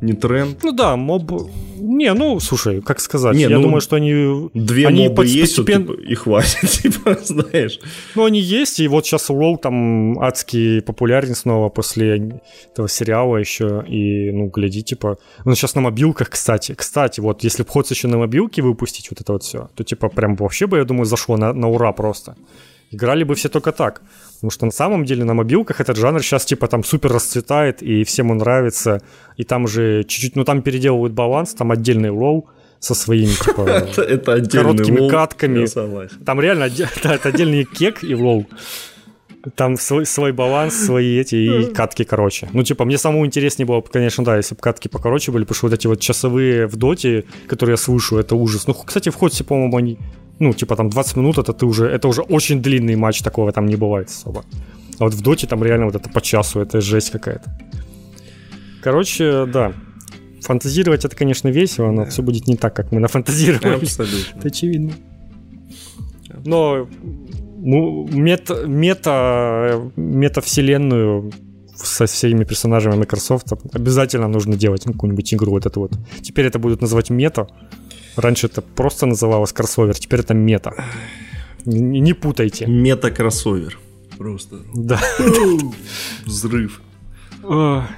не 0.00 0.14
тренд. 0.14 0.62
Ну 0.62 0.72
да, 0.72 0.96
моб... 0.96 1.30
Не, 1.76 2.14
ну, 2.14 2.40
слушай, 2.40 2.80
как 2.80 3.00
сказать, 3.00 3.34
не, 3.34 3.42
я 3.42 3.58
ну, 3.58 3.62
думаю, 3.62 3.80
что 3.80 3.96
они... 3.96 4.50
Две 4.54 4.86
они 4.86 5.08
мобы 5.08 5.26
есть, 5.26 5.56
постепенно... 5.56 5.86
вот, 5.86 5.96
типа, 5.98 6.10
и 6.10 6.14
хватит, 6.14 6.70
типа, 6.82 7.18
знаешь. 7.22 7.80
Ну, 8.14 8.24
они 8.24 8.40
есть, 8.40 8.80
и 8.80 8.88
вот 8.88 9.06
сейчас 9.06 9.30
LoL 9.30 9.58
там 9.58 10.18
адский 10.20 10.82
популярен 10.82 11.34
снова 11.34 11.68
после 11.68 12.40
этого 12.72 12.88
сериала 12.88 13.36
еще, 13.36 13.84
и, 13.88 14.30
ну, 14.30 14.46
гляди, 14.46 14.82
типа... 14.82 15.18
Ну, 15.44 15.54
сейчас 15.54 15.74
на 15.74 15.80
мобилках, 15.80 16.30
кстати, 16.30 16.74
кстати, 16.74 17.20
вот, 17.20 17.44
если 17.44 17.62
бы 17.62 17.68
еще 17.90 18.08
на 18.08 18.18
мобилке 18.18 18.62
выпустить 18.62 19.10
вот 19.10 19.20
это 19.20 19.32
вот 19.32 19.42
все, 19.42 19.70
то, 19.74 19.84
типа, 19.84 20.08
прям 20.08 20.36
вообще 20.36 20.66
бы, 20.66 20.78
я 20.78 20.84
думаю, 20.84 21.06
зашло 21.06 21.36
на, 21.36 21.52
на 21.52 21.68
ура 21.68 21.92
просто. 21.92 22.36
Играли 22.92 23.24
бы 23.24 23.34
все 23.34 23.48
только 23.48 23.72
так. 23.72 24.02
Потому 24.40 24.52
что 24.52 24.64
на 24.64 24.72
самом 24.72 25.04
деле 25.04 25.24
на 25.24 25.34
мобилках 25.34 25.82
этот 25.82 25.98
жанр 25.98 26.22
сейчас 26.22 26.46
типа 26.46 26.66
там 26.66 26.82
супер 26.82 27.12
расцветает, 27.12 27.82
и 27.82 28.04
всем 28.04 28.30
он 28.30 28.38
нравится. 28.38 29.02
И 29.36 29.44
там 29.44 29.64
уже 29.64 30.02
чуть-чуть, 30.04 30.34
ну 30.34 30.44
там 30.44 30.62
переделывают 30.62 31.12
баланс, 31.12 31.52
там 31.52 31.70
отдельный 31.72 32.08
LoL 32.08 32.48
со 32.78 32.94
своими 32.94 33.34
типа 33.34 33.60
это, 34.00 34.02
короткими 34.50 35.10
катками. 35.10 35.66
Там 36.24 36.40
реально 36.40 36.70
да, 37.04 37.14
это 37.16 37.28
отдельный 37.28 37.64
кек 37.64 38.02
и 38.02 38.14
LoL. 38.14 38.46
Там 39.56 39.76
свой, 39.76 40.06
свой 40.06 40.32
баланс, 40.32 40.74
свои 40.74 41.18
эти 41.18 41.34
и 41.34 41.74
катки 41.74 42.04
короче. 42.04 42.48
Ну, 42.52 42.62
типа, 42.62 42.84
мне 42.84 42.98
самому 42.98 43.24
интереснее 43.24 43.66
было, 43.66 43.80
конечно, 43.80 44.22
да, 44.22 44.36
если 44.36 44.54
бы 44.54 44.60
катки 44.60 44.88
покороче 44.88 45.32
были, 45.32 45.44
потому 45.44 45.56
что 45.56 45.66
вот 45.66 45.74
эти 45.74 45.86
вот 45.86 46.00
часовые 46.00 46.66
в 46.66 46.76
доте, 46.76 47.24
которые 47.46 47.74
я 47.74 47.76
слышу, 47.78 48.18
это 48.18 48.36
ужас. 48.36 48.66
Ну, 48.66 48.74
кстати, 48.74 49.08
в 49.08 49.14
Хотсе, 49.14 49.44
по-моему, 49.44 49.78
они 49.78 49.98
ну, 50.40 50.52
типа 50.52 50.74
там 50.76 50.88
20 50.88 51.16
минут, 51.16 51.38
это 51.38 51.52
ты 51.52 51.66
уже, 51.66 51.86
это 51.86 52.08
уже 52.08 52.22
очень 52.22 52.60
длинный 52.62 52.96
матч, 52.96 53.22
такого 53.22 53.52
там 53.52 53.66
не 53.66 53.76
бывает 53.76 54.08
особо. 54.08 54.44
А 54.98 55.04
вот 55.04 55.14
в 55.14 55.22
доте 55.22 55.46
там 55.46 55.62
реально 55.62 55.86
вот 55.86 55.94
это 55.94 56.10
по 56.10 56.20
часу, 56.20 56.60
это 56.60 56.80
жесть 56.80 57.10
какая-то. 57.10 57.56
Короче, 58.82 59.46
да. 59.46 59.72
Фантазировать 60.42 61.04
это, 61.04 61.14
конечно, 61.14 61.48
весело, 61.48 61.90
но 61.90 62.04
да. 62.04 62.10
все 62.10 62.22
будет 62.22 62.48
не 62.48 62.56
так, 62.56 62.74
как 62.74 62.90
мы 62.90 63.00
нафантазировали. 63.00 63.74
Абсолютно. 63.76 64.38
Это 64.38 64.48
очевидно. 64.48 64.92
Но 66.44 66.88
мета, 67.58 68.64
мета, 68.66 69.92
метавселенную 69.96 71.32
со 71.74 72.06
всеми 72.06 72.44
персонажами 72.44 72.96
Microsoft 72.96 73.52
обязательно 73.72 74.28
нужно 74.28 74.56
делать 74.56 74.86
ну, 74.86 74.92
какую-нибудь 74.92 75.34
игру 75.34 75.52
вот 75.52 75.66
эту 75.66 75.80
вот. 75.80 75.92
Теперь 76.22 76.46
это 76.46 76.58
будут 76.58 76.80
называть 76.80 77.10
мета. 77.10 77.46
Раньше 78.20 78.46
это 78.46 78.60
просто 78.60 79.06
называлось 79.06 79.52
кроссовер, 79.52 79.98
теперь 79.98 80.20
это 80.20 80.34
мета. 80.34 80.74
Не, 81.64 82.00
не 82.00 82.12
путайте. 82.12 82.66
Мета-кроссовер. 82.66 83.78
Просто. 84.18 84.56
Да. 84.74 85.00
Взрыв. 86.26 86.82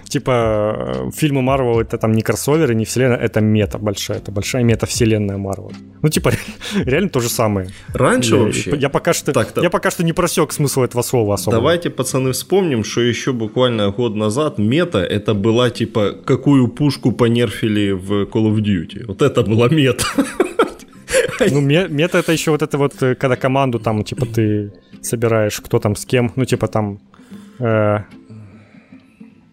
Типа 0.09 1.11
фильмы 1.15 1.43
Марвел 1.43 1.81
это 1.81 1.99
там 1.99 2.13
не 2.13 2.23
кроссоверы, 2.23 2.75
не 2.75 2.85
вселенная, 2.85 3.19
это 3.19 3.41
мета 3.41 3.79
большая, 3.79 4.19
это 4.19 4.31
большая 4.31 4.63
мета-вселенная 4.63 5.37
Марвел. 5.37 5.73
Ну, 6.03 6.09
типа, 6.09 6.33
реально 6.75 7.09
то 7.09 7.21
же 7.21 7.29
самое. 7.29 7.69
Раньше 7.95 8.37
я, 8.37 8.43
вообще? 8.43 8.77
Я 8.77 8.89
пока 8.89 9.13
что, 9.13 9.33
так, 9.33 9.53
я 9.57 9.71
пока 9.71 9.91
что 9.91 10.05
не 10.05 10.13
просек 10.13 10.53
смысл 10.53 10.83
этого 10.83 11.03
слова 11.03 11.35
особо. 11.35 11.57
Давайте, 11.57 11.91
пацаны, 11.91 12.33
вспомним, 12.33 12.85
что 12.85 13.01
еще 13.01 13.33
буквально 13.33 13.91
год 13.91 14.15
назад 14.15 14.59
мета 14.59 14.99
это 14.99 15.35
была 15.35 15.71
типа, 15.71 16.13
какую 16.25 16.69
пушку 16.69 17.13
понерфили 17.13 17.93
в 17.93 18.25
Call 18.25 18.53
of 18.53 18.59
Duty. 18.59 19.07
Вот 19.07 19.23
это 19.23 19.43
была 19.43 19.69
мета. 19.69 20.05
Ну, 21.51 21.61
мета 21.89 22.19
это 22.19 22.33
еще 22.33 22.51
вот 22.51 22.63
это 22.63 22.79
вот, 22.79 23.03
э, 23.03 23.15
когда 23.15 23.37
команду 23.37 23.79
там, 23.79 24.05
типа, 24.05 24.27
ты 24.27 24.73
собираешь, 25.01 25.61
кто 25.61 25.79
там 25.79 25.97
с 25.97 26.05
кем, 26.05 26.33
ну, 26.37 26.45
типа 26.45 26.69
там 26.69 27.01
э, 27.59 27.99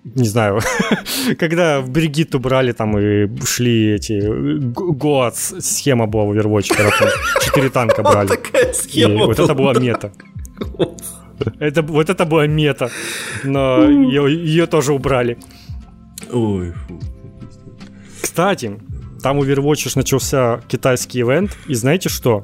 не 0.03 0.27
знаю, 0.27 0.59
когда 1.39 1.81
в 1.81 1.89
Бригитту 1.89 2.39
брали 2.39 2.71
там 2.71 2.97
и 2.97 3.27
шли 3.45 3.95
эти 3.95 4.21
Гоац, 4.93 5.53
схема 5.59 6.07
была 6.07 6.23
в 6.23 6.31
Overwatch, 6.31 6.69
когда 6.75 6.91
там 6.91 7.09
4 7.41 7.69
танка 7.69 8.03
брали. 8.03 8.27
Такая 8.27 8.73
схема 8.73 9.25
вот 9.25 9.39
это 9.39 9.53
была 9.53 9.73
мета. 9.73 10.11
Это, 11.59 11.81
вот 11.83 12.09
это 12.09 12.25
была 12.25 12.47
мета, 12.47 12.91
но 13.45 13.89
ее, 13.89 14.29
ее 14.29 14.65
тоже 14.65 14.91
убрали. 14.91 15.37
Ой, 16.33 16.73
фу. 16.73 16.99
Кстати, 18.21 18.77
там 19.23 19.37
у 19.37 19.45
Overwatch 19.45 19.93
начался 19.95 20.59
китайский 20.67 21.21
ивент, 21.21 21.57
и 21.67 21.75
знаете 21.75 22.09
что? 22.09 22.43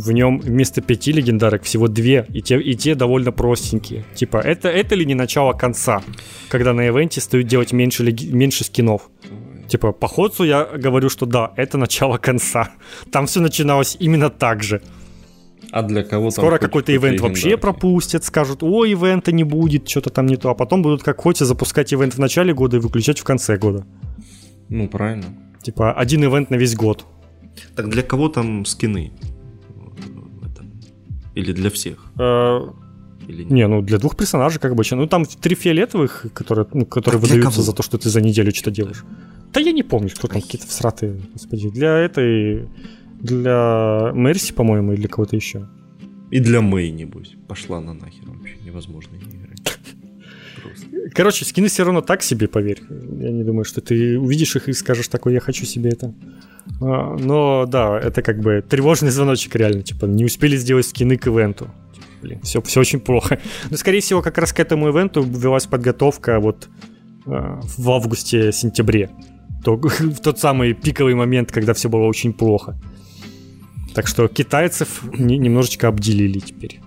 В 0.00 0.12
нем 0.12 0.38
вместо 0.40 0.80
пяти 0.80 1.12
легендарок 1.12 1.62
всего 1.62 1.88
две, 1.88 2.26
и 2.32 2.42
те, 2.42 2.60
и 2.60 2.74
те 2.74 2.94
довольно 2.94 3.32
простенькие. 3.32 4.04
Типа, 4.14 4.38
это, 4.38 4.68
это 4.68 4.94
ли 4.94 5.04
не 5.04 5.14
начало 5.14 5.52
конца, 5.52 6.02
когда 6.48 6.72
на 6.72 6.88
ивенте 6.88 7.20
стоит 7.20 7.46
делать 7.46 7.72
меньше, 7.72 8.02
леги, 8.04 8.30
меньше 8.30 8.64
скинов? 8.64 9.10
Типа, 9.68 9.92
по 9.92 10.08
ходцу 10.08 10.44
я 10.44 10.64
говорю, 10.64 11.08
что 11.08 11.26
да, 11.26 11.52
это 11.56 11.78
начало 11.78 12.18
конца. 12.18 12.70
Там 13.12 13.26
все 13.26 13.40
начиналось 13.40 13.96
именно 14.00 14.30
так 14.30 14.62
же. 14.62 14.82
А 15.70 15.82
для 15.82 16.02
кого 16.02 16.30
Скоро 16.30 16.58
какой-то 16.58 16.94
ивент 16.94 17.20
вообще 17.20 17.56
пропустят, 17.56 18.24
скажут, 18.24 18.62
о, 18.62 18.84
ивента 18.84 19.30
не 19.30 19.44
будет, 19.44 19.88
что-то 19.88 20.10
там 20.10 20.26
не 20.26 20.36
то, 20.36 20.50
а 20.50 20.54
потом 20.54 20.82
будут 20.82 21.02
как 21.02 21.20
хоть 21.20 21.38
запускать 21.38 21.94
ивент 21.94 22.14
в 22.14 22.18
начале 22.18 22.52
года 22.52 22.78
и 22.78 22.80
выключать 22.80 23.20
в 23.20 23.24
конце 23.24 23.56
года. 23.56 23.86
Ну, 24.68 24.88
правильно. 24.88 25.26
Типа, 25.62 25.92
один 25.92 26.24
ивент 26.24 26.50
на 26.50 26.56
весь 26.56 26.74
год. 26.74 27.06
Так 27.76 27.88
для 27.88 28.02
кого 28.02 28.28
там 28.28 28.64
скины? 28.64 29.12
Или 31.40 31.52
для 31.52 31.70
всех? 31.70 32.04
Э, 32.18 32.60
Или 33.28 33.44
Не, 33.44 33.66
ну 33.68 33.82
для 33.82 33.98
двух 33.98 34.16
персонажей 34.16 34.60
как 34.60 34.74
бы. 34.74 34.82
Ну 34.90 35.06
там 35.06 35.24
три 35.24 35.54
фиолетовых, 35.54 36.26
которые, 36.34 36.66
ну, 36.72 36.86
которые 36.86 37.20
выдаются 37.20 37.62
за 37.62 37.72
то, 37.72 37.82
что 37.82 37.98
ты 37.98 38.10
за 38.10 38.20
неделю 38.20 38.52
что-то 38.54 38.70
делаешь. 38.70 39.04
Да 39.52 39.60
я 39.60 39.72
не 39.72 39.82
помню, 39.82 40.10
кто 40.10 40.28
там 40.28 40.42
какие-то 40.42 40.66
всратые, 40.66 41.20
господи. 41.32 41.70
Для 41.70 41.96
этой... 41.98 42.68
Для 43.20 44.12
Мерси, 44.14 44.52
по-моему, 44.54 44.92
или 44.92 45.00
для 45.00 45.08
кого-то 45.08 45.36
еще. 45.36 45.68
И 46.30 46.40
для 46.40 46.60
Мэй, 46.60 46.90
небось. 46.90 47.34
Пошла 47.48 47.80
на 47.80 47.92
нахер 47.92 48.24
вообще. 48.26 48.56
Невозможно 48.64 49.16
не 49.16 49.36
играть. 49.36 49.78
Короче, 51.14 51.44
скины 51.44 51.68
все 51.68 51.84
равно 51.84 52.00
так 52.00 52.22
себе, 52.22 52.48
поверь. 52.48 52.82
Я 52.88 53.30
не 53.30 53.44
думаю, 53.44 53.64
что 53.64 53.80
ты 53.80 54.18
увидишь 54.18 54.56
их 54.56 54.68
и 54.68 54.72
скажешь 54.72 55.08
такой, 55.08 55.34
я 55.34 55.40
хочу 55.40 55.64
себе 55.64 55.90
это. 55.90 56.14
А, 56.80 57.16
но 57.16 57.66
да, 57.66 57.98
это 57.98 58.22
как 58.22 58.40
бы 58.40 58.64
тревожный 58.68 59.10
звоночек 59.10 59.54
реально. 59.56 59.82
Типа, 59.82 60.06
не 60.06 60.24
успели 60.24 60.56
сделать 60.56 60.86
скины 60.86 61.16
к 61.16 61.26
ивенту. 61.26 61.70
Типа, 61.94 62.06
блин, 62.22 62.40
все, 62.42 62.62
все 62.62 62.80
очень 62.80 63.00
плохо. 63.00 63.40
Но, 63.70 63.76
скорее 63.76 64.00
всего, 64.00 64.22
как 64.22 64.38
раз 64.38 64.52
к 64.52 64.60
этому 64.60 64.90
ивенту 64.90 65.22
велась 65.22 65.66
подготовка 65.66 66.40
вот 66.40 66.68
а, 67.26 67.60
в 67.62 67.90
августе-сентябре. 67.90 69.10
То, 69.64 69.76
в 69.98 70.20
тот 70.20 70.38
самый 70.38 70.74
пиковый 70.74 71.14
момент, 71.14 71.52
когда 71.52 71.74
все 71.74 71.88
было 71.88 72.06
очень 72.06 72.32
плохо. 72.32 72.78
Так 73.94 74.06
что 74.06 74.28
китайцев 74.28 75.02
не, 75.18 75.38
немножечко 75.38 75.88
обделили 75.88 76.38
теперь. 76.38 76.80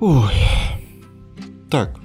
Ой. 0.00 0.32
Так, 1.70 2.00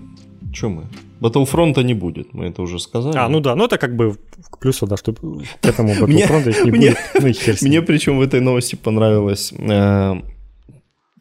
что 0.54 0.70
мы? 0.70 0.84
Battlefront 1.22 1.82
не 1.84 1.94
будет, 1.94 2.34
мы 2.34 2.46
это 2.46 2.62
уже 2.62 2.80
сказали. 2.80 3.18
А, 3.18 3.30
ну 3.30 3.40
да, 3.40 3.56
ну 3.56 3.66
это 3.66 3.78
как 3.78 3.96
бы 3.96 4.16
к 4.52 4.60
плюсу, 4.60 4.86
да, 4.86 4.98
что 4.98 5.14
к 5.14 5.66
этому 5.66 5.94
Battlefront 6.00 6.66
не 6.66 6.72
будет. 6.72 6.98
Ну, 7.14 7.68
мне 7.70 7.82
причем 7.82 8.18
в 8.18 8.22
этой 8.22 8.42
новости 8.42 8.76
понравилось 8.76 9.54
э, 9.58 10.22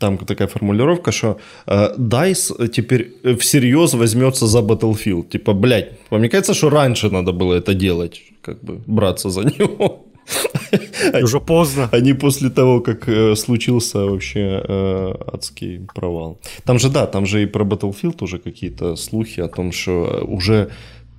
там 0.01 0.19
такая 0.19 0.49
формулировка, 0.49 1.13
что 1.13 1.39
э, 1.67 1.95
DICE 1.97 2.69
теперь 2.69 3.13
всерьез 3.39 3.95
возьмется 3.95 4.47
за 4.47 4.59
Battlefield. 4.59 5.29
Типа, 5.29 5.53
блядь, 5.53 5.93
мне 6.11 6.29
кажется, 6.29 6.55
что 6.55 6.71
раньше 6.71 7.09
надо 7.11 7.33
было 7.33 7.55
это 7.55 7.75
делать, 7.75 8.21
как 8.43 8.65
бы 8.65 8.81
браться 8.87 9.31
за 9.31 9.43
него. 9.59 10.07
Уже 11.23 11.41
поздно. 11.41 11.89
Они 11.93 12.15
после 12.15 12.51
того, 12.51 12.81
как 12.81 13.09
э, 13.09 13.37
случился 13.37 13.99
вообще 13.99 14.63
э, 14.67 15.15
адский 15.33 15.87
провал. 15.95 16.39
Там 16.65 16.79
же, 16.79 16.91
да, 16.91 17.07
там 17.07 17.27
же 17.27 17.43
и 17.43 17.47
про 17.47 17.65
Battlefield 17.65 18.23
уже 18.25 18.39
какие-то 18.39 18.97
слухи 18.97 19.41
о 19.41 19.49
том, 19.49 19.73
что 19.73 20.25
уже 20.27 20.71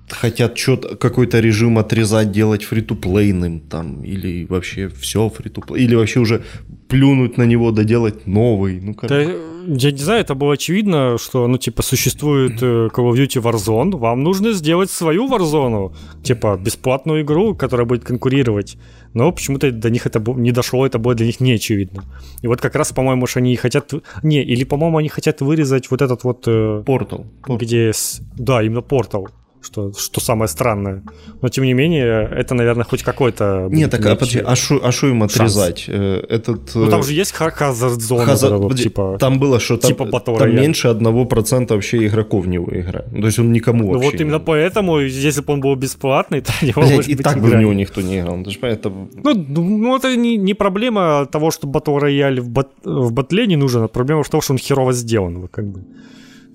хотят 0.08 0.56
что-то, 0.56 0.96
какой-то 0.96 1.40
режим 1.40 1.78
отрезать, 1.78 2.30
делать 2.30 2.64
фри-то-плейным 2.64 3.60
там, 3.60 4.04
или 4.04 4.46
вообще 4.46 4.88
все 4.88 5.28
фри-то-плей, 5.28 5.84
или 5.84 5.94
вообще 5.94 6.20
уже 6.20 6.42
плюнуть 6.88 7.36
на 7.36 7.42
него, 7.42 7.72
доделать 7.72 8.26
новый. 8.26 8.80
Ну, 8.80 8.94
как... 8.94 9.10
да, 9.10 9.20
я 9.20 9.90
не 9.90 9.98
знаю, 9.98 10.20
это 10.20 10.34
было 10.34 10.54
очевидно, 10.54 11.16
что, 11.18 11.48
ну, 11.48 11.58
типа, 11.58 11.82
существует 11.82 12.62
э, 12.62 12.88
Call 12.92 13.10
of 13.10 13.14
Duty 13.14 13.42
Warzone, 13.42 13.96
вам 13.96 14.22
нужно 14.22 14.52
сделать 14.52 14.90
свою 14.90 15.28
Warzone, 15.28 15.92
типа, 16.22 16.56
бесплатную 16.62 17.22
игру, 17.22 17.54
которая 17.56 17.86
будет 17.86 18.04
конкурировать. 18.04 18.76
Но 19.14 19.32
почему-то 19.32 19.72
до 19.72 19.90
них 19.90 20.06
это 20.06 20.20
не 20.20 20.52
дошло, 20.52 20.86
это 20.86 20.98
было 20.98 21.14
для 21.14 21.26
них 21.26 21.40
не 21.40 21.52
очевидно. 21.52 22.04
И 22.42 22.46
вот 22.46 22.60
как 22.60 22.76
раз, 22.76 22.92
по-моему, 22.92 23.26
что 23.26 23.40
они 23.40 23.56
хотят... 23.56 23.92
Не, 24.22 24.42
или, 24.42 24.62
по-моему, 24.64 24.98
они 24.98 25.08
хотят 25.08 25.40
вырезать 25.40 25.90
вот 25.90 26.02
этот 26.02 26.22
вот... 26.22 26.44
Портал. 26.84 27.26
Э, 27.48 27.56
где... 27.56 27.92
Да, 28.36 28.62
именно 28.62 28.82
портал 28.82 29.28
что, 29.66 29.92
что 29.92 30.20
самое 30.20 30.48
странное. 30.48 31.02
Но 31.42 31.48
тем 31.48 31.64
не 31.64 31.74
менее, 31.74 32.28
это, 32.32 32.54
наверное, 32.54 32.84
хоть 32.84 33.02
какой-то... 33.02 33.68
Нет, 33.70 33.90
так, 33.90 34.06
а 34.06 34.14
подожди, 34.14 34.38
а 34.38 34.56
что 34.56 34.80
а 34.82 34.92
шо 34.92 35.08
им 35.08 35.22
отрезать? 35.22 35.80
Шанс. 35.80 35.98
Э, 36.00 36.24
этот, 36.28 36.74
ну 36.74 36.90
там 36.90 37.00
э, 37.00 37.02
же 37.02 37.12
есть 37.12 37.34
Hazard, 37.34 38.56
вот, 38.58 38.76
типа... 38.76 39.16
Там 39.18 39.38
было, 39.38 39.60
что 39.60 39.76
типа 39.76 40.06
там, 40.06 40.36
там 40.38 40.54
меньше 40.54 40.88
1% 40.88 41.66
вообще 41.68 42.06
игроков 42.06 42.44
в 42.44 42.48
него 42.48 42.66
играет. 42.70 43.06
Ну, 43.12 43.20
то 43.20 43.26
есть 43.26 43.38
он 43.38 43.52
никому 43.52 43.84
ну, 43.84 43.92
вообще... 43.92 44.10
вот 44.10 44.20
именно 44.20 44.40
поэтому, 44.40 45.00
если 45.00 45.42
бы 45.42 45.52
он 45.52 45.60
был 45.60 45.74
бесплатный, 45.76 46.40
то 46.42 46.52
него, 46.62 46.80
Блядь, 46.80 46.96
может 46.96 47.08
и 47.08 47.14
быть, 47.14 47.24
так 47.24 47.40
бы 47.40 47.48
в 47.48 47.56
него 47.56 47.72
никто 47.72 48.00
не 48.00 48.20
играл. 48.20 48.42
Ты 48.44 48.50
же 48.50 48.58
это... 48.62 48.90
Ну, 49.24 49.34
ну, 49.34 49.96
это 49.96 50.16
не, 50.16 50.36
не 50.36 50.54
проблема 50.54 51.26
того, 51.26 51.50
что 51.50 51.66
Battle 51.66 52.00
Royale 52.00 52.40
в, 52.40 52.48
бат, 52.48 52.68
в 52.84 53.12
батле 53.12 53.46
не 53.46 53.56
нужен, 53.56 53.82
а 53.82 53.88
проблема 53.88 54.22
в 54.22 54.28
том, 54.28 54.40
что 54.40 54.52
он 54.52 54.58
херово 54.58 54.92
сделан, 54.92 55.48
как 55.48 55.66
бы 55.66 55.80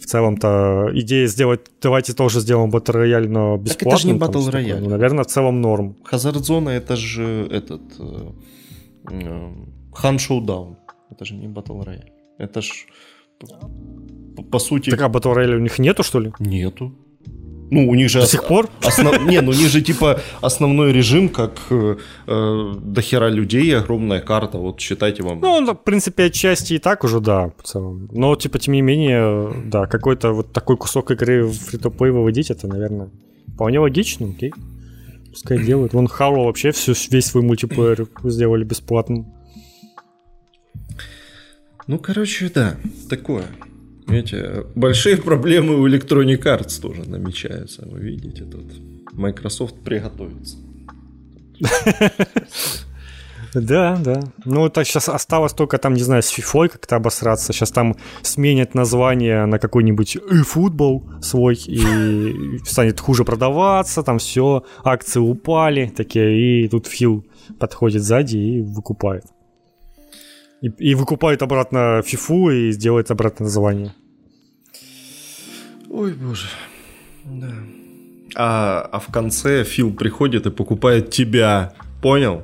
в 0.02 0.06
целом-то 0.06 0.90
идея 0.94 1.28
сделать, 1.28 1.62
давайте 1.82 2.14
тоже 2.14 2.40
сделаем 2.40 2.72
Battle 2.72 2.96
Royale, 2.96 3.28
но 3.28 3.58
бесплатно. 3.58 3.76
Так 3.76 3.88
это 3.88 3.98
же 3.98 4.08
не 4.08 4.20
Battle 4.20 4.52
Royale. 4.52 4.80
Ну, 4.82 4.90
наверное, 4.90 5.24
в 5.24 5.28
целом 5.28 5.62
норм. 5.62 5.96
Hazard 6.12 6.42
Zone 6.42 6.70
это 6.70 6.96
же 6.96 7.48
этот 7.52 7.82
э, 8.00 8.32
э, 9.12 9.52
Han 10.04 10.18
Showdown. 10.18 10.76
Это 11.12 11.26
же 11.26 11.36
не 11.36 11.48
Battle 11.48 11.86
Royale. 11.86 12.10
Это 12.40 12.62
ж 12.62 12.88
по, 14.36 14.44
по 14.44 14.60
сути... 14.60 14.90
Так 14.90 15.02
а 15.02 15.08
Battle 15.08 15.36
Royale 15.36 15.56
у 15.56 15.60
них 15.60 15.80
нету, 15.80 16.04
что 16.04 16.20
ли? 16.20 16.32
Нету. 16.40 16.92
Ну, 17.72 17.90
у 17.90 17.96
них 17.96 18.10
же... 18.10 18.20
До 18.20 18.28
сих 18.28 18.44
пор? 18.44 18.70
Основ... 18.82 19.26
Не, 19.26 19.42
ну 19.42 19.52
у 19.52 19.54
них 19.54 19.70
же 19.70 19.82
типа 19.82 20.20
основной 20.42 20.92
режим, 20.92 21.30
как 21.30 21.52
э, 21.70 21.96
э 22.28 22.74
до 22.82 23.02
хера 23.02 23.30
людей, 23.30 23.78
огромная 23.78 24.20
карта, 24.20 24.58
вот 24.58 24.82
считайте 24.82 25.24
вам. 25.24 25.40
Ну, 25.40 25.52
он, 25.52 25.66
в 25.66 25.76
принципе, 25.76 26.26
отчасти 26.26 26.74
и 26.74 26.80
так 26.80 27.06
уже, 27.06 27.22
да, 27.22 27.54
в 27.58 27.64
целом. 27.64 28.10
Но, 28.12 28.36
типа, 28.36 28.60
тем 28.60 28.74
не 28.74 28.82
менее, 28.82 29.54
да, 29.66 29.86
какой-то 29.86 30.34
вот 30.34 30.52
такой 30.52 30.76
кусок 30.76 31.12
игры 31.12 31.46
в 31.46 31.54
фри 31.54 32.12
выводить, 32.12 32.52
это, 32.52 32.68
наверное, 32.68 33.10
вполне 33.54 33.80
логично, 33.80 34.28
окей. 34.28 34.54
Пускай 35.30 35.58
делают. 35.64 35.94
Вон 35.94 36.08
Halo 36.08 36.44
вообще 36.44 36.72
всю, 36.72 36.94
весь 37.10 37.26
свой 37.26 37.44
мультиплеер 37.44 38.06
сделали 38.26 38.66
бесплатным. 38.66 39.34
Ну, 41.88 41.98
короче, 42.00 42.52
да, 42.54 42.76
такое. 43.10 43.46
Видите, 44.08 44.66
большие 44.76 45.18
проблемы 45.22 45.80
у 45.80 45.88
Electronic 45.88 46.44
Arts 46.44 46.82
тоже 46.82 47.10
намечаются. 47.10 47.88
Вы 47.88 48.00
видите, 48.00 48.44
тут 48.44 48.66
Microsoft 49.14 49.76
приготовится. 49.84 50.58
Да, 53.54 53.98
да. 54.02 54.22
Ну, 54.46 54.68
это 54.68 54.86
сейчас 54.86 55.10
осталось 55.10 55.54
только 55.54 55.78
там, 55.78 55.94
не 55.94 56.04
знаю, 56.04 56.24
с 56.24 56.38
FIFA 56.38 56.70
как-то 56.70 56.96
обосраться. 56.96 57.52
Сейчас 57.52 57.72
там 57.72 57.98
сменят 58.22 58.76
название 58.76 59.46
на 59.46 59.60
какой-нибудь 59.60 60.16
e-футбол 60.16 61.04
свой 61.22 61.56
и 61.56 62.60
станет 62.66 63.00
хуже 63.00 63.26
продаваться, 63.26 64.04
там 64.04 64.20
все, 64.20 64.64
акции 64.84 65.20
упали 65.20 65.92
такие, 65.96 66.64
и 66.64 66.70
тут 66.70 66.88
Фил 66.88 67.26
подходит 67.60 68.04
сзади 68.04 68.38
и 68.38 68.62
выкупает. 68.62 69.26
И, 70.62 70.68
и 70.92 70.96
выкупает 70.96 71.42
обратно 71.42 72.02
фифу 72.06 72.50
и 72.52 72.72
сделает 72.72 73.12
обратно 73.12 73.46
название. 73.46 73.94
Ой, 75.90 76.14
боже. 76.14 76.48
Да. 77.26 77.52
А, 78.36 78.90
а 78.92 79.00
в 79.00 79.08
конце 79.08 79.64
Фил 79.64 79.94
приходит 79.94 80.46
и 80.46 80.52
покупает 80.52 81.10
тебя. 81.10 81.74
Понял? 82.02 82.44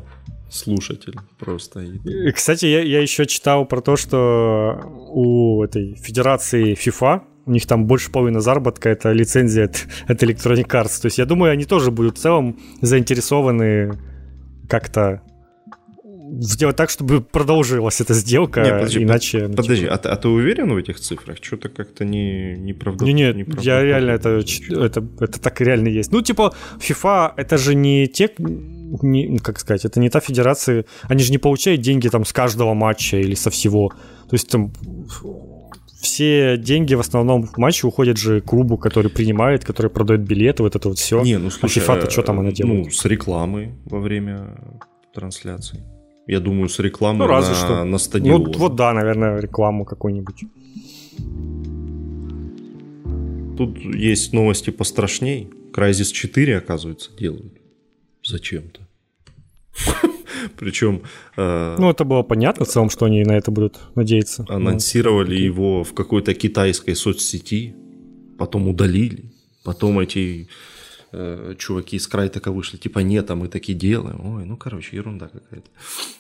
Слушатель 0.49 1.15
просто. 1.37 1.85
Кстати, 2.33 2.65
я, 2.65 2.81
я 2.81 3.01
еще 3.01 3.25
читал 3.25 3.65
про 3.65 3.81
то, 3.81 3.97
что 3.97 4.79
у 5.09 5.63
этой 5.63 5.95
федерации 5.95 6.73
FIFA 6.73 7.21
у 7.45 7.51
них 7.51 7.65
там 7.65 7.85
больше 7.85 8.11
половины 8.11 8.41
заработка 8.41 8.89
это 8.89 9.11
лицензия 9.11 9.65
от, 9.65 9.87
от 10.07 10.23
Electronic 10.23 10.67
Arts. 10.67 11.01
То 11.01 11.07
есть 11.07 11.17
я 11.17 11.25
думаю, 11.25 11.51
они 11.51 11.65
тоже 11.65 11.91
будут 11.91 12.17
в 12.17 12.21
целом 12.21 12.59
заинтересованы 12.81 13.97
как-то 14.69 15.21
сделать 16.39 16.75
так, 16.75 16.89
чтобы 16.89 17.21
продолжилась 17.21 18.01
эта 18.01 18.13
сделка, 18.13 18.61
не, 18.63 18.71
подожди, 18.71 19.03
иначе... 19.03 19.47
Под, 19.47 19.57
подожди, 19.57 19.85
а, 19.85 19.95
а 19.95 20.15
ты 20.15 20.27
уверен 20.27 20.73
в 20.73 20.77
этих 20.77 20.99
цифрах? 20.99 21.37
Что-то 21.41 21.69
как-то 21.69 22.05
не, 22.05 22.55
неправда... 22.57 23.05
Не, 23.05 23.13
нет, 23.13 23.35
не 23.35 23.45
я 23.61 23.83
реально 23.83 24.11
это, 24.11 24.41
это, 24.69 25.05
это 25.19 25.39
так 25.39 25.61
реально 25.61 25.89
есть. 25.89 26.11
Ну, 26.11 26.21
типа, 26.21 26.53
FIFA, 26.79 27.33
это 27.37 27.57
же 27.57 27.75
не 27.75 28.07
те... 28.07 28.29
Не, 28.37 29.39
как 29.39 29.59
сказать, 29.59 29.85
это 29.85 29.99
не 29.99 30.09
та 30.09 30.19
федерация... 30.19 30.85
Они 31.03 31.23
же 31.23 31.31
не 31.31 31.37
получают 31.37 31.81
деньги 31.81 32.07
там 32.09 32.25
с 32.25 32.33
каждого 32.33 32.73
матча 32.73 33.17
или 33.17 33.35
со 33.35 33.49
всего. 33.49 33.89
То 34.29 34.33
есть 34.33 34.49
там 34.49 34.71
все 35.99 36.57
деньги 36.57 36.93
в 36.93 36.99
основном 36.99 37.47
в 37.47 37.57
матче 37.57 37.87
уходят 37.87 38.17
же 38.17 38.41
клубу, 38.41 38.77
который 38.77 39.09
принимает, 39.11 39.65
который 39.65 39.89
продает 39.89 40.21
билеты, 40.21 40.63
вот 40.63 40.75
это 40.75 40.89
вот 40.89 40.99
все. 40.99 41.21
Не, 41.21 41.37
ну 41.37 41.49
слушай, 41.49 41.83
а 41.83 41.85
FIFA-то 41.85 42.09
что 42.09 42.21
там 42.21 42.39
она 42.39 42.51
делает? 42.51 42.85
Ну, 42.85 42.91
с 42.91 43.05
рекламой 43.05 43.71
во 43.85 43.99
время 43.99 44.57
трансляции. 45.13 45.83
Я 46.27 46.41
думаю, 46.41 46.67
с 46.67 46.77
рекламой 46.79 47.25
ну, 47.25 47.33
разве 47.33 47.53
на, 47.53 47.59
что. 47.59 47.83
на 47.85 47.97
стадион. 47.97 48.43
Ну, 48.43 48.51
вот 48.57 48.75
да, 48.75 48.93
наверное, 48.93 49.39
рекламу 49.39 49.85
какую-нибудь. 49.85 50.43
Тут 53.57 53.77
есть 53.79 54.33
новости 54.33 54.69
пострашней. 54.69 55.49
Crysis 55.73 56.11
4, 56.11 56.57
оказывается, 56.57 57.11
делают. 57.17 57.53
Зачем-то. 58.23 58.81
Причем... 60.59 61.03
Э, 61.37 61.75
ну, 61.79 61.89
это 61.89 62.03
было 62.03 62.23
понятно 62.23 62.65
в 62.65 62.67
целом, 62.67 62.89
что 62.89 63.05
они 63.05 63.23
на 63.23 63.37
это 63.37 63.51
будут 63.51 63.79
надеяться. 63.95 64.45
Анонсировали 64.49 65.35
его 65.35 65.83
в 65.83 65.93
какой-то 65.93 66.33
китайской 66.33 66.93
соцсети, 66.93 67.75
потом 68.37 68.67
удалили, 68.67 69.31
потом 69.63 69.99
эти 69.99 70.49
э, 71.11 71.55
чуваки 71.57 71.95
из 71.95 72.07
Крайтека 72.07 72.51
вышли, 72.51 72.77
типа, 72.77 72.99
нет, 72.99 73.31
а 73.31 73.35
мы 73.35 73.47
таки 73.47 73.73
делаем. 73.73 74.19
Ой, 74.23 74.45
ну, 74.45 74.57
короче, 74.57 74.97
ерунда 74.97 75.27
какая-то. 75.27 75.69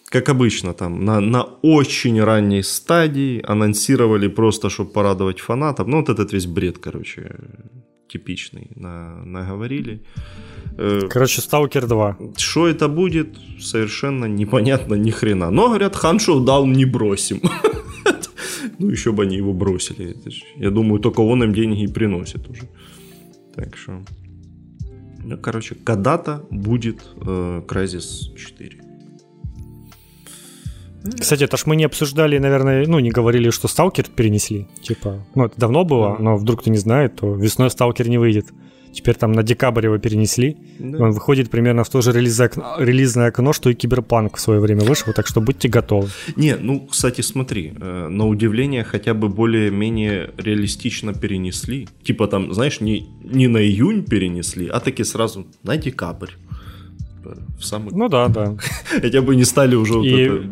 Как 0.09 0.29
обычно, 0.29 0.73
там, 0.73 1.05
на, 1.05 1.19
на 1.19 1.43
очень 1.61 2.23
ранней 2.23 2.63
стадии 2.63 3.41
анонсировали 3.47 4.27
просто, 4.27 4.69
чтобы 4.69 4.91
порадовать 4.91 5.39
фанатов. 5.39 5.87
Ну, 5.87 5.97
вот 5.97 6.09
этот 6.09 6.33
весь 6.33 6.45
бред, 6.45 6.77
короче. 6.77 7.35
типичный 8.07 8.67
на, 8.75 9.23
наговорили. 9.25 10.01
Э, 10.77 11.07
Короче, 11.09 11.41
Сталкер 11.41 11.87
2. 11.87 12.17
Что 12.37 12.67
это 12.67 12.87
будет, 12.87 13.37
совершенно 13.59 14.25
непонятно 14.25 14.95
ни 14.95 15.11
хрена. 15.11 15.49
Но, 15.51 15.67
говорят, 15.67 15.95
Хан 15.95 16.19
Шоудаун 16.19 16.73
не 16.73 16.85
бросим. 16.85 17.41
Ну, 18.79 18.89
еще 18.91 19.11
бы 19.11 19.23
они 19.23 19.37
его 19.37 19.53
бросили. 19.53 20.15
Я 20.55 20.69
думаю, 20.69 20.99
только 20.99 21.21
он 21.21 21.43
им 21.43 21.53
деньги 21.53 21.83
и 21.83 21.87
приносит 21.87 22.47
уже. 22.47 22.69
Так 23.55 23.75
что... 23.75 24.03
Ну, 25.29 25.37
короче, 25.37 25.75
когда-то 25.75 26.45
будет 26.49 27.01
э, 27.17 27.61
Crysis 27.67 28.33
4. 28.37 28.81
Кстати, 31.19 31.43
это 31.43 31.57
ж 31.57 31.65
мы 31.65 31.75
не 31.75 31.83
обсуждали, 31.83 32.37
наверное, 32.37 32.87
ну, 32.87 32.99
не 32.99 33.11
говорили, 33.11 33.49
что 33.49 33.67
Сталкер 33.67 34.05
перенесли. 34.15 34.67
Типа, 34.81 35.25
ну, 35.35 35.45
это 35.45 35.59
давно 35.59 35.83
было, 35.83 36.15
но 36.17 36.37
вдруг 36.37 36.61
кто 36.61 36.71
не 36.71 36.77
знает, 36.77 37.17
то 37.17 37.35
весной 37.35 37.69
Сталкер 37.69 38.07
не 38.07 38.17
выйдет. 38.17 38.45
Теперь 38.93 39.15
там 39.15 39.31
на 39.31 39.43
декабрь 39.43 39.85
его 39.85 39.97
перенесли. 39.97 40.57
Да. 40.79 40.97
Он 40.97 41.11
выходит 41.11 41.49
примерно 41.49 41.83
в 41.83 41.89
то 41.89 42.01
же 42.01 42.11
релизное 42.11 42.47
окно, 42.47 42.75
релизное 42.79 43.27
окно, 43.27 43.53
что 43.53 43.69
и 43.69 43.73
Киберпанк 43.73 44.37
в 44.37 44.39
свое 44.39 44.59
время 44.59 44.81
вышел, 44.81 45.13
так 45.13 45.27
что 45.27 45.41
будьте 45.41 45.69
готовы. 45.69 46.09
Не, 46.35 46.55
ну, 46.55 46.87
кстати, 46.87 47.21
смотри, 47.21 47.73
э, 47.79 48.07
на 48.09 48.27
удивление 48.27 48.83
хотя 48.83 49.13
бы 49.13 49.29
более-менее 49.29 50.31
реалистично 50.37 51.13
перенесли. 51.13 51.87
Типа 52.03 52.27
там, 52.27 52.53
знаешь, 52.53 52.81
не, 52.81 53.07
не 53.23 53.47
на 53.47 53.59
июнь 53.59 54.03
перенесли, 54.03 54.67
а 54.67 54.79
таки 54.79 55.03
сразу 55.03 55.45
на 55.63 55.77
декабрь. 55.77 56.31
В 57.59 57.63
самый... 57.63 57.93
Ну 57.93 58.09
да, 58.09 58.27
да. 58.27 58.55
Хотя 59.01 59.21
бы 59.21 59.35
не 59.35 59.45
стали 59.45 59.75
уже 59.75 59.93
и... 59.93 60.29
вот 60.29 60.39
это 60.39 60.43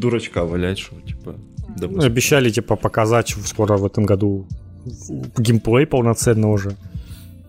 дурачка 0.00 0.44
валять, 0.44 0.78
что 0.78 0.96
типа... 1.06 1.34
Ну, 1.80 2.02
обещали, 2.02 2.50
типа, 2.50 2.76
показать 2.76 3.36
скоро 3.44 3.76
в 3.76 3.84
этом 3.84 4.04
году 4.04 4.46
геймплей 5.38 5.86
полноценно 5.86 6.50
уже. 6.50 6.76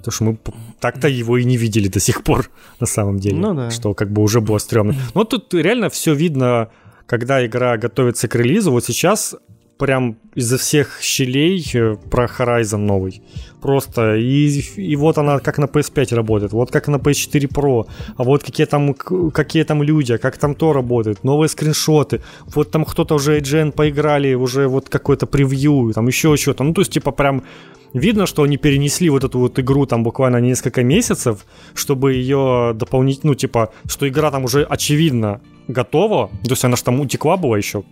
Потому 0.03 0.13
что 0.13 0.23
мы 0.23 0.37
так-то 0.79 1.07
его 1.07 1.37
и 1.37 1.43
не 1.43 1.57
видели 1.57 1.87
до 1.87 1.99
сих 1.99 2.23
пор, 2.23 2.49
на 2.79 2.87
самом 2.87 3.19
деле. 3.19 3.37
Ну 3.37 3.53
да. 3.53 3.71
Что 3.71 3.93
как 3.93 4.11
бы 4.11 4.21
уже 4.21 4.41
было 4.41 4.57
стрёмно. 4.57 4.95
Но 5.13 5.23
тут 5.23 5.53
реально 5.53 5.89
все 5.89 6.13
видно, 6.13 6.69
когда 7.05 7.45
игра 7.45 7.77
готовится 7.77 8.27
к 8.27 8.35
релизу. 8.35 8.71
Вот 8.71 8.85
сейчас 8.85 9.35
прям 9.81 10.15
изо 10.35 10.57
всех 10.57 10.99
щелей 11.01 11.65
э, 11.73 11.95
про 12.11 12.25
Horizon 12.25 12.77
новый. 12.77 13.23
Просто. 13.61 14.15
И, 14.15 14.61
и 14.75 14.95
вот 14.95 15.17
она 15.17 15.39
как 15.39 15.57
на 15.57 15.65
PS5 15.65 16.15
работает, 16.15 16.51
вот 16.53 16.71
как 16.71 16.87
на 16.87 16.97
PS4 16.97 17.47
Pro, 17.47 17.87
а 18.15 18.23
вот 18.23 18.43
какие 18.43 18.67
там, 18.67 18.93
какие 18.93 19.63
там 19.63 19.81
люди, 19.81 20.17
как 20.17 20.37
там 20.37 20.53
то 20.53 20.73
работает, 20.73 21.23
новые 21.23 21.49
скриншоты. 21.49 22.21
Вот 22.55 22.69
там 22.69 22.85
кто-то 22.85 23.15
уже 23.15 23.39
IGN 23.39 23.71
поиграли, 23.71 24.35
уже 24.35 24.67
вот 24.67 24.87
какой-то 24.87 25.25
превью, 25.25 25.91
там 25.95 26.07
еще 26.07 26.37
что-то. 26.37 26.63
Ну, 26.63 26.73
то 26.73 26.81
есть, 26.81 26.93
типа, 26.93 27.11
прям 27.11 27.41
видно, 27.93 28.25
что 28.25 28.43
они 28.43 28.57
перенесли 28.57 29.09
вот 29.09 29.23
эту 29.23 29.39
вот 29.39 29.59
игру 29.59 29.85
там 29.85 30.03
буквально 30.03 30.37
несколько 30.37 30.83
месяцев, 30.83 31.45
чтобы 31.73 32.13
ее 32.13 32.73
дополнить, 32.75 33.23
ну, 33.23 33.35
типа, 33.35 33.73
что 33.87 34.07
игра 34.07 34.31
там 34.31 34.45
уже 34.45 34.63
очевидно 34.63 35.41
готова, 35.67 36.29
то 36.43 36.51
есть 36.51 36.63
она 36.65 36.75
же 36.75 36.83
там 36.83 36.99
утекла 36.99 37.37
была 37.37 37.57
еще 37.57 37.83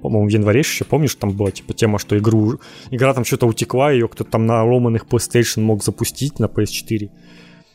по-моему, 0.00 0.28
в 0.28 0.32
январе 0.32 0.60
еще, 0.60 0.84
помнишь, 0.84 1.14
там 1.14 1.32
была 1.32 1.50
типа 1.50 1.74
тема, 1.74 1.98
что 1.98 2.16
игру, 2.18 2.58
игра 2.90 3.14
там 3.14 3.24
что-то 3.24 3.46
утекла, 3.46 3.92
ее 3.92 4.08
кто-то 4.08 4.30
там 4.30 4.46
на 4.46 4.64
ломаных 4.64 5.04
PlayStation 5.04 5.60
мог 5.60 5.84
запустить 5.84 6.38
на 6.38 6.46
PS4. 6.46 7.10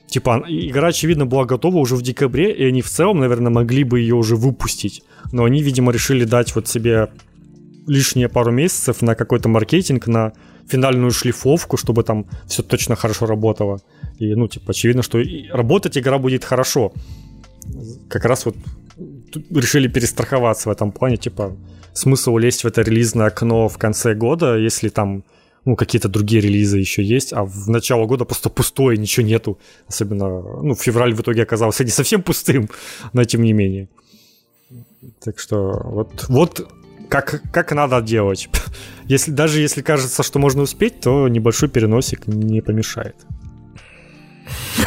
Типа, 0.08 0.44
игра, 0.48 0.90
очевидно, 0.90 1.26
была 1.26 1.46
готова 1.46 1.78
уже 1.78 1.96
в 1.96 2.02
декабре, 2.02 2.52
и 2.52 2.64
они 2.64 2.82
в 2.82 2.90
целом, 2.90 3.20
наверное, 3.20 3.52
могли 3.52 3.84
бы 3.84 4.00
ее 4.00 4.16
уже 4.16 4.36
выпустить. 4.36 5.04
Но 5.32 5.44
они, 5.46 5.64
видимо, 5.64 5.92
решили 5.92 6.26
дать 6.26 6.56
вот 6.56 6.68
себе 6.68 7.10
лишние 7.88 8.30
пару 8.30 8.52
месяцев 8.52 9.02
на 9.02 9.16
какой-то 9.16 9.50
маркетинг, 9.50 10.08
на 10.08 10.34
финальную 10.68 11.12
шлифовку, 11.12 11.78
чтобы 11.78 12.04
там 12.04 12.26
все 12.48 12.64
точно 12.64 12.96
хорошо 12.96 13.26
работало. 13.26 13.80
И, 14.20 14.36
ну, 14.36 14.48
типа, 14.48 14.72
очевидно, 14.72 15.04
что 15.04 15.22
работать 15.52 15.98
игра 15.98 16.18
будет 16.18 16.44
хорошо. 16.44 16.94
Как 18.10 18.26
раз 18.26 18.46
вот 18.46 18.56
решили 19.52 19.88
перестраховаться 19.88 20.70
в 20.70 20.72
этом 20.72 20.92
плане, 20.92 21.18
типа, 21.18 21.56
смысл 21.94 22.38
лезть 22.38 22.64
в 22.64 22.68
это 22.68 22.82
релизное 22.82 23.28
окно 23.28 23.68
в 23.68 23.78
конце 23.78 24.16
года, 24.16 24.58
если 24.58 24.90
там 24.90 25.24
ну, 25.66 25.76
какие-то 25.76 26.10
другие 26.10 26.42
релизы 26.42 26.78
еще 26.78 27.04
есть, 27.04 27.34
а 27.34 27.44
в 27.44 27.70
начало 27.70 28.06
года 28.06 28.24
просто 28.24 28.50
пустое, 28.50 28.98
ничего 28.98 29.26
нету. 29.26 29.58
Особенно, 29.88 30.28
ну, 30.62 30.76
февраль 30.76 31.16
в 31.16 31.22
итоге 31.22 31.42
оказался 31.42 31.84
не 31.84 31.90
совсем 31.90 32.22
пустым, 32.22 32.70
но 33.14 33.24
тем 33.24 33.42
не 33.42 33.54
менее. 33.54 33.90
Так 35.24 35.40
что 35.40 35.82
вот, 35.84 36.26
вот 36.30 36.72
как, 37.22 37.42
как 37.52 37.72
надо 37.72 38.02
делать. 38.02 38.50
Если, 39.08 39.32
даже 39.32 39.60
если 39.60 39.84
кажется, 39.84 40.24
что 40.24 40.40
можно 40.40 40.64
успеть, 40.64 41.00
то 41.00 41.28
небольшой 41.28 41.70
переносик 41.70 42.28
не 42.28 42.62
помешает. 42.62 43.16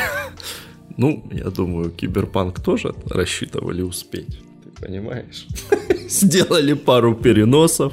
Ну, 0.96 1.22
я 1.30 1.44
думаю, 1.50 1.90
Киберпанк 1.90 2.60
тоже 2.60 2.92
рассчитывали 3.08 3.82
успеть. 3.82 4.40
Ты 4.64 4.84
понимаешь? 4.84 5.46
Сделали 6.08 6.72
пару 6.72 7.14
переносов. 7.14 7.92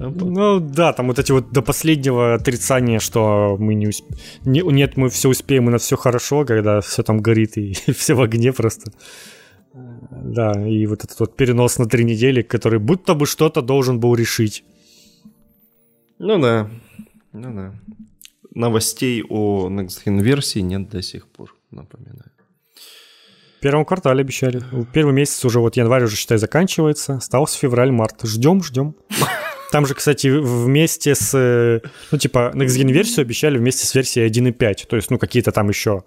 Ну 0.00 0.58
да, 0.58 0.92
там 0.92 1.06
вот 1.06 1.20
эти 1.20 1.30
вот 1.30 1.52
до 1.52 1.62
последнего 1.62 2.34
отрицания, 2.34 2.98
что 2.98 3.56
мы 3.56 3.74
не 3.74 3.86
успеем. 3.86 4.18
Не, 4.44 4.60
нет, 4.62 4.96
мы 4.96 5.08
все 5.10 5.28
успеем, 5.28 5.68
и 5.68 5.70
на 5.70 5.78
все 5.78 5.96
хорошо, 5.96 6.44
когда 6.44 6.80
все 6.80 7.04
там 7.04 7.20
горит 7.20 7.56
и 7.56 7.72
все 7.96 8.14
в 8.14 8.20
огне 8.20 8.52
просто. 8.52 8.90
Да, 10.24 10.52
и 10.66 10.86
вот 10.86 11.04
этот 11.04 11.18
вот 11.20 11.36
перенос 11.36 11.78
на 11.78 11.86
три 11.86 12.04
недели, 12.04 12.42
который 12.42 12.78
будто 12.78 13.14
бы 13.14 13.26
что-то 13.26 13.60
должен 13.60 13.98
был 13.98 14.14
решить. 14.14 14.64
Ну 16.18 16.40
да, 16.40 16.70
ну 17.32 17.54
да. 17.54 17.74
Новостей 18.54 19.24
о 19.28 19.68
Next 19.68 20.04
Gen 20.04 20.22
версии 20.22 20.60
нет 20.60 20.88
до 20.88 21.02
сих 21.02 21.26
пор, 21.28 21.54
напоминаю. 21.70 22.30
В 23.58 23.60
первом 23.62 23.84
квартале 23.84 24.20
обещали. 24.20 24.62
Первый 24.92 25.14
месяц 25.14 25.44
уже, 25.44 25.60
вот 25.60 25.76
январь 25.76 26.04
уже, 26.04 26.16
считай, 26.16 26.36
заканчивается. 26.36 27.14
Остался 27.14 27.58
февраль-март. 27.58 28.22
Ждем, 28.24 28.62
ждем. 28.62 28.96
Там 29.70 29.86
же, 29.86 29.94
кстати, 29.94 30.26
вместе 30.26 31.14
с... 31.14 31.80
Ну, 32.10 32.18
типа, 32.18 32.50
Next 32.54 32.76
Gen 32.76 32.90
версию 32.90 33.22
обещали 33.22 33.58
вместе 33.58 33.86
с 33.86 33.94
версией 33.94 34.28
1.5. 34.28 34.86
То 34.88 34.96
есть, 34.96 35.10
ну, 35.10 35.18
какие-то 35.18 35.52
там 35.52 35.68
еще 35.68 36.02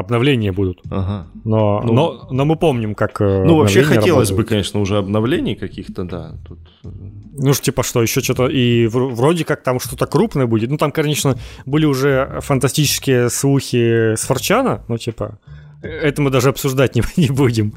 обновления 0.00 0.52
будут. 0.52 0.80
Ага. 0.90 1.26
Но, 1.44 1.82
ну, 1.84 1.92
но, 1.92 2.28
но 2.30 2.44
мы 2.44 2.56
помним, 2.56 2.94
как 2.94 3.20
э, 3.20 3.44
Ну, 3.44 3.56
вообще 3.56 3.82
хотелось 3.82 4.30
работают. 4.30 4.36
бы, 4.36 4.44
конечно, 4.44 4.80
уже 4.80 4.98
обновлений 4.98 5.54
каких-то, 5.54 6.04
да. 6.04 6.36
Тут... 6.46 6.58
Ну, 6.82 7.52
типа 7.52 7.82
что, 7.82 8.02
еще 8.02 8.20
что-то, 8.20 8.48
и 8.48 8.86
вроде 8.86 9.44
как 9.44 9.62
там 9.62 9.80
что-то 9.80 10.06
крупное 10.06 10.46
будет. 10.46 10.70
Ну, 10.70 10.76
там, 10.76 10.92
конечно, 10.92 11.36
были 11.66 11.86
уже 11.86 12.40
фантастические 12.40 13.30
слухи 13.30 14.14
с 14.14 14.22
Форчана, 14.22 14.82
ну, 14.88 14.98
типа, 14.98 15.38
это 15.82 16.22
мы 16.22 16.30
даже 16.30 16.48
обсуждать 16.48 16.94
не, 16.96 17.02
не 17.16 17.28
будем. 17.28 17.74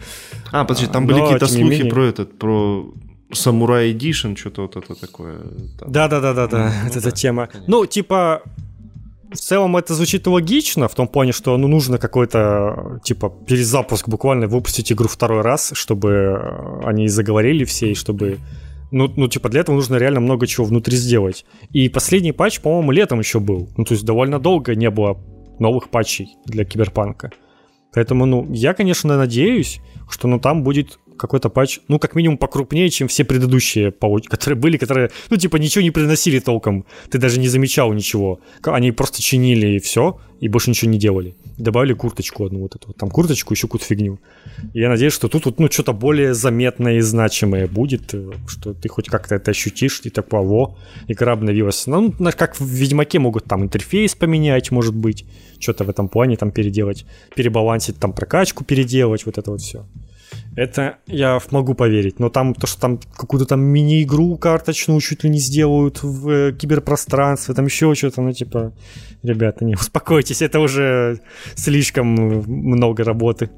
А, 0.51 0.65
подожди, 0.65 0.87
там 0.87 1.07
были 1.07 1.19
какие-то 1.19 1.47
слухи 1.47 1.63
менее... 1.63 1.91
про 1.91 2.05
этот, 2.05 2.37
про 2.37 2.91
Самурай 3.31 3.91
Эдишн, 3.91 4.35
что-то 4.35 4.63
вот 4.63 4.75
это 4.75 4.95
такое. 4.95 5.39
Да-да-да-да-да, 5.87 6.73
ну, 6.83 6.89
эта 6.89 7.01
да, 7.01 7.11
тема. 7.11 7.47
Конечно. 7.47 7.71
Ну, 7.71 7.85
типа, 7.85 8.43
в 9.33 9.39
целом 9.39 9.77
это 9.77 9.93
звучит 9.93 10.27
логично, 10.27 10.87
в 10.87 10.95
том 10.95 11.07
плане, 11.07 11.31
что 11.31 11.57
ну, 11.57 11.67
нужно 11.67 11.97
какой-то, 11.97 12.99
типа, 13.03 13.29
перезапуск 13.29 14.07
буквально, 14.09 14.47
выпустить 14.47 14.91
игру 14.91 15.07
второй 15.07 15.41
раз, 15.41 15.71
чтобы 15.73 16.81
они 16.83 17.07
заговорили 17.07 17.65
все, 17.65 17.91
и 17.91 17.95
чтобы 17.95 18.39
ну, 18.91 19.11
ну, 19.15 19.27
типа, 19.27 19.49
для 19.49 19.61
этого 19.61 19.75
нужно 19.75 19.95
реально 19.95 20.19
много 20.19 20.45
чего 20.45 20.65
внутри 20.67 20.97
сделать. 20.97 21.45
И 21.71 21.89
последний 21.89 22.31
патч, 22.31 22.59
по-моему, 22.61 22.91
летом 22.91 23.19
еще 23.19 23.39
был. 23.39 23.69
Ну, 23.75 23.85
то 23.85 23.95
есть 23.95 24.05
довольно 24.05 24.39
долго 24.39 24.75
не 24.75 24.91
было 24.91 25.17
новых 25.59 25.89
патчей 25.89 26.27
для 26.45 26.63
Киберпанка. 26.63 27.31
Поэтому, 27.91 28.25
ну, 28.27 28.47
я, 28.51 28.73
конечно, 28.75 29.17
надеюсь, 29.17 29.81
что 30.09 30.27
ну, 30.27 30.39
там 30.39 30.63
будет 30.63 30.99
какой-то 31.17 31.49
патч, 31.49 31.79
ну, 31.87 31.99
как 31.99 32.15
минимум 32.15 32.37
покрупнее, 32.37 32.89
чем 32.89 33.07
все 33.07 33.23
предыдущие 33.23 33.93
которые 34.27 34.59
были, 34.59 34.77
которые, 34.77 35.11
ну, 35.29 35.37
типа, 35.37 35.57
ничего 35.57 35.83
не 35.83 35.91
приносили 35.91 36.39
толком. 36.39 36.85
Ты 37.09 37.17
даже 37.17 37.39
не 37.39 37.47
замечал 37.47 37.93
ничего. 37.93 38.39
Они 38.63 38.91
просто 38.91 39.21
чинили 39.21 39.75
и 39.75 39.79
все, 39.79 40.19
и 40.39 40.49
больше 40.49 40.69
ничего 40.69 40.91
не 40.91 40.99
делали. 40.99 41.35
Добавили 41.57 41.93
курточку 41.93 42.45
одну 42.45 42.59
вот 42.59 42.75
эту 42.75 42.93
там 42.93 43.09
курточку, 43.09 43.53
еще 43.53 43.67
какую-то 43.67 43.85
фигню. 43.85 44.19
И 44.73 44.79
я 44.79 44.89
надеюсь, 44.89 45.13
что 45.13 45.29
тут 45.29 45.45
вот, 45.45 45.59
ну, 45.59 45.71
что-то 45.71 45.93
более 45.93 46.33
заметное 46.33 46.97
и 46.97 47.01
значимое 47.01 47.67
будет, 47.67 48.13
э, 48.13 48.31
что 48.47 48.73
ты 48.73 48.89
хоть 48.89 49.07
как-то 49.07 49.35
это 49.35 49.51
ощутишь, 49.51 50.01
и 50.03 50.09
такой, 50.09 50.45
во, 50.45 50.77
игра 51.07 51.33
обновилась. 51.33 51.87
Ну, 51.87 52.13
как 52.37 52.59
в 52.59 52.65
Ведьмаке 52.65 53.19
могут 53.19 53.45
там 53.45 53.63
интерфейс 53.63 54.15
поменять, 54.15 54.71
может 54.71 54.95
быть, 54.95 55.25
что-то 55.59 55.85
в 55.85 55.89
этом 55.89 56.09
плане 56.09 56.35
там 56.35 56.51
переделать, 56.51 57.05
перебалансить, 57.35 57.97
там 57.97 58.13
прокачку 58.13 58.65
переделать, 58.65 59.25
вот 59.25 59.37
это 59.37 59.51
вот 59.51 59.61
все. 59.61 59.85
Это 60.55 60.97
я 61.07 61.39
могу 61.51 61.73
поверить, 61.73 62.19
но 62.19 62.29
там 62.29 62.53
то, 62.53 62.67
что 62.67 62.79
там 62.79 62.99
какую-то 63.15 63.47
там 63.47 63.61
мини-игру 63.61 64.37
карточную 64.37 64.99
чуть 65.01 65.23
ли 65.23 65.29
не 65.29 65.39
сделают 65.39 66.03
в 66.03 66.29
э, 66.29 66.53
киберпространстве, 66.53 67.55
там 67.55 67.65
еще 67.65 67.95
что-то, 67.95 68.21
ну 68.21 68.31
типа, 68.31 68.73
ребята, 69.23 69.65
не 69.65 69.73
успокойтесь, 69.75 70.41
это 70.43 70.59
уже 70.59 71.21
слишком 71.55 72.07
много 72.07 73.03
работы. 73.03 73.49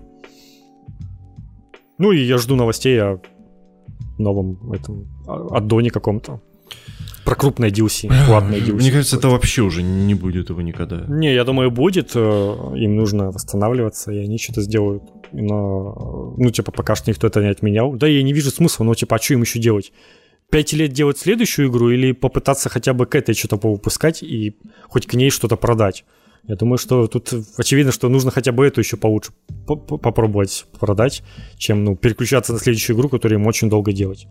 Ну 1.97 2.11
и 2.11 2.21
я 2.23 2.37
жду 2.37 2.55
новостей 2.55 3.01
о 3.01 3.19
новом 4.17 4.71
этом, 4.71 5.07
о 5.27 5.59
Доне 5.59 5.89
каком-то. 5.89 6.41
про 7.25 7.35
крупное 7.35 7.71
DLC, 7.71 8.07
платное 8.27 8.59
DLC. 8.59 8.73
Мне 8.73 8.91
кажется, 8.91 9.17
это 9.17 9.29
вообще 9.29 9.61
уже 9.61 9.83
не 9.83 10.13
будет 10.13 10.49
его 10.49 10.61
никогда. 10.61 11.05
Не, 11.07 11.33
я 11.33 11.43
думаю, 11.43 11.71
будет. 11.71 12.11
Э, 12.15 12.73
им 12.75 12.95
нужно 12.95 13.31
восстанавливаться, 13.31 14.11
и 14.11 14.17
они 14.17 14.37
что-то 14.37 14.61
сделают. 14.61 15.03
Но, 15.31 16.33
ну, 16.37 16.49
типа, 16.51 16.71
пока 16.71 16.95
что 16.95 17.09
никто 17.09 17.27
это 17.27 17.41
не 17.41 17.49
отменял. 17.49 17.93
Да, 17.93 18.07
я 18.07 18.23
не 18.23 18.33
вижу 18.33 18.51
смысла, 18.51 18.83
но, 18.83 18.95
типа, 18.95 19.15
а 19.15 19.19
что 19.21 19.33
им 19.33 19.41
еще 19.41 19.59
делать? 19.59 19.91
Пять 20.49 20.73
лет 20.73 20.93
делать 20.93 21.17
следующую 21.17 21.69
игру 21.69 21.89
или 21.89 22.11
попытаться 22.11 22.69
хотя 22.69 22.93
бы 22.93 23.05
к 23.05 23.15
этой 23.15 23.33
что-то 23.33 23.57
повыпускать 23.57 24.21
и 24.21 24.55
хоть 24.87 25.07
к 25.07 25.13
ней 25.13 25.29
что-то 25.29 25.55
продать? 25.55 26.05
Я 26.47 26.55
думаю, 26.55 26.77
что 26.77 27.07
тут 27.07 27.33
очевидно, 27.57 27.91
что 27.91 28.07
нужно 28.07 28.29
хотя 28.29 28.51
бы 28.51 28.65
эту 28.65 28.79
еще 28.79 28.97
получше 28.97 29.31
попробовать 29.65 30.65
продать, 30.79 31.23
чем 31.57 31.83
ну, 31.83 31.95
переключаться 31.95 32.53
на 32.53 32.59
следующую 32.59 32.95
игру, 32.95 33.09
которую 33.09 33.39
им 33.39 33.47
очень 33.47 33.67
долго 33.67 33.91
делать. 33.91 34.27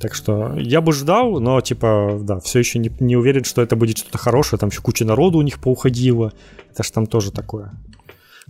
Так 0.00 0.14
что 0.14 0.54
я 0.56 0.80
бы 0.80 0.92
ждал, 0.94 1.38
но 1.40 1.60
типа, 1.60 2.18
да, 2.22 2.40
все 2.40 2.60
еще 2.60 2.78
не, 2.78 2.90
не 3.00 3.16
уверен, 3.16 3.44
что 3.44 3.60
это 3.60 3.76
будет 3.76 3.98
что-то 3.98 4.16
хорошее. 4.16 4.58
Там 4.58 4.70
еще 4.70 4.80
куча 4.80 5.04
народу 5.04 5.38
у 5.38 5.42
них 5.42 5.58
поуходило. 5.58 6.32
Это 6.72 6.82
ж 6.82 6.90
там 6.90 7.06
тоже 7.06 7.30
такое. 7.30 7.72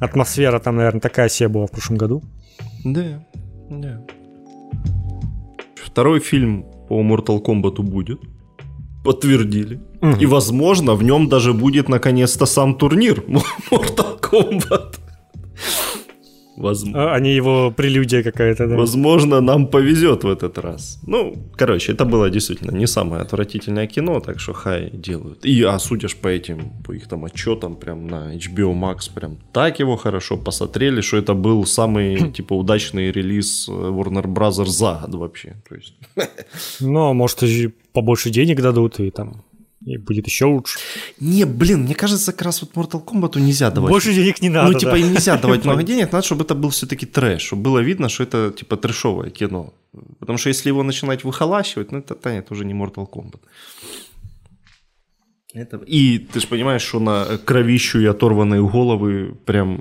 Атмосфера 0.00 0.58
там, 0.58 0.76
наверное, 0.76 1.00
такая 1.00 1.28
себе 1.28 1.48
была 1.48 1.66
в 1.66 1.70
прошлом 1.70 1.98
году. 1.98 2.22
Да, 2.84 3.24
да. 3.70 4.00
Второй 5.76 6.20
фильм 6.20 6.64
по 6.88 7.02
Mortal 7.02 7.42
Kombat 7.42 7.82
будет. 7.82 8.20
Подтвердили. 9.04 9.80
Угу. 10.02 10.20
И, 10.20 10.26
возможно, 10.26 10.94
в 10.94 11.02
нем 11.02 11.28
даже 11.28 11.52
будет 11.52 11.88
наконец-то 11.88 12.46
сам 12.46 12.74
турнир 12.74 13.24
Mortal 13.70 14.20
Kombat. 14.20 14.98
Возможно. 16.60 17.14
А, 17.14 17.20
не 17.20 17.34
его 17.34 17.70
прелюдия 17.70 18.22
какая-то, 18.22 18.66
да. 18.66 18.76
Возможно, 18.76 19.40
нам 19.40 19.66
повезет 19.66 20.24
в 20.24 20.28
этот 20.28 20.58
раз. 20.58 20.98
Ну, 21.06 21.34
короче, 21.56 21.92
это 21.92 22.04
было 22.04 22.30
действительно 22.30 22.76
не 22.76 22.86
самое 22.86 23.22
отвратительное 23.22 23.86
кино, 23.86 24.20
так 24.20 24.40
что 24.40 24.52
хай 24.52 24.90
делают. 24.92 25.44
И, 25.46 25.62
а 25.62 25.78
судишь 25.78 26.16
по 26.16 26.28
этим, 26.28 26.70
по 26.84 26.92
их 26.92 27.08
там 27.08 27.24
отчетам, 27.24 27.76
прям 27.76 28.06
на 28.06 28.36
HBO 28.36 28.74
Max, 28.74 29.10
прям 29.14 29.38
так 29.52 29.80
его 29.80 29.96
хорошо 29.96 30.36
посмотрели, 30.36 31.00
что 31.00 31.16
это 31.16 31.34
был 31.34 31.64
самый, 31.64 32.30
типа, 32.36 32.54
удачный 32.54 33.10
релиз 33.12 33.68
э, 33.68 33.72
Warner 33.72 34.26
Bros. 34.26 34.66
за 34.66 35.00
год 35.06 35.14
вообще. 35.14 35.56
То 35.68 35.74
есть... 35.76 35.94
Ну, 36.80 37.08
а 37.08 37.12
может, 37.12 37.42
побольше 37.92 38.30
денег 38.30 38.60
дадут 38.60 39.00
и 39.00 39.10
там 39.10 39.44
и 39.94 39.98
будет 39.98 40.26
еще 40.26 40.46
лучше. 40.46 40.78
Не, 41.20 41.44
блин, 41.44 41.82
мне 41.82 41.94
кажется, 41.94 42.32
как 42.32 42.42
раз 42.42 42.62
вот 42.62 42.72
Mortal 42.74 43.04
Kombat 43.04 43.40
нельзя 43.40 43.70
давать. 43.70 43.90
Больше 43.90 44.14
денег 44.14 44.40
не 44.42 44.48
надо. 44.48 44.72
Ну, 44.72 44.78
типа, 44.78 44.92
да. 44.92 44.98
им 44.98 45.12
нельзя 45.12 45.36
давать 45.38 45.64
много 45.66 45.82
денег, 45.82 46.12
надо, 46.12 46.24
чтобы 46.24 46.44
это 46.44 46.54
был 46.54 46.70
все-таки 46.70 47.06
трэш, 47.06 47.42
чтобы 47.42 47.62
было 47.62 47.78
видно, 47.78 48.08
что 48.08 48.22
это 48.22 48.52
типа 48.56 48.76
трэшовое 48.76 49.30
кино. 49.30 49.72
Потому 50.18 50.38
что 50.38 50.48
если 50.48 50.68
его 50.68 50.82
начинать 50.82 51.24
выхолащивать, 51.24 51.92
ну 51.92 51.98
это, 51.98 52.16
да, 52.22 52.32
это 52.32 52.54
уже 52.54 52.64
не 52.64 52.74
Mortal 52.74 53.08
Kombat. 53.10 53.40
Это... 55.54 55.78
И 55.78 56.18
ты 56.18 56.40
же 56.40 56.46
понимаешь, 56.46 56.82
что 56.82 57.00
на 57.00 57.38
кровищу 57.44 57.98
и 58.00 58.06
оторванные 58.06 58.62
головы 58.62 59.34
прям 59.44 59.80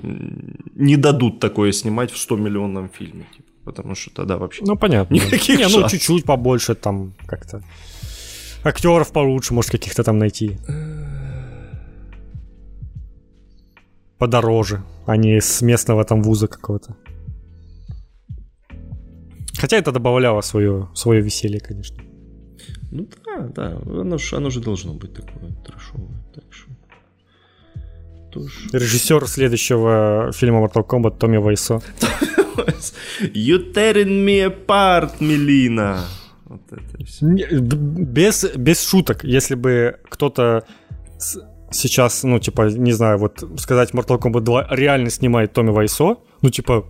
не 0.74 0.96
дадут 0.96 1.38
такое 1.40 1.72
снимать 1.72 2.10
в 2.10 2.16
100-миллионном 2.16 2.90
фильме. 2.98 3.26
Типа, 3.36 3.48
потому 3.64 3.94
что 3.94 4.10
тогда 4.10 4.36
вообще... 4.36 4.64
Ну, 4.66 4.76
понятно. 4.76 5.14
Никаких 5.14 5.58
не, 5.58 5.68
ну, 5.68 5.88
чуть-чуть 5.88 6.24
побольше 6.24 6.74
там 6.74 7.14
как-то 7.26 7.62
актеров 8.64 9.12
получше, 9.12 9.54
может, 9.54 9.70
каких-то 9.70 10.02
там 10.04 10.18
найти. 10.18 10.58
Подороже, 14.18 14.82
а 15.06 15.16
не 15.16 15.40
с 15.40 15.62
местного 15.62 16.04
там 16.04 16.22
вуза 16.22 16.46
какого-то. 16.46 16.96
Хотя 19.58 19.76
это 19.76 19.92
добавляло 19.92 20.42
свое, 20.42 20.88
свое 20.94 21.20
веселье, 21.22 21.60
конечно. 21.60 22.02
Ну 22.90 23.08
да, 23.24 23.48
да, 23.54 23.80
оно 23.86 24.18
же, 24.18 24.36
оно 24.36 24.50
же 24.50 24.60
должно 24.60 24.94
быть 24.94 25.14
такое 25.14 25.52
трешовое. 25.64 26.22
Так 26.34 26.44
что... 26.50 26.70
Тоже... 28.32 28.68
Режиссер 28.72 29.26
следующего 29.26 30.30
фильма 30.32 30.64
Mortal 30.64 30.86
Kombat 30.86 31.18
Томми 31.18 31.38
Вайсо. 31.38 31.80
You 33.34 33.72
tearing 33.72 34.24
me 34.24 34.44
apart, 34.44 35.20
Мелина. 35.20 36.04
Вот 36.50 36.62
это 36.72 37.04
все. 37.04 37.26
Без, 37.26 38.44
без 38.56 38.82
шуток, 38.82 39.22
если 39.22 39.54
бы 39.54 39.98
кто-то 40.08 40.64
сейчас, 41.70 42.24
ну, 42.24 42.40
типа, 42.40 42.62
не 42.70 42.90
знаю, 42.92 43.18
вот 43.18 43.44
сказать 43.56 43.92
Mortal 43.92 44.18
Kombat 44.18 44.40
2 44.40 44.66
реально 44.70 45.10
снимает 45.10 45.52
Томми 45.52 45.70
Вайсо, 45.70 46.16
ну, 46.42 46.50
типа, 46.50 46.86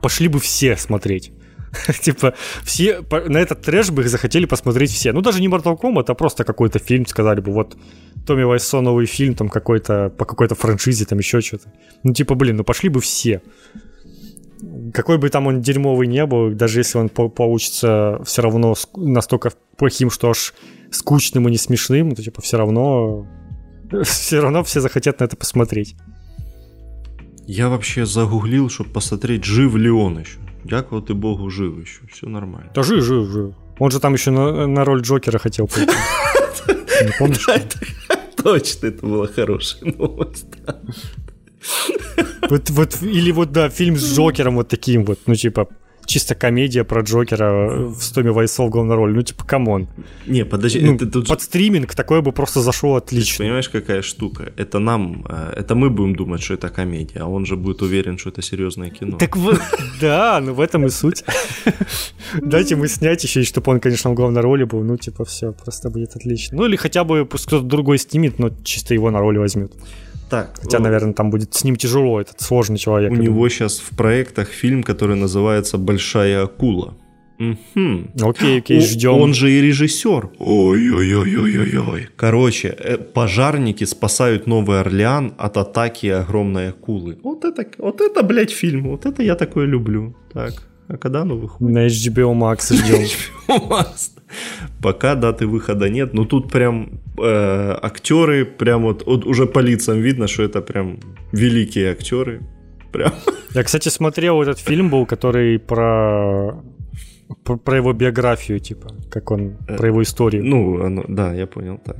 пошли 0.00 0.28
бы 0.28 0.38
все 0.38 0.76
смотреть. 0.76 1.32
типа, 2.02 2.34
все 2.62 3.02
на 3.26 3.38
этот 3.38 3.62
трэш 3.62 3.90
бы 3.90 4.02
их 4.02 4.08
захотели 4.08 4.46
посмотреть 4.46 4.92
все. 4.92 5.12
Ну, 5.12 5.22
даже 5.22 5.40
не 5.40 5.48
Mortal 5.48 5.76
Kombat, 5.76 6.04
а 6.06 6.14
просто 6.14 6.44
какой-то 6.44 6.78
фильм, 6.78 7.04
сказали 7.04 7.40
бы, 7.40 7.50
вот, 7.50 7.76
Томми 8.24 8.44
Вайсо 8.44 8.80
новый 8.80 9.06
фильм, 9.06 9.34
там, 9.34 9.48
какой-то, 9.48 10.10
по 10.10 10.24
какой-то 10.24 10.54
франшизе, 10.54 11.04
там, 11.04 11.18
еще 11.18 11.40
что-то. 11.40 11.72
Ну, 12.04 12.12
типа, 12.12 12.36
блин, 12.36 12.58
ну, 12.58 12.64
пошли 12.64 12.88
бы 12.90 13.00
все 13.00 13.42
какой 14.92 15.18
бы 15.18 15.28
там 15.28 15.46
он 15.46 15.60
дерьмовый 15.60 16.06
не 16.06 16.24
был, 16.26 16.50
даже 16.50 16.80
если 16.80 16.98
он 16.98 17.08
получится 17.08 18.20
все 18.24 18.42
равно 18.42 18.74
настолько 18.96 19.52
плохим, 19.76 20.10
что 20.10 20.30
аж 20.30 20.54
скучным 20.90 21.48
и 21.48 21.50
не 21.50 21.56
смешным, 21.56 22.14
то 22.14 22.22
типа 22.22 22.42
все 22.42 22.58
равно 22.58 23.26
все 24.04 24.40
равно 24.40 24.62
все 24.62 24.80
захотят 24.80 25.20
на 25.20 25.24
это 25.24 25.36
посмотреть. 25.36 25.96
Я 27.46 27.68
вообще 27.68 28.06
загуглил, 28.06 28.70
чтобы 28.70 28.90
посмотреть, 28.90 29.44
жив 29.44 29.74
ли 29.74 29.90
он 29.90 30.20
еще. 30.20 30.38
Дякую 30.64 31.02
ты 31.02 31.14
богу, 31.14 31.50
жив 31.50 31.78
еще. 31.80 32.00
Все 32.12 32.28
нормально. 32.28 32.70
Да 32.74 32.82
жив, 32.82 33.02
жив, 33.02 33.28
жив. 33.28 33.54
Он 33.78 33.90
же 33.90 33.98
там 33.98 34.12
еще 34.12 34.30
на, 34.30 34.66
на 34.66 34.84
роль 34.84 35.00
Джокера 35.00 35.38
хотел 35.38 35.66
пойти. 35.66 35.90
Не 37.02 37.12
помнишь? 37.18 37.46
Точно, 38.36 38.86
это 38.86 39.06
была 39.06 39.26
хорошая 39.26 39.92
новость. 39.92 40.46
Вот, 42.48 42.70
вот, 42.70 43.02
или 43.02 43.32
вот, 43.32 43.52
да, 43.52 43.68
фильм 43.68 43.96
с 43.96 44.16
Джокером 44.16 44.56
вот 44.56 44.68
таким 44.68 45.04
вот, 45.04 45.20
ну, 45.26 45.34
типа, 45.34 45.68
чисто 46.10 46.34
комедия 46.34 46.84
про 46.84 47.02
Джокера 47.02 47.86
в 47.86 48.02
с 48.02 48.07
Томми 48.07 48.32
Вайсо 48.32 48.64
в 48.64 48.70
главной 48.70 48.96
роли. 48.96 49.12
Ну, 49.12 49.22
типа, 49.22 49.44
come 49.44 49.69
on. 49.69 49.88
Не, 50.26 50.44
подожди. 50.44 50.80
Ну, 50.80 50.94
это 50.96 51.06
тут... 51.06 51.28
Под 51.28 51.40
стриминг 51.40 51.94
такое 51.94 52.20
бы 52.20 52.32
просто 52.32 52.60
зашло 52.60 52.96
отлично. 52.96 53.36
Ты 53.36 53.42
понимаешь, 53.44 53.68
какая 53.68 54.02
штука? 54.02 54.52
Это 54.56 54.80
нам, 54.80 55.24
э, 55.28 55.52
это 55.56 55.74
мы 55.74 55.90
будем 55.90 56.16
думать, 56.16 56.42
что 56.42 56.54
это 56.54 56.68
комедия, 56.68 57.20
а 57.20 57.26
он 57.26 57.46
же 57.46 57.56
будет 57.56 57.82
уверен, 57.82 58.18
что 58.18 58.30
это 58.30 58.42
серьезное 58.42 58.90
кино. 58.90 59.18
Так 59.18 59.36
вот, 59.36 59.60
да, 60.00 60.40
ну 60.40 60.52
в 60.54 60.60
этом 60.60 60.86
и 60.86 60.90
суть. 60.90 61.24
Дайте 62.42 62.76
ему 62.76 62.88
снять 62.88 63.22
еще, 63.22 63.44
чтобы 63.44 63.72
он, 63.72 63.80
конечно, 63.80 64.10
в 64.10 64.14
главной 64.14 64.40
роли 64.40 64.64
был. 64.64 64.82
Ну, 64.82 64.96
типа, 64.96 65.24
все, 65.24 65.52
просто 65.52 65.90
будет 65.90 66.16
отлично. 66.16 66.56
Ну, 66.56 66.66
или 66.66 66.76
хотя 66.76 67.04
бы 67.04 67.24
пусть 67.24 67.46
кто-то 67.46 67.64
другой 67.64 67.98
снимет, 67.98 68.38
но 68.38 68.50
чисто 68.64 68.94
его 68.94 69.10
на 69.10 69.20
роли 69.20 69.38
возьмет. 69.38 69.72
Так. 70.30 70.58
Хотя, 70.62 70.78
о... 70.78 70.80
наверное, 70.80 71.12
там 71.12 71.30
будет 71.30 71.54
с 71.54 71.64
ним 71.64 71.76
тяжело, 71.76 72.20
этот 72.20 72.40
сложный 72.40 72.78
человек. 72.78 73.10
У 73.10 73.16
него 73.16 73.48
сейчас 73.48 73.78
в 73.78 73.96
проектах 73.96 74.48
фильм, 74.48 74.82
который 74.82 75.16
называется 75.16 75.76
«Большая 75.76 76.44
акула». 76.44 76.94
Угу. 77.40 78.28
Окей, 78.28 78.58
окей, 78.58 78.80
ждем. 78.80 79.12
Он 79.12 79.32
же 79.32 79.50
и 79.50 79.62
режиссер. 79.62 80.28
Ой-ой-ой-ой-ой-ой. 80.38 82.08
Короче, 82.16 82.68
э, 82.68 82.98
пожарники 82.98 83.84
спасают 83.84 84.46
Новый 84.46 84.80
Орлеан 84.80 85.32
от 85.38 85.56
атаки 85.56 86.06
огромной 86.08 86.68
акулы. 86.68 87.18
Вот 87.22 87.46
это, 87.46 87.66
вот 87.78 88.02
это, 88.02 88.22
блядь, 88.22 88.50
фильм. 88.50 88.90
Вот 88.90 89.06
это 89.06 89.22
я 89.22 89.36
такое 89.36 89.64
люблю. 89.64 90.14
Так, 90.34 90.52
а 90.88 90.98
когда 90.98 91.22
оно 91.22 91.36
выходит? 91.36 91.74
На 91.74 91.86
HBO 91.86 92.34
Max 92.34 92.74
ждем. 92.74 93.04
HBO 93.48 93.68
Max. 93.70 94.10
Пока 94.82 95.14
даты 95.14 95.46
выхода 95.46 95.88
нет, 95.88 96.12
но 96.12 96.26
тут 96.26 96.52
прям 96.52 97.00
э, 97.22 97.78
актеры, 97.82 98.44
прям 98.44 98.82
вот, 98.82 99.06
вот 99.06 99.24
уже 99.26 99.46
по 99.46 99.60
лицам 99.60 100.00
видно, 100.00 100.26
что 100.26 100.42
это 100.42 100.60
прям 100.62 100.98
великие 101.32 101.92
актеры. 101.92 102.40
Прям. 102.92 103.12
Я, 103.54 103.62
кстати, 103.62 103.88
смотрел 103.88 104.42
этот 104.42 104.58
фильм 104.58 104.90
был, 104.90 105.06
который 105.06 105.58
про 105.58 106.62
про, 107.64 107.76
его 107.76 107.92
биографию, 107.92 108.58
типа, 108.58 108.88
как 109.10 109.30
он, 109.30 109.56
э, 109.68 109.76
про 109.76 109.88
его 109.88 110.02
историю. 110.02 110.44
Ну, 110.44 110.84
оно, 110.84 111.04
да, 111.08 111.32
я 111.34 111.46
понял 111.46 111.78
так 111.84 111.96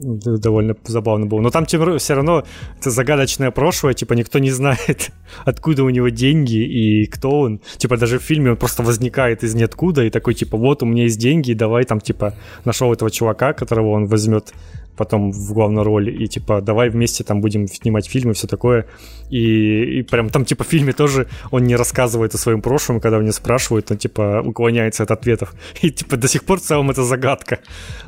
довольно 0.00 0.76
забавно 0.84 1.26
было. 1.26 1.40
Но 1.40 1.50
там 1.50 1.66
тем, 1.66 1.98
все 1.98 2.14
равно 2.14 2.44
это 2.78 2.90
загадочное 2.90 3.50
прошлое, 3.50 3.94
типа 3.94 4.14
никто 4.14 4.38
не 4.38 4.50
знает, 4.50 5.10
откуда 5.44 5.84
у 5.84 5.90
него 5.90 6.08
деньги 6.08 6.58
и 6.58 7.06
кто 7.06 7.40
он. 7.40 7.60
Типа 7.76 7.96
даже 7.96 8.18
в 8.18 8.22
фильме 8.22 8.50
он 8.50 8.56
просто 8.56 8.82
возникает 8.82 9.42
из 9.44 9.54
ниоткуда 9.54 10.04
и 10.04 10.10
такой, 10.10 10.34
типа, 10.34 10.56
вот 10.56 10.82
у 10.82 10.86
меня 10.86 11.04
есть 11.04 11.18
деньги, 11.18 11.52
давай 11.52 11.84
там, 11.84 12.00
типа, 12.00 12.34
нашел 12.64 12.92
этого 12.92 13.10
чувака, 13.10 13.52
которого 13.52 13.90
он 13.90 14.06
возьмет 14.06 14.52
потом 14.96 15.32
в 15.32 15.52
главную 15.52 15.84
роль, 15.84 16.22
и 16.22 16.26
типа 16.26 16.60
давай 16.60 16.88
вместе 16.88 17.24
там 17.24 17.40
будем 17.40 17.66
снимать 17.68 18.08
фильмы, 18.08 18.32
все 18.32 18.46
такое. 18.46 18.86
И, 19.30 19.98
и 19.98 20.02
прям 20.02 20.30
там 20.30 20.44
типа 20.44 20.64
в 20.64 20.68
фильме 20.68 20.92
тоже 20.92 21.26
он 21.50 21.64
не 21.64 21.76
рассказывает 21.76 22.34
о 22.34 22.38
своем 22.38 22.62
прошлом, 22.62 23.00
когда 23.00 23.18
него 23.18 23.32
спрашивают, 23.32 23.90
он 23.90 23.98
типа 23.98 24.42
уклоняется 24.44 25.02
от 25.02 25.10
ответов. 25.10 25.54
И 25.82 25.90
типа 25.90 26.16
до 26.16 26.28
сих 26.28 26.44
пор 26.44 26.58
в 26.58 26.62
целом 26.62 26.90
это 26.90 27.02
загадка. 27.02 27.58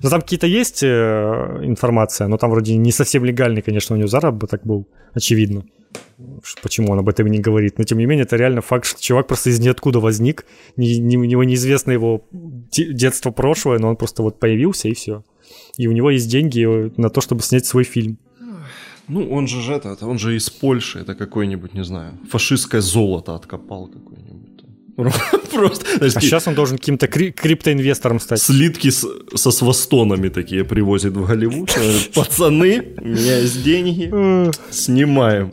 Но 0.03 0.11
там 0.11 0.21
какие-то 0.21 0.47
есть 0.47 0.83
э, 0.83 1.61
информация, 1.63 2.29
но 2.29 2.37
там 2.37 2.51
вроде 2.51 2.77
не 2.77 2.93
совсем 2.93 3.25
легальный, 3.25 3.63
конечно, 3.63 3.95
у 3.97 3.99
него 3.99 4.09
заработок 4.09 4.61
был, 4.65 4.87
очевидно. 5.15 5.65
почему 6.63 6.93
он 6.93 6.99
об 6.99 7.09
этом 7.09 7.27
не 7.27 7.39
говорит. 7.39 7.79
Но 7.79 7.85
тем 7.85 7.99
не 7.99 8.07
менее, 8.07 8.25
это 8.25 8.37
реально 8.37 8.61
факт, 8.61 8.87
что 8.87 9.01
чувак 9.01 9.27
просто 9.27 9.51
из 9.51 9.61
ниоткуда 9.61 10.01
возник. 10.01 10.45
Не, 10.77 10.99
не, 10.99 11.17
у 11.17 11.25
него 11.25 11.45
неизвестно 11.45 11.93
его 11.93 12.23
детство 12.71 13.31
прошлое, 13.31 13.79
но 13.79 13.89
он 13.89 13.97
просто 13.97 14.23
вот 14.23 14.39
появился 14.39 14.89
и 14.89 14.95
все. 14.95 15.23
И 15.79 15.87
у 15.89 15.93
него 15.93 16.11
есть 16.11 16.29
деньги 16.31 16.67
на 17.01 17.09
то, 17.09 17.21
чтобы 17.21 17.43
снять 17.43 17.65
свой 17.65 17.85
фильм. 17.85 18.19
Ну, 19.09 19.31
он 19.31 19.47
же 19.47 19.73
это, 19.73 19.97
он 20.03 20.19
же 20.19 20.37
из 20.37 20.51
Польши, 20.51 20.99
это 20.99 21.15
какой-нибудь, 21.15 21.75
не 21.75 21.85
знаю, 21.85 22.13
фашистское 22.31 22.83
золото 22.83 23.35
откопал 23.35 23.87
какое-нибудь. 23.87 24.49
Просто. 25.53 25.87
А 26.01 26.11
сейчас 26.11 26.49
он 26.49 26.55
должен 26.55 26.77
каким-то 26.77 27.07
кри- 27.07 27.31
криптоинвестором 27.33 28.21
стать. 28.21 28.41
Слитки 28.43 28.91
со 28.91 29.51
свастонами 29.51 30.29
такие 30.29 30.65
привозит 30.65 31.17
в 31.17 31.27
Голливуд. 31.27 31.71
Пацаны, 32.15 32.95
у 33.01 33.07
меня 33.07 33.39
есть 33.39 33.63
деньги, 33.63 34.11
снимаем. 34.73 35.53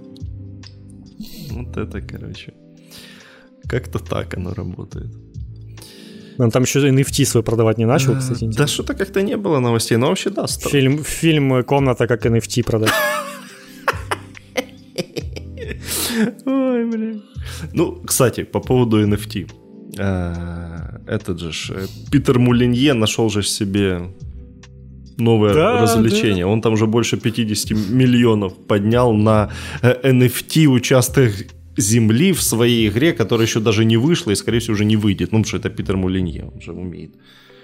Вот 1.51 1.77
это, 1.77 2.01
короче. 2.01 2.53
Как-то 3.69 3.99
так 3.99 4.37
оно 4.37 4.53
работает. 4.53 5.11
Он 6.37 6.51
там 6.51 6.63
еще 6.63 6.79
NFT 6.79 7.25
свой 7.25 7.43
продавать 7.43 7.77
не 7.77 7.85
начал, 7.85 8.17
кстати. 8.17 8.49
Да 8.57 8.67
что-то 8.67 8.93
как-то 8.93 9.21
не 9.21 9.37
было 9.37 9.59
новостей, 9.59 9.97
но 9.97 10.07
вообще 10.07 10.29
да. 10.29 10.45
Фильм, 10.47 11.03
фильм 11.03 11.63
«Комната» 11.63 12.07
как 12.07 12.25
NFT 12.25 12.63
продать. 12.63 12.91
Ой, 16.45 16.85
блин. 16.85 17.23
Ну, 17.73 18.01
кстати, 18.05 18.43
по 18.43 18.59
поводу 18.59 19.01
NFT. 19.01 19.51
Э, 19.97 20.99
этот 21.07 21.39
же 21.39 21.73
э, 21.73 21.87
Питер 22.11 22.39
Мулинье 22.39 22.93
нашел 22.93 23.29
же 23.29 23.43
себе 23.43 24.01
новое 25.17 25.53
да, 25.53 25.81
развлечение. 25.81 26.45
Да. 26.45 26.51
Он 26.51 26.61
там 26.61 26.73
уже 26.73 26.85
больше 26.85 27.17
50 27.17 27.71
миллионов 27.89 28.53
поднял 28.67 29.13
на 29.13 29.51
NFT 29.81 30.63
э, 30.63 30.67
участок 30.67 31.31
земли 31.77 32.31
в 32.31 32.41
своей 32.41 32.89
игре, 32.89 33.13
которая 33.13 33.47
еще 33.47 33.59
даже 33.59 33.85
не 33.85 33.97
вышла 33.97 34.31
и, 34.31 34.35
скорее 34.35 34.59
всего, 34.59 34.73
уже 34.73 34.85
не 34.85 34.97
выйдет. 34.97 35.31
Ну, 35.31 35.39
потому 35.39 35.45
что 35.45 35.57
это 35.57 35.69
Питер 35.69 35.97
Мулинье, 35.97 36.49
он 36.53 36.61
же 36.61 36.71
умеет. 36.71 37.11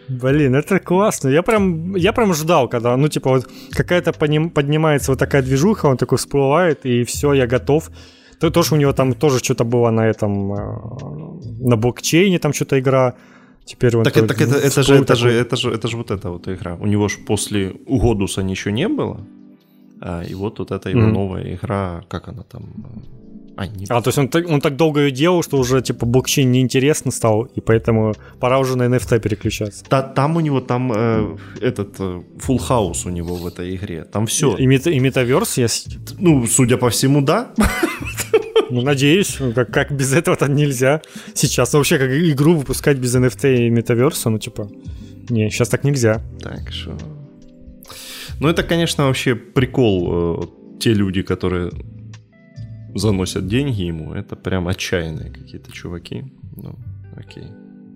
Блин, 0.07 0.55
это 0.55 0.79
классно. 0.79 1.29
Я 1.29 1.41
прям, 1.41 1.95
я 1.95 2.11
прям 2.11 2.33
ждал, 2.33 2.67
когда, 2.67 2.97
ну, 2.97 3.07
типа, 3.07 3.29
вот 3.29 3.49
какая-то 3.71 4.11
поднимается 4.13 5.11
вот 5.11 5.19
такая 5.19 5.41
движуха, 5.41 5.85
он 5.85 5.97
такой 5.97 6.17
всплывает, 6.17 6.85
и 6.85 7.03
все, 7.03 7.33
я 7.33 7.47
готов. 7.47 7.89
То, 8.39 8.49
тоже 8.49 8.75
у 8.75 8.77
него 8.77 8.91
там 8.91 9.13
тоже 9.13 9.38
что-то 9.38 9.63
было 9.63 9.91
на 9.91 10.07
этом, 10.07 10.53
э, 10.53 11.67
на 11.67 11.77
блокчейне 11.77 12.39
там 12.39 12.53
что-то 12.53 12.79
игра. 12.79 13.13
Теперь 13.65 13.95
он 13.95 14.03
так, 14.03 14.13
то, 14.13 14.27
так 14.27 14.41
это, 14.41 14.55
это, 14.55 14.83
же, 14.83 14.95
это, 14.95 15.15
же, 15.15 15.29
это, 15.29 15.55
же, 15.55 15.71
это 15.71 15.88
же 15.88 15.97
вот 15.97 16.11
эта 16.11 16.31
вот 16.31 16.47
игра. 16.47 16.75
У 16.75 16.88
него 16.88 17.07
же 17.07 17.19
после 17.19 17.73
Угодуса 17.85 18.41
ничего 18.41 18.73
не 18.73 18.88
было. 18.88 19.21
А, 20.01 20.23
и 20.23 20.33
вот 20.33 20.57
вот 20.59 20.71
эта 20.71 20.89
его 20.89 21.01
mm-hmm. 21.01 21.11
новая 21.11 21.53
игра, 21.53 22.03
как 22.09 22.27
она 22.27 22.41
там, 22.43 22.63
а, 23.56 23.68
не... 23.68 23.86
а, 23.90 24.02
то 24.02 24.10
есть 24.10 24.18
он, 24.18 24.30
он 24.52 24.61
так 24.61 24.76
долго 24.76 25.02
ее 25.02 25.11
делал, 25.11 25.44
что 25.44 25.57
уже 25.57 25.82
типа 25.82 26.06
блокчейн 26.06 26.52
неинтересно 26.52 27.11
стал, 27.11 27.44
и 27.44 27.61
поэтому 27.61 28.14
пора 28.40 28.60
уже 28.60 28.78
на 28.78 28.84
NFT 28.84 29.19
переключаться. 29.19 29.84
Та, 29.86 30.02
там 30.02 30.38
у 30.38 30.40
него 30.40 30.61
там 30.61 30.91
э, 30.94 31.38
этот 31.60 31.99
э, 31.99 32.22
full 32.38 32.60
house 32.69 33.06
у 33.06 33.10
него 33.10 33.36
в 33.36 33.45
этой 33.45 33.76
игре. 33.76 34.03
Там 34.06 34.26
все. 34.26 34.56
И, 34.56 34.64
и, 34.64 34.90
и 34.90 34.99
метаверс 34.99 35.57
есть? 35.57 35.98
Ну, 36.19 36.45
судя 36.48 36.78
по 36.78 36.90
всему, 36.90 37.22
да. 37.22 37.52
Ну, 38.69 38.82
надеюсь, 38.82 39.38
как, 39.53 39.73
как 39.73 39.91
без 39.91 40.14
этого-то 40.14 40.48
нельзя 40.48 41.02
сейчас. 41.34 41.73
Ну, 41.73 41.80
вообще, 41.80 41.98
как 41.98 42.10
игру 42.10 42.56
выпускать 42.56 42.98
без 42.99 43.14
NFT 43.14 43.68
и 43.68 43.69
метаверса, 43.69 44.30
ну, 44.30 44.40
типа, 44.40 44.69
не, 45.30 45.49
сейчас 45.49 45.68
так 45.68 45.84
нельзя. 45.84 46.22
Так, 46.40 46.72
что... 46.72 46.98
Ну, 48.40 48.48
это, 48.48 48.64
конечно, 48.64 49.07
вообще 49.07 49.36
прикол. 49.36 50.44
Э, 50.44 50.80
те 50.80 50.94
люди, 50.94 51.22
которые 51.22 51.72
заносят 52.95 53.47
деньги 53.47 53.81
ему, 53.84 54.13
это 54.13 54.35
прям 54.35 54.68
отчаянные 54.68 55.31
какие-то 55.31 55.72
чуваки. 55.72 56.26
Ну, 56.55 56.76
окей. 57.15 57.47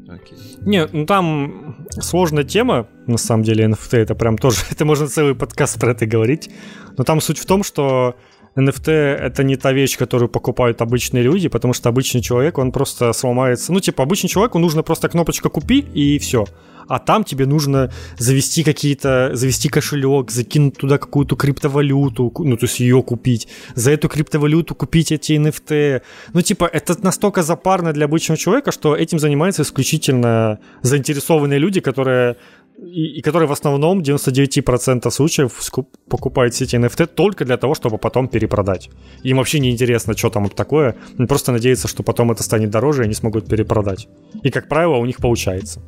Окей. 0.08 0.38
Не, 0.62 0.88
ну 0.88 1.06
там 1.06 1.88
сложная 2.00 2.44
тема, 2.44 2.88
на 3.08 3.18
самом 3.18 3.44
деле, 3.44 3.66
NFT, 3.66 3.98
это 3.98 4.16
прям 4.16 4.38
тоже, 4.38 4.62
это 4.72 4.86
можно 4.86 5.08
целый 5.08 5.36
подкаст 5.36 5.80
про 5.80 5.92
это 5.92 6.06
говорить. 6.06 6.50
Но 6.98 7.04
там 7.04 7.22
суть 7.22 7.40
в 7.40 7.46
том, 7.46 7.64
что 7.64 8.16
NFT 8.58 8.92
это 8.92 9.44
не 9.44 9.56
та 9.58 9.74
вещь, 9.74 9.98
которую 9.98 10.30
покупают 10.30 10.82
обычные 10.82 11.24
люди, 11.24 11.50
потому 11.50 11.74
что 11.74 11.90
обычный 11.90 12.22
человек, 12.22 12.58
он 12.58 12.72
просто 12.72 13.14
сломается. 13.14 13.74
Ну, 13.74 13.80
типа, 13.80 14.04
обычный 14.04 14.30
человеку 14.30 14.60
нужно 14.60 14.84
просто 14.84 15.10
кнопочка 15.10 15.50
купи 15.50 15.80
и 15.80 16.18
все 16.20 16.46
а 16.88 17.00
там 17.00 17.24
тебе 17.24 17.46
нужно 17.46 17.92
завести 18.18 18.64
какие-то, 18.64 19.32
завести 19.34 19.70
кошелек, 19.70 20.32
закинуть 20.32 20.78
туда 20.78 20.98
какую-то 20.98 21.36
криптовалюту, 21.36 22.32
ну, 22.40 22.58
то 22.58 22.66
есть 22.66 22.80
ее 22.80 23.02
купить, 23.02 23.48
за 23.76 23.92
эту 23.92 24.10
криптовалюту 24.10 24.76
купить 24.76 25.12
эти 25.12 25.34
NFT. 25.34 26.02
Ну, 26.34 26.42
типа, 26.42 26.70
это 26.72 26.96
настолько 27.04 27.44
запарно 27.44 27.94
для 27.94 28.06
обычного 28.06 28.38
человека, 28.38 28.72
что 28.72 28.96
этим 28.96 29.20
занимаются 29.20 29.64
исключительно 29.64 30.60
заинтересованные 30.82 31.60
люди, 31.60 31.80
которые 31.80 32.38
и, 32.78 33.18
и 33.18 33.22
которые 33.22 33.48
в 33.48 33.52
основном 33.52 34.02
99% 34.02 35.10
случаев 35.12 35.54
скуп, 35.60 35.90
покупают 36.10 36.54
все 36.54 36.66
NFT 36.66 37.08
только 37.08 37.46
для 37.46 37.58
того, 37.58 37.76
чтобы 37.76 37.98
потом 37.98 38.28
перепродать. 38.28 38.90
Им 39.24 39.38
вообще 39.38 39.60
не 39.60 39.72
интересно, 39.72 40.16
что 40.16 40.30
там 40.30 40.50
такое. 40.50 40.96
Они 41.18 41.28
просто 41.28 41.52
надеются, 41.52 41.88
что 41.88 42.04
потом 42.04 42.32
это 42.32 42.44
станет 42.44 42.70
дороже, 42.70 43.04
и 43.04 43.06
они 43.06 43.14
смогут 43.14 43.48
перепродать. 43.48 44.08
И, 44.44 44.50
как 44.50 44.68
правило, 44.68 44.98
у 44.98 45.06
них 45.06 45.18
получается. 45.18 45.82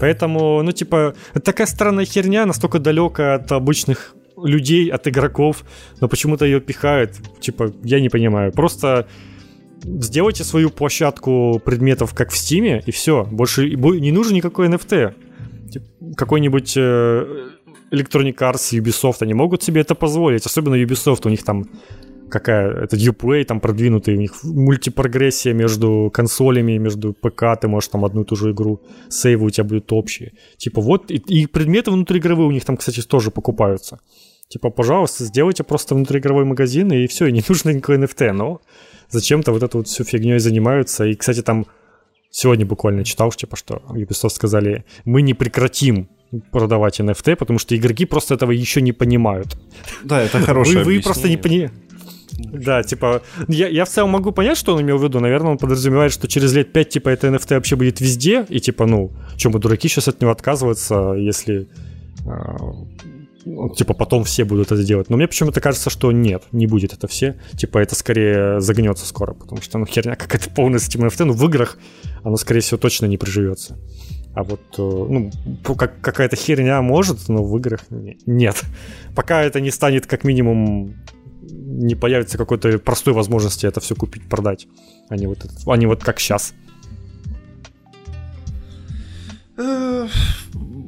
Поэтому, 0.00 0.62
ну, 0.62 0.72
типа, 0.72 1.14
это 1.34 1.44
такая 1.44 1.66
странная 1.66 2.04
херня, 2.04 2.46
настолько 2.46 2.78
далека 2.78 3.34
от 3.34 3.52
обычных 3.52 4.14
людей, 4.42 4.88
от 4.88 5.06
игроков, 5.06 5.64
но 6.00 6.08
почему-то 6.08 6.44
ее 6.44 6.60
пихают. 6.60 7.16
Типа, 7.40 7.72
я 7.82 8.00
не 8.00 8.08
понимаю. 8.08 8.52
Просто 8.52 9.06
сделайте 9.84 10.44
свою 10.44 10.70
площадку 10.70 11.60
предметов, 11.64 12.14
как 12.14 12.30
в 12.30 12.36
Стиме, 12.36 12.82
и 12.86 12.90
все. 12.90 13.24
Больше 13.24 13.68
не 13.68 14.12
нужен 14.12 14.34
никакой 14.34 14.68
NFT. 14.68 15.14
Какой-нибудь 16.16 16.74
э, 16.76 17.48
Electronic 17.92 18.36
Arts, 18.36 18.72
Ubisoft, 18.78 19.18
они 19.20 19.34
могут 19.34 19.62
себе 19.62 19.80
это 19.80 19.94
позволить. 19.94 20.46
Особенно 20.46 20.74
Ubisoft, 20.74 21.26
у 21.26 21.28
них 21.28 21.42
там 21.42 21.64
какая 22.32 22.70
это 22.84 22.96
Uplay 22.96 23.44
там 23.44 23.60
продвинутый, 23.60 24.14
у 24.14 24.18
них 24.18 24.42
мультипрогрессия 24.42 25.52
между 25.52 26.10
консолями, 26.12 26.78
между 26.78 27.12
ПК, 27.12 27.44
ты 27.60 27.68
можешь 27.68 27.90
там 27.90 28.04
одну 28.04 28.22
и 28.22 28.24
ту 28.24 28.36
же 28.36 28.52
игру, 28.52 28.80
сейвы 29.10 29.46
у 29.46 29.50
тебя 29.50 29.64
будут 29.64 29.92
общие. 29.92 30.32
Типа 30.56 30.80
вот, 30.80 31.10
и, 31.10 31.16
и 31.16 31.46
предметы 31.46 31.90
внутриигровые 31.90 32.48
у 32.48 32.50
них 32.50 32.64
там, 32.64 32.76
кстати, 32.76 33.02
тоже 33.02 33.30
покупаются. 33.30 34.00
Типа, 34.48 34.70
пожалуйста, 34.70 35.24
сделайте 35.24 35.62
просто 35.62 35.94
внутриигровой 35.94 36.44
магазин, 36.44 36.92
и 36.92 37.06
все, 37.06 37.26
и 37.26 37.32
не 37.32 37.42
нужно 37.48 37.70
никакой 37.70 37.98
NFT, 37.98 38.32
но 38.32 38.60
зачем-то 39.10 39.52
вот 39.52 39.62
эту 39.62 39.78
вот 39.78 39.88
всю 39.88 40.04
фигней 40.04 40.38
занимаются. 40.38 41.04
И, 41.04 41.14
кстати, 41.14 41.42
там 41.42 41.66
сегодня 42.32 42.66
буквально 42.66 43.04
читал, 43.04 43.30
типа, 43.30 43.56
что 43.56 43.82
Ubisoft 43.90 44.30
сказали, 44.30 44.84
мы 45.04 45.22
не 45.22 45.34
прекратим 45.34 46.08
продавать 46.50 46.98
NFT, 46.98 47.36
потому 47.36 47.58
что 47.58 47.76
игроки 47.76 48.06
просто 48.06 48.34
этого 48.34 48.50
еще 48.50 48.80
не 48.80 48.92
понимают. 48.92 49.56
Да, 50.02 50.20
это 50.20 50.40
хорошее 50.40 50.78
Вы, 50.78 50.96
вы 50.96 51.02
просто 51.02 51.28
не 51.28 51.36
понимаете. 51.36 51.74
Да, 52.32 52.82
типа, 52.82 53.22
я, 53.48 53.68
я 53.68 53.84
в 53.84 53.88
целом 53.90 54.10
могу 54.10 54.32
понять, 54.32 54.56
что 54.56 54.74
он 54.74 54.80
имел 54.80 54.96
в 54.96 55.04
виду. 55.04 55.20
Наверное, 55.20 55.52
он 55.52 55.58
подразумевает, 55.58 56.12
что 56.12 56.26
через 56.26 56.54
лет 56.54 56.72
пять, 56.72 56.88
типа, 56.88 57.10
это 57.10 57.28
NFT 57.28 57.54
вообще 57.54 57.76
будет 57.76 58.00
везде. 58.00 58.46
И, 58.48 58.58
типа, 58.58 58.86
ну, 58.86 59.12
чем 59.36 59.52
мы 59.52 59.58
дураки 59.58 59.88
сейчас 59.88 60.08
от 60.08 60.22
него 60.22 60.32
отказываться, 60.32 61.12
если 61.12 61.68
ну, 62.24 62.88
типа, 63.44 63.94
потом 63.94 64.24
все 64.24 64.44
будут 64.44 64.72
это 64.72 64.82
делать. 64.82 65.10
Но 65.10 65.16
мне 65.16 65.26
почему-то 65.26 65.60
кажется, 65.60 65.90
что 65.90 66.12
нет, 66.12 66.44
не 66.52 66.66
будет 66.66 66.92
это 66.92 67.06
все. 67.08 67.36
Типа, 67.56 67.78
это 67.78 67.94
скорее 67.94 68.60
загнется 68.60 69.06
скоро, 69.06 69.34
потому 69.34 69.60
что, 69.62 69.78
ну, 69.78 69.86
херня 69.86 70.16
какая-то 70.16 70.50
полная 70.50 70.78
с 70.78 70.88
этим 70.88 71.04
NFT. 71.04 71.24
Ну, 71.24 71.32
в 71.32 71.44
играх 71.46 71.78
оно, 72.22 72.36
скорее 72.36 72.60
всего, 72.60 72.78
точно 72.78 73.06
не 73.06 73.18
приживется. 73.18 73.78
А 74.34 74.44
вот, 74.44 74.60
э, 74.78 74.82
ну, 74.82 75.30
как, 75.76 76.00
какая-то 76.00 76.36
херня 76.36 76.80
может, 76.80 77.28
но 77.28 77.44
в 77.44 77.56
играх 77.58 77.80
нет. 78.26 78.62
Пока 79.14 79.42
это 79.42 79.60
не 79.60 79.70
станет 79.70 80.06
как 80.06 80.24
минимум 80.24 80.96
не 81.42 81.94
появится 81.94 82.38
какой-то 82.38 82.78
простой 82.78 83.14
возможности 83.14 83.66
это 83.66 83.80
все 83.80 83.94
купить, 83.94 84.28
продать. 84.28 84.68
Они 85.08 85.26
вот, 85.26 85.46
они 85.66 85.86
вот 85.86 86.02
как 86.02 86.20
сейчас. 86.20 86.54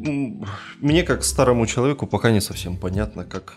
Э, 0.05 0.31
мне, 0.81 1.02
как 1.02 1.24
старому 1.24 1.66
человеку, 1.66 2.06
пока 2.06 2.31
не 2.31 2.40
совсем 2.40 2.76
понятно, 2.76 3.24
как, 3.24 3.55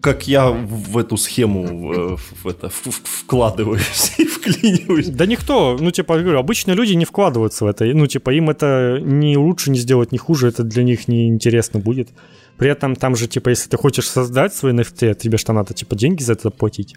как 0.00 0.28
я 0.28 0.50
в 0.50 0.96
эту 0.98 1.16
схему 1.16 2.16
в, 2.16 2.20
в 2.42 2.46
это, 2.46 2.68
в, 2.68 2.90
вкладываюсь 3.04 4.14
и 4.18 4.24
вклиниваюсь. 4.24 5.08
Да 5.08 5.26
никто, 5.26 5.76
ну, 5.80 5.90
типа, 5.90 6.18
говорю, 6.18 6.38
обычные 6.38 6.74
люди 6.74 6.92
не 6.94 7.04
вкладываются 7.04 7.64
в 7.64 7.68
это. 7.68 7.84
Ну, 7.84 8.06
типа, 8.06 8.30
им 8.30 8.50
это 8.50 8.98
не 9.02 9.36
лучше 9.36 9.70
не 9.70 9.78
сделать, 9.78 10.12
не 10.12 10.18
хуже, 10.18 10.48
это 10.48 10.62
для 10.62 10.82
них 10.82 11.08
не 11.08 11.28
интересно 11.28 11.80
будет. 11.80 12.08
При 12.56 12.70
этом 12.70 12.94
там 12.94 13.16
же, 13.16 13.26
типа, 13.26 13.50
если 13.50 13.70
ты 13.70 13.76
хочешь 13.76 14.08
создать 14.08 14.54
свой 14.54 14.72
NFT, 14.72 15.14
тебе 15.14 15.38
что 15.38 15.52
надо, 15.52 15.74
типа, 15.74 15.96
деньги 15.96 16.22
за 16.22 16.34
это 16.34 16.50
платить. 16.50 16.94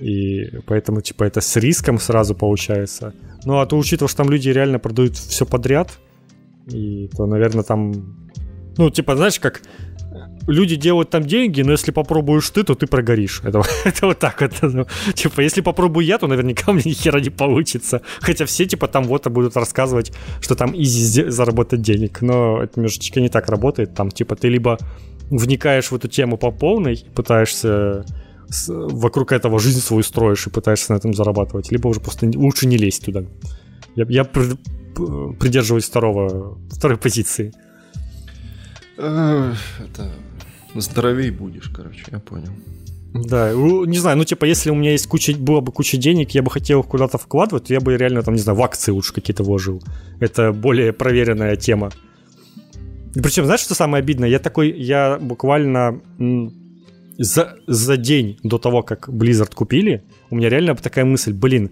И 0.00 0.50
поэтому, 0.66 1.00
типа, 1.00 1.24
это 1.24 1.40
с 1.40 1.56
риском 1.56 1.98
сразу 1.98 2.34
получается. 2.34 3.12
Ну, 3.44 3.58
а 3.58 3.66
то, 3.66 3.76
учитывая, 3.76 4.08
что 4.08 4.18
там 4.18 4.30
люди 4.30 4.48
реально 4.48 4.78
продают 4.78 5.16
все 5.16 5.46
подряд, 5.46 5.98
и 6.68 7.08
то, 7.08 7.26
наверное, 7.26 7.64
там... 7.64 7.92
Ну, 8.78 8.90
типа, 8.90 9.16
знаешь, 9.16 9.38
как 9.38 9.62
люди 10.46 10.76
делают 10.76 11.10
там 11.10 11.22
деньги, 11.22 11.62
но 11.62 11.72
если 11.72 11.90
попробуешь 11.90 12.48
ты, 12.50 12.64
то 12.64 12.74
ты 12.74 12.86
прогоришь. 12.86 13.40
Это, 13.44 13.62
это 13.84 14.06
вот 14.06 14.18
так 14.18 14.40
вот. 14.40 14.52
Ну, 14.62 14.86
типа, 15.14 15.40
если 15.40 15.60
попробую 15.60 16.06
я, 16.06 16.18
то 16.18 16.26
наверняка 16.26 16.72
меня 16.72 16.82
ни 16.86 16.92
хера 16.92 17.20
не 17.20 17.30
получится. 17.30 18.02
Хотя 18.20 18.44
все, 18.46 18.66
типа, 18.66 18.88
там 18.88 19.04
вот 19.04 19.26
будут 19.28 19.56
рассказывать, 19.56 20.12
что 20.40 20.54
там 20.54 20.74
изи 20.74 21.28
заработать 21.28 21.82
денег. 21.82 22.22
Но 22.22 22.62
это 22.62 22.80
немножечко 22.80 23.20
не 23.20 23.28
так 23.28 23.48
работает. 23.48 23.94
Там, 23.94 24.10
типа, 24.10 24.36
ты 24.36 24.48
либо 24.48 24.78
вникаешь 25.30 25.90
в 25.90 25.94
эту 25.94 26.08
тему 26.08 26.36
по 26.36 26.50
полной, 26.50 27.04
пытаешься 27.14 28.04
вокруг 28.68 29.32
этого 29.32 29.58
жизнь 29.58 29.80
свою 29.80 30.02
строишь 30.02 30.46
и 30.46 30.50
пытаешься 30.50 30.92
на 30.92 30.96
этом 30.98 31.14
зарабатывать, 31.14 31.72
либо 31.72 31.88
уже 31.88 32.00
просто 32.00 32.30
лучше 32.34 32.66
не 32.66 32.76
лезть 32.76 33.04
туда. 33.04 33.24
Я, 33.96 34.04
я 34.08 34.24
придерживаюсь 34.94 35.84
второго, 35.84 36.58
второй 36.70 36.98
позиции. 36.98 37.52
Э, 38.98 39.54
это 39.80 40.10
здоровей 40.74 41.30
будешь, 41.30 41.68
короче, 41.68 42.04
я 42.10 42.18
понял. 42.18 42.52
Да, 43.14 43.52
не 43.52 43.98
знаю, 43.98 44.16
ну 44.16 44.24
типа, 44.24 44.46
если 44.46 44.70
у 44.70 44.74
меня 44.74 44.92
есть 44.92 45.06
куча, 45.06 45.36
было 45.36 45.60
бы 45.60 45.70
куча 45.70 45.98
денег, 45.98 46.30
я 46.30 46.42
бы 46.42 46.50
хотел 46.50 46.80
их 46.80 46.86
куда-то 46.86 47.18
вкладывать, 47.18 47.64
то 47.64 47.74
я 47.74 47.80
бы 47.80 47.96
реально 47.96 48.22
там, 48.22 48.34
не 48.34 48.40
знаю, 48.40 48.58
в 48.58 48.62
акции 48.62 48.90
лучше 48.90 49.12
какие-то 49.12 49.42
вложил. 49.42 49.82
Это 50.18 50.52
более 50.52 50.92
проверенная 50.94 51.56
тема. 51.56 51.90
Причем, 53.14 53.44
знаешь, 53.44 53.60
что 53.60 53.74
самое 53.74 54.02
обидное? 54.02 54.30
Я 54.30 54.38
такой, 54.38 54.70
я 54.70 55.18
буквально 55.20 56.00
за, 57.18 57.56
за 57.66 57.96
день 57.98 58.38
до 58.42 58.56
того, 58.56 58.82
как 58.82 59.10
Blizzard 59.10 59.54
купили, 59.54 60.02
у 60.30 60.36
меня 60.36 60.48
реально 60.48 60.74
такая 60.74 61.04
мысль, 61.04 61.34
блин, 61.34 61.70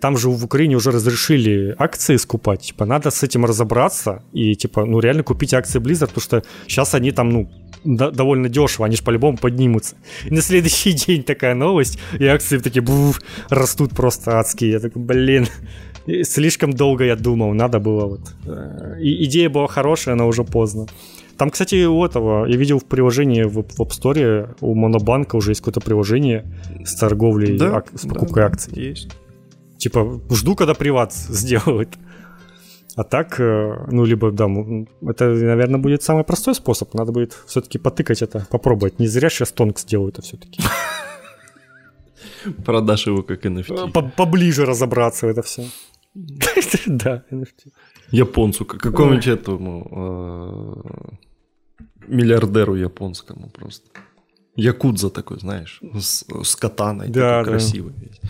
там 0.00 0.16
же 0.16 0.28
в 0.28 0.44
Украине 0.44 0.76
уже 0.76 0.90
разрешили 0.90 1.74
акции 1.78 2.16
скупать, 2.18 2.60
типа, 2.62 2.84
надо 2.86 3.10
с 3.10 3.22
этим 3.22 3.44
разобраться 3.44 4.22
и, 4.32 4.54
типа, 4.54 4.84
ну, 4.84 5.00
реально 5.00 5.22
купить 5.22 5.54
акции 5.54 5.80
Blizzard, 5.80 6.08
потому 6.08 6.20
что 6.22 6.42
сейчас 6.66 6.94
они 6.94 7.12
там, 7.12 7.30
ну, 7.30 7.48
до- 7.84 8.10
довольно 8.10 8.48
дешево, 8.48 8.86
они 8.86 8.96
же 8.96 9.02
по-любому 9.02 9.38
поднимутся. 9.38 9.96
И 10.30 10.34
на 10.34 10.42
следующий 10.42 10.92
день 11.06 11.22
такая 11.22 11.54
новость, 11.54 11.98
и 12.20 12.26
акции 12.26 12.58
такие 12.58 12.82
буф, 12.82 13.20
растут 13.50 13.90
просто 13.90 14.38
адские. 14.38 14.70
Я 14.72 14.80
такой, 14.80 15.02
блин, 15.02 15.46
слишком 16.22 16.72
долго 16.72 17.04
я 17.04 17.16
думал, 17.16 17.54
надо 17.54 17.78
было 17.80 18.06
вот. 18.06 18.20
Э, 18.46 19.00
и 19.00 19.24
идея 19.24 19.48
была 19.48 19.66
хорошая, 19.66 20.14
но 20.14 20.26
уже 20.28 20.44
поздно. 20.44 20.86
Там, 21.38 21.50
кстати, 21.50 21.84
у 21.86 22.02
этого, 22.04 22.46
я 22.46 22.56
видел 22.56 22.78
в 22.78 22.84
приложении 22.84 23.42
в, 23.44 23.62
в 23.62 23.80
App 23.80 23.90
Store, 23.90 24.56
у 24.60 24.74
Монобанка 24.74 25.36
уже 25.36 25.50
есть 25.50 25.60
какое-то 25.60 25.80
приложение 25.80 26.44
с 26.84 26.94
торговлей, 26.96 27.58
да, 27.58 27.76
ак- 27.76 27.90
с 27.94 28.06
покупкой 28.06 28.42
да, 28.42 28.46
акций. 28.46 28.72
Есть. 28.74 29.08
Типа, 29.78 30.20
жду, 30.30 30.54
когда 30.54 30.74
приват 30.74 31.12
сделают. 31.12 31.98
А 32.96 33.04
так, 33.04 33.40
э, 33.40 33.86
ну, 33.90 34.06
либо, 34.06 34.30
да, 34.30 34.46
это, 35.06 35.26
наверное, 35.26 35.78
будет 35.78 36.02
самый 36.02 36.24
простой 36.24 36.54
способ. 36.54 36.94
Надо 36.94 37.12
будет 37.12 37.34
все-таки 37.46 37.78
потыкать 37.78 38.22
это, 38.22 38.46
попробовать. 38.50 38.98
Не 38.98 39.06
зря 39.06 39.28
сейчас 39.28 39.52
Тонкс 39.52 39.84
делают 39.84 40.18
это 40.18 40.22
все-таки. 40.22 40.62
Продашь 42.64 43.06
его 43.06 43.22
как 43.22 43.44
NFT. 43.44 43.90
Э, 43.94 44.10
поближе 44.16 44.64
разобраться 44.64 45.26
в 45.26 45.30
это 45.30 45.42
все. 45.42 45.62
Да, 46.86 47.22
NFT. 47.30 47.72
Японцу, 48.12 48.64
какому-нибудь 48.64 49.26
этому 49.26 49.86
э, 49.90 50.74
миллиардеру 52.08 52.76
японскому 52.76 53.50
просто. 53.50 53.90
Якудза 54.56 55.10
такой, 55.10 55.38
знаешь, 55.38 55.82
с, 56.00 56.24
с 56.42 56.56
катаной, 56.56 57.08
да, 57.08 57.40
такой 57.40 57.52
красивый 57.52 57.92
весь. 57.98 58.20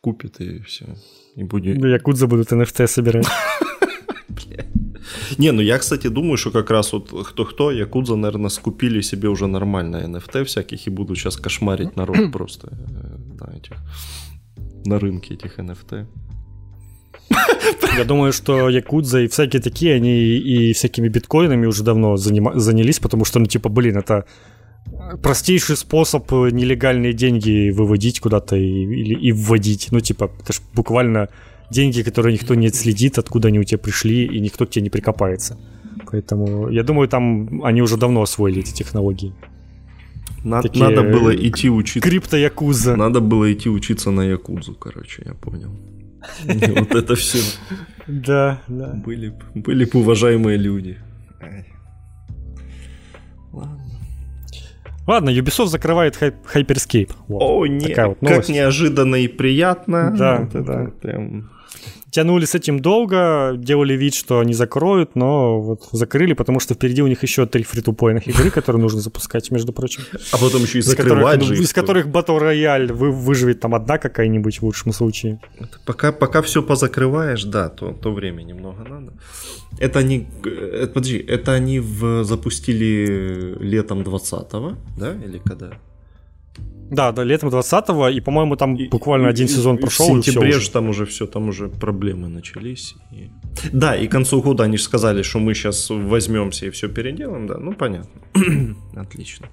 Купит 0.00 0.40
и 0.40 0.60
все. 0.60 0.86
И 1.36 1.44
будет... 1.44 1.78
Ну, 1.78 1.86
Якудза 1.86 2.26
будут 2.26 2.52
NFT 2.52 2.86
собирать. 2.86 3.26
Не, 5.38 5.52
ну 5.52 5.62
я, 5.62 5.78
кстати, 5.78 6.08
думаю, 6.08 6.36
что 6.36 6.50
как 6.50 6.70
раз 6.70 6.92
вот 6.92 7.28
кто-кто, 7.28 7.70
Якудза, 7.70 8.16
наверное, 8.16 8.50
скупили 8.50 9.02
себе 9.02 9.28
уже 9.28 9.46
нормально 9.46 10.02
NFT 10.06 10.44
всяких 10.44 10.86
и 10.86 10.90
будут 10.90 11.18
сейчас 11.18 11.36
кошмарить 11.36 11.96
народ 11.96 12.32
просто 12.38 12.72
на 13.40 13.52
э, 13.52 13.58
этих 13.58 13.76
на 14.86 14.98
рынке 14.98 15.34
этих 15.34 15.58
NFT. 15.58 16.06
Я 17.98 18.04
думаю, 18.04 18.32
что 18.32 18.68
Якудза 18.68 19.20
и 19.20 19.26
всякие 19.26 19.62
такие, 19.62 19.94
они 19.94 20.38
и 20.38 20.72
всякими 20.72 21.08
биткоинами 21.08 21.66
уже 21.66 21.84
давно 21.84 22.16
занялись, 22.16 22.98
потому 22.98 23.24
что, 23.24 23.38
ну, 23.38 23.46
типа, 23.46 23.68
блин, 23.68 23.96
это 23.96 24.24
простейший 25.22 25.76
способ 25.76 26.30
нелегальные 26.32 27.12
деньги 27.12 27.70
выводить 27.70 28.20
куда-то 28.20 28.56
и, 28.56 28.62
или, 28.62 29.14
и 29.14 29.32
вводить. 29.32 29.88
Ну, 29.92 30.00
типа, 30.00 30.30
это 30.40 30.52
ж 30.52 30.60
буквально 30.74 31.28
деньги, 31.70 32.02
которые 32.02 32.32
никто 32.34 32.54
не 32.54 32.68
следит, 32.70 33.18
откуда 33.18 33.48
они 33.48 33.58
у 33.58 33.64
тебя 33.64 33.78
пришли, 33.78 34.24
и 34.24 34.40
никто 34.40 34.66
к 34.66 34.70
тебе 34.70 34.82
не 34.82 34.90
прикопается. 34.90 35.58
Поэтому 36.10 36.70
я 36.70 36.82
думаю, 36.82 37.08
там 37.08 37.62
они 37.64 37.82
уже 37.82 37.96
давно 37.96 38.22
освоили 38.22 38.60
эти 38.60 38.72
технологии. 38.72 39.32
На, 40.44 40.62
Такие... 40.62 40.84
Надо 40.84 41.02
было 41.02 41.34
идти 41.34 41.68
учиться. 41.68 42.08
Крипто-якуза. 42.08 42.96
Надо 42.96 43.20
было 43.20 43.52
идти 43.52 43.68
учиться 43.68 44.10
на 44.10 44.22
якузу, 44.22 44.74
короче, 44.74 45.22
я 45.26 45.34
понял. 45.34 45.70
Вот 46.44 46.94
это 46.94 47.14
все. 47.14 47.38
Да, 48.06 48.60
да. 48.66 48.92
Были, 49.06 49.32
были 49.54 49.84
бы 49.84 50.00
уважаемые 50.00 50.56
люди. 50.58 50.98
Ладно. 53.52 53.79
Ладно, 55.10 55.30
Ubisoft 55.30 55.66
закрывает 55.66 56.16
Hyperscape. 56.22 57.10
Вот. 57.26 57.42
О, 57.42 57.66
нет, 57.66 57.98
вот 57.98 58.18
как 58.20 58.48
неожиданно 58.48 59.16
и 59.16 59.26
приятно. 59.26 60.14
Да, 60.16 60.48
вот 60.52 60.64
да. 60.64 60.86
Прям 61.02 61.50
тянули 62.10 62.44
с 62.44 62.54
этим 62.54 62.80
долго, 62.80 63.54
делали 63.56 63.94
вид, 63.94 64.14
что 64.14 64.40
они 64.40 64.54
закроют, 64.54 65.16
но 65.16 65.60
вот 65.60 65.88
закрыли, 65.92 66.34
потому 66.34 66.60
что 66.60 66.74
впереди 66.74 67.02
у 67.02 67.06
них 67.06 67.22
еще 67.22 67.46
три 67.46 67.62
фри-тупойных 67.62 68.26
игры, 68.28 68.50
которые 68.54 68.82
нужно 68.82 69.00
запускать, 69.00 69.50
между 69.50 69.72
прочим. 69.72 70.02
А 70.32 70.38
потом 70.38 70.62
еще 70.62 70.78
и 70.78 70.82
закрывать 70.82 71.42
же 71.42 71.54
Из 71.54 71.72
которых 71.72 72.06
Battle 72.06 72.40
Royale 72.40 72.92
вы, 72.92 73.10
выживет 73.10 73.60
там 73.60 73.74
одна 73.74 73.98
какая-нибудь 73.98 74.60
в 74.60 74.62
лучшем 74.62 74.92
случае. 74.92 75.40
Пока, 75.86 76.12
пока 76.12 76.42
все 76.42 76.62
позакрываешь, 76.62 77.44
да, 77.44 77.68
то, 77.68 77.92
то 77.92 78.12
время 78.12 78.42
немного 78.42 78.84
надо. 78.88 79.12
Это 79.78 80.00
они, 80.00 80.26
это, 80.44 80.92
подожди, 80.92 81.18
это 81.18 81.52
они 81.52 81.80
в, 81.80 82.24
запустили 82.24 83.56
летом 83.60 84.00
20-го, 84.02 84.76
да, 84.98 85.14
или 85.14 85.38
когда? 85.38 85.72
Да, 86.90 87.12
да, 87.12 87.22
летом 87.22 87.50
20-го, 87.50 88.08
и, 88.08 88.20
по-моему, 88.20 88.56
там 88.56 88.74
и, 88.74 88.88
буквально 88.88 89.28
и, 89.28 89.30
один 89.30 89.46
сезон 89.46 89.76
и, 89.76 89.80
прошел. 89.80 90.06
В 90.06 90.24
сентябре 90.24 90.52
же 90.58 90.70
там 90.70 90.88
уже 90.88 91.06
все, 91.06 91.26
там 91.26 91.48
уже 91.48 91.68
проблемы 91.68 92.28
начались. 92.28 92.96
И... 93.12 93.30
Да, 93.72 93.94
и 93.94 94.08
к 94.08 94.10
концу 94.10 94.42
года 94.42 94.64
они 94.64 94.76
же 94.76 94.82
сказали, 94.82 95.22
что 95.22 95.38
мы 95.38 95.54
сейчас 95.54 95.88
возьмемся 95.88 96.66
и 96.66 96.70
все 96.70 96.88
переделаем, 96.88 97.46
да, 97.46 97.58
ну 97.58 97.74
понятно. 97.74 98.20
Отлично. 98.96 99.48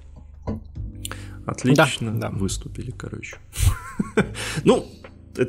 Отлично 1.46 2.12
да, 2.12 2.30
да. 2.30 2.36
выступили, 2.36 2.92
короче. 2.92 3.38
ну, 4.64 4.86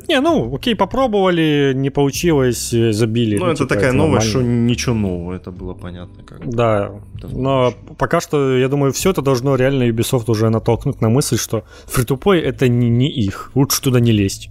не, 0.07 0.19
ну, 0.21 0.55
окей, 0.55 0.75
попробовали, 0.75 1.73
не 1.75 1.89
получилось, 1.89 2.73
э, 2.73 2.91
забили. 2.91 3.37
Ну, 3.37 3.45
ну 3.45 3.51
это 3.51 3.63
типа, 3.63 3.69
такая 3.69 3.89
это 3.89 3.97
новость, 3.97 4.27
что 4.29 4.41
ничего 4.41 4.95
нового, 4.95 5.33
это 5.33 5.51
было 5.51 5.73
понятно. 5.73 6.23
Как 6.23 6.49
да, 6.49 6.91
но 7.31 7.73
пока 7.97 8.21
что, 8.21 8.57
я 8.57 8.67
думаю, 8.67 8.91
все 8.93 9.11
это 9.11 9.21
должно 9.21 9.55
реально 9.55 9.89
Ubisoft 9.89 10.25
уже 10.27 10.49
натолкнуть 10.49 11.01
на 11.01 11.09
мысль, 11.09 11.37
что 11.37 11.63
фри 11.85 12.05
это 12.39 12.67
не, 12.67 12.89
не 12.89 13.11
их, 13.11 13.51
лучше 13.55 13.81
туда 13.81 13.99
не 13.99 14.11
лезть. 14.11 14.49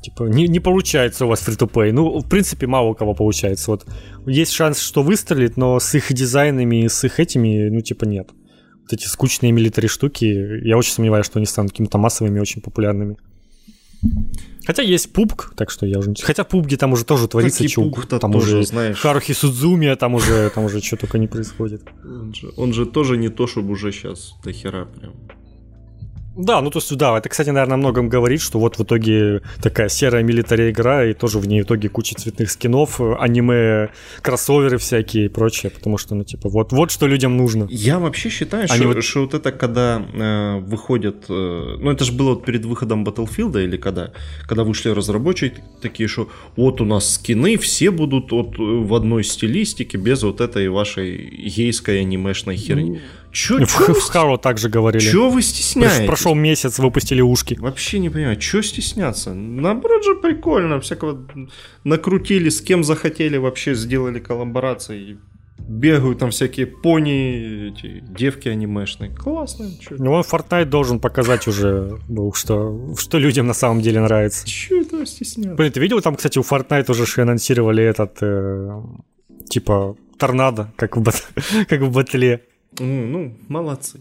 Типа, 0.00 0.24
не, 0.24 0.46
не 0.46 0.60
получается 0.60 1.26
у 1.26 1.28
вас 1.28 1.40
фри 1.40 1.92
Ну, 1.92 2.20
в 2.20 2.28
принципе, 2.28 2.66
мало 2.66 2.88
у 2.88 2.94
кого 2.94 3.14
получается. 3.14 3.70
Вот 3.70 3.86
есть 4.26 4.52
шанс, 4.52 4.80
что 4.80 5.02
выстрелит, 5.02 5.56
но 5.56 5.80
с 5.80 5.94
их 5.94 6.12
дизайнами, 6.12 6.86
с 6.86 7.04
их 7.04 7.20
этими, 7.20 7.68
ну, 7.68 7.80
типа, 7.80 8.04
нет. 8.04 8.30
Вот 8.82 8.92
эти 8.92 9.06
скучные 9.06 9.52
милитари 9.52 9.86
штуки, 9.86 10.66
я 10.66 10.78
очень 10.78 10.92
сомневаюсь, 10.92 11.26
что 11.26 11.38
они 11.38 11.46
станут 11.46 11.72
какими-то 11.72 11.98
массовыми, 11.98 12.38
очень 12.40 12.62
популярными. 12.62 13.16
Хотя 14.66 14.82
есть 14.82 15.12
пубг, 15.12 15.54
так 15.56 15.70
что 15.70 15.86
я 15.86 15.98
уже... 15.98 16.14
Хотя 16.22 16.44
пубги 16.44 16.76
там 16.76 16.92
уже 16.92 17.04
тоже 17.04 17.26
творится 17.26 17.66
чук. 17.68 18.06
Там 18.06 18.32
тоже, 18.32 18.58
уже 18.58 18.66
знаешь... 18.66 18.98
Харухи 18.98 19.32
Судзуми, 19.32 19.86
а 19.86 19.96
там 19.96 20.14
уже, 20.14 20.50
там 20.50 20.64
уже 20.64 20.80
что 20.80 20.96
только 20.96 21.18
не 21.18 21.26
происходит. 21.26 21.82
Он 22.04 22.34
же, 22.34 22.52
он 22.56 22.72
же 22.74 22.84
тоже 22.84 23.16
не 23.16 23.30
то, 23.30 23.46
чтобы 23.46 23.70
уже 23.70 23.92
сейчас 23.92 24.34
до 24.44 24.52
хера 24.52 24.84
прям 24.84 25.14
да, 26.38 26.62
ну 26.62 26.70
то 26.70 26.78
есть, 26.78 26.96
да, 26.96 27.18
это, 27.18 27.28
кстати, 27.28 27.50
наверное, 27.50 27.74
о 27.74 27.78
многом 27.78 28.08
говорит, 28.08 28.40
что 28.40 28.58
вот 28.58 28.78
в 28.78 28.82
итоге 28.84 29.42
такая 29.60 29.88
серая 29.88 30.22
милитария 30.22 30.70
игра, 30.70 31.04
и 31.04 31.12
тоже 31.12 31.38
в 31.38 31.48
ней 31.48 31.62
в 31.62 31.64
итоге 31.64 31.88
куча 31.88 32.14
цветных 32.14 32.50
скинов, 32.50 33.00
аниме, 33.00 33.90
кроссоверы 34.22 34.78
всякие 34.78 35.26
и 35.26 35.28
прочее, 35.28 35.70
потому 35.70 35.98
что, 35.98 36.14
ну, 36.14 36.24
типа, 36.24 36.48
вот, 36.48 36.72
вот 36.72 36.90
что 36.90 37.06
людям 37.06 37.36
нужно. 37.36 37.66
Я 37.70 37.98
вообще 37.98 38.30
считаю, 38.30 38.66
Они 38.70 38.80
что, 38.80 38.88
вот... 38.88 39.04
что 39.04 39.20
вот 39.22 39.34
это, 39.34 39.52
когда 39.52 40.00
э, 40.00 40.58
выходят, 40.60 41.24
э, 41.28 41.76
ну, 41.80 41.90
это 41.90 42.04
же 42.04 42.12
было 42.12 42.30
вот 42.30 42.44
перед 42.44 42.64
выходом 42.64 43.04
Battlefield 43.04 43.62
или 43.62 43.76
когда, 43.76 44.12
когда 44.46 44.64
вышли 44.64 44.90
разработчики 44.90 45.62
такие, 45.82 46.08
что 46.08 46.28
вот 46.56 46.80
у 46.80 46.84
нас 46.84 47.14
скины, 47.14 47.56
все 47.56 47.90
будут 47.90 48.30
вот 48.30 48.58
в 48.58 48.94
одной 48.94 49.24
стилистике, 49.24 49.98
без 49.98 50.22
вот 50.22 50.40
этой 50.40 50.68
вашей 50.68 51.28
гейской 51.28 52.00
анимешной 52.00 52.56
херни. 52.56 52.90
Ну, 52.90 52.98
Чё, 53.32 53.64
в, 53.64 53.86
чё 53.86 53.94
в 53.94 54.38
также 54.38 54.68
говорили. 54.68 55.02
Чего 55.02 55.30
вы 55.30 55.42
стесняетесь? 55.42 56.06
Прошел 56.06 56.34
месяц, 56.34 56.78
выпустили 56.78 57.20
ушки. 57.20 57.56
Вообще 57.60 57.98
не 57.98 58.10
понимаю, 58.10 58.40
что 58.40 58.62
стесняться? 58.62 59.34
Наоборот 59.34 60.04
же 60.04 60.14
прикольно, 60.14 60.80
всякого 60.80 61.26
накрутили, 61.84 62.48
с 62.48 62.60
кем 62.60 62.84
захотели, 62.84 63.36
вообще 63.36 63.74
сделали 63.74 64.18
коллаборации. 64.18 65.18
бегают 65.58 66.18
там 66.18 66.30
всякие 66.30 66.66
пони, 66.66 67.68
эти 67.70 68.02
девки 68.08 68.48
анимешные. 68.48 69.10
Классно. 69.10 69.70
Чё? 69.80 69.96
Ну, 69.98 70.12
он 70.12 70.22
Fortnite 70.22 70.64
должен 70.64 70.98
показать 70.98 71.46
уже, 71.46 71.98
был, 72.08 72.32
что, 72.32 72.94
что 72.96 73.18
людям 73.18 73.46
на 73.46 73.54
самом 73.54 73.82
деле 73.82 74.00
нравится. 74.00 74.46
Чё 74.46 74.80
это 74.80 75.04
стесняться? 75.04 75.54
Блин, 75.54 75.70
ты 75.72 75.80
видел, 75.80 76.00
там, 76.00 76.16
кстати, 76.16 76.38
у 76.38 76.42
Fortnite 76.42 76.90
уже 76.90 77.06
же 77.06 77.22
анонсировали 77.22 77.84
этот, 77.84 78.16
э, 78.22 78.80
типа, 79.50 79.96
торнадо, 80.18 80.72
как 80.76 80.96
в, 80.96 81.02
бат... 81.02 81.28
как 81.68 81.80
в 81.82 81.90
батле. 81.92 82.44
Ну, 82.80 83.06
ну, 83.06 83.36
молодцы. 83.48 84.00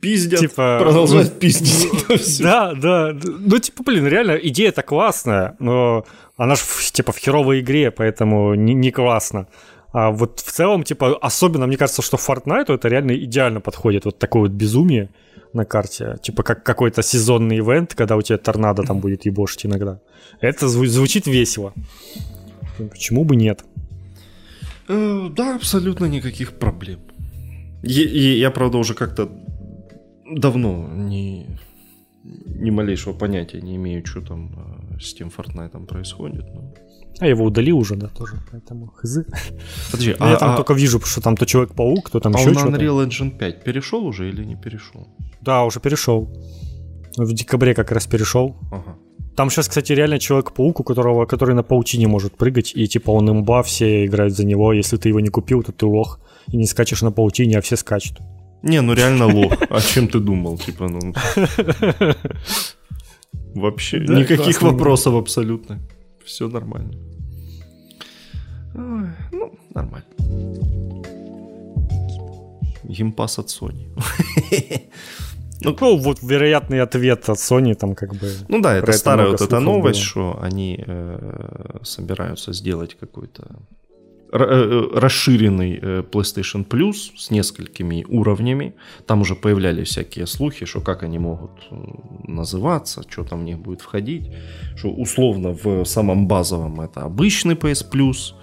Пиздят, 0.00 0.40
Типа, 0.40 0.78
продолжают 0.80 1.32
ну, 1.34 1.40
пиздить. 1.40 1.88
это 2.08 2.16
всё. 2.18 2.44
Да, 2.44 2.74
да. 2.74 3.12
Ну, 3.22 3.58
типа, 3.58 3.82
блин, 3.82 4.06
реально, 4.06 4.32
идея-то 4.32 4.82
классная, 4.82 5.56
но 5.58 6.04
она 6.36 6.54
же, 6.54 6.62
типа, 6.92 7.12
в 7.12 7.18
херовой 7.18 7.60
игре, 7.60 7.90
поэтому 7.90 8.54
не, 8.54 8.74
не 8.74 8.90
классно. 8.90 9.46
А 9.92 10.10
вот 10.10 10.40
в 10.40 10.52
целом, 10.52 10.82
типа, 10.84 11.16
особенно, 11.22 11.66
мне 11.66 11.76
кажется, 11.78 12.02
что 12.02 12.18
Fortnite 12.18 12.72
это 12.74 12.88
реально 12.88 13.12
идеально 13.16 13.60
подходит. 13.60 14.04
Вот 14.04 14.18
такое 14.18 14.42
вот 14.42 14.50
безумие 14.52 15.08
на 15.54 15.64
карте. 15.64 16.16
Типа, 16.22 16.42
как 16.42 16.62
какой-то 16.62 17.02
сезонный 17.02 17.58
ивент, 17.58 17.94
когда 17.94 18.16
у 18.16 18.22
тебя 18.22 18.36
торнадо 18.36 18.82
там 18.82 18.98
будет 19.00 19.24
ебошить 19.26 19.64
иногда. 19.64 19.98
Это 20.40 20.66
зву- 20.66 20.86
звучит 20.86 21.26
весело. 21.26 21.72
Почему 22.90 23.24
бы 23.24 23.36
нет? 23.36 23.64
Э, 24.88 25.28
Да, 25.34 25.54
абсолютно 25.56 26.04
никаких 26.06 26.52
проблем. 26.58 27.00
И, 27.82 28.00
и 28.02 28.38
я, 28.38 28.50
правда, 28.50 28.78
уже 28.78 28.94
как-то 28.94 29.28
давно 30.30 30.88
не, 30.94 31.46
ни 32.24 32.70
малейшего 32.70 33.12
понятия 33.14 33.60
не 33.60 33.76
имею, 33.76 34.04
что 34.06 34.20
там 34.20 34.50
э, 34.94 34.98
с 35.00 35.14
тем 35.14 35.28
Fortnite 35.28 35.86
происходит. 35.86 36.44
но- 36.54 36.74
А 37.20 37.26
его 37.26 37.44
удали 37.44 37.72
уже, 37.72 37.96
да, 37.96 38.08
тоже. 38.08 38.32
Поэтому 38.50 38.86
хз. 38.88 39.18
Подожди, 39.90 40.16
Ну, 40.20 40.26
я 40.26 40.36
там 40.36 40.56
только 40.56 40.74
вижу, 40.74 41.00
что 41.00 41.20
там 41.20 41.36
то 41.36 41.46
Человек-паук, 41.46 42.10
то 42.10 42.20
там 42.20 42.34
а 42.34 42.38
еще 42.38 42.48
он 42.48 42.54
на 42.54 42.60
что-то. 42.60 42.76
Unreal 42.76 43.06
Engine 43.06 43.30
5 43.38 43.64
перешел 43.64 44.04
уже 44.06 44.28
или 44.28 44.44
не 44.44 44.56
перешел? 44.56 45.06
Да, 45.42 45.64
уже 45.64 45.80
перешел. 45.80 46.28
В 47.16 47.32
декабре 47.32 47.74
как 47.74 47.92
раз 47.92 48.06
перешел. 48.06 48.56
Ага. 48.70 48.96
Там 49.36 49.50
сейчас, 49.50 49.68
кстати, 49.68 49.92
реально 49.92 50.18
Человек-паук, 50.18 50.80
у 50.80 50.82
которого, 50.82 51.26
который 51.26 51.54
на 51.54 51.62
паутине 51.62 52.08
может 52.08 52.36
прыгать, 52.36 52.72
и 52.76 52.86
типа 52.88 53.10
он 53.12 53.30
имба, 53.30 53.62
все 53.62 54.04
играют 54.06 54.34
за 54.34 54.44
него. 54.46 54.72
Если 54.72 54.96
ты 54.96 55.08
его 55.10 55.20
не 55.20 55.28
купил, 55.28 55.62
то 55.62 55.72
ты 55.72 55.86
лох. 55.86 56.20
И 56.52 56.56
не 56.56 56.66
скачешь 56.66 57.02
на 57.02 57.12
паутине, 57.12 57.58
а 57.58 57.60
все 57.60 57.76
скачут. 57.76 58.18
Не, 58.62 58.80
ну 58.82 58.94
реально 58.94 59.26
лох. 59.34 59.54
О 59.70 59.80
чем 59.80 60.08
ты 60.08 60.18
думал? 60.20 60.58
Типа, 60.58 60.88
ну... 60.88 61.14
Вообще, 63.54 64.00
Да, 64.00 64.14
никаких 64.14 64.62
вопросов 64.62 65.14
абсолютно. 65.14 65.78
Все 66.24 66.48
нормально. 66.48 66.92
Ой, 68.74 69.08
ну, 69.32 69.58
нормально. 69.74 70.06
Геймпас 72.84 73.38
от 73.38 73.46
Sony. 73.46 73.88
Ну, 75.62 75.96
вот 75.96 76.22
вероятный 76.22 76.82
ответ 76.82 77.28
от 77.28 77.38
Sony 77.38 77.74
там 77.74 77.94
как 77.94 78.14
бы... 78.14 78.30
Ну 78.48 78.60
да, 78.60 78.76
это 78.76 78.92
старая 78.92 79.28
вот 79.28 79.40
эта 79.40 79.58
новость, 79.58 80.00
было. 80.00 80.34
что 80.34 80.38
они 80.42 80.84
э, 80.86 81.78
собираются 81.82 82.52
сделать 82.52 82.94
какой-то 82.94 83.42
расширенный 84.36 85.78
э, 85.82 86.02
PlayStation 86.02 86.66
Plus 86.66 87.12
с 87.16 87.30
несколькими 87.30 88.04
уровнями. 88.08 88.74
Там 89.06 89.20
уже 89.20 89.34
появлялись 89.34 89.88
всякие 89.88 90.26
слухи, 90.26 90.66
что 90.66 90.80
как 90.80 91.02
они 91.02 91.18
могут 91.18 91.50
э, 91.70 91.74
называться, 92.24 93.02
что 93.08 93.24
там 93.24 93.40
в 93.40 93.44
них 93.44 93.58
будет 93.58 93.80
входить. 93.80 94.30
Что 94.76 94.90
условно 94.90 95.50
в 95.50 95.84
самом 95.84 96.26
базовом 96.26 96.80
это 96.80 97.02
обычный 97.02 97.54
PS 97.54 97.90
Plus, 97.90 98.34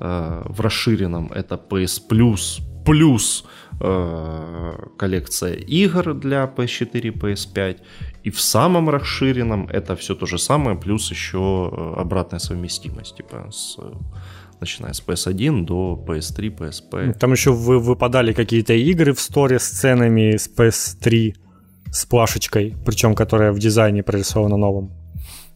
э, 0.00 0.42
в 0.44 0.60
расширенном 0.60 1.32
это 1.32 1.60
PS 1.70 2.02
Plus 2.10 2.60
плюс 2.86 3.44
э, 3.80 4.72
коллекция 4.96 5.54
игр 5.54 6.14
для 6.14 6.44
PS4 6.56 7.12
PS5. 7.12 7.80
И 8.26 8.30
в 8.30 8.40
самом 8.40 8.88
расширенном 8.90 9.68
это 9.68 9.94
все 9.96 10.14
то 10.14 10.26
же 10.26 10.38
самое, 10.38 10.76
плюс 10.76 11.10
еще 11.10 11.38
э, 11.72 12.00
обратная 12.00 12.40
совместимость, 12.40 13.16
типа 13.16 13.48
с, 13.50 13.76
э, 13.78 13.92
начиная 14.60 14.92
с 14.92 15.02
PS1 15.02 15.64
до 15.64 16.04
PS3, 16.06 16.56
PSP. 16.56 17.18
Там 17.18 17.32
еще 17.32 17.52
вы, 17.52 17.78
выпадали 17.78 18.32
какие-то 18.32 18.72
игры 18.72 19.12
в 19.12 19.20
сторе 19.20 19.58
с 19.58 19.68
ценами 19.68 20.36
с 20.36 20.48
PS3 20.48 21.34
с 21.90 22.04
плашечкой, 22.04 22.74
причем 22.84 23.14
которая 23.14 23.52
в 23.52 23.58
дизайне 23.58 24.02
прорисована 24.02 24.56
новым. 24.56 24.90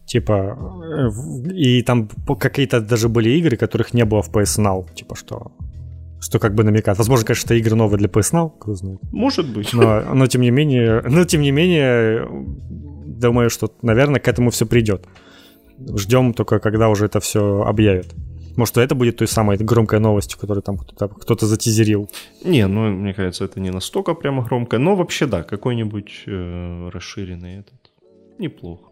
Типа, 0.05 0.57
э, 0.83 1.51
и 1.53 1.83
там 1.83 2.09
какие-то 2.39 2.81
даже 2.81 3.07
были 3.07 3.29
игры, 3.29 3.57
которых 3.57 3.93
не 3.93 4.05
было 4.05 4.21
в 4.21 4.29
PS 4.29 4.59
Now. 4.59 4.93
Типа, 4.93 5.15
что 5.15 5.51
что 6.21 6.39
как 6.39 6.53
бы 6.53 6.63
намекает. 6.63 6.97
Возможно, 6.97 7.25
конечно, 7.25 7.47
это 7.47 7.55
игры 7.55 7.75
новые 7.75 7.97
для 7.97 8.07
PS 8.07 8.33
Now, 8.33 8.51
кто 8.59 8.75
знает. 8.75 8.99
Может 9.11 9.51
быть. 9.53 9.73
Но, 9.73 10.01
но 10.13 10.27
тем 10.27 10.41
не 10.41 10.51
менее, 10.51 11.01
но 11.01 11.25
тем 11.25 11.41
не 11.41 11.51
менее, 11.51 12.27
думаю, 13.05 13.49
что, 13.49 13.73
наверное, 13.81 14.19
к 14.19 14.27
этому 14.27 14.51
все 14.51 14.65
придет. 14.65 15.07
Ждем 15.97 16.33
только, 16.33 16.59
когда 16.59 16.89
уже 16.89 17.05
это 17.05 17.19
все 17.19 17.63
объявят. 17.63 18.13
Может, 18.57 18.77
это 18.77 18.95
будет 18.95 19.17
той 19.17 19.27
самой 19.27 19.57
громкой 19.57 19.99
новостью, 19.99 20.39
которую 20.39 20.63
там 20.63 20.77
кто-то, 20.77 21.07
кто-то 21.07 21.45
затизерил. 21.45 22.09
Не, 22.43 22.67
ну, 22.67 22.89
мне 22.89 23.13
кажется, 23.13 23.45
это 23.45 23.59
не 23.59 23.71
настолько 23.71 24.13
прямо 24.13 24.43
громко. 24.43 24.77
Но 24.77 24.95
вообще, 24.95 25.25
да, 25.25 25.43
какой-нибудь 25.43 26.23
э, 26.27 26.89
расширенный 26.93 27.59
этот. 27.59 27.91
Неплохо. 28.39 28.91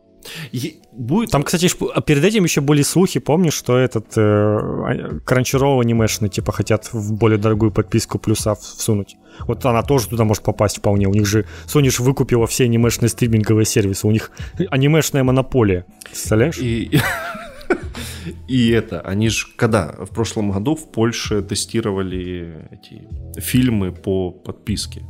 Е- 0.52 0.74
будет 0.92 1.32
Там, 1.32 1.44
кстати, 1.44 1.70
а 1.96 2.02
перед 2.02 2.24
этим 2.24 2.44
еще 2.44 2.62
были 2.62 2.82
слухи, 2.82 3.20
помнишь, 3.20 3.54
что 3.54 3.78
этот 3.78 4.18
э, 4.18 5.22
Crunchyroll 5.26 5.82
анимешный, 5.82 6.30
типа, 6.30 6.52
хотят 6.52 6.90
в 6.94 7.14
более 7.14 7.38
дорогую 7.38 7.72
подписку 7.72 8.20
плюса 8.20 8.56
всунуть. 8.56 9.16
Вот 9.48 9.66
она 9.66 9.84
тоже 9.84 10.10
туда 10.10 10.26
может 10.26 10.44
попасть 10.44 10.78
вполне. 10.78 11.08
У 11.08 11.14
них 11.14 11.26
же, 11.26 11.46
Sony 11.68 11.90
ж 11.90 12.00
выкупила 12.00 12.48
все 12.48 12.66
анимешные 12.66 13.10
стриминговые 13.10 13.66
сервисы. 13.66 14.08
У 14.08 14.12
них 14.12 14.32
анимешная 14.70 15.24
монополия. 15.24 15.86
Представляешь? 16.04 16.58
И, 16.58 17.00
и 18.48 18.70
это, 18.70 19.02
они 19.02 19.30
же 19.30 19.48
когда 19.56 19.92
в 20.06 20.10
прошлом 20.10 20.52
году 20.52 20.76
в 20.76 20.92
Польше 20.92 21.42
тестировали 21.42 22.68
эти 22.72 23.08
фильмы 23.40 23.92
по 23.92 24.32
подписке. 24.32 25.02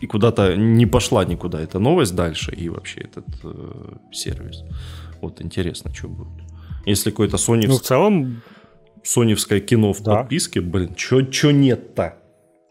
И 0.00 0.06
куда-то 0.06 0.56
не 0.56 0.86
пошла 0.86 1.24
никуда 1.24 1.60
эта 1.60 1.78
новость 1.78 2.14
дальше 2.14 2.52
и 2.54 2.68
вообще 2.70 3.00
этот 3.02 3.26
э, 3.44 3.96
сервис. 4.12 4.64
Вот 5.20 5.42
интересно, 5.42 5.92
что 5.94 6.08
будет. 6.08 6.42
Если 6.86 7.10
какое-то 7.10 7.36
соневс- 7.36 7.68
Ну, 7.68 7.76
в 7.76 7.82
целом, 7.82 8.42
соневское 9.02 9.60
кино 9.60 9.92
в 9.92 10.00
Да. 10.02 10.16
подписке, 10.16 10.60
блин, 10.62 10.94
что 10.96 11.50
нет-то? 11.50 12.16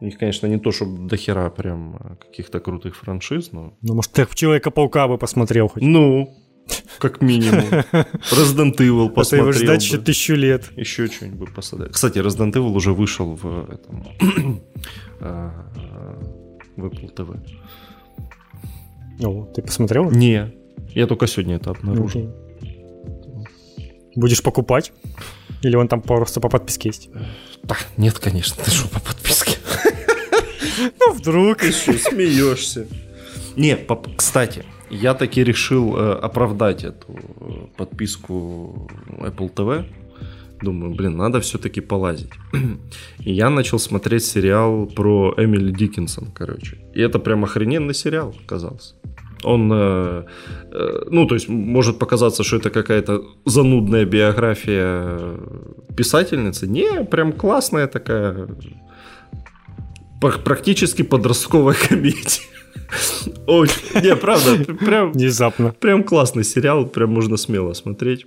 У 0.01 0.06
них, 0.06 0.18
конечно, 0.18 0.47
не 0.47 0.57
то, 0.57 0.72
чтобы 0.72 1.07
до 1.10 1.18
хера 1.18 1.49
прям 1.49 1.97
э, 1.97 2.15
каких-то 2.15 2.60
крутых 2.60 2.95
франшиз, 2.95 3.51
но... 3.51 3.73
ну, 3.81 3.95
может, 3.95 4.11
ты 4.11 4.26
Человека-паука 4.34 5.07
бы 5.07 5.18
посмотрел 5.18 5.68
хоть. 5.68 5.84
Ну, 5.84 6.34
как 6.99 7.21
минимум. 7.21 7.65
Resident 8.31 8.73
Evil 8.73 8.73
Это 8.73 8.83
его 8.83 9.09
посмотрел 9.09 9.53
ждать 9.53 9.79
бы. 9.79 9.85
еще 9.85 9.97
тысячу 9.97 10.33
лет. 10.35 10.71
Еще 10.75 11.07
что-нибудь 11.07 11.53
посадить. 11.53 11.91
Кстати, 11.91 12.19
Resident 12.19 12.53
Evil 12.53 12.73
уже 12.73 12.93
вышел 12.93 13.35
в 13.35 13.69
этом 13.71 14.07
э, 15.19 15.51
в 16.75 16.85
Apple 16.85 17.13
TV. 17.15 17.39
Ну, 19.19 19.51
ты 19.53 19.61
посмотрел? 19.61 20.09
Не, 20.11 20.53
я 20.95 21.07
только 21.07 21.27
сегодня 21.27 21.57
это 21.57 21.71
обнаружил. 21.71 22.33
Будешь 24.15 24.41
покупать? 24.41 24.91
Или 25.61 25.75
он 25.75 25.87
там 25.87 26.01
просто 26.01 26.39
по 26.39 26.49
подписке 26.49 26.89
есть? 26.89 27.09
Да, 27.63 27.75
нет, 27.97 28.17
конечно, 28.19 28.63
ты 28.63 28.71
что 28.71 28.87
по 28.89 28.99
подписке? 28.99 29.57
Ну, 30.99 31.13
вдруг. 31.13 31.61
Что, 31.61 31.91
смеешься? 31.97 32.87
Не, 33.57 33.77
кстати, 34.15 34.63
я 34.90 35.14
таки 35.14 35.44
решил 35.44 35.95
э, 35.95 36.14
оправдать 36.14 36.84
эту 36.84 37.07
э, 37.11 37.68
подписку 37.78 38.90
Apple 39.07 39.53
TV. 39.53 39.86
Думаю, 40.61 40.94
блин, 40.94 41.18
надо 41.18 41.40
все-таки 41.40 41.82
полазить. 41.82 42.32
И 43.20 43.32
я 43.34 43.49
начал 43.49 43.80
смотреть 43.80 44.26
сериал 44.26 44.88
про 44.88 45.34
Эмили 45.38 45.72
Диккенсон, 45.72 46.32
короче. 46.34 46.78
И 46.94 47.02
это 47.02 47.20
прям 47.20 47.44
охрененный 47.44 47.94
сериал 47.94 48.36
оказался. 48.45 48.95
Он, 49.44 49.72
э, 49.74 50.24
э, 50.72 51.03
ну, 51.11 51.26
то 51.28 51.36
есть, 51.36 51.49
может 51.49 51.98
показаться, 51.99 52.44
что 52.44 52.57
это 52.57 52.70
какая-то 52.70 53.24
занудная 53.45 54.06
биография 54.06 55.38
писательницы. 55.95 56.68
Не, 56.68 57.03
прям 57.06 57.32
классная 57.32 57.88
такая 57.88 58.48
пр- 60.22 60.40
практически 60.44 61.03
подростковая 61.03 61.76
комедия. 61.90 62.41
Очень, 63.47 64.01
не, 64.03 64.15
правда, 64.15 64.73
прям, 64.75 65.11
Внезапно. 65.11 65.71
прям 65.79 66.03
классный 66.03 66.43
сериал, 66.43 66.85
прям 66.85 67.11
можно 67.11 67.37
смело 67.37 67.73
смотреть. 67.73 68.25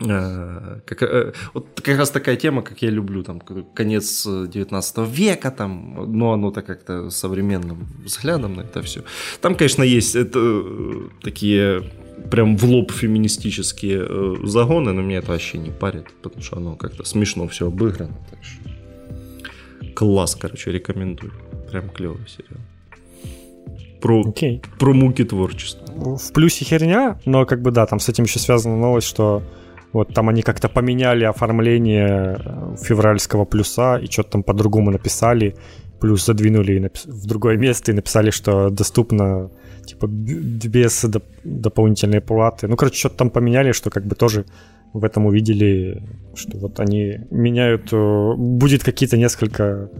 Э, 0.00 0.80
Как, 0.86 1.02
э, 1.02 1.32
вот 1.54 1.80
как 1.82 1.98
раз 1.98 2.10
такая 2.10 2.36
тема, 2.36 2.62
как 2.62 2.82
я 2.82 2.90
люблю, 2.90 3.22
там, 3.24 3.40
конец 3.74 4.26
э, 4.26 4.46
19 4.48 4.98
века, 5.08 5.50
там, 5.50 6.04
но 6.06 6.32
оно-то 6.32 6.62
как-то 6.62 7.10
современным 7.10 7.86
взглядом 8.04 8.54
на 8.54 8.60
это 8.62 8.80
все. 8.82 9.02
Там, 9.40 9.54
конечно, 9.56 9.82
есть 9.82 10.14
это, 10.16 10.38
э, 10.38 11.08
такие 11.22 11.82
прям 12.30 12.56
в 12.56 12.64
лоб 12.64 12.92
феминистические 12.92 14.06
э, 14.08 14.34
загоны, 14.44 14.92
но 14.92 15.02
меня 15.02 15.18
это 15.18 15.32
вообще 15.32 15.58
не 15.58 15.70
парит, 15.70 16.06
потому 16.22 16.42
что 16.42 16.56
оно 16.56 16.76
как-то 16.76 17.04
смешно 17.04 17.46
все 17.48 17.66
обыграно. 17.66 18.14
Так 18.30 18.38
что 18.44 19.94
класс, 19.94 20.36
короче, 20.36 20.70
рекомендую. 20.72 21.32
Прям 21.70 21.90
клевый 21.90 22.26
сериал. 22.28 22.60
Про, 24.00 24.22
Окей. 24.26 24.62
про 24.78 24.92
муки 24.92 25.24
творчества. 25.24 26.16
В 26.16 26.32
плюсе 26.32 26.64
херня, 26.64 27.18
но 27.24 27.46
как 27.46 27.62
бы 27.62 27.70
да, 27.70 27.86
там 27.86 27.98
с 27.98 28.08
этим 28.08 28.24
еще 28.24 28.38
связана 28.38 28.76
новость, 28.76 29.06
что 29.08 29.42
вот 29.92 30.14
там 30.14 30.28
они 30.28 30.42
как-то 30.42 30.68
поменяли 30.68 31.24
оформление 31.24 32.38
э, 32.38 32.76
февральского 32.82 33.44
плюса 33.44 33.96
и 33.96 34.06
что-то 34.06 34.30
там 34.30 34.42
по-другому 34.42 34.90
написали, 34.90 35.56
плюс 36.00 36.26
задвинули 36.26 36.78
напис- 36.78 37.10
в 37.10 37.26
другое 37.26 37.56
место 37.56 37.92
и 37.92 37.94
написали, 37.94 38.30
что 38.30 38.70
доступно 38.70 39.50
типа 39.84 40.06
без 40.06 41.04
доп- 41.04 41.24
дополнительной 41.44 42.20
платы. 42.20 42.68
Ну, 42.68 42.76
короче, 42.76 42.98
что-то 42.98 43.16
там 43.16 43.30
поменяли, 43.30 43.72
что 43.72 43.90
как 43.90 44.06
бы 44.06 44.14
тоже 44.14 44.44
в 44.92 45.04
этом 45.04 45.26
увидели, 45.26 46.02
что 46.34 46.58
вот 46.58 46.80
они 46.80 47.20
меняют, 47.30 47.92
э, 47.92 48.34
будет 48.36 48.84
какие-то 48.84 49.16
несколько 49.16 49.90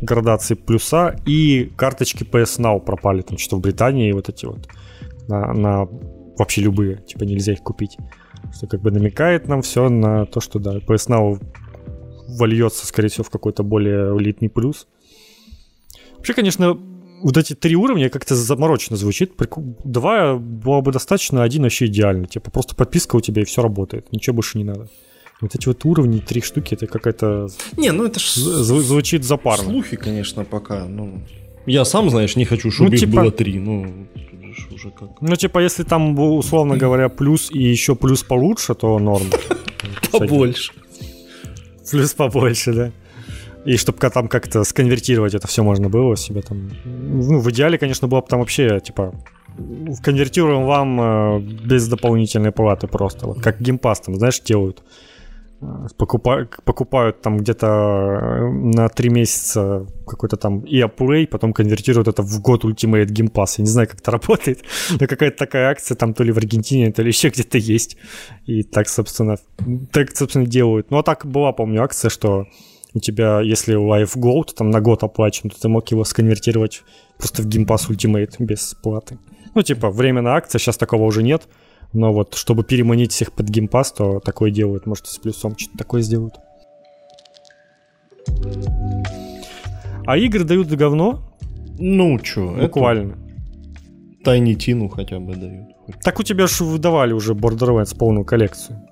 градаций 0.00 0.56
плюса, 0.56 1.16
и 1.26 1.72
карточки 1.76 2.24
PS 2.24 2.60
Now 2.60 2.80
пропали, 2.80 3.22
там 3.22 3.38
что 3.38 3.56
в 3.56 3.60
Британии 3.60 4.12
вот 4.12 4.28
эти 4.28 4.46
вот 4.46 4.68
на, 5.28 5.52
на 5.52 5.88
вообще 6.38 6.62
любые, 6.62 6.98
типа 7.06 7.24
нельзя 7.24 7.52
их 7.52 7.60
купить. 7.60 7.96
Что 8.54 8.66
как 8.66 8.80
бы 8.80 8.90
намекает 8.90 9.48
нам 9.48 9.62
все 9.62 9.88
на 9.88 10.26
то, 10.26 10.40
что 10.40 10.58
да, 10.58 10.78
PS 10.78 11.08
Now 11.08 11.42
вольется, 12.28 12.86
скорее 12.86 13.08
всего, 13.08 13.24
в 13.24 13.30
какой-то 13.30 13.62
более 13.62 14.16
элитный 14.16 14.48
плюс. 14.48 14.86
Вообще, 16.16 16.34
конечно, 16.34 16.78
вот 17.22 17.36
эти 17.36 17.54
три 17.54 17.76
уровня 17.76 18.10
как-то 18.10 18.34
заморочено 18.34 18.96
звучит. 18.96 19.32
Два 19.84 20.36
было 20.36 20.80
бы 20.80 20.92
достаточно, 20.92 21.42
один 21.42 21.62
вообще 21.62 21.86
идеально. 21.86 22.26
Типа 22.26 22.50
просто 22.50 22.74
подписка 22.74 23.16
у 23.16 23.20
тебя 23.20 23.42
и 23.42 23.44
все 23.44 23.62
работает. 23.62 24.12
Ничего 24.12 24.34
больше 24.34 24.58
не 24.58 24.64
надо. 24.64 24.88
Вот 25.40 25.54
эти 25.54 25.68
вот 25.68 25.84
уровни, 25.84 26.18
три 26.18 26.40
штуки, 26.40 26.74
это 26.74 26.86
какая-то... 26.86 27.48
Не, 27.76 27.92
ну 27.92 28.04
это 28.04 28.18
ж 28.20 28.34
з- 28.34 28.62
зв- 28.72 28.80
звучит 28.82 29.24
запарно. 29.24 29.64
слухи, 29.70 29.96
конечно, 29.96 30.44
пока. 30.44 30.84
Ну, 30.88 31.20
я 31.66 31.84
сам, 31.84 32.10
знаешь, 32.10 32.36
не 32.36 32.44
хочу, 32.44 32.70
чтобы 32.70 32.90
Ну, 32.90 32.94
их 32.94 33.00
типа- 33.00 33.20
было 33.22 33.30
три. 33.30 33.58
Ну, 33.60 33.86
тут 34.14 34.40
же 34.42 34.52
ж 34.54 34.68
уже 34.74 34.90
как. 34.90 35.08
Ну, 35.20 35.36
типа, 35.36 35.60
если 35.60 35.84
там, 35.84 36.18
условно 36.18 36.76
говоря, 36.76 37.08
плюс 37.08 37.50
и 37.52 37.62
еще 37.62 37.94
плюс 37.94 38.22
получше, 38.24 38.74
то 38.74 38.98
норм. 38.98 39.26
Побольше. 40.12 40.72
Плюс 41.90 42.14
побольше, 42.14 42.72
да. 42.72 42.90
И 43.64 43.76
чтобы 43.76 43.98
там 44.10 44.28
как-то 44.28 44.64
сконвертировать 44.64 45.34
это 45.34 45.46
все 45.46 45.62
можно 45.62 45.88
было 45.88 46.16
себе 46.16 46.42
там. 46.42 46.70
Ну, 46.84 47.38
в 47.40 47.48
идеале, 47.50 47.78
конечно, 47.78 48.08
было 48.08 48.20
бы 48.20 48.26
там 48.28 48.40
вообще, 48.40 48.80
типа, 48.80 49.12
конвертируем 50.02 50.64
вам 50.66 51.00
э, 51.00 51.40
без 51.40 51.88
дополнительной 51.88 52.50
платы 52.52 52.86
просто. 52.86 53.26
Вот 53.26 53.40
как 53.40 53.60
геймпас 53.60 54.00
там, 54.00 54.14
знаешь, 54.16 54.40
делают. 54.40 54.82
Покупают, 55.96 56.56
покупают 56.64 57.20
там 57.20 57.38
где-то 57.38 57.66
э, 57.66 58.48
на 58.48 58.88
3 58.88 59.10
месяца 59.10 59.86
какой-то 60.06 60.36
там 60.36 60.60
EA 60.60 60.88
Play, 60.88 61.26
потом 61.26 61.52
конвертируют 61.52 62.06
это 62.06 62.22
в 62.22 62.40
год 62.40 62.64
Ultimate 62.64 63.06
Game 63.06 63.32
Pass. 63.32 63.54
Я 63.58 63.64
не 63.64 63.70
знаю, 63.70 63.88
как 63.88 64.00
это 64.00 64.10
работает, 64.12 64.62
но 65.00 65.06
какая-то 65.08 65.36
такая 65.36 65.70
акция 65.70 65.96
там 65.96 66.14
то 66.14 66.22
ли 66.22 66.30
в 66.30 66.38
Аргентине, 66.38 66.92
то 66.92 67.02
ли 67.02 67.08
еще 67.08 67.30
где-то 67.30 67.58
есть. 67.58 67.96
И 68.46 68.62
так, 68.62 68.88
собственно, 68.88 69.36
так, 69.90 70.16
собственно, 70.16 70.46
делают. 70.46 70.92
Ну, 70.92 70.98
а 70.98 71.02
так 71.02 71.26
была, 71.26 71.52
помню, 71.52 71.82
акция, 71.82 72.08
что 72.08 72.46
у 72.94 73.00
тебя, 73.00 73.40
если 73.40 73.74
Life 73.76 74.16
Gold 74.16 74.54
там 74.54 74.70
на 74.70 74.80
год 74.80 75.02
оплачен, 75.02 75.50
то 75.50 75.60
ты 75.60 75.68
мог 75.68 75.90
его 75.90 76.04
сконвертировать 76.04 76.82
просто 77.18 77.42
в 77.42 77.46
Game 77.46 77.66
Pass 77.66 77.90
Ultimate 77.90 78.36
без 78.38 78.74
платы. 78.74 79.18
Ну, 79.54 79.62
типа, 79.62 79.90
временная 79.90 80.34
акция, 80.34 80.60
сейчас 80.60 80.76
такого 80.76 81.02
уже 81.02 81.24
нет. 81.24 81.48
Но 81.92 82.12
вот, 82.12 82.34
чтобы 82.34 82.64
переманить 82.64 83.12
всех 83.12 83.32
под 83.32 83.48
Pass, 83.50 83.86
то 83.96 84.20
такое 84.20 84.50
делают. 84.50 84.86
Может, 84.86 85.06
с 85.06 85.18
плюсом 85.18 85.56
что-то 85.56 85.78
такое 85.78 86.02
сделают. 86.02 86.34
А 90.06 90.16
игры 90.16 90.44
дают 90.44 90.68
говно, 90.68 91.20
Ну, 91.78 92.18
чё, 92.18 92.56
буквально. 92.60 93.16
Тайни 94.24 94.54
Тину 94.54 94.88
хотя 94.88 95.18
бы 95.20 95.34
дают. 95.34 95.68
Так 96.02 96.18
у 96.20 96.22
тебя 96.22 96.46
же 96.46 96.64
выдавали 96.64 97.12
уже 97.12 97.34
Borderlands 97.34 97.96
полную 97.96 98.24
коллекцию. 98.24 98.82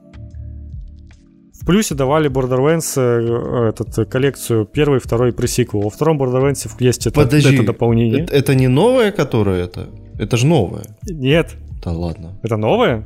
В 1.52 1.66
плюсе 1.66 1.94
давали 1.94 2.30
Borderlands 2.30 2.94
э, 2.96 3.68
этот, 3.70 3.98
э, 3.98 4.04
коллекцию 4.04 4.66
первый, 4.66 5.00
второй 5.00 5.32
пресиквел. 5.32 5.82
Во 5.82 5.90
втором 5.90 6.20
Borderlands 6.22 6.70
есть 6.78 7.06
это, 7.06 7.22
Подожди, 7.22 7.54
это 7.54 7.66
дополнение. 7.66 8.22
Это, 8.22 8.34
это 8.34 8.54
не 8.54 8.68
новое, 8.68 9.10
которое 9.10 9.64
это? 9.64 9.88
Это 10.18 10.36
же 10.36 10.46
новое. 10.46 10.84
Нет, 11.10 11.56
Да 11.86 11.92
ладно. 11.92 12.32
это 12.42 12.56
новое? 12.56 13.04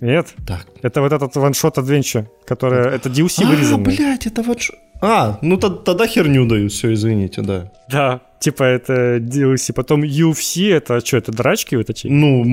Нет, 0.00 0.34
Так. 0.46 0.66
это 0.82 1.00
вот 1.02 1.12
этот 1.12 1.34
ваншот 1.36 1.76
Adventure, 1.78 2.26
которое, 2.46 2.88
это 2.90 3.08
DLC 3.10 3.42
А, 3.44 3.46
вырезанный. 3.50 3.84
блядь, 3.84 4.26
это 4.26 4.42
вот... 4.42 4.60
ш- 4.60 4.74
А, 5.00 5.38
ну 5.42 5.56
то- 5.58 5.70
тогда 5.70 6.06
херню 6.06 6.46
дают, 6.46 6.72
все, 6.72 6.92
извините, 6.94 7.42
да. 7.42 7.70
Да, 7.90 8.20
типа 8.40 8.62
это 8.62 9.18
DLC. 9.18 9.72
Потом 9.74 10.02
UFC, 10.04 10.70
это 10.72 11.04
что, 11.04 11.16
это 11.16 11.32
драчки 11.32 11.74
вот 11.76 11.90
эти? 11.90 12.06
Ну, 12.06 12.44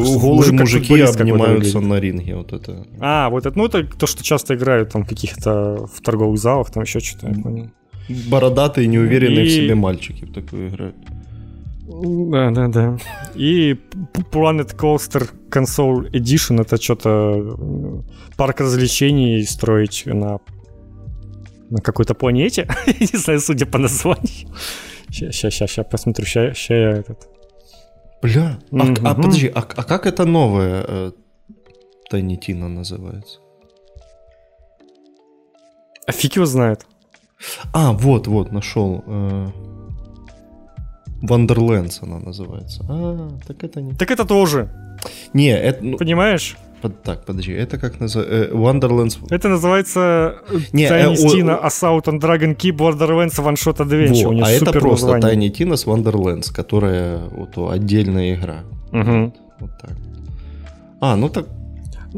э, 0.00 0.18
голые 0.20 0.52
мужики 0.52 1.00
обнимаются 1.00 1.80
на 1.80 2.00
ринге, 2.00 2.36
вот 2.36 2.52
это. 2.52 2.86
А, 3.00 3.28
вот 3.28 3.46
это, 3.46 3.56
ну 3.58 3.66
это 3.66 3.84
то, 3.84 4.06
что 4.06 4.24
часто 4.24 4.54
играют 4.54 4.90
там 4.92 5.04
в 5.04 5.08
каких-то 5.08 5.86
в 5.86 6.00
торговых 6.02 6.38
залах, 6.38 6.70
там 6.70 6.82
еще 6.84 7.00
что-то, 7.00 7.28
я 7.28 7.34
понял. 7.42 7.70
Бородатые, 8.30 8.86
неуверенные 8.86 9.44
в 9.44 9.48
И- 9.48 9.50
себе 9.50 9.74
мальчики 9.74 10.24
в 10.24 10.32
такую 10.32 10.68
играют. 10.68 10.96
Да, 11.86 12.50
да, 12.50 12.68
да. 12.68 12.98
И 13.34 13.74
Planet 14.32 14.74
Coaster 14.74 15.30
Console 15.50 16.10
Edition 16.12 16.60
это 16.62 16.80
что-то 16.80 18.02
парк 18.36 18.60
развлечений 18.60 19.42
строить 19.44 20.06
на 20.06 20.38
на 21.70 21.80
какой-то 21.80 22.14
планете. 22.14 22.68
Не 23.00 23.18
знаю, 23.18 23.40
судя 23.40 23.66
по 23.66 23.78
названию. 23.78 24.48
Сейчас, 25.10 25.34
сейчас, 25.34 25.70
сейчас, 25.70 25.86
посмотрю. 25.90 26.24
Сейчас 26.24 26.70
я 26.70 26.90
этот. 26.90 27.28
Бля, 28.22 28.58
а, 28.72 28.94
а 29.04 29.14
подожди, 29.14 29.48
а, 29.48 29.60
а 29.60 29.84
как 29.84 30.06
это 30.06 30.24
новое 30.24 30.84
э, 30.88 31.12
Тайни 32.08 32.36
Тина 32.36 32.68
называется? 32.68 33.38
А 36.06 36.12
фиг 36.12 36.36
его 36.36 36.46
знает. 36.46 36.86
А, 37.74 37.92
вот, 37.92 38.26
вот, 38.26 38.50
нашел. 38.50 39.04
Wonderlands 41.24 41.98
она 42.02 42.18
называется. 42.18 42.84
А, 42.88 43.30
так 43.46 43.62
это 43.64 43.80
не... 43.80 43.94
Так 43.94 44.10
это 44.10 44.24
тоже, 44.24 44.68
Не, 45.32 45.56
это... 45.56 45.84
ну, 45.84 45.96
понимаешь? 45.96 46.56
под- 46.82 47.02
так, 47.02 47.24
подожди, 47.24 47.52
это 47.52 47.78
как 47.78 47.98
называется? 48.00 48.54
Wonderlands... 48.54 49.18
Это 49.30 49.48
называется 49.48 50.36
Не, 50.72 50.84
э, 50.84 50.90
Tiny 50.90 51.16
о- 51.16 51.34
Tina 51.34 51.64
Assault 51.64 52.04
on 52.04 52.20
Dragon 52.20 52.54
Key 52.56 52.72
Borderlands 52.76 53.38
One 53.38 53.54
Shot 53.54 53.78
Adventure. 53.78 54.24
Во, 54.24 54.30
У 54.34 54.42
а 54.44 54.50
это 54.50 54.72
просто 54.72 55.12
название. 55.12 55.50
Tiny 55.50 55.52
Tina 55.52 55.76
с 55.76 55.86
Wonderlands, 55.86 56.52
которая 56.52 57.20
вот 57.30 57.56
о, 57.56 57.70
отдельная 57.70 58.34
игра. 58.34 58.64
Мгм. 58.92 59.32
Вот 59.60 59.70
так. 59.80 59.92
А, 61.00 61.16
ну 61.16 61.28
так... 61.28 61.46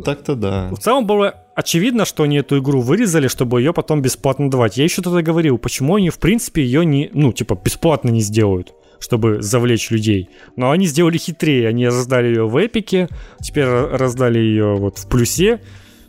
Так-то 0.04 0.34
да. 0.34 0.68
В 0.72 0.78
целом 0.78 1.06
было 1.06 1.34
очевидно, 1.54 2.04
что 2.04 2.24
они 2.24 2.36
эту 2.36 2.58
игру 2.58 2.82
вырезали, 2.82 3.28
чтобы 3.28 3.60
ее 3.60 3.72
потом 3.72 4.02
бесплатно 4.02 4.50
давать. 4.50 4.76
Я 4.76 4.84
еще 4.84 5.00
тогда 5.00 5.22
говорил, 5.22 5.58
почему 5.58 5.94
они, 5.94 6.10
в 6.10 6.18
принципе, 6.18 6.62
ее 6.62 6.84
не, 6.84 7.08
ну, 7.14 7.32
типа, 7.32 7.58
бесплатно 7.64 8.10
не 8.10 8.20
сделают, 8.20 8.74
чтобы 9.00 9.42
завлечь 9.42 9.90
людей. 9.90 10.30
Но 10.56 10.70
они 10.70 10.86
сделали 10.86 11.18
хитрее. 11.18 11.68
Они 11.68 11.86
раздали 11.86 12.28
ее 12.28 12.48
в 12.48 12.56
Эпике, 12.64 13.08
теперь 13.42 13.64
ра- 13.64 13.96
раздали 13.96 14.38
ее 14.38 14.74
вот 14.76 14.98
в 14.98 15.08
плюсе, 15.08 15.60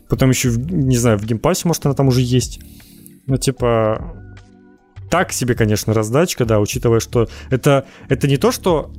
потом 0.08 0.30
еще, 0.30 0.50
не 0.50 0.96
знаю, 0.96 1.18
в 1.18 1.24
Game 1.24 1.41
Pass 1.41 1.58
е, 1.58 1.66
может, 1.68 1.86
она 1.86 1.94
там 1.94 2.08
уже 2.08 2.20
есть. 2.20 2.60
Ну, 3.26 3.36
типа, 3.36 4.14
так 5.10 5.32
себе, 5.32 5.54
конечно, 5.54 5.94
раздачка, 5.94 6.44
да, 6.44 6.60
учитывая, 6.60 7.00
что 7.00 7.28
это, 7.50 7.86
это 8.08 8.26
не 8.26 8.36
то, 8.36 8.52
что 8.52 8.90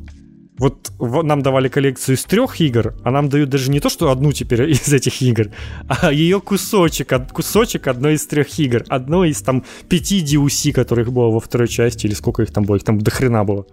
вот 0.59 0.91
нам 0.99 1.41
давали 1.41 1.69
коллекцию 1.69 2.15
из 2.15 2.23
трех 2.25 2.61
игр, 2.61 2.93
а 3.03 3.11
нам 3.11 3.29
дают 3.29 3.49
даже 3.49 3.71
не 3.71 3.79
то, 3.79 3.89
что 3.89 4.11
одну 4.11 4.31
теперь 4.31 4.69
из 4.71 4.93
этих 4.93 5.21
игр, 5.21 5.51
а 5.87 6.11
ее 6.11 6.39
кусочек, 6.39 7.13
кусочек 7.33 7.87
одной 7.87 8.13
из 8.13 8.27
трех 8.27 8.59
игр, 8.59 8.83
одной 8.89 9.29
из 9.29 9.41
там 9.41 9.63
пяти 9.87 10.23
DLC, 10.23 10.71
которых 10.71 11.11
было 11.11 11.31
во 11.31 11.39
второй 11.39 11.67
части, 11.67 12.07
или 12.07 12.13
сколько 12.13 12.43
их 12.43 12.51
там 12.51 12.63
было, 12.63 12.75
их 12.75 12.83
там 12.83 12.99
до 12.99 13.11
хрена 13.11 13.43
было. 13.43 13.65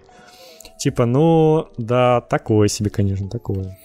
Типа, 0.78 1.06
ну, 1.06 1.68
да, 1.78 2.20
такое 2.20 2.68
себе, 2.68 2.90
конечно, 2.90 3.28
такое. 3.28 3.78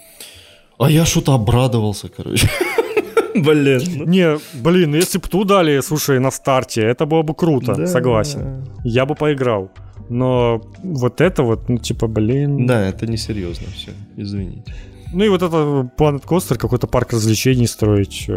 А 0.77 0.89
я 0.89 1.05
что-то 1.05 1.33
обрадовался, 1.33 2.09
короче. 2.09 2.49
Блин. 3.35 3.81
ну 3.95 4.05
Не, 4.05 4.39
блин, 4.53 4.95
если 4.95 5.17
бы 5.17 5.27
ту 5.27 5.45
дали, 5.45 5.81
слушай, 5.81 6.19
на 6.19 6.31
старте, 6.31 6.81
это 6.81 7.05
было 7.05 7.21
бы 7.21 7.33
круто, 7.33 7.75
да. 7.75 7.87
согласен. 7.87 8.65
Я 8.83 9.05
бы 9.05 9.15
поиграл. 9.15 9.69
Но 10.11 10.61
вот 10.83 11.21
это 11.21 11.41
вот, 11.43 11.69
ну, 11.69 11.77
типа, 11.77 12.07
блин. 12.07 12.67
Да, 12.67 12.85
это 12.87 13.07
несерьезно 13.07 13.67
все, 13.73 13.91
извините. 14.17 14.73
Ну 15.13 15.23
и 15.23 15.29
вот 15.29 15.41
это 15.41 15.89
Planet 15.97 16.23
Coaster, 16.25 16.57
какой-то 16.57 16.87
парк 16.87 17.13
развлечений 17.13 17.67
строить, 17.67 18.29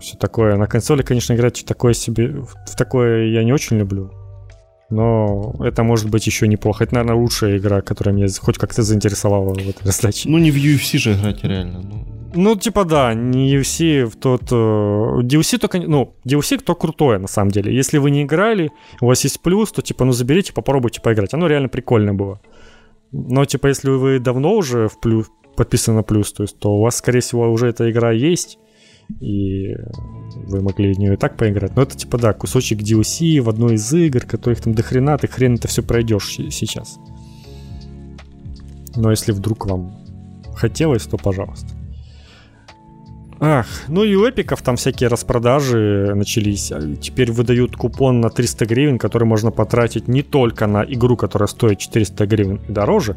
все 0.00 0.16
такое. 0.18 0.56
На 0.56 0.66
консоли, 0.66 1.02
конечно, 1.02 1.34
играть 1.34 1.64
такое 1.66 1.94
себе, 1.94 2.28
в 2.28 2.76
такое 2.76 3.26
я 3.26 3.44
не 3.44 3.52
очень 3.52 3.78
люблю. 3.78 4.10
Но 4.92 5.54
это 5.60 5.84
может 5.84 6.10
быть 6.10 6.26
еще 6.26 6.46
неплохо. 6.46 6.84
Это, 6.84 6.94
наверное, 6.94 7.16
лучшая 7.16 7.56
игра, 7.56 7.80
которая 7.80 8.14
меня 8.14 8.28
хоть 8.40 8.58
как-то 8.58 8.82
заинтересовала 8.82 9.54
в 9.54 9.56
этой 9.56 9.86
раздаче. 9.86 10.28
Ну, 10.28 10.36
не 10.36 10.50
в 10.50 10.56
UFC 10.56 10.98
же 10.98 11.14
играть 11.14 11.42
реально. 11.44 11.80
Ну, 11.80 12.06
ну 12.34 12.56
типа 12.56 12.84
да, 12.84 13.14
не 13.14 13.56
UFC 13.56 14.04
в 14.04 14.16
тот... 14.16 14.52
Uh, 14.52 15.20
DLC 15.22 15.58
только... 15.58 15.80
Ну, 15.80 16.14
DLC 16.26 16.62
то 16.62 16.74
крутое, 16.74 17.18
на 17.18 17.28
самом 17.28 17.50
деле. 17.50 17.74
Если 17.74 17.96
вы 17.96 18.10
не 18.10 18.24
играли, 18.24 18.70
у 19.00 19.06
вас 19.06 19.24
есть 19.24 19.40
плюс, 19.40 19.72
то 19.72 19.80
типа, 19.80 20.04
ну 20.04 20.12
заберите, 20.12 20.52
попробуйте 20.52 21.00
поиграть. 21.00 21.32
Оно 21.32 21.46
реально 21.46 21.70
прикольно 21.70 22.12
было. 22.12 22.40
Но 23.12 23.46
типа, 23.46 23.68
если 23.68 23.88
вы 23.88 24.18
давно 24.18 24.52
уже 24.52 24.88
в 24.88 25.00
плюс, 25.00 25.26
подписаны 25.56 25.96
на 25.96 26.02
плюс, 26.02 26.34
то 26.34 26.42
есть, 26.42 26.58
то 26.58 26.76
у 26.76 26.82
вас, 26.82 26.96
скорее 26.96 27.20
всего, 27.20 27.50
уже 27.50 27.68
эта 27.68 27.90
игра 27.90 28.12
есть, 28.12 28.58
и 29.20 29.74
вы 30.34 30.60
могли 30.62 30.92
в 30.92 30.98
нее 30.98 31.14
и 31.14 31.16
так 31.16 31.36
поиграть. 31.36 31.76
Но 31.76 31.82
это 31.82 31.96
типа, 31.96 32.18
да, 32.18 32.32
кусочек 32.32 32.80
DLC 32.80 33.40
в 33.40 33.48
одной 33.48 33.74
из 33.74 33.92
игр, 33.92 34.20
которых 34.24 34.60
там 34.60 34.74
до 34.74 34.82
хрена, 34.82 35.18
ты 35.18 35.26
хрен 35.28 35.54
это 35.54 35.68
все 35.68 35.82
пройдешь 35.82 36.36
сейчас. 36.50 36.98
Но 38.96 39.10
если 39.10 39.32
вдруг 39.32 39.66
вам 39.66 39.96
хотелось, 40.54 41.04
то 41.04 41.16
пожалуйста. 41.16 41.81
Ах, 43.44 43.66
ну 43.88 44.04
и 44.04 44.14
у 44.14 44.24
эпиков 44.24 44.62
там 44.62 44.76
всякие 44.76 45.08
распродажи 45.08 46.12
начались. 46.14 46.72
Теперь 47.00 47.32
выдают 47.32 47.76
купон 47.76 48.20
на 48.20 48.30
300 48.30 48.66
гривен, 48.66 48.98
который 49.00 49.24
можно 49.24 49.50
потратить 49.50 50.06
не 50.06 50.22
только 50.22 50.68
на 50.68 50.84
игру, 50.84 51.16
которая 51.16 51.48
стоит 51.48 51.78
400 51.78 52.24
гривен 52.26 52.60
и 52.68 52.72
дороже, 52.72 53.16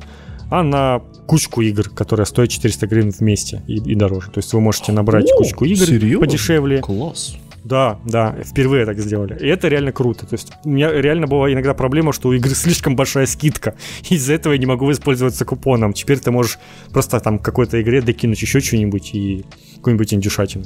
а 0.50 0.64
на 0.64 1.04
кучку 1.28 1.62
игр, 1.62 1.90
которая 1.90 2.26
стоит 2.26 2.50
400 2.50 2.88
гривен 2.88 3.12
вместе 3.12 3.62
и, 3.68 3.76
и 3.76 3.94
дороже. 3.94 4.32
То 4.32 4.40
есть 4.40 4.52
вы 4.54 4.62
можете 4.62 4.94
набрать 4.94 5.32
О, 5.32 5.38
кучку 5.38 5.64
игр 5.64 5.86
серьезно? 5.86 6.26
подешевле. 6.26 6.80
Класс. 6.80 7.38
Да, 7.66 8.00
да, 8.06 8.36
впервые 8.44 8.86
так 8.86 9.00
сделали. 9.00 9.36
И 9.40 9.48
это 9.48 9.68
реально 9.68 9.92
круто. 9.92 10.28
То 10.28 10.36
есть 10.36 10.54
у 10.64 10.70
меня 10.70 10.92
реально 10.92 11.26
была 11.26 11.52
иногда 11.52 11.74
проблема, 11.74 12.14
что 12.14 12.30
у 12.30 12.34
игры 12.34 12.52
слишком 12.56 12.96
большая 12.96 13.26
скидка. 13.26 13.74
Из-за 14.08 14.34
этого 14.34 14.54
я 14.54 14.60
не 14.60 14.68
могу 14.68 14.86
воспользоваться 14.86 15.46
купоном. 15.46 15.92
Теперь 15.92 16.20
ты 16.20 16.30
можешь 16.30 16.60
просто 16.92 17.20
там 17.20 17.40
какой-то 17.40 17.82
игре 17.82 18.04
докинуть 18.04 18.40
еще 18.40 18.60
что-нибудь 18.60 19.16
и 19.16 19.46
какую-нибудь 19.78 20.14
индюшатину. 20.14 20.66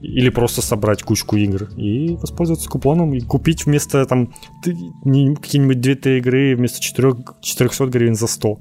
Или 0.00 0.28
просто 0.28 0.62
собрать 0.62 1.02
кучку 1.02 1.34
игр 1.34 1.64
и 1.76 2.14
воспользоваться 2.14 2.70
купоном 2.70 3.12
и 3.12 3.20
купить 3.20 3.66
вместо 3.66 4.06
там 4.06 4.32
какие-нибудь 4.62 5.78
2-3 5.78 6.18
игры 6.18 6.54
вместо 6.54 6.80
4, 6.80 7.14
400 7.40 7.86
гривен 7.86 8.14
за 8.14 8.28
100. 8.28 8.60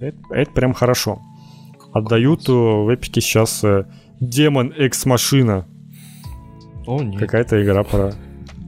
Это, 0.00 0.16
это 0.30 0.50
прям 0.52 0.72
хорошо. 0.72 1.20
Отдают 1.92 2.48
э, 2.48 2.52
в 2.52 2.94
эпике 2.94 3.20
сейчас 3.20 3.62
Демон 4.18 4.72
Экс 4.78 5.04
Машина. 5.04 5.66
О, 6.86 7.02
нет. 7.02 7.18
Какая-то 7.20 7.62
игра 7.62 7.82
про, 7.84 8.12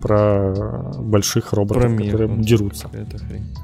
про 0.00 0.92
больших 0.98 1.52
роботов, 1.52 1.82
про 1.82 1.88
мир, 1.88 2.12
которые 2.12 2.28
вот. 2.28 2.44
дерутся. 2.44 2.88
Это 2.92 3.18
хрень. 3.18 3.54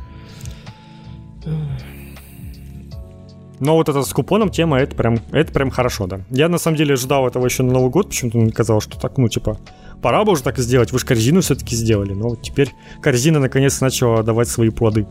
Но 3.61 3.75
вот 3.75 3.91
это 3.91 4.03
с 4.03 4.13
купоном 4.13 4.49
тема, 4.49 4.79
это 4.79 4.97
прям, 4.97 5.19
это 5.33 5.53
прям 5.53 5.71
хорошо, 5.71 6.07
да. 6.07 6.21
Я 6.31 6.49
на 6.49 6.57
самом 6.57 6.79
деле 6.79 6.97
ждал 6.97 7.29
этого 7.29 7.45
еще 7.45 7.63
на 7.63 7.73
Новый 7.73 7.91
год, 7.91 8.09
почему-то 8.09 8.39
мне 8.39 8.51
казалось, 8.51 8.85
что 8.85 8.99
так, 8.99 9.19
ну, 9.19 9.29
типа, 9.29 9.59
пора 10.01 10.25
бы 10.25 10.33
уже 10.33 10.43
так 10.43 10.59
сделать. 10.59 10.93
Вы 10.93 10.99
же 10.99 11.05
корзину 11.05 11.43
все-таки 11.43 11.77
сделали. 11.77 12.15
Но 12.15 12.31
вот 12.31 12.43
теперь 12.43 12.71
корзина 13.03 13.39
наконец 13.39 13.81
начала 13.83 14.23
давать 14.23 14.49
свои 14.49 14.71
плоды. 14.71 15.07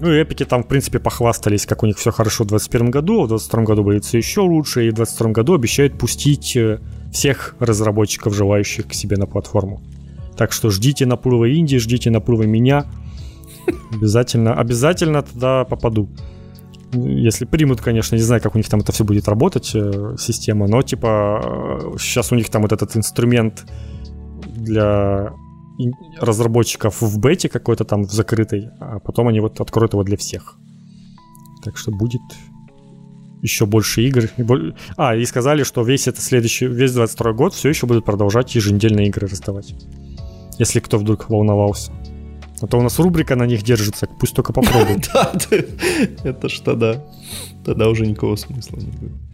Ну 0.00 0.12
и 0.12 0.18
эпики 0.20 0.44
там, 0.44 0.62
в 0.62 0.66
принципе, 0.66 0.98
похвастались, 0.98 1.64
как 1.64 1.82
у 1.82 1.86
них 1.86 1.96
все 1.96 2.10
хорошо 2.10 2.44
в 2.44 2.48
2021 2.48 2.90
году, 2.90 3.22
а 3.22 3.24
в 3.24 3.28
2022 3.28 3.62
году 3.62 3.82
будет 3.82 4.04
все 4.04 4.18
еще 4.18 4.40
лучше, 4.40 4.86
и 4.86 4.90
в 4.90 4.94
2022 4.94 5.30
году 5.32 5.54
обещают 5.54 5.98
пустить 5.98 6.56
э, 6.56 6.80
всех 7.12 7.56
разработчиков, 7.60 8.34
желающих 8.34 8.88
к 8.88 8.92
себе 8.92 9.16
на 9.16 9.26
платформу. 9.26 9.80
Так 10.36 10.52
что 10.52 10.70
ждите 10.70 11.06
наплыва 11.06 11.46
Индии, 11.46 11.78
ждите 11.78 12.10
наплыва 12.10 12.42
меня. 12.42 12.86
Обязательно, 13.92 14.54
обязательно 14.54 15.22
туда 15.22 15.64
попаду. 15.64 16.08
Если 16.92 17.46
примут, 17.46 17.80
конечно, 17.80 18.16
не 18.16 18.22
знаю, 18.22 18.42
как 18.42 18.54
у 18.54 18.58
них 18.58 18.68
там 18.68 18.80
это 18.80 18.92
все 18.92 19.02
будет 19.02 19.28
работать, 19.28 19.72
э, 19.74 20.16
система, 20.18 20.68
но 20.68 20.82
типа 20.82 21.94
сейчас 21.98 22.32
э, 22.32 22.34
у 22.34 22.38
них 22.38 22.50
там 22.50 22.62
вот 22.62 22.72
этот 22.72 22.96
инструмент 22.96 23.64
для 24.46 25.32
разработчиков 26.20 27.00
в 27.00 27.18
бете 27.18 27.48
какой-то 27.48 27.84
там 27.84 28.04
в 28.04 28.12
закрытой, 28.12 28.70
а 28.80 28.98
потом 28.98 29.28
они 29.28 29.40
вот 29.40 29.60
откроют 29.60 29.92
его 29.92 30.02
для 30.04 30.16
всех. 30.16 30.56
Так 31.62 31.76
что 31.76 31.90
будет 31.90 32.22
еще 33.42 33.66
больше 33.66 34.02
игр. 34.02 34.30
А, 34.96 35.14
и 35.14 35.24
сказали, 35.24 35.62
что 35.62 35.82
весь 35.82 36.08
это 36.08 36.20
следующий, 36.20 36.66
весь 36.66 36.92
22 36.92 37.32
год 37.32 37.54
все 37.54 37.68
еще 37.68 37.86
будут 37.86 38.04
продолжать 38.04 38.54
еженедельные 38.54 39.08
игры 39.08 39.28
раздавать. 39.28 39.74
Если 40.58 40.80
кто 40.80 40.98
вдруг 40.98 41.28
волновался. 41.28 41.92
А 42.60 42.66
то 42.66 42.78
у 42.78 42.82
нас 42.82 42.98
рубрика 42.98 43.36
на 43.36 43.44
них 43.44 43.62
держится, 43.62 44.08
пусть 44.18 44.34
только 44.34 44.52
попробуют. 44.52 45.10
Да, 45.12 45.32
это 46.24 46.48
ж 46.48 46.60
тогда. 46.60 47.04
Тогда 47.64 47.88
уже 47.88 48.06
никакого 48.06 48.36
смысла 48.36 48.78
не 48.78 48.90
будет. 48.90 49.25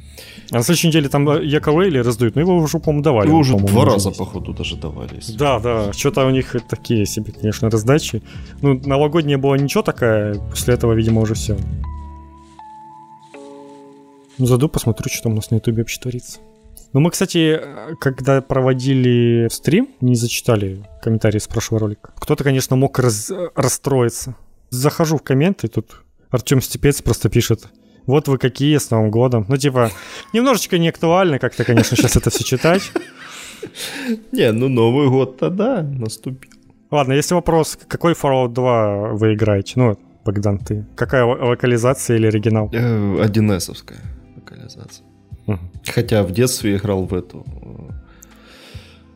А 0.52 0.56
на 0.56 0.62
следующей 0.62 0.88
неделе 0.88 1.08
там 1.08 1.26
Яковейли 1.42 1.98
раздают, 1.98 2.34
но 2.34 2.42
его 2.42 2.54
уже, 2.58 2.78
по-моему, 2.78 3.02
давали. 3.02 3.28
Его 3.28 3.38
уже 3.38 3.56
два 3.56 3.86
раза, 3.86 4.10
здесь. 4.10 4.18
походу, 4.18 4.52
даже 4.52 4.76
давались. 4.76 5.30
Да, 5.30 5.58
да, 5.58 5.94
что-то 5.94 6.26
у 6.26 6.30
них 6.30 6.54
такие 6.68 7.06
себе, 7.06 7.32
конечно, 7.32 7.70
раздачи. 7.70 8.22
Ну, 8.60 8.78
новогодняя 8.84 9.38
была 9.38 9.56
ничего 9.56 9.82
такая, 9.82 10.34
после 10.34 10.74
этого, 10.74 10.92
видимо, 10.92 11.22
уже 11.22 11.32
все. 11.32 11.56
Ну, 14.36 14.44
зайду, 14.44 14.68
посмотрю, 14.68 15.08
что 15.10 15.22
там 15.22 15.32
у 15.32 15.36
нас 15.36 15.50
на 15.50 15.54
ютубе 15.54 15.78
вообще 15.78 15.98
творится. 15.98 16.40
Ну, 16.92 17.00
мы, 17.00 17.10
кстати, 17.10 17.58
когда 17.98 18.42
проводили 18.42 19.48
стрим, 19.50 19.88
не 20.02 20.16
зачитали 20.16 20.84
комментарии 21.02 21.38
с 21.38 21.48
прошлого 21.48 21.80
ролика. 21.80 22.12
Кто-то, 22.18 22.44
конечно, 22.44 22.76
мог 22.76 22.98
раз... 22.98 23.32
расстроиться. 23.54 24.34
Захожу 24.68 25.16
в 25.16 25.22
комменты, 25.22 25.68
тут 25.68 26.02
Артем 26.30 26.60
Степец 26.60 27.00
просто 27.00 27.30
пишет– 27.30 27.68
вот 28.06 28.28
вы 28.28 28.38
какие 28.38 28.78
с 28.78 28.90
Новым 28.90 29.10
годом. 29.10 29.46
Ну, 29.48 29.56
типа, 29.56 29.90
немножечко 30.32 30.78
не 30.78 30.88
актуально 30.88 31.38
как-то, 31.38 31.64
конечно, 31.64 31.96
сейчас 31.96 32.16
это 32.16 32.30
все 32.30 32.44
читать. 32.44 32.92
Не, 34.32 34.50
ну 34.52 34.68
Новый 34.68 35.08
год-то 35.08 35.50
да, 35.50 35.82
наступил. 35.82 36.50
Ладно, 36.90 37.12
если 37.12 37.34
вопрос, 37.34 37.78
какой 37.88 38.12
Fallout 38.12 38.48
2 38.48 39.12
вы 39.12 39.34
играете? 39.34 39.74
Ну, 39.76 39.96
Богдан, 40.24 40.58
ты. 40.58 40.84
Какая 40.94 41.24
локализация 41.24 42.16
или 42.16 42.26
оригинал? 42.26 42.70
Э, 42.72 43.22
1 43.22 43.60
локализация. 44.36 45.06
Угу. 45.46 45.58
Хотя 45.86 46.22
в 46.22 46.32
детстве 46.32 46.76
играл 46.76 47.04
в 47.04 47.14
эту 47.14 47.46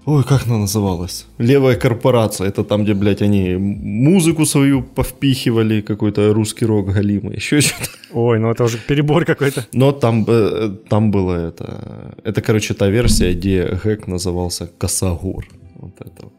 Ой, 0.07 0.23
как 0.23 0.47
она 0.47 0.59
называлась? 0.59 1.27
Левая 1.39 1.75
корпорация. 1.75 2.47
Это 2.47 2.63
там, 2.63 2.85
где, 2.85 2.95
блядь, 2.95 3.23
они 3.23 3.57
музыку 3.57 4.47
свою 4.47 4.83
повпихивали, 4.83 5.81
какой-то 5.81 6.33
русский 6.33 6.65
рок 6.65 6.93
галимый, 6.93 7.35
еще 7.35 7.61
что-то. 7.61 7.91
Ой, 8.13 8.39
ну 8.39 8.53
это 8.53 8.63
уже 8.65 8.79
перебор 8.79 9.25
какой-то. 9.25 9.67
Но 9.73 9.91
там, 9.91 10.25
э, 10.29 10.77
там 10.89 11.11
было 11.11 11.49
это... 11.49 12.15
Это, 12.23 12.41
короче, 12.41 12.75
та 12.75 12.89
версия, 12.89 13.35
где 13.35 13.81
гэк 13.83 14.07
назывался 14.07 14.71
Косогор. 14.79 15.45
Вот 15.75 15.95
это 15.99 16.23
вот. 16.23 16.33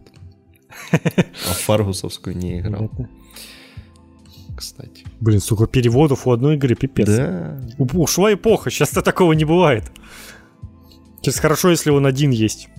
А 0.92 1.54
Фаргусовскую 1.66 2.38
не 2.38 2.60
играл. 2.60 2.90
Кстати. 4.56 5.04
Блин, 5.20 5.42
сука, 5.42 5.68
переводов 5.68 6.26
у 6.26 6.32
одной 6.32 6.56
игры 6.56 6.76
пипец. 6.76 7.08
Да. 7.08 7.62
Ушла 7.78 8.34
эпоха, 8.34 8.72
сейчас-то 8.72 9.02
такого 9.02 9.34
не 9.34 9.44
бывает. 9.44 9.92
Сейчас 11.22 11.40
хорошо, 11.40 11.70
если 11.70 11.90
он 11.90 12.06
один 12.06 12.32
есть. 12.32 12.70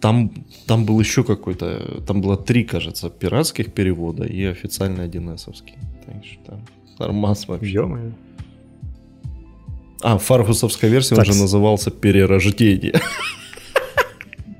Там, 0.00 0.30
там 0.66 0.84
был 0.84 1.00
еще 1.00 1.24
какой-то, 1.24 2.02
там 2.06 2.20
было 2.20 2.36
три, 2.36 2.64
кажется, 2.64 3.08
пиратских 3.08 3.72
перевода 3.72 4.24
и 4.24 4.44
официальный 4.44 5.04
один 5.04 5.34
эсовский. 5.34 5.74
Так 6.04 6.24
что 6.24 6.60
нормас 6.98 7.48
вообще. 7.48 7.72
ё 7.72 8.12
А, 10.02 10.18
фаргусовская 10.18 10.90
версия 10.90 11.16
так. 11.16 11.26
уже 11.26 11.40
назывался 11.40 11.90
«Перерождение». 11.90 13.00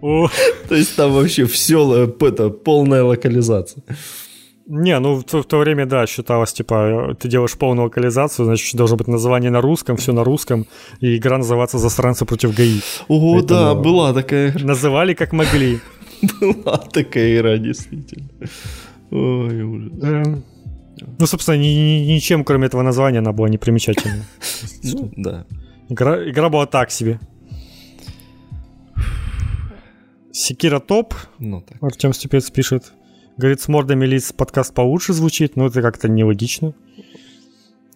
То 0.01 0.75
есть 0.75 0.97
там 0.97 1.13
вообще 1.13 1.45
все, 1.47 2.07
это, 2.21 2.51
полная 2.51 3.03
локализация. 3.03 3.83
Не, 4.69 4.99
ну 4.99 5.15
в 5.15 5.25
то, 5.25 5.43
в 5.43 5.45
то 5.45 5.59
время, 5.59 5.87
да, 5.87 6.07
считалось, 6.07 6.53
типа, 6.53 7.17
ты 7.21 7.29
делаешь 7.29 7.57
полную 7.57 7.85
локализацию, 7.85 8.47
значит, 8.47 8.75
должно 8.75 8.97
быть 8.97 9.07
название 9.07 9.51
на 9.51 9.61
русском, 9.61 9.97
все 9.97 10.13
на 10.13 10.25
русском, 10.25 10.67
и 11.01 11.17
игра 11.17 11.39
называться 11.39 11.79
«Засранцы 11.79 12.25
против 12.25 12.53
ГАИ». 12.53 12.81
О, 13.09 13.35
Поэтому 13.35 13.61
да, 13.61 13.75
была 13.75 14.13
такая 14.13 14.51
игра. 14.51 14.65
Называли 14.67 15.15
как 15.15 15.33
могли. 15.33 15.79
Была 16.41 16.79
такая 16.79 17.37
игра, 17.37 17.59
действительно. 17.59 18.29
Ой, 19.11 19.63
ужас. 19.63 19.93
Эм, 20.03 20.45
ну, 21.19 21.27
собственно, 21.27 21.57
ни, 21.57 21.67
ни, 21.69 22.15
ничем, 22.15 22.43
кроме 22.43 22.67
этого 22.67 22.83
названия, 22.83 23.19
она 23.19 23.33
была 23.33 23.49
непримечательна. 23.49 24.25
Да. 25.17 25.45
Игра, 25.91 26.29
игра 26.29 26.49
была 26.49 26.67
так 26.67 26.91
себе. 26.91 27.21
Секира 30.33 30.81
топ. 30.81 31.15
Ну, 31.39 31.61
так. 31.61 31.83
Артем 31.83 32.13
Степец 32.13 32.51
пишет. 32.51 32.93
Говорит, 33.37 33.61
с 33.61 33.69
мордами 33.69 34.07
лиц 34.07 34.33
подкаст 34.33 34.73
получше 34.73 35.13
звучит, 35.13 35.57
но 35.57 35.67
это 35.67 35.83
как-то 35.83 36.09
нелогично. 36.09 36.75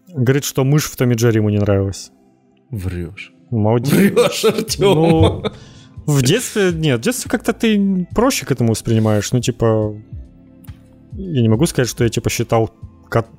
Говорит, 0.08 0.44
что 0.44 0.64
мышь 0.64 0.84
в 0.84 0.96
Томе 0.96 1.14
Джерри 1.14 1.36
ему 1.36 1.48
не 1.50 1.58
нравилась. 1.58 2.10
Врешь. 2.70 3.32
Молодец. 3.50 3.90
Врешь, 3.90 4.44
Артем. 4.44 4.84
Ну, 4.84 5.44
в 6.06 6.22
детстве, 6.22 6.72
нет, 6.72 7.00
в 7.00 7.02
детстве 7.02 7.30
как-то 7.30 7.52
ты 7.52 8.06
проще 8.14 8.44
к 8.44 8.50
этому 8.50 8.70
воспринимаешь. 8.70 9.32
Ну, 9.32 9.40
типа, 9.40 9.94
я 11.12 11.42
не 11.42 11.48
могу 11.48 11.66
сказать, 11.66 11.88
что 11.88 12.04
я 12.04 12.10
типа 12.10 12.30
считал 12.30 12.70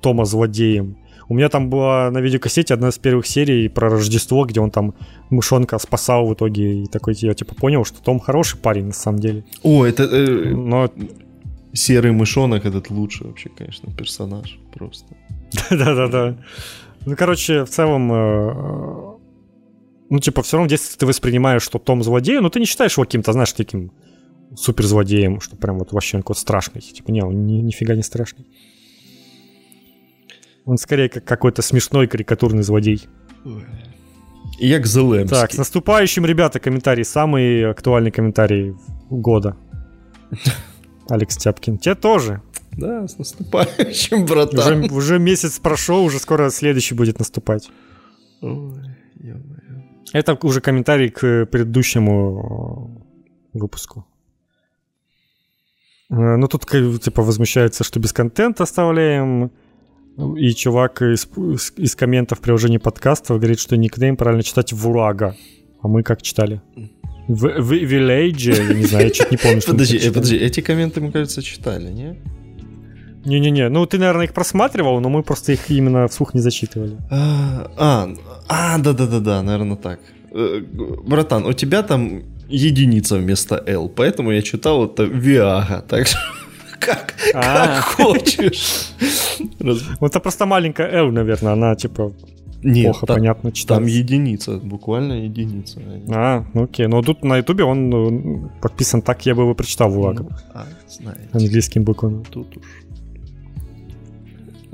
Тома 0.01 0.25
злодеем. 0.25 0.97
У 1.29 1.33
меня 1.33 1.47
там 1.49 1.69
была 1.69 2.11
на 2.11 2.17
видеокассете 2.17 2.73
одна 2.73 2.89
из 2.89 2.97
первых 2.97 3.25
серий 3.25 3.69
про 3.69 3.89
Рождество, 3.89 4.43
где 4.45 4.59
он 4.59 4.69
там 4.69 4.95
мышонка 5.29 5.77
спасал 5.79 6.27
в 6.27 6.33
итоге. 6.33 6.83
И 6.83 6.87
такой 6.87 7.13
я 7.17 7.33
типа 7.33 7.55
понял, 7.55 7.85
что 7.85 8.01
Том 8.01 8.19
хороший 8.19 8.57
парень 8.59 8.87
на 8.87 8.93
самом 8.93 9.19
деле. 9.19 9.45
О, 9.63 9.85
это... 9.85 10.03
Э, 10.03 10.49
Но... 10.53 10.89
Серый 11.73 12.11
мышонок 12.11 12.65
этот 12.65 12.89
лучший 12.89 13.27
вообще, 13.27 13.49
конечно, 13.49 13.93
персонаж 13.93 14.59
просто. 14.73 15.15
Да-да-да. 15.69 16.37
Ну, 17.05 17.15
короче, 17.15 17.65
в 17.65 17.69
целом... 17.69 18.11
Э, 18.11 19.17
ну, 20.09 20.19
типа, 20.19 20.43
все 20.43 20.57
равно 20.57 20.67
в 20.67 20.69
детстве 20.69 20.97
ты 20.99 21.05
воспринимаешь, 21.05 21.61
что 21.63 21.79
Том 21.79 22.03
злодей, 22.03 22.39
но 22.39 22.49
ты 22.49 22.59
не 22.59 22.65
считаешь 22.65 22.93
его 22.93 23.05
каким-то, 23.05 23.31
знаешь, 23.31 23.53
таким 23.53 23.91
суперзлодеем, 24.55 25.39
что 25.39 25.55
прям 25.55 25.79
вот 25.79 25.93
вообще 25.93 26.17
он 26.17 26.23
какой-то 26.23 26.41
страшный. 26.41 26.81
Типа, 26.81 27.11
не, 27.11 27.23
он 27.23 27.45
ни, 27.45 27.61
нифига 27.61 27.95
не 27.95 28.03
страшный. 28.03 28.45
Он 30.65 30.77
скорее 30.77 31.09
как 31.09 31.23
какой-то 31.23 31.61
смешной 31.61 32.07
карикатурный 32.07 32.63
злодей. 32.63 33.07
Як 34.59 34.85
Зелемский. 34.85 35.29
Так, 35.29 35.53
с 35.53 35.57
наступающим, 35.57 36.25
ребята, 36.25 36.59
комментарий. 36.59 37.03
Самый 37.03 37.69
актуальный 37.69 38.11
комментарий 38.11 38.75
года. 39.09 39.57
Алекс 41.09 41.37
Тяпкин. 41.37 41.77
Те 41.77 41.95
тоже. 41.95 42.41
Да, 42.73 43.07
с 43.07 43.17
наступающим, 43.17 44.25
братан. 44.25 44.85
Уже, 44.85 44.93
уже 44.93 45.19
месяц 45.19 45.59
прошел, 45.59 46.03
уже 46.03 46.19
скоро 46.19 46.49
следующий 46.49 46.95
будет 46.95 47.19
наступать. 47.19 47.69
Ой, 48.41 48.73
Это 50.13 50.37
уже 50.41 50.61
комментарий 50.61 51.09
к 51.09 51.45
предыдущему 51.45 53.05
выпуску. 53.53 54.05
Э, 56.09 56.35
ну, 56.37 56.47
тут 56.47 56.65
типа 56.65 57.23
возмущается, 57.23 57.83
что 57.83 57.99
без 57.99 58.13
контента 58.13 58.63
оставляем. 58.63 59.51
И 60.37 60.53
чувак 60.53 61.01
из, 61.01 61.27
из 61.77 61.95
комментов 61.95 62.41
приложения 62.41 62.79
подкаста 62.79 63.35
говорит, 63.35 63.59
что 63.59 63.77
никнейм 63.77 64.17
правильно 64.17 64.43
читать 64.43 64.73
Вурага. 64.73 65.35
А 65.81 65.87
мы 65.87 66.03
как 66.03 66.21
читали? 66.21 66.61
В, 67.35 67.61
в 67.61 67.71
Village, 67.71 68.67
я 68.67 68.73
не 68.73 68.85
знаю, 68.85 69.05
я 69.05 69.11
чуть 69.11 69.31
не 69.31 69.37
помню. 69.37 69.61
Что 69.61 69.71
подожди, 69.71 70.09
подожди, 70.09 70.35
эти 70.35 70.61
комменты, 70.61 71.01
мы, 71.01 71.11
кажется, 71.11 71.41
читали, 71.41 71.89
не? 71.91 72.17
Не-не-не, 73.25 73.69
ну 73.69 73.85
ты, 73.85 73.97
наверное, 73.99 74.25
их 74.25 74.33
просматривал, 74.33 74.99
но 74.99 75.09
мы 75.09 75.23
просто 75.23 75.53
их 75.53 75.69
именно 75.69 76.07
вслух 76.07 76.33
не 76.33 76.41
зачитывали. 76.41 76.97
А, 77.09 77.71
а, 77.77 78.09
а 78.47 78.77
да-да-да-да, 78.79 79.43
наверное, 79.43 79.77
так. 79.77 79.99
Э, 80.31 80.61
братан, 81.05 81.45
у 81.45 81.53
тебя 81.53 81.83
там 81.83 82.23
единица 82.49 83.17
вместо 83.17 83.63
L, 83.67 83.89
поэтому 83.89 84.31
я 84.31 84.41
читал 84.41 84.85
это 84.85 85.03
Viaga, 85.03 85.83
так 85.87 86.07
что 86.07 86.17
как, 86.79 87.13
как 87.33 87.35
а. 87.35 87.81
хочешь. 87.81 88.89
Вот 89.99 90.11
это 90.11 90.19
просто 90.19 90.45
маленькая 90.45 90.89
L, 90.91 91.11
наверное, 91.11 91.53
она 91.53 91.75
типа 91.75 92.11
нет, 92.63 92.85
плохо 92.85 93.05
та, 93.05 93.13
понятно 93.15 93.51
читается. 93.51 93.75
Там 93.75 93.85
единица, 93.85 94.57
буквально 94.57 95.13
единица. 95.13 95.81
А, 96.09 96.45
ну 96.53 96.63
окей. 96.63 96.87
Но 96.87 97.01
тут 97.01 97.23
на 97.23 97.37
ютубе 97.37 97.63
он 97.63 97.89
ну, 97.89 98.51
подписан 98.61 99.01
так, 99.01 99.25
я 99.25 99.35
бы 99.35 99.43
его 99.43 99.55
прочитал 99.55 99.89
в 99.89 100.13
ну, 100.13 100.29
а, 100.53 100.65
знаете. 100.89 101.29
Английским 101.33 101.83
буквами. 101.83 102.23
Тут 102.29 102.57
уж. 102.57 102.63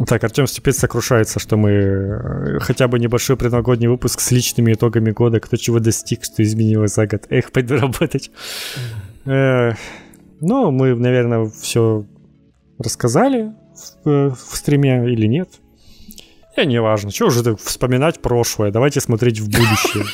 Так, 0.06 0.24
Артем 0.24 0.46
Степец 0.46 0.78
сокрушается, 0.78 1.40
что 1.40 1.58
мы 1.58 1.72
э, 1.72 2.60
хотя 2.60 2.88
бы 2.88 3.00
небольшой 3.00 3.36
предновогодний 3.36 3.88
выпуск 3.88 4.20
с 4.20 4.32
личными 4.32 4.74
итогами 4.74 5.10
года, 5.10 5.40
кто 5.40 5.58
чего 5.58 5.80
достиг, 5.80 6.24
что 6.24 6.44
изменилось 6.44 6.94
за 6.94 7.08
год. 7.08 7.26
Эх, 7.30 7.52
пойду 7.52 7.78
работать. 7.78 8.30
Э, 9.26 9.74
ну, 10.40 10.70
мы, 10.70 10.94
наверное, 10.96 11.50
все 11.50 12.06
рассказали 12.78 13.54
в, 14.04 14.10
э, 14.10 14.30
в 14.30 14.56
стриме 14.56 15.12
или 15.12 15.26
нет. 15.26 15.50
Я 16.58 16.66
не 16.66 16.82
важно. 16.82 17.12
Чего 17.12 17.30
уже 17.30 17.56
вспоминать 17.56 18.20
прошлое? 18.20 18.72
Давайте 18.72 19.00
смотреть 19.00 19.40
в 19.40 19.46
будущее. 19.46 20.06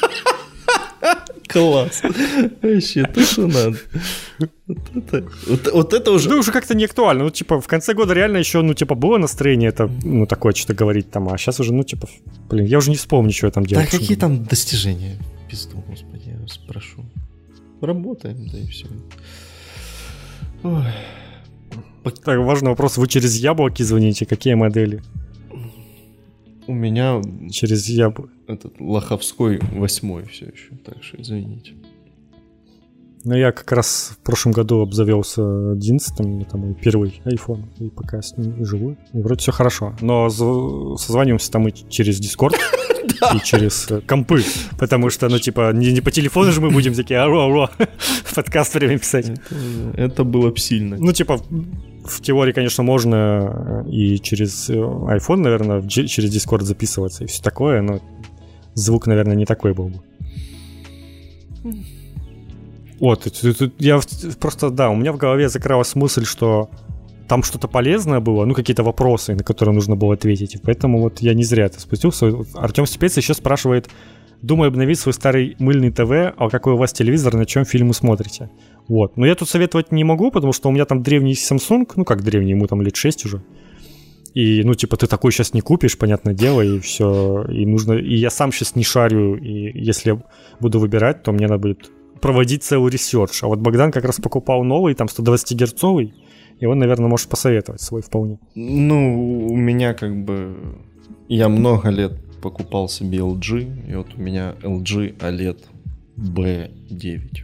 Класс. 1.47 2.01
Вообще, 2.61 3.05
то, 3.05 3.21
что 3.21 3.47
надо. 3.47 3.77
Вот 4.67 4.79
это, 4.95 5.29
вот, 5.47 5.71
вот 5.73 5.93
это 5.93 6.11
уже... 6.11 6.29
Ну, 6.29 6.39
уже 6.39 6.51
как-то 6.51 6.75
не 6.75 6.85
актуально. 6.85 7.23
Ну, 7.23 7.29
типа, 7.29 7.61
в 7.61 7.67
конце 7.67 7.93
года 7.93 8.13
реально 8.13 8.37
еще, 8.37 8.61
ну, 8.61 8.73
типа, 8.73 8.95
было 8.95 9.17
настроение 9.17 9.69
это, 9.69 9.89
ну, 10.03 10.25
такое 10.25 10.53
что-то 10.53 10.73
говорить 10.73 11.11
там, 11.11 11.29
а 11.29 11.37
сейчас 11.37 11.59
уже, 11.59 11.73
ну, 11.73 11.83
типа, 11.83 12.07
блин, 12.49 12.65
я 12.65 12.77
уже 12.77 12.89
не 12.89 12.95
вспомню, 12.97 13.31
что 13.31 13.47
я 13.47 13.51
там 13.51 13.65
делал. 13.65 13.83
Да 13.83 13.89
какие 13.89 14.17
там 14.17 14.43
достижения? 14.43 15.17
Пизду, 15.49 15.77
господи, 15.87 16.29
я 16.29 16.41
вас 16.41 16.57
прошу. 16.57 17.05
Работаем, 17.81 18.47
да 18.49 18.57
и 18.57 18.67
все. 18.67 18.87
Ой. 20.63 20.85
Так, 22.25 22.39
важный 22.39 22.69
вопрос. 22.69 22.97
Вы 22.97 23.07
через 23.07 23.35
яблоки 23.35 23.83
звоните? 23.83 24.25
Какие 24.25 24.55
модели? 24.55 25.01
У 26.67 26.73
меня 26.73 27.21
через 27.51 27.87
яблоко. 27.89 28.31
Этот 28.47 28.79
Лоховской 28.79 29.59
восьмой 29.71 30.25
все 30.25 30.45
еще, 30.45 30.75
так 30.85 31.03
что 31.03 31.21
извините. 31.21 31.73
Ну, 33.25 33.35
я 33.35 33.53
как 33.53 33.71
раз 33.71 34.17
в 34.19 34.23
прошлом 34.23 34.51
году 34.51 34.81
обзавелся 34.81 35.71
11 35.71 36.45
это 36.45 36.57
мой 36.57 36.73
первый 36.73 37.21
iPhone, 37.23 37.63
и 37.79 37.89
пока 37.89 38.21
с 38.21 38.37
ним 38.37 38.61
и 38.61 38.65
живу, 38.65 38.97
и 39.13 39.21
вроде 39.21 39.39
все 39.39 39.53
хорошо. 39.53 39.95
Но 40.01 40.29
созваниваемся 40.29 41.49
там 41.49 41.67
и 41.69 41.71
через 41.89 42.19
Discord, 42.19 42.55
и 43.33 43.39
через 43.39 43.87
компы, 44.07 44.43
потому 44.77 45.09
что, 45.09 45.29
ну, 45.29 45.39
типа, 45.39 45.71
не, 45.71 45.93
не 45.93 46.01
по 46.01 46.11
телефону 46.11 46.51
же 46.51 46.59
мы 46.59 46.69
будем 46.69 46.93
такие, 46.95 47.19
алло, 47.19 47.43
алло, 47.43 47.69
подкаст 48.35 48.73
время 48.73 48.99
писать. 48.99 49.29
Это, 49.29 49.55
это 49.95 50.23
было 50.25 50.51
бы 50.51 50.57
сильно. 50.57 50.97
Ну, 50.97 51.13
типа, 51.13 51.39
в 52.05 52.21
теории, 52.21 52.51
конечно, 52.51 52.83
можно 52.83 53.83
э, 53.85 53.89
и 53.89 54.19
через 54.19 54.69
э, 54.69 54.73
iPhone, 54.73 55.37
наверное, 55.37 55.81
через 55.87 56.35
Discord 56.35 56.63
записываться 56.63 57.23
и 57.23 57.27
все 57.27 57.41
такое, 57.41 57.81
но 57.81 57.99
звук, 58.73 59.07
наверное, 59.07 59.35
не 59.35 59.45
такой 59.45 59.73
был 59.73 59.89
бы. 59.89 60.01
Вот, 62.99 63.27
я 63.79 63.99
просто, 64.39 64.69
да, 64.69 64.89
у 64.89 64.95
меня 64.95 65.11
в 65.11 65.17
голове 65.17 65.49
закралась 65.49 65.93
мысль, 65.95 66.25
что 66.25 66.69
там 67.27 67.43
что-то 67.43 67.67
полезное 67.67 68.19
было, 68.19 68.45
ну, 68.45 68.53
какие-то 68.53 68.83
вопросы, 68.83 69.35
на 69.35 69.43
которые 69.43 69.73
нужно 69.75 69.95
было 69.95 70.13
ответить. 70.13 70.61
Поэтому 70.63 71.01
вот 71.01 71.19
я 71.19 71.33
не 71.33 71.43
зря 71.43 71.65
это 71.65 71.79
спустился. 71.79 72.31
Артем 72.53 72.85
Степец 72.85 73.17
еще 73.17 73.33
спрашивает, 73.33 73.89
думаю 74.43 74.67
обновить 74.67 74.99
свой 74.99 75.13
старый 75.13 75.55
мыльный 75.57 75.91
ТВ, 75.91 76.35
а 76.37 76.49
какой 76.51 76.73
у 76.73 76.77
вас 76.77 76.93
телевизор, 76.93 77.33
на 77.33 77.45
чем 77.45 77.65
фильмы 77.65 77.93
смотрите? 77.95 78.51
Вот. 78.87 79.17
Но 79.17 79.25
я 79.25 79.33
тут 79.33 79.49
советовать 79.49 79.91
не 79.91 80.03
могу, 80.03 80.29
потому 80.29 80.53
что 80.53 80.69
у 80.69 80.71
меня 80.71 80.85
там 80.85 81.01
древний 81.01 81.33
Samsung, 81.33 81.89
ну 81.95 82.05
как 82.05 82.23
древний, 82.23 82.51
ему 82.51 82.67
там 82.67 82.81
лет 82.81 82.95
6 82.95 83.25
уже. 83.25 83.41
И, 84.33 84.63
ну, 84.63 84.73
типа, 84.73 84.97
ты 84.97 85.05
такой 85.05 85.31
сейчас 85.31 85.53
не 85.53 85.61
купишь, 85.61 85.97
понятное 85.97 86.33
дело, 86.33 86.61
и 86.61 86.79
все. 86.79 87.45
И 87.49 87.67
нужно. 87.67 87.93
И 87.93 88.15
я 88.15 88.31
сам 88.31 88.51
сейчас 88.51 88.75
не 88.75 88.83
шарю. 88.83 89.35
И 89.35 89.79
если 89.79 90.23
буду 90.59 90.79
выбирать, 90.79 91.21
то 91.21 91.31
мне 91.31 91.47
надо 91.47 91.59
будет 91.59 91.91
проводить 92.19 92.63
целый 92.63 92.91
research. 92.91 93.43
А 93.43 93.47
вот 93.47 93.59
Богдан 93.59 93.91
как 93.91 94.05
раз 94.05 94.19
покупал 94.19 94.63
новый, 94.63 94.95
там 94.95 95.07
120 95.07 95.55
герцовый, 95.55 96.15
и 96.59 96.65
он, 96.65 96.79
наверное, 96.79 97.09
может 97.09 97.29
посоветовать 97.29 97.81
свой 97.81 98.01
вполне. 98.01 98.39
Ну, 98.55 99.47
у 99.47 99.55
меня 99.55 99.93
как 99.93 100.23
бы... 100.23 100.55
Я 101.27 101.47
много 101.47 101.89
лет 101.89 102.13
покупал 102.43 102.89
себе 102.89 103.19
LG, 103.19 103.91
и 103.91 103.95
вот 103.95 104.07
у 104.17 104.21
меня 104.21 104.55
LG 104.61 105.17
OLED 105.17 105.59
B9. 106.17 107.43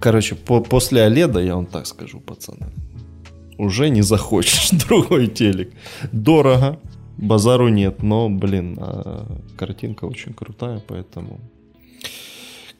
Короче, 0.00 0.34
по 0.34 0.60
после 0.60 1.06
OLED, 1.06 1.44
я 1.44 1.54
вам 1.54 1.66
так 1.66 1.86
скажу, 1.86 2.18
пацаны, 2.18 2.66
уже 3.56 3.88
не 3.88 4.02
захочешь 4.02 4.70
другой 4.88 5.28
телек. 5.28 5.72
Дорого, 6.12 6.80
базару 7.16 7.68
нет, 7.68 8.02
но, 8.02 8.28
блин, 8.28 8.76
а 8.80 9.26
картинка 9.56 10.06
очень 10.06 10.34
крутая, 10.34 10.82
поэтому 10.88 11.38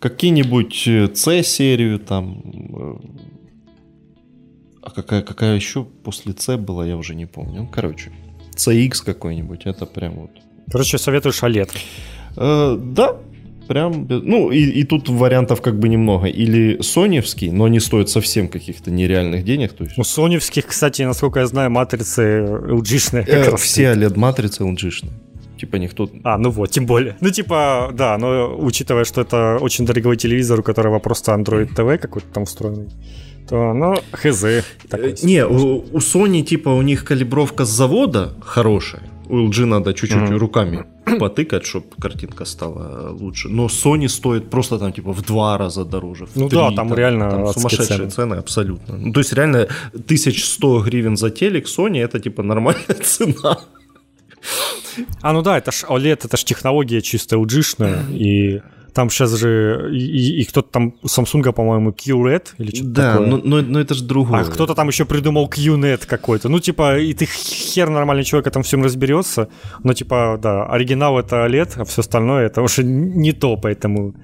какие-нибудь 0.00 0.88
C-серию 1.14 2.00
там, 2.00 2.42
э, 2.74 2.94
а 4.82 4.90
какая, 4.90 5.22
какая 5.22 5.54
еще 5.54 5.84
после 5.84 6.32
C 6.32 6.56
была, 6.56 6.84
я 6.84 6.96
уже 6.96 7.14
не 7.14 7.26
помню. 7.26 7.62
Ну, 7.62 7.68
короче, 7.68 8.10
CX 8.56 9.04
какой-нибудь, 9.04 9.62
это 9.64 9.86
прям 9.86 10.14
вот. 10.14 10.30
Короче, 10.70 10.98
советуешь 10.98 11.42
OLED. 11.42 11.70
Э, 12.36 12.76
да, 12.78 13.16
Прям, 13.68 14.06
ну, 14.08 14.52
и, 14.52 14.60
и 14.60 14.84
тут 14.84 15.08
вариантов 15.08 15.60
как 15.60 15.78
бы 15.78 15.88
немного. 15.88 16.26
Или 16.26 16.80
соневский, 16.82 17.50
но 17.50 17.64
они 17.64 17.80
стоят 17.80 18.08
совсем 18.08 18.48
каких-то 18.48 18.90
нереальных 18.90 19.44
денег. 19.44 19.72
То 19.72 19.84
есть... 19.84 19.96
Ну, 19.98 20.04
соневских, 20.04 20.66
кстати, 20.66 21.02
насколько 21.02 21.40
я 21.40 21.46
знаю, 21.46 21.70
матрицы 21.70 22.22
LG-шные 22.22 23.24
э. 23.26 23.56
Все 23.56 23.92
OLED-матрицы 23.92 24.62
LG-шные. 24.62 25.10
Типа 25.58 25.76
никто... 25.76 26.08
А, 26.22 26.38
ну 26.38 26.50
вот, 26.50 26.70
тем 26.70 26.86
более. 26.86 27.16
Ну, 27.20 27.30
типа, 27.30 27.90
да, 27.92 28.18
но 28.18 28.56
учитывая, 28.56 29.04
что 29.04 29.22
это 29.22 29.58
очень 29.60 29.86
дорогой 29.86 30.16
телевизор, 30.16 30.60
у 30.60 30.62
которого 30.62 30.98
просто 30.98 31.32
Android 31.32 31.74
TV 31.74 31.98
какой-то 31.98 32.28
там 32.32 32.44
встроенный, 32.44 32.90
то, 33.48 33.72
ну, 33.74 33.94
хз. 34.12 34.44
Такой, 34.88 35.12
э, 35.12 35.14
Не, 35.22 35.46
у, 35.46 35.84
у 35.92 35.98
Sony, 35.98 36.42
типа, 36.42 36.70
у 36.70 36.82
них 36.82 37.04
калибровка 37.04 37.64
с 37.64 37.68
завода 37.68 38.34
хорошая. 38.40 39.02
У 39.28 39.48
LG 39.48 39.64
надо 39.64 39.92
чуть-чуть 39.92 40.18
mm-hmm. 40.18 40.38
руками 40.38 40.84
потыкать, 41.18 41.66
чтобы 41.66 41.86
картинка 42.00 42.44
стала 42.44 43.10
лучше. 43.10 43.48
Но 43.48 43.66
Sony 43.66 44.08
стоит 44.08 44.50
просто 44.50 44.78
там 44.78 44.92
типа 44.92 45.12
в 45.12 45.22
два 45.22 45.58
раза 45.58 45.84
дороже. 45.84 46.26
Ну 46.34 46.48
три, 46.48 46.58
да, 46.58 46.70
там, 46.70 46.94
реально 46.94 47.30
там 47.30 47.46
сумасшедшие 47.52 47.98
цены. 47.98 48.10
цены 48.10 48.34
абсолютно. 48.34 48.96
Ну, 48.96 49.12
то 49.12 49.20
есть 49.20 49.32
реально 49.32 49.66
1100 49.94 50.82
гривен 50.82 51.16
за 51.16 51.30
телек 51.30 51.66
Sony 51.66 51.98
это 51.98 52.20
типа 52.20 52.42
нормальная 52.42 52.94
цена. 53.02 53.58
А, 55.20 55.32
ну 55.32 55.42
да, 55.42 55.58
это 55.58 55.72
ж 55.72 55.84
OLED, 55.88 56.24
это 56.24 56.36
ж 56.36 56.44
технология 56.44 57.02
чисто 57.02 57.36
LG-шная, 57.36 58.10
и 58.12 58.62
там 58.96 59.10
сейчас 59.10 59.38
же 59.38 59.90
и, 59.92 60.40
и 60.40 60.44
кто-то 60.44 60.70
там 60.70 60.94
Samsung, 61.04 61.52
по-моему, 61.52 61.90
QLED 61.90 62.54
или 62.56 62.70
что-то 62.74 62.90
да, 62.90 63.12
такое. 63.12 63.26
но, 63.26 63.40
но, 63.44 63.60
но 63.60 63.78
это 63.78 63.94
же 63.94 64.04
другое. 64.04 64.40
А 64.40 64.44
кто-то 64.44 64.74
там 64.74 64.88
еще 64.88 65.04
придумал 65.04 65.50
QNET 65.50 66.06
какой-то. 66.06 66.48
Ну, 66.48 66.60
типа, 66.60 66.98
и 66.98 67.12
ты 67.12 67.26
хер 67.26 67.90
нормальный 67.90 68.24
человек 68.24 68.46
этом 68.46 68.62
всем 68.62 68.82
разберется. 68.82 69.48
Но, 69.84 69.92
типа, 69.92 70.38
да, 70.42 70.64
оригинал 70.64 71.18
это 71.18 71.44
OLED, 71.46 71.72
а 71.76 71.84
все 71.84 72.00
остальное 72.00 72.46
это 72.46 72.62
уже 72.62 72.84
не 72.84 73.32
то, 73.32 73.58
поэтому 73.58 74.14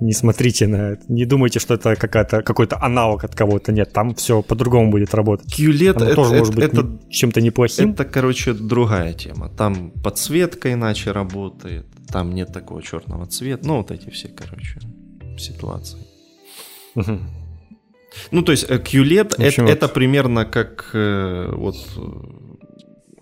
не 0.00 0.12
смотрите 0.12 0.66
на 0.66 0.92
это. 0.92 1.02
Не 1.08 1.24
думайте, 1.26 1.58
что 1.58 1.74
это 1.74 1.94
какая-то, 1.96 2.42
какой-то 2.42 2.82
аналог 2.82 3.24
от 3.24 3.34
кого-то. 3.34 3.72
Нет, 3.72 3.92
там 3.92 4.14
все 4.14 4.42
по-другому 4.42 4.90
будет 4.90 5.14
работать. 5.14 5.46
QLED 5.58 5.96
Оно 5.96 6.04
это, 6.06 6.14
тоже 6.14 6.30
это, 6.34 6.38
может 6.38 6.54
быть 6.54 6.64
это, 6.64 6.82
не- 6.82 7.12
чем-то 7.12 7.40
неплохим. 7.40 7.90
Это, 7.92 8.04
короче, 8.04 8.54
другая 8.54 9.12
тема. 9.12 9.48
Там 9.48 9.90
подсветка 9.90 10.72
иначе 10.72 11.12
работает, 11.12 11.86
там 12.08 12.34
нет 12.34 12.52
такого 12.52 12.82
черного 12.82 13.26
цвета. 13.26 13.66
Ну, 13.66 13.76
вот 13.78 13.90
эти 13.90 14.10
все, 14.10 14.28
короче, 14.28 14.80
ситуации. 15.38 15.98
Ну, 18.32 18.42
то 18.42 18.52
есть 18.52 18.66
э, 18.68 18.78
QLED 18.78 19.36
В 19.36 19.46
общем, 19.46 19.46
это, 19.46 19.62
вот. 19.62 19.70
это 19.70 19.88
примерно 19.88 20.44
как 20.44 20.90
э, 20.94 21.52
вот 21.54 21.76
э, 21.96 22.00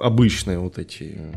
обычные 0.03 0.59
вот 0.59 0.79
эти, 0.79 1.15
э, 1.19 1.33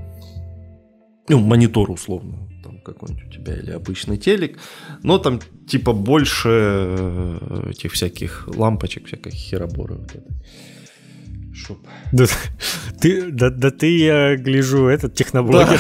ну, 1.27 1.39
монитор 1.39 1.91
условно, 1.91 2.47
какой-нибудь 2.93 3.27
у 3.27 3.31
тебя 3.31 3.57
или 3.57 3.71
обычный 3.71 4.17
телек, 4.17 4.59
но 5.03 5.17
там 5.17 5.39
типа 5.67 5.93
больше 5.93 6.49
э, 6.49 7.69
этих 7.71 7.91
всяких 7.91 8.47
лампочек, 8.55 9.07
всякой 9.07 9.31
хероборы 9.31 9.95
вот 9.95 10.09
этой. 10.15 10.35
Чтоб... 11.53 11.77
Да, 12.11 12.25
ты, 13.01 13.31
да, 13.31 13.49
да 13.49 13.71
ты, 13.71 13.97
я 13.97 14.35
гляжу, 14.35 14.87
этот 14.87 15.13
техноблогер. 15.15 15.79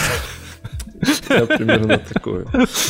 Я 1.29 1.45
примерно 1.45 1.97
такое. 1.97 2.45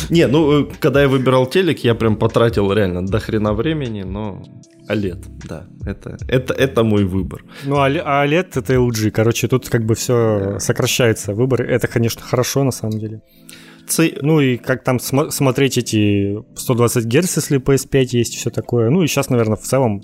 Не, 0.10 0.27
ну, 0.27 0.61
э, 0.61 0.68
когда 0.80 1.02
я 1.02 1.07
выбирал 1.07 1.45
телек, 1.45 1.80
я 1.80 1.95
прям 1.95 2.15
потратил 2.15 2.73
реально 2.73 3.06
до 3.06 3.19
хрена 3.19 3.53
времени, 3.53 4.03
но 4.03 4.43
OLED, 4.89 5.26
да, 5.48 5.65
это, 5.85 6.18
это, 6.27 6.53
это 6.53 6.84
мой 6.84 7.06
выбор. 7.06 7.43
Ну, 7.64 7.80
а 7.80 7.89
ле- 7.89 8.02
а 8.03 8.26
OLED 8.26 8.49
это 8.56 8.73
LG. 8.73 9.11
Короче, 9.11 9.48
тут 9.48 9.69
как 9.69 9.85
бы 9.85 9.95
все 9.95 10.57
сокращается 10.60 11.34
выбор. 11.34 11.61
Это, 11.61 11.88
конечно, 11.88 12.22
хорошо 12.22 12.64
на 12.64 12.72
самом 12.72 12.99
деле. 12.99 13.22
Цей- 13.92 14.18
Ну 14.22 14.40
и 14.40 14.58
как 14.58 14.84
там 14.84 14.98
смо- 14.98 15.30
смотреть 15.32 15.78
эти 15.78 16.38
120 16.56 17.06
Гц, 17.06 17.36
если 17.36 17.60
PS5 17.60 18.08
есть, 18.18 18.36
все 18.36 18.50
такое. 18.50 18.90
Ну 18.90 19.04
и 19.04 19.08
сейчас, 19.08 19.30
наверное, 19.30 19.58
в 19.58 19.62
целом 19.62 20.02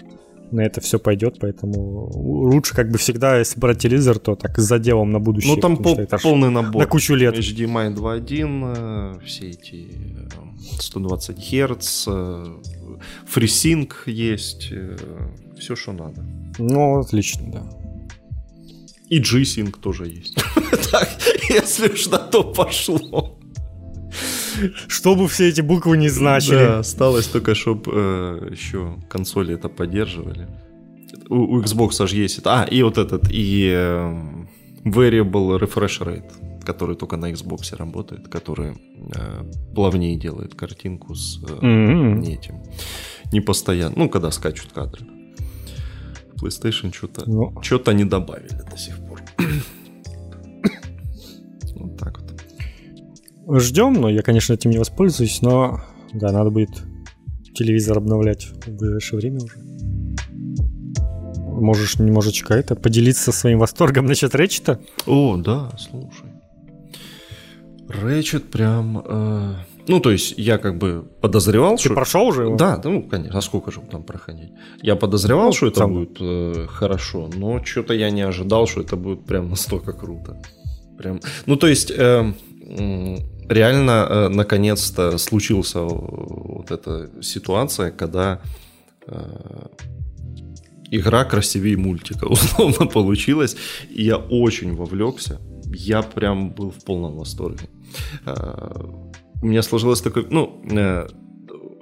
на 0.52 0.62
это 0.62 0.80
все 0.82 0.98
пойдет, 0.98 1.38
поэтому 1.40 2.10
лучше 2.14 2.74
как 2.76 2.90
бы 2.90 2.98
всегда, 2.98 3.38
если 3.40 3.60
брать 3.60 3.80
телевизор, 3.80 4.18
то 4.20 4.36
так 4.36 4.58
с 4.58 4.64
заделом 4.64 5.12
на 5.12 5.20
будущее. 5.20 5.56
Ну, 5.56 5.60
там 5.62 5.78
пол- 5.78 5.98
это 5.98 6.18
полный 6.18 6.50
набор. 6.50 6.82
на 6.82 6.88
кучу 6.88 7.16
лет. 7.16 7.36
HDMI 7.36 7.94
2.1, 7.96 8.74
э, 8.78 9.26
все 9.26 9.50
эти 9.50 9.88
э, 9.92 10.80
120 10.80 11.38
Гц, 11.38 12.08
э, 12.08 12.46
FreeSync 13.34 13.92
есть, 14.06 14.72
все, 15.60 15.76
что 15.76 15.92
надо. 15.94 16.26
Ну, 16.60 17.00
отлично, 17.00 17.52
да. 17.52 17.64
И 19.10 19.20
G-Sync 19.20 19.80
тоже 19.82 20.08
есть. 20.08 20.36
Так, 20.92 21.10
если 21.50 21.90
уж 21.90 22.08
на 22.08 22.18
то 22.18 22.44
пошло. 22.44 23.37
Чтобы 24.88 25.28
все 25.28 25.50
эти 25.50 25.62
буквы 25.62 25.98
не 25.98 26.10
значили. 26.10 26.56
Да, 26.66 26.80
осталось 26.80 27.28
только, 27.28 27.56
чтобы 27.56 27.92
еще 28.52 28.96
консоли 29.10 29.54
это 29.56 29.70
поддерживали. 29.70 30.48
У, 31.30 31.36
у 31.36 31.62
Xbox 31.62 32.08
же 32.08 32.16
есть 32.18 32.40
это. 32.40 32.62
А, 32.62 32.64
и 32.66 32.84
вот 32.84 32.98
этот, 32.98 33.28
и 33.32 33.70
э, 33.74 34.14
Variable 34.86 35.60
Refresh 35.60 36.00
Rate, 36.02 36.64
который 36.66 36.96
только 36.96 37.18
на 37.18 37.32
Xbox 37.32 37.76
работает, 37.76 38.28
который 38.28 38.74
э, 39.16 39.44
плавнее 39.76 40.18
делает 40.18 40.56
картинку 40.56 41.16
с 41.16 41.40
э, 41.44 41.54
М-м. 41.66 42.20
не 42.22 42.34
этим. 42.36 42.56
Не 43.34 43.42
постоянно. 43.42 43.94
Ну, 43.98 44.10
когда 44.10 44.32
скачут 44.32 44.72
кадры. 44.74 45.06
PlayStation 46.42 46.94
что-то 46.94 47.24
Ну. 47.30 47.54
что-то 47.62 47.94
не 47.94 48.06
добавили 48.06 48.62
до 48.72 48.78
сих 48.78 48.96
пор. 49.08 49.22
Ждем, 53.50 53.94
но 53.94 54.10
я, 54.10 54.22
конечно, 54.22 54.54
этим 54.54 54.72
не 54.72 54.78
воспользуюсь, 54.78 55.42
но 55.42 55.80
да, 56.14 56.32
надо 56.32 56.50
будет 56.50 56.70
телевизор 57.54 57.98
обновлять 57.98 58.46
в 58.66 58.70
ближайшее 58.72 59.20
время 59.20 59.40
уже. 59.42 59.56
Можешь 61.60 61.98
немножечко 61.98 62.54
это 62.54 62.76
поделиться 62.76 63.32
своим 63.32 63.60
восторгом 63.60 64.06
насчет 64.06 64.36
Рэчета? 64.36 64.80
О, 65.08 65.38
да, 65.38 65.72
слушай. 65.80 66.28
Рэчет 67.90 68.52
прям... 68.52 69.02
э, 69.04 69.54
Ну, 69.88 70.00
то 70.02 70.12
есть 70.12 70.34
я 70.38 70.58
как 70.58 70.78
бы 70.78 71.08
подозревал, 71.22 71.78
Ты 71.78 71.86
что... 71.86 71.94
прошел 71.96 72.28
уже 72.28 72.44
его? 72.44 72.58
Да, 72.58 72.80
ну, 72.84 73.02
конечно, 73.02 73.40
а 73.40 73.42
сколько 73.42 73.72
же 73.72 73.80
там 73.90 74.04
проходить? 74.04 74.52
Я 74.84 74.96
подозревал, 74.98 75.48
Ну, 75.48 75.54
что 75.54 75.68
это 75.68 75.80
сам. 75.80 75.94
будет 75.94 76.18
э, 76.20 76.66
хорошо, 76.68 77.30
но 77.34 77.64
что-то 77.64 77.94
я 77.94 78.12
не 78.12 78.22
ожидал, 78.22 78.68
что 78.68 78.82
это 78.82 78.98
будет 78.98 79.26
прям 79.26 79.50
настолько 79.50 79.94
круто. 79.94 80.38
Прям... 80.98 81.22
Ну, 81.46 81.56
то 81.56 81.68
есть... 81.68 81.92
э, 81.92 82.34
м, 82.70 83.18
Реально, 83.50 84.08
э, 84.10 84.28
наконец-то 84.30 85.18
случился 85.18 85.80
э, 85.80 85.88
вот 85.88 86.72
эта 86.72 87.10
ситуация, 87.22 87.92
когда 87.92 88.42
э, 89.08 89.68
игра 90.92 91.24
красивее 91.24 91.78
мультика, 91.78 92.26
условно 92.30 92.88
получилась. 92.88 93.56
И 93.90 94.04
я 94.04 94.18
очень 94.18 94.76
вовлекся. 94.76 95.40
Я 95.66 96.02
прям 96.02 96.52
был 96.52 96.72
в 96.72 96.84
полном 96.84 97.18
восторге. 97.18 97.70
У 99.42 99.46
меня 99.46 99.62
сложилось 99.62 100.02
такое, 100.02 100.26
ну, 100.30 100.62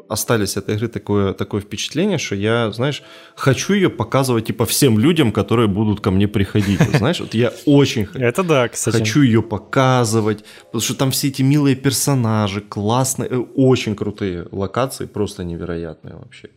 остались 0.07 0.57
от 0.57 0.69
игры 0.69 0.87
такое, 0.87 1.33
такое 1.33 1.61
впечатление, 1.61 2.17
что 2.17 2.35
я, 2.35 2.71
знаешь, 2.71 3.03
хочу 3.35 3.73
ее 3.73 3.89
показывать 3.89 4.45
типа 4.45 4.65
всем 4.65 4.99
людям, 4.99 5.31
которые 5.31 5.67
будут 5.67 6.01
ко 6.01 6.11
мне 6.11 6.27
приходить. 6.27 6.79
Знаешь, 6.93 7.19
вот 7.19 7.33
я 7.33 7.51
очень 7.65 8.05
хочу. 8.05 8.25
Это 8.25 8.43
да, 8.43 8.67
кстати. 8.67 8.97
Хочу 8.97 9.21
ее 9.21 9.41
показывать, 9.41 10.43
потому 10.65 10.81
что 10.81 10.95
там 10.95 11.11
все 11.11 11.27
эти 11.27 11.41
милые 11.41 11.75
персонажи, 11.75 12.61
классные, 12.61 13.29
э, 13.29 13.37
очень 13.55 13.95
крутые 13.95 14.47
локации, 14.51 15.05
просто 15.05 15.43
невероятные 15.43 16.15
вообще. 16.15 16.49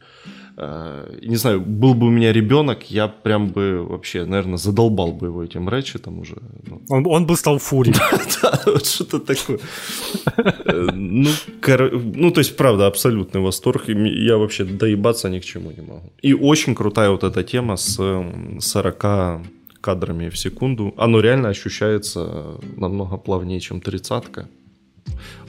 Э, 0.61 1.19
Не 1.23 1.37
знаю, 1.37 1.61
был 1.61 1.95
бы 1.95 2.07
у 2.07 2.11
меня 2.11 2.33
ребенок, 2.33 2.91
я 2.91 3.09
прям 3.09 3.49
бы 3.49 3.87
вообще, 3.89 4.25
наверное, 4.25 4.59
задолбал 4.59 5.13
бы 5.13 5.27
его 5.27 5.45
этим 5.45 5.69
рэчетом 5.69 6.19
уже. 6.19 6.35
Ну, 6.67 6.81
Он, 6.89 7.07
он 7.07 7.27
бы 7.27 7.37
стал 7.37 7.59
фурией. 7.59 7.97
да, 8.43 8.61
вот 8.67 8.85
что-то 8.87 9.21
такое. 9.21 9.59
Э, 10.37 10.91
Ну, 10.93 11.29
ну, 12.15 12.31
то 12.31 12.41
есть, 12.41 12.57
правда, 12.57 12.87
абсолютный 12.87 13.41
восторг. 13.41 13.89
Я 13.89 14.37
вообще 14.37 14.65
доебаться 14.65 15.29
ни 15.29 15.39
к 15.39 15.45
чему 15.45 15.71
не 15.71 15.83
могу. 15.83 16.13
И 16.23 16.35
очень 16.35 16.75
крутая 16.75 17.11
вот 17.11 17.23
эта 17.25 17.45
тема 17.45 17.77
с 17.77 18.01
эм, 18.01 18.61
40 18.61 19.41
кадрами 19.81 20.29
в 20.29 20.37
секунду. 20.37 20.93
Оно 20.97 21.21
реально 21.21 21.49
ощущается 21.51 22.59
намного 22.77 23.17
плавнее, 23.17 23.61
чем 23.61 23.81
тридцатка. 23.81 24.49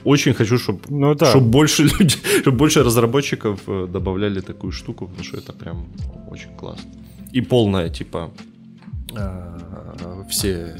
Очень 0.04 0.34
хочу, 0.34 0.58
чтобы 0.58 0.80
Ну 0.88 1.14
да. 1.14 1.38
больше 1.38 1.82
людей, 1.98 2.18
чтобы 2.40 2.56
больше 2.56 2.82
разработчиков 2.82 3.60
э, 3.66 3.86
добавляли 3.92 4.40
такую 4.40 4.72
штуку, 4.72 5.06
потому 5.06 5.24
что 5.24 5.36
это 5.36 5.52
прям 5.52 5.86
очень 6.30 6.54
классно. 6.56 6.90
И 7.32 7.40
полная, 7.40 7.88
типа, 7.88 8.30
э, 9.16 10.24
все, 10.30 10.76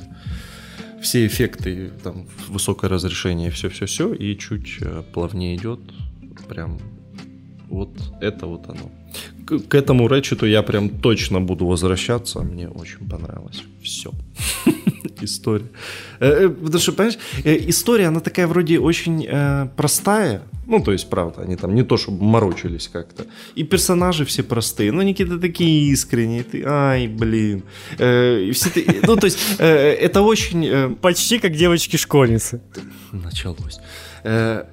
все 1.03 1.27
эффекты, 1.27 1.91
там, 2.03 2.27
высокое 2.49 2.91
разрешение, 2.91 3.51
все-все-все, 3.51 4.15
и 4.15 4.37
чуть 4.39 4.79
э, 4.81 5.03
плавнее 5.13 5.57
идет. 5.57 5.81
Прям 6.49 6.79
вот 7.69 7.91
это 8.21 8.47
вот 8.47 8.69
оно. 8.69 8.91
К, 9.47 9.59
к 9.69 9.75
этому 9.75 10.09
рэчету 10.09 10.47
я 10.47 10.63
прям 10.63 10.89
точно 10.89 11.41
буду 11.41 11.67
возвращаться. 11.67 12.41
Мне 12.41 12.69
очень 12.69 13.09
понравилось. 13.09 13.63
Все. 13.83 14.11
История. 15.21 15.67
Э, 16.21 16.45
э, 16.47 16.49
Потому 16.49 16.79
что, 16.81 16.93
понимаешь, 16.93 17.19
э, 17.45 17.57
история, 17.69 18.07
она 18.09 18.21
такая 18.21 18.47
вроде 18.47 18.79
очень 18.79 19.27
простая. 19.77 20.43
Ну, 20.67 20.81
то 20.81 20.93
есть, 20.93 21.11
правда, 21.11 21.43
они 21.43 21.57
там 21.57 21.75
не 21.75 21.83
то, 21.83 21.97
чтобы 21.97 22.23
морочились 22.25 22.89
как-то. 22.89 23.25
И 23.57 23.65
персонажи 23.65 24.25
все 24.25 24.43
простые, 24.45 24.93
но 24.93 25.01
они 25.01 25.13
какие-то 25.15 25.39
такие 25.41 25.91
искренние. 25.93 26.45
Ты, 26.45 26.63
ай, 26.65 27.09
блин. 27.09 27.63
Э, 27.99 28.41
и 28.41 28.53
все 28.53 28.71
ты- 28.71 28.87
ну, 29.07 29.17
то 29.17 29.25
есть, 29.27 29.39
э, 29.59 29.67
это 29.67 30.23
очень... 30.23 30.65
э, 30.67 30.89
Почти 31.01 31.39
как 31.41 31.53
девочки-школьницы. 31.57 32.61
началось. 33.13 33.81
Э, 34.23 34.65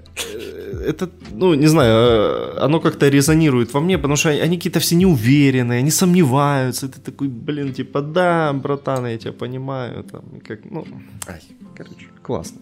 Это, 0.86 1.10
ну, 1.32 1.56
не 1.56 1.68
знаю, 1.68 1.92
э, 1.92 2.58
оно 2.60 2.80
как-то 2.80 3.10
резонирует 3.10 3.74
во 3.74 3.80
мне, 3.80 3.98
потому 3.98 4.16
что 4.16 4.30
они 4.30 4.58
какие-то 4.58 4.80
все 4.80 4.96
неуверенные, 4.96 5.80
они 5.80 5.92
сомневаются. 5.92 6.88
Ты 6.88 7.00
такой, 7.00 7.28
блин, 7.28 7.74
типа, 7.74 8.02
да, 8.02 8.54
братан, 8.54 9.06
я 9.08 9.18
тебя 9.18 9.34
понимаю. 9.34 10.04
Там, 10.04 10.24
и 10.38 10.40
как, 10.40 10.60
ну, 10.72 10.86
ай, 11.28 11.42
короче, 11.76 12.08
классно. 12.22 12.60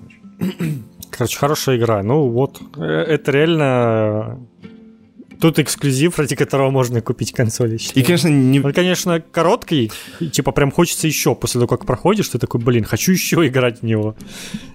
Короче, 1.12 1.38
хорошая 1.38 1.78
игра. 1.78 2.04
Ну 2.04 2.30
вот, 2.30 2.62
э, 2.78 2.84
это 2.84 3.32
реально 3.32 4.40
Тут 5.46 5.60
эксклюзив, 5.60 6.18
ради 6.18 6.36
которого 6.36 6.72
можно 6.72 7.02
купить 7.02 7.32
консоли. 7.32 7.78
И, 7.94 8.02
конечно, 8.02 8.30
не... 8.30 8.60
Он, 8.62 8.74
конечно, 8.74 9.22
короткий, 9.22 9.92
и, 10.20 10.28
типа 10.28 10.52
прям 10.52 10.72
хочется 10.72 11.06
еще. 11.06 11.36
После 11.36 11.60
того, 11.60 11.68
как 11.68 11.86
проходишь, 11.86 12.30
ты 12.30 12.40
такой, 12.40 12.60
блин, 12.60 12.84
хочу 12.84 13.12
еще 13.12 13.46
играть 13.46 13.82
в 13.82 13.84
него. 13.84 14.16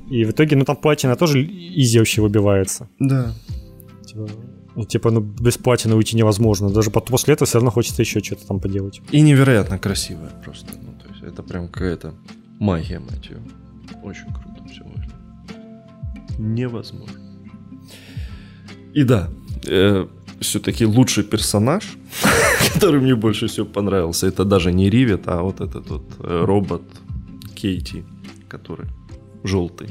И 0.08 0.24
в 0.24 0.30
итоге, 0.30 0.54
ну 0.54 0.64
там 0.64 0.76
платина 0.76 1.16
тоже 1.16 1.42
изи 1.42 1.98
вообще 1.98 2.22
выбивается. 2.22 2.88
Да. 3.00 3.34
Типа, 4.06 4.28
и, 4.76 4.84
типа, 4.84 5.10
ну 5.10 5.18
без 5.18 5.58
платины 5.58 5.96
уйти 5.96 6.16
невозможно. 6.16 6.70
Даже 6.70 6.90
после 6.90 7.34
этого 7.34 7.48
все 7.48 7.58
равно 7.58 7.72
хочется 7.72 8.02
еще 8.02 8.20
что-то 8.20 8.46
там 8.46 8.60
поделать. 8.60 9.00
И 9.10 9.22
невероятно 9.22 9.76
красивая 9.76 10.30
просто. 10.44 10.68
Ну, 10.80 10.92
то 11.02 11.08
есть 11.08 11.24
это 11.24 11.42
прям 11.42 11.66
какая-то 11.66 12.14
магия, 12.60 13.00
мать 13.00 13.26
ее. 13.28 13.42
Очень 14.04 14.32
круто 14.32 14.64
все 14.70 14.84
выглядит. 14.84 16.38
Невозможно. 16.38 17.18
И 18.94 19.02
да, 19.02 19.30
э, 19.66 20.06
все-таки 20.40 20.86
лучший 20.86 21.24
персонаж, 21.24 21.84
который 22.74 23.00
мне 23.00 23.14
больше 23.14 23.46
всего 23.46 23.66
понравился, 23.66 24.26
это 24.26 24.44
даже 24.44 24.72
не 24.72 24.90
Ривет, 24.90 25.28
а 25.28 25.42
вот 25.42 25.60
этот 25.60 25.90
вот 25.90 26.02
э, 26.20 26.44
робот 26.44 26.82
Кейти, 27.54 28.04
который 28.48 28.88
желтый. 29.44 29.88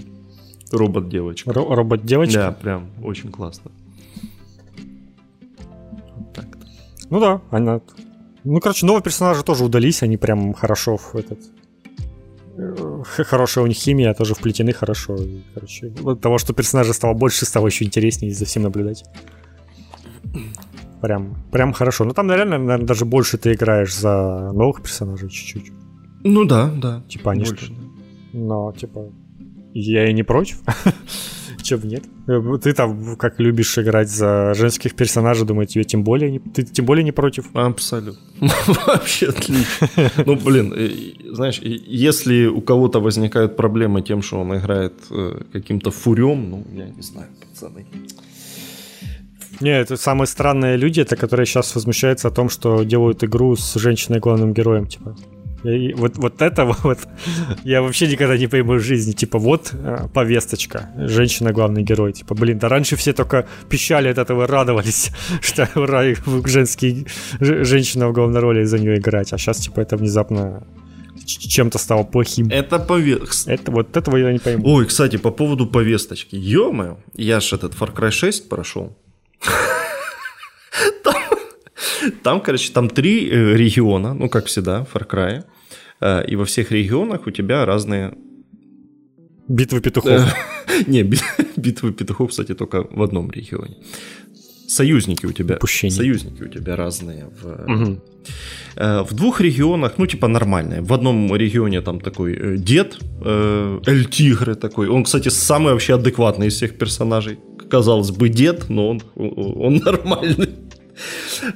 Робот-девочка. 0.71 1.51
Ро- 1.51 1.75
робот-девочка? 1.75 2.39
Да, 2.39 2.51
прям 2.51 2.89
очень 3.03 3.31
классно. 3.31 3.71
Вот 6.15 6.33
так 6.33 6.45
-то. 6.45 6.65
Ну 7.09 7.19
да, 7.19 7.41
она... 7.51 7.81
Ну, 8.43 8.59
короче, 8.59 8.85
новые 8.85 9.03
персонажи 9.03 9.43
тоже 9.43 9.63
удались, 9.63 10.03
они 10.03 10.17
прям 10.17 10.53
хорошо 10.53 10.97
в 10.97 11.15
этот... 11.15 11.39
Э, 12.57 13.03
хорошая 13.05 13.63
у 13.63 13.67
них 13.67 13.77
химия, 13.77 14.13
тоже 14.13 14.33
вплетены 14.33 14.73
хорошо. 14.73 15.15
И, 15.15 15.41
короче, 15.53 15.91
от 16.05 16.21
того, 16.21 16.37
что 16.37 16.53
персонажа 16.53 16.93
стало 16.93 17.13
больше, 17.13 17.45
стало 17.45 17.67
еще 17.67 17.85
интереснее 17.85 18.33
за 18.33 18.45
всем 18.45 18.63
наблюдать. 18.63 19.03
Прям, 21.01 21.35
прям 21.51 21.73
хорошо. 21.73 22.03
Ну 22.05 22.13
там, 22.13 22.27
наверное, 22.27 22.57
наверное, 22.57 22.85
даже 22.85 23.05
больше 23.05 23.37
ты 23.37 23.53
играешь 23.53 23.95
за 23.95 24.51
новых 24.53 24.81
персонажей 24.81 25.29
чуть-чуть. 25.29 25.71
Ну 26.23 26.45
да, 26.45 26.71
да. 26.75 27.03
Типа 27.07 27.31
они 27.31 27.45
больше, 27.45 27.65
что... 27.65 27.73
Но, 28.33 28.73
типа, 28.73 29.11
я 29.73 30.09
и 30.09 30.13
не 30.13 30.23
против. 30.23 30.61
Бы 31.71 31.87
нет. 31.87 32.03
Ты 32.63 32.73
там 32.73 33.15
как 33.15 33.39
любишь 33.39 33.77
играть 33.77 34.09
за 34.09 34.53
женских 34.55 34.95
персонажей, 34.95 35.45
думаю, 35.45 35.67
тебе 35.67 35.83
тем 35.83 36.03
более 36.03 36.31
не, 36.31 36.39
ты 36.39 36.63
тем 36.63 36.85
более 36.85 37.03
не 37.03 37.11
против. 37.11 37.45
Абсолютно. 37.53 38.21
Вообще 38.87 39.27
отлично. 39.27 39.87
Ну, 40.25 40.35
блин, 40.35 40.73
знаешь, 41.31 41.59
если 41.59 42.47
у 42.47 42.61
кого-то 42.61 42.99
возникают 42.99 43.55
проблемы 43.55 44.01
тем, 44.01 44.23
что 44.23 44.39
он 44.39 44.57
играет 44.57 44.93
э, 45.11 45.41
каким-то 45.53 45.91
фурем, 45.91 46.49
ну, 46.49 46.65
я 46.73 46.89
не 46.89 47.01
знаю, 47.01 47.27
пацаны. 47.39 47.85
Не, 49.61 49.71
это 49.71 49.97
самые 49.97 50.27
странные 50.27 50.77
люди, 50.77 51.01
это 51.01 51.15
которые 51.15 51.45
сейчас 51.45 51.75
возмущаются 51.75 52.29
о 52.29 52.31
том, 52.31 52.49
что 52.49 52.83
делают 52.83 53.23
игру 53.23 53.55
с 53.55 53.75
женщиной 53.75 54.19
главным 54.19 54.53
героем, 54.53 54.87
типа. 54.87 55.15
И 55.63 55.93
вот, 55.93 56.17
вот 56.17 56.41
это 56.41 56.65
вот 56.83 56.99
я 57.63 57.81
вообще 57.81 58.07
никогда 58.07 58.37
не 58.37 58.47
пойму 58.47 58.73
в 58.73 58.79
жизни. 58.79 59.11
Типа, 59.11 59.37
вот 59.39 59.71
э, 59.73 60.07
повесточка, 60.13 60.89
женщина 60.95 61.51
главный 61.51 61.83
герой. 61.83 62.13
Типа, 62.13 62.35
блин, 62.35 62.59
да 62.59 62.69
раньше 62.69 62.95
все 62.95 63.13
только 63.13 63.47
пищали 63.69 64.07
от 64.07 64.17
этого, 64.17 64.47
радовались, 64.47 65.11
что 65.41 65.69
ура, 65.75 66.03
женский, 66.45 67.07
женщина 67.39 68.07
в 68.07 68.13
главной 68.13 68.39
роли 68.39 68.63
за 68.63 68.79
нее 68.79 68.97
играть. 68.97 69.33
А 69.33 69.37
сейчас, 69.37 69.57
типа, 69.57 69.81
это 69.81 69.97
внезапно 69.97 70.63
чем-то 71.25 71.77
стало 71.77 72.03
плохим. 72.03 72.49
Это 72.49 72.79
повестка. 72.79 73.51
Это, 73.51 73.71
вот 73.71 73.97
этого 73.97 74.17
я 74.17 74.31
не 74.31 74.39
пойму. 74.39 74.63
Ой, 74.65 74.85
кстати, 74.85 75.17
по 75.17 75.31
поводу 75.31 75.67
повесточки. 75.67 76.35
ё 76.35 76.97
я 77.13 77.39
ж 77.39 77.53
этот 77.53 77.73
Far 77.73 77.93
Cry 77.93 78.11
6 78.11 78.49
прошел. 78.49 78.97
Там, 81.03 81.15
там, 82.23 82.41
короче, 82.41 82.71
там 82.73 82.89
три 82.89 83.29
э, 83.29 83.57
региона, 83.57 84.13
ну, 84.13 84.29
как 84.29 84.45
всегда, 84.45 84.83
в 84.83 84.95
Far 84.95 85.07
Cry. 85.07 85.43
Э, 86.01 86.23
и 86.31 86.35
во 86.35 86.43
всех 86.43 86.71
регионах 86.71 87.27
у 87.27 87.31
тебя 87.31 87.65
разные... 87.65 88.13
Битвы 89.47 89.81
петухов. 89.81 90.11
Э, 90.11 90.83
не, 90.87 91.03
битвы 91.57 91.91
петухов, 91.91 92.29
кстати, 92.29 92.53
только 92.53 92.83
в 92.83 93.01
одном 93.01 93.31
регионе. 93.31 93.75
Союзники 94.67 95.25
у 95.25 95.31
тебя. 95.31 95.55
Упущение. 95.55 95.97
Союзники 95.97 96.43
у 96.43 96.47
тебя 96.47 96.75
разные. 96.75 97.25
В, 97.41 97.73
угу. 97.73 98.01
в 98.75 99.13
двух 99.15 99.41
регионах, 99.41 99.93
ну, 99.97 100.05
типа 100.05 100.27
нормальные. 100.27 100.81
В 100.81 100.93
одном 100.93 101.35
регионе 101.35 101.81
там 101.81 101.99
такой 101.99 102.57
дед, 102.57 102.99
Эль 103.87 104.05
Тигры 104.05 104.53
такой. 104.53 104.87
Он, 104.87 105.03
кстати, 105.03 105.29
самый 105.29 105.73
вообще 105.73 105.95
адекватный 105.95 106.47
из 106.47 106.53
всех 106.53 106.77
персонажей 106.77 107.39
казалось 107.69 108.11
бы, 108.11 108.29
дед, 108.29 108.69
но 108.69 108.89
он, 108.89 109.01
он 109.15 109.75
нормальный. 109.77 110.49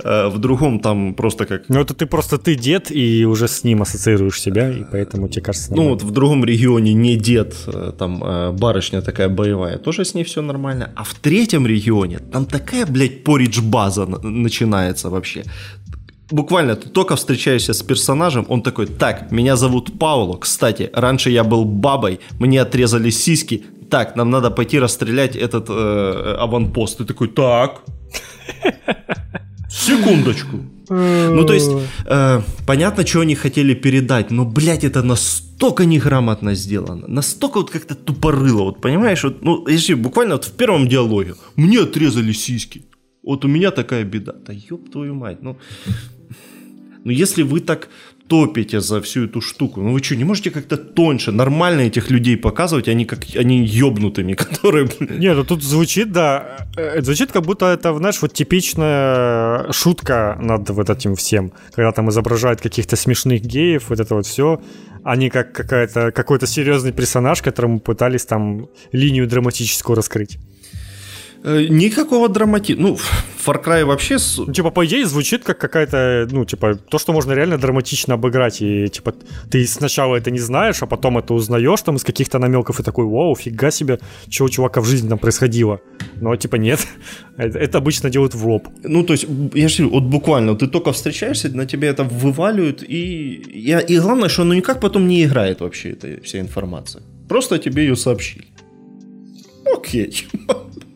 А 0.03 0.29
в 0.29 0.37
другом 0.39 0.79
там 0.79 1.13
просто 1.13 1.45
как... 1.45 1.63
Ну, 1.69 1.81
это 1.81 1.93
ты 1.93 2.05
просто 2.05 2.37
ты 2.37 2.55
дед, 2.55 2.91
и 2.91 3.25
уже 3.25 3.47
с 3.47 3.63
ним 3.63 3.81
ассоциируешь 3.81 4.39
себя, 4.39 4.71
и 4.71 4.83
поэтому 4.89 5.27
тебе 5.27 5.41
кажется 5.41 5.71
нормально. 5.71 5.89
Ну, 5.89 5.95
вот 5.95 6.03
в 6.03 6.11
другом 6.11 6.45
регионе 6.45 6.93
не 6.93 7.15
дед, 7.15 7.55
э, 7.67 7.91
там 7.97 8.23
э, 8.23 8.51
барышня 8.51 9.01
такая 9.01 9.29
боевая, 9.29 9.77
тоже 9.77 10.05
с 10.05 10.13
ней 10.13 10.23
все 10.23 10.41
нормально. 10.41 10.91
А 10.95 11.03
в 11.03 11.13
третьем 11.15 11.67
регионе 11.67 12.19
там 12.19 12.45
такая, 12.45 12.85
блядь, 12.85 13.23
поридж-база 13.23 14.05
начинается 14.05 15.09
вообще 15.09 15.43
буквально 16.33 16.75
ты 16.75 16.89
только 16.89 17.15
встречаешься 17.15 17.73
с 17.73 17.83
персонажем, 17.83 18.45
он 18.49 18.61
такой, 18.61 18.87
так, 18.87 19.31
меня 19.31 19.55
зовут 19.55 19.99
Пауло, 19.99 20.37
кстати, 20.37 20.89
раньше 20.93 21.29
я 21.29 21.43
был 21.43 21.63
бабой, 21.63 22.19
мне 22.39 22.61
отрезали 22.61 23.11
сиськи, 23.11 23.63
так, 23.93 24.15
нам 24.15 24.31
надо 24.31 24.49
пойти 24.49 24.79
расстрелять 24.79 25.35
этот 25.35 25.69
э, 25.69 26.35
аванпост. 26.39 26.97
Ты 26.97 27.05
такой, 27.05 27.27
так, 27.27 27.83
секундочку. 29.69 30.57
Ну, 30.89 31.45
то 31.45 31.53
есть, 31.53 31.71
э, 32.05 32.41
понятно, 32.65 33.05
что 33.05 33.19
они 33.19 33.35
хотели 33.35 33.75
передать, 33.75 34.31
но, 34.31 34.45
блядь, 34.45 34.83
это 34.83 35.03
настолько 35.03 35.85
неграмотно 35.85 36.55
сделано, 36.55 37.07
настолько 37.07 37.57
вот 37.57 37.69
как-то 37.69 37.95
тупорыло, 37.95 38.63
вот 38.63 38.81
понимаешь, 38.81 39.23
вот, 39.23 39.43
ну, 39.45 39.67
если 39.67 39.95
буквально 39.95 40.35
вот 40.35 40.45
в 40.45 40.51
первом 40.51 40.87
диалоге, 40.87 41.33
мне 41.55 41.79
отрезали 41.79 42.33
сиськи, 42.33 42.81
вот 43.23 43.45
у 43.45 43.47
меня 43.47 43.71
такая 43.71 44.03
беда, 44.03 44.33
да 44.47 44.53
ёб 44.53 44.89
твою 44.91 45.13
мать, 45.13 45.43
ну, 45.43 45.57
ну 47.05 47.11
если 47.11 47.43
вы 47.43 47.59
так 47.59 47.89
топите 48.33 48.79
за 48.79 48.99
всю 48.99 49.25
эту 49.25 49.41
штуку. 49.41 49.81
Ну 49.81 49.91
вы 49.93 50.03
что, 50.03 50.15
не 50.15 50.23
можете 50.23 50.49
как-то 50.49 50.75
тоньше, 50.77 51.31
нормально 51.31 51.81
этих 51.81 52.11
людей 52.11 52.35
показывать, 52.35 52.87
они 52.87 53.05
как 53.05 53.19
они 53.35 53.63
ёбнутыми, 53.63 54.33
которые... 54.43 54.89
Не, 54.99 55.35
ну 55.35 55.43
тут 55.43 55.63
звучит, 55.63 56.11
да, 56.11 56.67
э, 56.75 57.03
звучит 57.03 57.31
как 57.31 57.43
будто 57.43 57.65
это, 57.65 57.95
знаешь, 57.95 58.21
вот 58.21 58.33
типичная 58.33 59.71
шутка 59.71 60.35
над 60.41 60.69
вот 60.69 60.89
этим 60.89 61.13
всем, 61.15 61.51
когда 61.75 61.91
там 61.91 62.09
изображают 62.09 62.59
каких-то 62.61 62.95
смешных 62.95 63.41
геев, 63.41 63.89
вот 63.89 63.99
это 63.99 64.15
вот 64.15 64.25
все, 64.25 64.59
они 65.03 65.29
как 65.29 65.51
какая-то, 65.51 66.11
какой-то 66.11 66.47
серьезный 66.47 66.91
персонаж, 66.91 67.43
которому 67.43 67.79
пытались 67.79 68.25
там 68.25 68.67
линию 68.91 69.27
драматическую 69.27 69.95
раскрыть. 69.95 70.39
Э, 71.45 71.67
никакого 71.69 72.29
драматизма. 72.29 72.81
Ну, 72.81 72.97
Far 73.45 73.63
Cry 73.63 73.83
вообще... 73.83 74.17
Ну, 74.37 74.53
типа, 74.53 74.71
по 74.71 74.85
идее, 74.85 75.05
звучит 75.05 75.43
как 75.43 75.57
какая-то, 75.57 76.27
ну, 76.31 76.45
типа, 76.45 76.75
то, 76.75 76.97
что 76.97 77.11
можно 77.11 77.33
реально 77.33 77.57
драматично 77.57 78.13
обыграть. 78.13 78.61
И, 78.61 78.87
типа, 78.87 79.13
ты 79.51 79.67
сначала 79.67 80.15
это 80.15 80.31
не 80.31 80.39
знаешь, 80.39 80.81
а 80.81 80.85
потом 80.85 81.17
это 81.17 81.33
узнаешь 81.33 81.81
там 81.81 81.95
из 81.95 82.03
каких-то 82.03 82.39
намеков 82.39 82.79
и 82.79 82.83
такой, 82.83 83.05
вау, 83.05 83.35
фига 83.35 83.71
себе, 83.71 83.99
что 84.29 84.45
у 84.45 84.49
чувака 84.49 84.79
в 84.79 84.85
жизни 84.85 85.09
там 85.09 85.19
происходило. 85.19 85.81
Но, 86.21 86.33
типа, 86.37 86.55
нет. 86.55 86.79
это 87.37 87.77
обычно 87.77 88.09
делают 88.09 88.35
в 88.35 88.47
лоб. 88.47 88.69
Ну, 88.83 89.03
то 89.03 89.13
есть, 89.13 89.25
я 89.53 89.67
же 89.67 89.85
вот 89.87 90.03
буквально, 90.03 90.55
ты 90.55 90.67
только 90.67 90.93
встречаешься, 90.93 91.49
на 91.49 91.65
тебе 91.65 91.89
это 91.89 92.05
вываливают, 92.05 92.83
и, 92.83 93.33
и, 93.33 93.93
и 93.93 93.99
главное, 93.99 94.29
что 94.29 94.43
оно 94.43 94.53
никак 94.53 94.79
потом 94.79 95.07
не 95.07 95.25
играет 95.25 95.59
вообще, 95.59 95.89
эта 95.89 96.21
вся 96.23 96.39
информация. 96.39 97.03
Просто 97.27 97.59
тебе 97.59 97.83
ее 97.83 97.95
сообщили. 97.97 98.45
Окей 99.65 100.25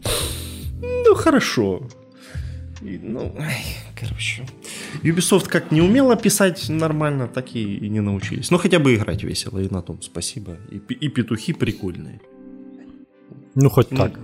ну 0.82 1.16
хорошо. 1.16 1.82
И, 2.82 3.00
ну, 3.02 3.34
ай, 3.40 3.64
короче. 4.00 4.46
Ubisoft 5.04 5.48
как 5.48 5.72
не 5.72 5.82
умела 5.82 6.16
писать 6.16 6.70
нормально, 6.70 7.28
так 7.28 7.56
и, 7.56 7.78
и 7.78 7.90
не 7.90 8.02
научились. 8.02 8.52
Но 8.52 8.58
хотя 8.58 8.80
бы 8.80 8.94
играть 8.94 9.24
весело, 9.24 9.60
и 9.60 9.68
на 9.70 9.82
том 9.82 10.02
спасибо. 10.02 10.58
И, 10.70 10.78
и 10.78 11.10
петухи 11.10 11.54
прикольные. 11.54 12.22
Ну, 13.56 13.70
хоть 13.70 13.92
ну, 13.92 13.98
так. 13.98 14.20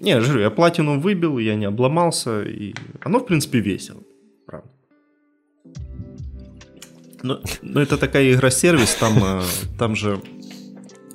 Не, 0.00 0.18
говорю, 0.18 0.40
я 0.40 0.50
платину 0.50 1.00
выбил, 1.00 1.38
я 1.38 1.54
не 1.54 1.66
обломался, 1.66 2.42
и 2.42 2.74
оно, 3.00 3.18
в 3.18 3.26
принципе, 3.26 3.60
весело. 3.60 4.02
Правда. 4.46 4.68
Но, 7.22 7.40
но 7.62 7.80
это 7.80 7.98
такая 7.98 8.32
игра-сервис, 8.32 8.94
там, 8.94 9.18
э, 9.22 9.42
там 9.78 9.96
же 9.96 10.20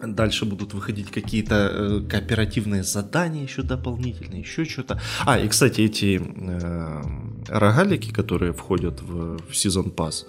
Дальше 0.04 0.46
будут 0.46 0.74
выходить 0.74 1.12
какие-то 1.12 1.70
э, 1.72 2.02
кооперативные 2.10 2.84
задания 2.84 3.44
еще 3.44 3.62
дополнительные, 3.62 4.42
еще 4.42 4.66
что-то. 4.66 5.00
А, 5.26 5.40
и, 5.40 5.48
кстати, 5.48 5.82
эти 5.82 6.20
э, 6.20 7.02
рогалики, 7.48 8.12
которые 8.12 8.54
входят 8.54 9.02
в, 9.02 9.40
в 9.50 9.56
сезон 9.56 9.92
пас, 9.92 10.26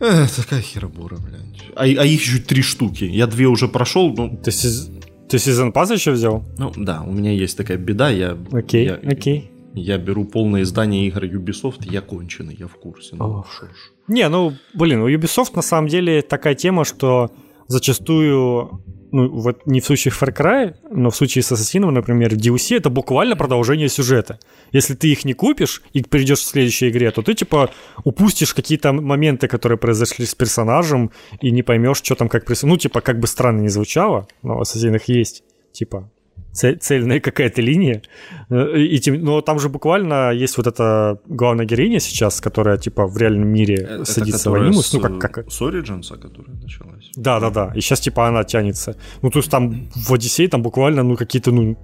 э, 0.00 0.26
такая 0.36 0.60
херобора, 0.60 1.16
блядь. 1.16 1.70
А, 1.76 1.82
а 1.84 2.04
их 2.04 2.20
еще 2.20 2.38
три 2.38 2.62
штуки. 2.62 3.04
Я 3.04 3.26
две 3.26 3.46
уже 3.46 3.68
прошел, 3.68 4.12
ну... 4.14 4.36
То 4.36 4.50
есть 4.50 4.90
Ты 5.30 5.38
сезон 5.38 5.72
пас 5.72 5.90
еще 5.90 6.10
взял? 6.10 6.44
Ну 6.58 6.72
да, 6.76 7.02
у 7.02 7.12
меня 7.12 7.32
есть 7.32 7.56
такая 7.56 7.78
беда, 7.78 8.10
я... 8.10 8.36
Окей, 8.52 8.86
я, 8.86 8.94
окей. 8.96 9.50
Я 9.74 9.98
беру 9.98 10.24
полное 10.24 10.62
издание 10.62 11.06
игр 11.06 11.24
Ubisoft, 11.24 11.88
я 11.90 12.00
конченый, 12.00 12.56
я 12.58 12.66
в 12.66 12.74
курсе. 12.74 13.14
Ну, 13.16 13.44
ж. 13.44 13.68
Не, 14.08 14.28
ну, 14.28 14.52
блин, 14.74 15.00
у 15.00 15.08
Ubisoft 15.08 15.52
на 15.54 15.62
самом 15.62 15.88
деле 15.88 16.22
такая 16.22 16.56
тема, 16.56 16.84
что 16.84 17.30
зачастую, 17.70 18.82
ну, 19.12 19.28
вот 19.28 19.64
не 19.64 19.80
в 19.80 19.84
случае 19.84 20.12
Far 20.12 20.36
Cry, 20.36 20.74
но 20.90 21.10
в 21.10 21.16
случае 21.16 21.42
с 21.42 21.52
Ассасином, 21.52 21.94
например, 21.94 22.34
DLC 22.34 22.76
это 22.76 22.90
буквально 22.90 23.36
продолжение 23.36 23.88
сюжета. 23.88 24.40
Если 24.72 24.94
ты 24.94 25.06
их 25.06 25.24
не 25.24 25.34
купишь 25.34 25.80
и 25.92 26.02
перейдешь 26.02 26.40
в 26.40 26.46
следующей 26.46 26.88
игре, 26.88 27.12
то 27.12 27.22
ты, 27.22 27.34
типа, 27.34 27.70
упустишь 28.02 28.54
какие-то 28.54 28.92
моменты, 28.92 29.46
которые 29.46 29.78
произошли 29.78 30.26
с 30.26 30.34
персонажем, 30.34 31.12
и 31.40 31.52
не 31.52 31.62
поймешь, 31.62 31.98
что 31.98 32.16
там 32.16 32.28
как. 32.28 32.44
Ну, 32.62 32.76
типа, 32.76 33.00
как 33.00 33.20
бы 33.20 33.28
странно 33.28 33.60
не 33.60 33.68
звучало, 33.68 34.26
но 34.42 34.56
в 34.56 34.60
Ассасинах 34.62 35.04
есть, 35.04 35.44
типа, 35.72 36.10
цель- 36.52 36.78
цельная 36.78 37.20
какая-то 37.20 37.62
линия. 37.62 38.02
Э, 38.50 38.76
И, 38.78 38.98
тем- 38.98 39.22
но 39.22 39.40
там 39.40 39.58
же 39.58 39.68
буквально 39.68 40.30
есть 40.32 40.56
вот 40.56 40.66
эта 40.66 41.18
главная 41.26 41.64
героиня 41.66 42.00
сейчас, 42.00 42.40
которая, 42.40 42.76
типа, 42.78 43.06
в 43.06 43.16
реальном 43.18 43.48
мире 43.48 43.74
Это 43.76 44.04
садится 44.04 44.50
в 44.50 44.54
анимус. 44.54 44.86
с, 44.88 44.92
Ну, 44.92 45.00
как, 45.00 45.18
как, 45.18 45.50
С 45.50 45.60
Origins, 45.62 46.08
которая 46.18 46.56
началась. 46.62 47.10
да, 47.16 47.40
да, 47.40 47.50
да. 47.50 47.72
И 47.74 47.80
сейчас, 47.80 48.00
типа, 48.00 48.26
она 48.28 48.44
тянется. 48.44 48.96
Ну, 49.22 49.30
то 49.30 49.38
есть 49.38 49.50
там 49.50 49.88
в 49.94 50.12
Одиссее 50.12 50.48
там 50.48 50.62
буквально, 50.62 51.02
ну, 51.02 51.16
какие-то, 51.16 51.52
ну, 51.52 51.76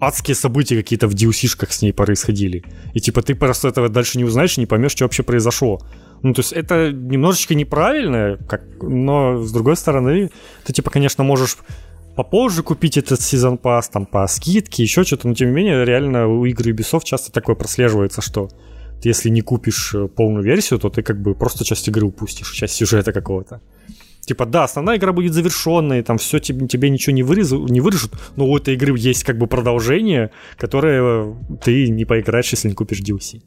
адские 0.00 0.34
события 0.34 0.76
какие-то 0.76 1.06
в 1.08 1.14
DLC-шках 1.14 1.72
с 1.72 1.82
ней 1.82 1.92
происходили. 1.92 2.64
И, 2.94 3.00
типа, 3.00 3.22
ты 3.22 3.34
просто 3.34 3.68
этого 3.68 3.88
дальше 3.88 4.18
не 4.18 4.24
узнаешь 4.24 4.56
и 4.58 4.60
не 4.60 4.66
поймешь, 4.66 4.92
что 4.92 5.04
вообще 5.04 5.22
произошло. 5.22 5.80
Ну, 6.22 6.32
то 6.32 6.40
есть 6.40 6.52
это 6.52 6.90
немножечко 6.92 7.54
неправильно, 7.54 8.38
как, 8.48 8.62
но, 8.82 9.42
с 9.42 9.52
другой 9.52 9.76
стороны, 9.76 10.30
ты, 10.64 10.72
типа, 10.72 10.90
конечно, 10.90 11.22
можешь 11.24 11.56
попозже 12.14 12.62
купить 12.62 12.96
этот 12.96 13.20
сезон 13.20 13.58
пас, 13.58 13.88
там, 13.88 14.06
по 14.06 14.26
скидке, 14.26 14.82
еще 14.82 15.04
что-то, 15.04 15.28
но, 15.28 15.34
тем 15.34 15.48
не 15.48 15.54
менее, 15.54 15.84
реально 15.84 16.28
у 16.28 16.44
игр 16.44 16.68
Ubisoft 16.68 17.04
часто 17.04 17.32
такое 17.32 17.56
прослеживается, 17.56 18.22
что 18.22 18.48
ты, 19.02 19.08
если 19.08 19.28
не 19.28 19.40
купишь 19.40 19.94
э, 19.94 20.08
полную 20.08 20.44
версию, 20.44 20.78
то 20.78 20.88
ты 20.88 21.02
как 21.02 21.20
бы 21.20 21.34
просто 21.34 21.64
часть 21.64 21.88
игры 21.88 22.06
упустишь, 22.06 22.50
часть 22.52 22.74
сюжета 22.74 23.12
какого-то. 23.12 23.60
Типа, 24.20 24.46
да, 24.46 24.64
основная 24.64 24.96
игра 24.96 25.12
будет 25.12 25.34
завершенной, 25.34 26.02
там 26.02 26.16
все 26.16 26.38
тебе, 26.38 26.66
тебе 26.66 26.88
ничего 26.88 27.14
не, 27.14 27.22
вырезу, 27.22 27.66
не 27.68 27.80
вырежут, 27.80 28.12
но 28.36 28.46
у 28.46 28.56
этой 28.56 28.74
игры 28.74 28.96
есть 28.96 29.24
как 29.24 29.36
бы 29.36 29.46
продолжение, 29.46 30.30
которое 30.56 31.02
э, 31.02 31.34
ты 31.62 31.90
не 31.90 32.04
поиграешь, 32.04 32.50
если 32.52 32.68
не 32.68 32.74
купишь 32.74 33.00
DLC. 33.00 33.42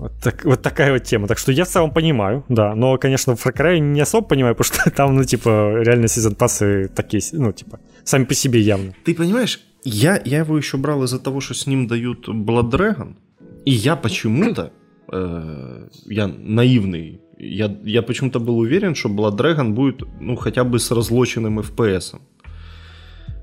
Вот, 0.00 0.12
так, 0.22 0.44
вот 0.46 0.62
такая 0.62 0.92
вот 0.92 1.04
тема. 1.04 1.26
Так 1.26 1.38
что 1.38 1.52
я 1.52 1.64
в 1.64 1.68
целом 1.68 1.90
понимаю, 1.90 2.42
да. 2.48 2.74
Но, 2.74 2.96
конечно, 2.96 3.36
в 3.36 3.46
Far 3.46 3.54
Cry 3.54 3.78
не 3.80 4.00
особо 4.00 4.26
понимаю, 4.26 4.54
потому 4.54 4.74
что 4.74 4.90
там, 4.96 5.14
ну, 5.14 5.24
типа, 5.24 5.82
реально 5.82 6.08
сезон 6.08 6.34
пассы 6.34 6.88
такие, 6.88 7.22
ну, 7.32 7.52
типа, 7.52 7.78
сами 8.04 8.24
по 8.24 8.34
себе 8.34 8.60
явно. 8.60 8.94
Ты 9.04 9.14
понимаешь, 9.14 9.60
я, 9.84 10.18
я 10.24 10.38
его 10.38 10.56
еще 10.56 10.78
брал 10.78 11.04
из-за 11.04 11.18
того, 11.18 11.40
что 11.40 11.52
с 11.52 11.66
ним 11.66 11.86
дают 11.86 12.28
Blood 12.28 12.70
Dragon, 12.70 13.14
и 13.66 13.72
я 13.72 13.94
почему-то, 13.94 14.72
э, 15.12 15.88
я 16.06 16.28
наивный, 16.28 17.20
я, 17.38 17.70
я 17.84 18.00
почему-то 18.00 18.40
был 18.40 18.58
уверен, 18.58 18.94
что 18.94 19.10
Blood 19.10 19.36
Dragon 19.36 19.72
будет, 19.72 20.02
ну, 20.18 20.34
хотя 20.36 20.64
бы 20.64 20.78
с 20.78 20.90
разлоченным 20.90 21.60
FPS. 21.60 22.18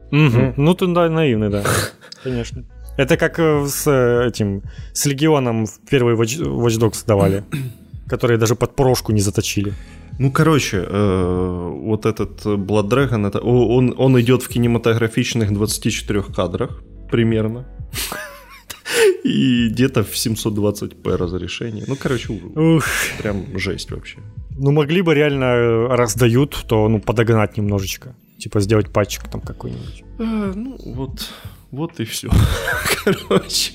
Мгм. 0.10 0.54
Ну, 0.58 0.74
ты 0.74 0.88
да, 0.88 1.08
наивный, 1.08 1.50
да. 1.50 1.64
Конечно. 2.24 2.66
Это 2.98 3.16
как 3.18 3.40
э, 3.40 3.66
с 3.68 3.88
э, 3.88 4.28
этим, 4.28 4.62
с 4.94 5.06
Легионом 5.06 5.66
в 5.66 5.80
первый 5.90 6.16
Watch, 6.16 6.40
Watch 6.40 6.80
Dogs 6.80 7.06
давали, 7.08 7.44
которые 8.10 8.38
даже 8.38 8.56
под 8.56 8.76
прошку 8.76 9.14
не 9.14 9.22
заточили. 9.22 9.74
Ну, 10.20 10.32
короче, 10.32 10.78
э, 10.78 11.72
вот 11.84 12.06
этот 12.06 12.46
Blood 12.46 12.90
Dragon, 12.90 13.28
это, 13.28 13.40
он, 13.40 13.94
он 13.98 14.20
идет 14.20 14.42
в 14.44 14.48
кинематографичных 14.50 15.54
24 15.54 16.24
кадрах 16.24 16.82
примерно. 17.12 17.66
И 19.24 19.70
где-то 19.70 20.04
в 20.04 20.14
720p 20.14 21.18
разрешении. 21.18 21.84
Ну, 21.88 21.96
короче, 21.96 22.34
Ух, 22.34 22.84
прям 23.20 23.60
жесть 23.60 23.92
вообще. 23.92 24.18
ну 24.58 24.72
могли 24.72 25.02
бы 25.02 25.14
реально 25.14 25.46
э, 25.46 25.88
раздают, 25.96 26.66
то 26.68 26.90
ну 26.90 27.00
подогнать 27.00 27.58
немножечко. 27.58 28.16
Типа 28.40 28.60
сделать 28.62 28.90
патчик 28.92 29.24
там 29.32 29.42
какой-нибудь. 29.42 30.04
А, 30.20 30.54
ну, 30.56 30.78
вот, 30.96 31.30
вот 31.72 32.00
и 32.00 32.06
все. 32.06 32.30
короче. 33.04 33.74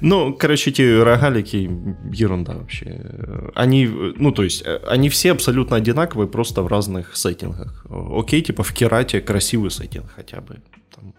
Ну, 0.00 0.34
короче, 0.34 0.70
эти 0.70 1.00
рогалики 1.02 1.70
ерунда 2.12 2.54
вообще. 2.54 3.50
Они, 3.54 3.86
ну, 3.86 4.32
то 4.32 4.42
есть, 4.42 4.64
они 4.86 5.08
все 5.08 5.32
абсолютно 5.32 5.76
одинаковые, 5.76 6.28
просто 6.28 6.62
в 6.62 6.66
разных 6.66 7.16
сеттингах. 7.16 7.86
Окей, 7.90 8.42
типа 8.42 8.62
в 8.62 8.72
Керате 8.72 9.20
красивый 9.20 9.70
сеттинг 9.70 10.10
хотя 10.14 10.40
бы. 10.40 10.62
Там 10.94 11.14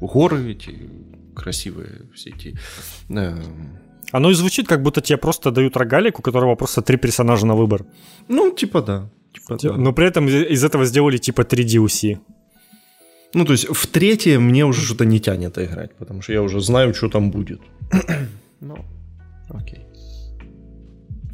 горы 0.00 0.52
эти 0.52 0.90
красивые 1.34 2.08
все 2.14 2.30
эти. 2.30 2.58
э, 3.10 3.36
Оно 4.12 4.30
и 4.30 4.34
звучит, 4.34 4.68
как 4.68 4.82
будто 4.82 5.00
тебе 5.00 5.18
просто 5.18 5.50
дают 5.50 5.76
рогалик, 5.76 6.18
у 6.18 6.22
которого 6.22 6.54
просто 6.56 6.82
три 6.82 6.96
персонажа 6.96 7.46
на 7.46 7.54
выбор. 7.54 7.84
ну, 8.28 8.50
типа 8.52 8.82
да. 8.82 9.10
Типа, 9.34 9.58
да. 9.62 9.76
Но 9.76 9.92
при 9.92 10.06
этом 10.06 10.28
из 10.28 10.64
этого 10.64 10.86
сделали 10.86 11.18
типа 11.18 11.44
3 11.44 11.64
DLC. 11.64 12.18
Ну, 13.36 13.44
то 13.44 13.52
есть 13.52 13.68
в 13.68 13.86
третье 13.86 14.38
мне 14.38 14.64
уже 14.64 14.80
что-то 14.80 15.04
не 15.04 15.20
тянет 15.20 15.58
играть, 15.58 15.94
потому 15.98 16.22
что 16.22 16.32
я 16.32 16.42
уже 16.42 16.60
знаю, 16.60 16.94
что 16.94 17.08
там 17.08 17.30
будет. 17.30 17.60
ну, 18.60 18.76
окей. 19.50 19.80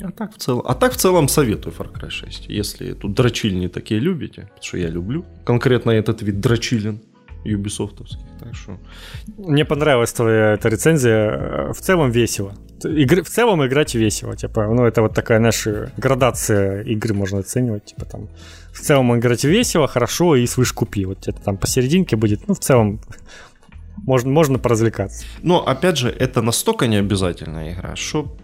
А 0.02 0.10
так, 0.10 0.34
в 0.34 0.39
целом, 0.39 0.62
а 0.66 0.74
так 0.74 0.92
в 0.92 0.97
целом 0.97 1.28
советую 1.28 1.72
Far 1.78 1.92
Cry 1.92 2.10
6. 2.10 2.48
Если 2.48 2.94
тут 2.94 3.14
дрочильни 3.14 3.68
такие 3.68 4.00
любите, 4.00 4.40
потому 4.40 4.62
что 4.62 4.78
я 4.78 4.89
люблю 4.89 5.24
конкретно 5.44 5.92
этот 5.92 6.22
вид 6.22 6.40
дрочилин 6.40 6.98
юбисофтовских. 7.44 8.26
Так 8.40 8.55
что 8.55 8.78
Мне 9.39 9.64
понравилась 9.64 10.12
твоя 10.12 10.55
эта 10.55 10.68
рецензия. 10.70 11.31
Э, 11.31 11.72
В 11.72 11.81
целом 11.81 12.10
весело. 12.10 12.52
Игры, 12.82 13.22
в 13.22 13.28
целом 13.28 13.64
играть 13.64 13.94
весело. 13.94 14.36
Типа, 14.36 14.66
ну, 14.66 14.86
это 14.86 15.02
вот 15.02 15.14
такая 15.14 15.39
наша 15.39 15.92
градация 15.97 16.82
игры 16.82 17.14
можно 17.14 17.39
оценивать. 17.39 17.84
Типа 17.84 18.05
там 18.06 18.28
в 18.73 18.81
целом 18.81 19.17
играть 19.18 19.44
весело, 19.44 19.86
хорошо 19.86 20.36
и 20.36 20.47
свыше 20.47 20.75
купи. 20.75 21.05
Вот 21.05 21.28
это 21.28 21.41
там 21.42 21.57
посерединке 21.59 22.17
будет. 22.17 22.49
Ну, 22.49 22.55
в 22.55 22.59
целом 22.59 23.01
можно, 23.99 24.31
можно 24.31 24.59
поразвлекаться. 24.59 25.25
Но 25.42 25.67
опять 25.67 25.99
же, 25.99 26.09
это 26.09 26.42
настолько 26.42 26.86
не 26.86 26.97
обязательная 26.97 27.73
игра, 27.75 27.94
что 27.97 28.36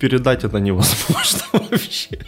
передать 0.00 0.44
это 0.44 0.58
невозможно 0.58 1.40
вообще. 1.52 2.18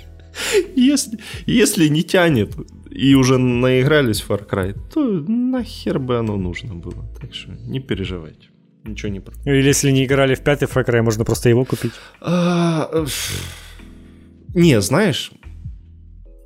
Если, 0.76 1.18
если 1.46 1.88
не 1.88 2.02
тянет 2.02 2.54
и 2.90 3.14
уже 3.14 3.38
наигрались 3.38 4.20
в 4.22 4.30
Far 4.30 4.48
Cry, 4.48 4.78
то 4.94 5.04
нахер 5.04 5.98
бы 5.98 6.18
оно 6.18 6.36
нужно 6.36 6.74
было. 6.74 7.04
Так 7.20 7.34
что 7.34 7.50
не 7.52 7.80
переживайте. 7.80 8.48
Ничего 8.84 9.10
не 9.12 9.20
про- 9.20 9.34
Или 9.44 9.66
если 9.68 9.90
не 9.90 10.04
играли 10.04 10.34
в 10.34 10.40
пятый 10.42 10.68
Far 10.68 10.84
Cry, 10.86 11.02
можно 11.02 11.24
просто 11.24 11.48
его 11.48 11.64
купить. 11.64 11.92
А, 12.20 12.88
э, 12.92 13.06
Не, 14.54 14.80
знаешь, 14.80 15.32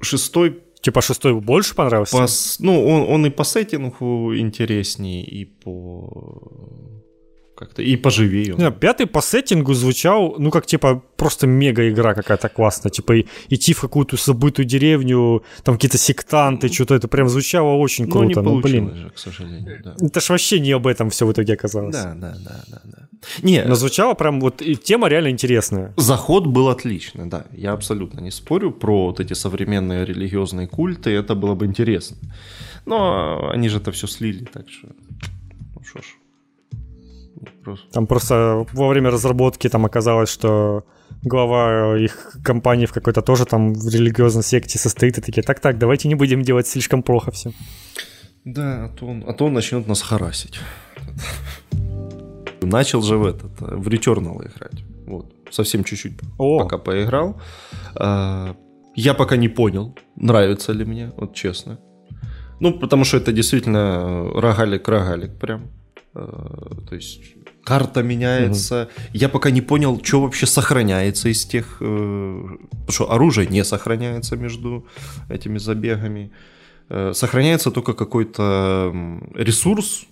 шестой 0.00 0.58
Типа 0.86 1.02
шестой 1.02 1.34
больше 1.34 1.74
понравился? 1.74 2.16
по, 2.16 2.28
ну, 2.60 2.86
он, 2.86 3.12
он 3.12 3.26
и 3.26 3.30
по 3.30 3.42
сеттингу 3.42 4.36
интереснее, 4.36 5.24
и 5.24 5.44
по 5.44 6.95
как-то 7.56 7.82
и 7.82 7.96
поживее. 7.96 8.54
Не, 8.58 8.70
пятый 8.70 9.06
по 9.06 9.20
сеттингу 9.20 9.74
звучал, 9.74 10.36
ну, 10.38 10.50
как, 10.50 10.66
типа, 10.66 11.02
просто 11.16 11.46
мега-игра 11.46 12.14
какая-то 12.14 12.48
классная. 12.48 12.90
Типа, 12.90 13.14
и- 13.16 13.26
идти 13.48 13.72
в 13.72 13.80
какую-то 13.80 14.16
забытую 14.16 14.66
деревню, 14.66 15.42
там 15.64 15.74
какие-то 15.76 15.98
сектанты, 15.98 16.68
что-то 16.68 16.94
это 16.94 17.08
прям 17.08 17.28
звучало 17.28 17.74
очень 17.76 18.04
Ну, 18.06 18.24
не 18.24 18.32
круто. 18.34 18.42
Ну, 18.42 18.60
получилось 18.60 18.92
блин. 18.92 19.02
же, 19.04 19.10
к 19.10 19.18
сожалению. 19.18 19.80
Да. 19.84 19.94
Это 20.06 20.20
ж 20.20 20.28
вообще 20.30 20.60
не 20.60 20.72
об 20.72 20.86
этом 20.86 21.08
все 21.10 21.26
в 21.26 21.32
итоге 21.32 21.54
оказалось. 21.54 21.94
Да, 21.96 22.14
да, 22.14 22.36
да, 22.44 22.64
да, 22.68 22.80
да. 22.84 23.08
Не, 23.42 23.64
Но 23.64 23.74
звучало 23.74 24.14
прям, 24.14 24.40
вот, 24.40 24.60
и 24.62 24.76
тема 24.76 25.08
реально 25.08 25.30
интересная. 25.30 25.92
заход 25.96 26.46
был 26.46 26.68
отличный, 26.68 27.26
да. 27.26 27.46
Я 27.52 27.72
абсолютно 27.72 28.20
не 28.20 28.30
спорю 28.30 28.70
про 28.70 29.06
вот 29.06 29.20
эти 29.20 29.32
современные 29.32 30.04
религиозные 30.04 30.68
культы, 30.68 31.10
это 31.10 31.34
было 31.34 31.54
бы 31.54 31.64
интересно. 31.66 32.16
Но 32.84 33.50
они 33.50 33.68
же 33.68 33.78
это 33.78 33.90
все 33.92 34.06
слили, 34.06 34.44
так 34.44 34.68
что... 34.68 34.88
Просто... 37.66 37.90
Там 37.90 38.06
просто 38.06 38.64
во 38.72 38.88
время 38.88 39.10
разработки 39.10 39.68
там 39.68 39.84
оказалось, 39.84 40.28
что 40.28 40.84
глава 41.22 41.98
их 41.98 42.36
компании 42.44 42.86
в 42.86 42.92
какой-то 42.92 43.22
тоже 43.22 43.44
там 43.44 43.74
в 43.74 43.88
религиозной 43.88 44.44
секте 44.44 44.78
состоит, 44.78 45.18
и 45.18 45.20
такие, 45.20 45.42
так-так, 45.42 45.76
давайте 45.76 46.06
не 46.06 46.14
будем 46.14 46.42
делать 46.42 46.68
слишком 46.68 47.02
плохо 47.02 47.32
все. 47.32 47.50
Да, 48.44 48.84
а 48.84 48.88
то 48.88 49.06
он, 49.06 49.24
а 49.26 49.32
то 49.32 49.46
он 49.46 49.52
начнет 49.52 49.88
нас 49.88 50.00
харасить. 50.02 50.60
Начал 52.62 53.02
же 53.02 53.16
в 53.16 53.26
этот, 53.26 53.60
в 53.60 53.88
Returnal 53.88 54.36
играть. 54.46 54.84
Вот, 55.06 55.34
совсем 55.50 55.82
чуть-чуть 55.82 56.20
О. 56.38 56.60
пока 56.60 56.78
поиграл. 56.78 57.40
А, 57.96 58.54
Я 58.94 59.14
пока 59.14 59.36
не 59.36 59.48
понял, 59.48 59.96
нравится 60.14 60.72
ли 60.72 60.84
мне, 60.84 61.12
вот 61.16 61.34
честно. 61.34 61.78
Ну, 62.60 62.78
потому 62.78 63.04
что 63.04 63.16
это 63.16 63.32
действительно 63.32 64.30
рогалик-рогалик 64.40 65.36
прям. 65.40 65.72
А, 66.14 66.76
То 66.88 66.94
есть 66.94 67.36
карта 67.66 68.02
меняется. 68.02 68.88
Я 69.12 69.28
пока 69.28 69.50
не 69.50 69.60
понял, 69.60 70.00
что 70.04 70.20
вообще 70.20 70.46
сохраняется 70.46 71.28
из 71.28 71.44
тех... 71.44 71.78
э, 71.80 72.56
Потому 72.70 72.92
что 72.92 73.12
оружие 73.12 73.48
не 73.48 73.64
сохраняется 73.64 74.36
между 74.36 74.84
этими 75.28 75.58
забегами. 75.58 76.30
э, 76.90 77.12
сохраняется 77.14 77.70
только 77.70 77.92
какой-то 77.94 78.92
ресурс, 79.34 80.04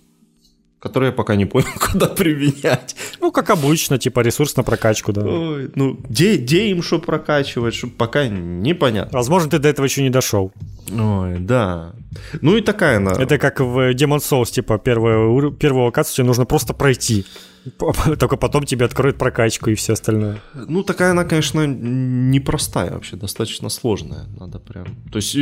который 0.79 1.05
я 1.07 1.11
пока 1.11 1.35
не 1.35 1.45
понял, 1.45 1.67
куда 1.91 2.07
применять. 2.07 2.95
Ну, 3.21 3.31
как 3.31 3.49
обычно, 3.49 3.97
типа 3.97 4.19
ресурс 4.19 4.57
на 4.57 4.63
прокачку, 4.63 5.13
да. 5.13 5.21
Ой, 5.21 5.71
ну, 5.75 5.93
где, 6.09 6.35
где 6.37 6.67
им 6.69 6.83
что 6.83 6.99
прокачивать, 6.99 7.73
что 7.73 7.87
пока 7.87 8.27
непонятно. 8.27 9.17
Возможно, 9.17 9.49
ты 9.49 9.59
до 9.59 9.69
этого 9.69 9.85
еще 9.85 10.03
не 10.03 10.09
дошел. 10.09 10.51
Ой, 10.91 11.39
да. 11.39 11.93
Ну 12.41 12.57
и 12.57 12.61
такая 12.61 12.97
она. 12.97 13.11
Это 13.11 13.37
как 13.37 13.59
в 13.59 13.93
Demon 13.93 14.19
Souls, 14.19 14.51
типа, 14.51 14.77
первую, 14.77 15.51
первую 15.51 15.85
локацию 15.85 16.15
тебе 16.15 16.27
нужно 16.27 16.45
просто 16.45 16.73
пройти. 16.73 17.25
Только 18.19 18.37
потом 18.37 18.65
тебе 18.65 18.85
откроют 18.85 19.17
прокачку 19.17 19.69
и 19.69 19.75
все 19.75 19.93
остальное. 19.93 20.39
Ну, 20.53 20.83
такая 20.83 21.11
она, 21.11 21.23
конечно, 21.25 21.65
непростая 21.65 22.91
вообще, 22.91 23.15
достаточно 23.15 23.69
сложная. 23.69 24.25
Надо 24.39 24.59
прям... 24.59 24.85
То 25.11 25.17
есть 25.17 25.35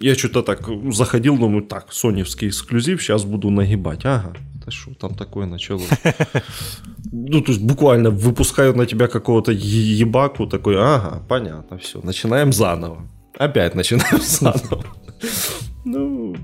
я 0.00 0.14
что-то 0.14 0.42
так 0.42 0.68
заходил, 0.92 1.38
думаю, 1.38 1.62
так, 1.62 1.92
соневский 1.92 2.48
эксклюзив, 2.48 3.02
сейчас 3.02 3.24
буду 3.24 3.50
нагибать. 3.50 4.04
Ага, 4.04 4.34
да 4.64 4.70
что 4.70 4.94
там 4.94 5.14
такое 5.14 5.46
началось? 5.46 5.88
Ну, 7.16 7.42
то 7.42 7.52
есть 7.52 7.62
буквально 7.62 8.10
выпускают 8.10 8.76
на 8.76 8.86
тебя 8.86 9.06
какого-то 9.06 9.52
ебаку, 9.52 10.48
такой, 10.48 10.74
ага, 10.76 11.22
понятно, 11.28 11.78
все, 11.78 12.00
начинаем 12.02 12.52
заново. 12.52 13.08
Опять 13.38 13.76
начинаем 13.76 14.20
заново. 14.20 14.84
Ну, 15.84 16.34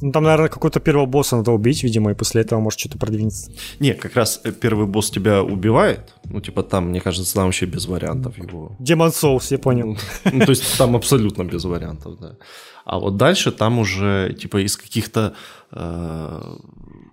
ну, 0.00 0.12
там, 0.12 0.22
наверное, 0.24 0.48
какого-то 0.48 0.80
первого 0.80 1.06
босса 1.06 1.36
надо 1.36 1.50
убить, 1.52 1.82
видимо, 1.82 2.10
и 2.10 2.14
после 2.14 2.42
этого 2.42 2.60
может 2.60 2.78
что-то 2.78 2.98
продвинуться. 2.98 3.50
Не, 3.80 3.94
как 3.94 4.14
раз 4.16 4.40
э, 4.44 4.52
первый 4.52 4.86
босс 4.86 5.10
тебя 5.10 5.42
убивает. 5.42 6.14
Ну, 6.24 6.40
типа, 6.40 6.62
там, 6.62 6.88
мне 6.88 7.00
кажется, 7.00 7.34
там 7.34 7.44
вообще 7.44 7.66
без 7.66 7.86
вариантов 7.86 8.38
его. 8.38 8.76
Демон 8.78 9.12
Соус, 9.12 9.50
я 9.50 9.58
понял. 9.58 9.96
Ну, 10.24 10.30
ну, 10.32 10.44
то 10.44 10.50
есть 10.50 10.78
там 10.78 10.94
абсолютно 10.94 11.44
без 11.44 11.64
вариантов, 11.64 12.18
да. 12.20 12.36
А 12.84 12.98
вот 12.98 13.16
дальше 13.16 13.50
там 13.50 13.78
уже, 13.78 14.36
типа, 14.40 14.64
из 14.64 14.76
каких-то... 14.76 15.34
Э, 15.72 16.56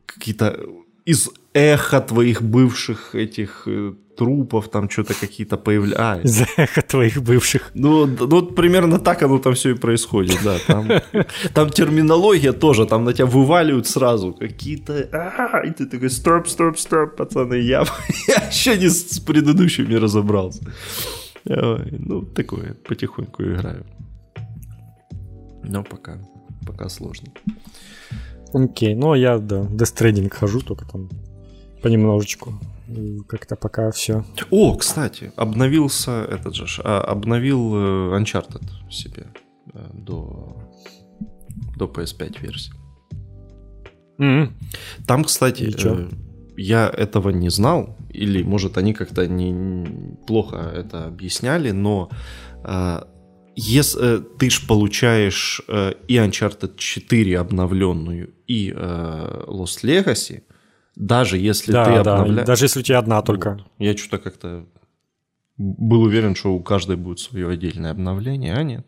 какие-то... 0.05 0.59
Из 1.05 1.29
эхо 1.53 2.01
твоих 2.01 2.41
бывших 2.41 3.15
этих 3.15 3.63
э, 3.67 3.93
трупов, 4.17 4.69
там 4.69 4.89
что-то 4.89 5.13
какие-то 5.13 5.57
появляются. 5.57 6.43
Из 6.43 6.47
эхо 6.57 6.81
твоих 6.81 7.21
бывших. 7.21 7.71
Ну, 7.73 8.07
ну, 8.07 8.41
примерно 8.41 8.99
так 8.99 9.23
оно 9.23 9.39
там 9.39 9.53
все 9.53 9.69
и 9.69 9.73
происходит, 9.73 10.39
да. 10.43 10.57
Там, 10.67 10.89
там 11.53 11.69
терминология 11.69 12.53
тоже, 12.53 12.85
там 12.85 13.03
на 13.03 13.13
тебя 13.13 13.25
вываливают 13.25 13.87
сразу 13.87 14.33
какие-то... 14.33 14.93
И 15.65 15.71
ты 15.71 15.85
такой, 15.85 16.09
стоп, 16.09 16.47
стоп, 16.47 16.77
стоп, 16.77 17.15
пацаны, 17.15 17.55
я, 17.55 17.85
я 18.27 18.47
еще 18.47 18.77
не 18.77 18.89
с 18.89 19.19
предыдущими 19.19 19.95
разобрался. 19.95 20.63
Ну, 21.45 22.21
такое, 22.21 22.73
потихоньку 22.87 23.43
играю. 23.43 23.85
Но 25.63 25.83
пока, 25.83 26.17
пока 26.65 26.89
сложно. 26.89 27.27
Окей, 28.53 28.95
ну 28.95 29.11
а 29.11 29.17
я, 29.17 29.37
да, 29.37 29.61
Death 29.61 29.95
Stranding 29.95 30.29
хожу, 30.29 30.61
только 30.61 30.85
там 30.85 31.09
понемножечку. 31.81 32.53
Как-то 33.27 33.55
пока 33.55 33.91
все. 33.91 34.23
О, 34.51 34.75
кстати, 34.75 35.31
обновился 35.35 36.23
этот 36.23 36.55
же, 36.55 36.65
а, 36.83 37.01
обновил 37.01 37.75
э, 37.75 38.19
Uncharted 38.19 38.63
себе 38.91 39.27
э, 39.73 39.89
до, 39.93 40.55
до 41.77 41.85
PS5 41.85 42.41
версии. 42.41 42.73
Mm-hmm. 44.19 44.51
Там, 45.07 45.23
кстати, 45.23 45.73
э, 45.83 46.09
я 46.57 46.87
этого 46.87 47.29
не 47.29 47.49
знал, 47.49 47.97
или, 48.09 48.43
может, 48.43 48.77
они 48.77 48.93
как-то 48.93 49.27
не, 49.27 50.15
плохо 50.27 50.57
это 50.57 51.05
объясняли, 51.05 51.71
но 51.71 52.09
э, 52.63 53.01
если 53.55 54.17
э, 54.17 54.21
ты 54.37 54.49
ж 54.49 54.67
получаешь 54.67 55.61
э, 55.67 55.93
и 56.07 56.15
Uncharted 56.15 56.77
4 56.77 57.39
обновленную, 57.39 58.33
и 58.47 58.73
э, 58.75 59.43
Lost 59.47 59.83
Legacy, 59.83 60.43
даже 60.95 61.37
если 61.37 61.71
да, 61.71 61.85
ты 61.85 62.03
да, 62.03 62.17
обновляешь... 62.19 62.47
даже 62.47 62.65
если 62.65 62.79
у 62.79 62.83
тебя 62.83 62.99
одна 62.99 63.21
только. 63.21 63.51
Вот. 63.51 63.65
Я 63.79 63.95
что-то 63.95 64.17
как-то 64.17 64.65
был 65.57 66.01
уверен, 66.01 66.35
что 66.35 66.53
у 66.53 66.61
каждой 66.61 66.97
будет 66.97 67.19
свое 67.19 67.49
отдельное 67.49 67.91
обновление, 67.91 68.55
а 68.55 68.63
нет. 68.63 68.85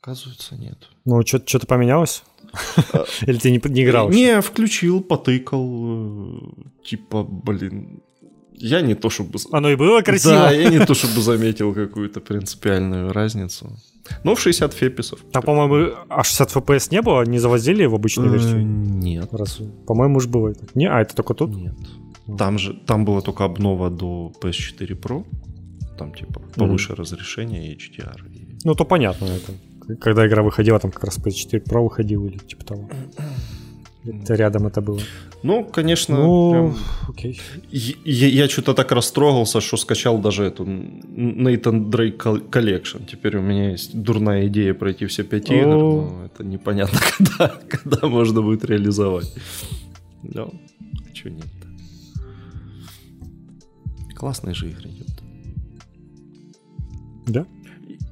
Оказывается, 0.00 0.56
нет. 0.56 0.88
Ну, 1.04 1.20
что-то 1.26 1.66
поменялось? 1.66 2.22
Или 3.26 3.38
ты 3.38 3.50
не, 3.50 3.60
не 3.62 3.84
играл? 3.84 4.08
Не, 4.08 4.40
включил, 4.40 5.02
потыкал. 5.02 6.54
Типа, 6.82 7.22
блин, 7.22 8.02
я 8.60 8.82
не 8.82 8.94
то 8.94 9.08
чтобы... 9.10 9.38
Оно 9.52 9.70
и 9.70 9.76
было 9.76 10.02
красиво. 10.02 10.34
Да, 10.34 10.50
я 10.50 10.70
не 10.70 10.84
то 10.84 10.94
чтобы 10.94 11.20
заметил 11.22 11.74
какую-то 11.74 12.20
принципиальную 12.20 13.12
разницу. 13.12 13.76
Но 14.24 14.34
в 14.34 14.40
60 14.40 14.72
феписов. 14.72 15.24
А, 15.32 15.40
по-моему, 15.40 15.94
а 16.08 16.24
60 16.24 16.56
FPS 16.56 16.88
не 16.90 17.02
было? 17.02 17.22
Не 17.24 17.38
завозили 17.38 17.86
в 17.86 17.94
обычную 17.94 18.30
версию? 18.30 18.66
Нет. 18.66 19.28
Раз, 19.32 19.60
по-моему, 19.86 20.16
уж 20.16 20.26
было 20.26 20.48
это. 20.48 20.66
Не, 20.74 20.90
а 20.90 21.00
это 21.00 21.14
только 21.14 21.34
тут? 21.34 21.56
Нет. 21.56 21.74
Там 22.38 22.58
же, 22.58 22.74
там 22.86 23.04
была 23.04 23.20
только 23.20 23.44
обнова 23.44 23.90
до 23.90 24.32
PS4 24.42 25.00
Pro. 25.00 25.24
Там, 25.98 26.14
типа, 26.14 26.40
повыше 26.54 26.92
mm-hmm. 26.92 26.96
разрешение 26.96 27.76
HDR. 27.76 28.20
Ну, 28.64 28.74
то 28.74 28.84
понятно 28.84 29.26
это. 29.26 29.52
Когда 30.00 30.26
игра 30.26 30.42
выходила, 30.42 30.78
там 30.78 30.90
как 30.90 31.04
раз 31.04 31.18
PS4 31.18 31.64
Pro 31.64 31.82
выходил 31.82 32.26
или 32.26 32.38
типа 32.38 32.64
того. 32.64 32.90
Это 34.04 34.34
рядом 34.34 34.66
это 34.66 34.80
было. 34.80 35.00
Ну, 35.42 35.64
конечно, 35.64 36.16
ну, 36.16 36.50
прям... 36.52 36.76
окей. 37.08 37.40
Я, 37.70 38.28
я 38.28 38.48
что-то 38.48 38.72
так 38.72 38.92
растрогался, 38.92 39.60
что 39.60 39.76
скачал 39.76 40.18
даже 40.18 40.44
эту 40.44 40.64
Nathan 40.64 41.90
Drake 41.90 42.48
Collection. 42.50 43.06
Теперь 43.06 43.36
у 43.36 43.42
меня 43.42 43.70
есть 43.70 43.94
дурная 44.02 44.46
идея 44.46 44.72
пройти 44.74 45.04
все 45.06 45.22
пять 45.22 45.50
игр, 45.50 45.66
но 45.66 46.24
это 46.24 46.44
непонятно, 46.44 46.98
когда, 47.18 47.48
когда 47.68 48.06
можно 48.06 48.40
будет 48.40 48.64
реализовать. 48.64 49.34
Ну, 50.22 50.44
а 50.44 51.14
что 51.14 51.30
нет-то? 51.30 51.68
Классные 54.16 54.54
же 54.54 54.70
игры 54.70 54.88
идут. 54.88 55.08
Да? 57.26 57.46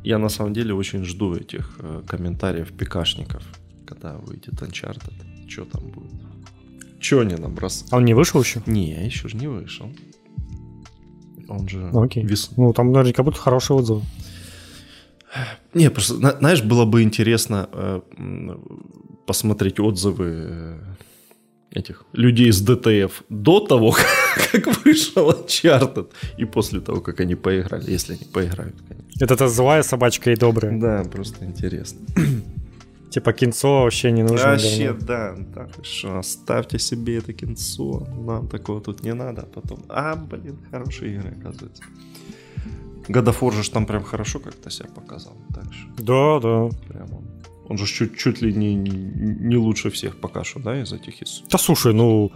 Я 0.04 0.18
на 0.18 0.28
самом 0.28 0.52
деле 0.52 0.74
очень 0.74 1.04
жду 1.04 1.34
этих 1.34 1.78
э, 1.80 2.02
комментариев 2.06 2.72
пикашников, 2.72 3.42
когда 3.86 4.16
выйдет 4.18 4.54
Uncharted 4.62 5.27
что 5.48 5.64
там 5.64 5.86
будет. 5.88 6.12
Что 7.00 7.20
они 7.20 7.36
нам 7.36 7.56
раз... 7.58 7.84
А 7.90 7.96
он 7.96 8.04
не 8.04 8.14
вышел 8.14 8.40
еще? 8.40 8.62
Не, 8.66 9.06
еще 9.06 9.28
же 9.28 9.36
не 9.36 9.46
вышел. 9.46 9.90
Он 11.48 11.68
же... 11.68 11.78
Ну, 11.78 12.02
окей. 12.02 12.24
Вес... 12.24 12.50
Ну, 12.56 12.72
там 12.72 12.92
наверняка 12.92 13.22
будут 13.22 13.38
хорошие 13.38 13.76
отзывы. 13.76 14.02
Не, 15.74 15.90
просто, 15.90 16.14
знаешь, 16.14 16.62
было 16.62 16.84
бы 16.84 17.02
интересно 17.02 17.68
э, 17.72 18.00
посмотреть 19.26 19.78
отзывы 19.78 20.24
э, 20.26 20.78
этих 21.70 22.04
людей 22.12 22.50
с 22.50 22.60
ДТФ 22.60 23.22
до 23.28 23.60
того, 23.60 23.94
как 24.52 24.84
вышел 24.84 25.30
Uncharted, 25.30 26.08
и 26.38 26.44
после 26.44 26.80
того, 26.80 27.00
как 27.00 27.20
они 27.20 27.34
поиграли, 27.34 27.90
если 27.90 28.14
они 28.14 28.24
поиграют, 28.24 28.74
конечно. 28.88 29.24
Это 29.24 29.36
та 29.36 29.48
злая 29.48 29.82
собачка 29.82 30.30
и 30.30 30.36
добрая. 30.36 30.78
Да, 30.78 31.04
просто 31.04 31.44
интересно. 31.44 32.00
Типа 33.10 33.32
кинцо 33.32 33.82
вообще 33.82 34.12
не 34.12 34.22
нужно. 34.22 34.48
Вообще, 34.48 34.92
да, 34.92 35.34
да. 35.54 35.68
Что, 35.82 36.18
оставьте 36.18 36.78
себе 36.78 37.18
это 37.18 37.32
кинцо. 37.32 38.06
Нам 38.26 38.48
такого 38.48 38.80
тут 38.80 39.02
не 39.02 39.14
надо. 39.14 39.42
А 39.42 39.46
потом, 39.46 39.80
а, 39.88 40.14
блин, 40.16 40.58
хорошие 40.70 41.14
игры, 41.14 41.34
оказывается. 41.40 41.82
God 43.08 43.62
же 43.62 43.70
там 43.70 43.86
прям 43.86 44.02
хорошо 44.02 44.38
как-то 44.38 44.70
себя 44.70 44.88
показал. 44.94 45.32
Так 45.54 45.72
что. 45.72 46.02
Да, 46.02 46.40
да. 46.40 46.76
Прям 46.88 47.14
он. 47.14 47.24
Он 47.68 47.76
же 47.76 47.86
чуть, 47.86 48.16
чуть 48.16 48.40
ли 48.40 48.54
не, 48.54 48.74
не 48.74 49.56
лучше 49.56 49.90
всех 49.90 50.20
пока 50.20 50.42
что, 50.42 50.58
да, 50.60 50.80
из 50.80 50.92
этих 50.92 51.20
из. 51.22 51.42
Да 51.50 51.58
слушай, 51.58 51.92
ну 51.92 52.32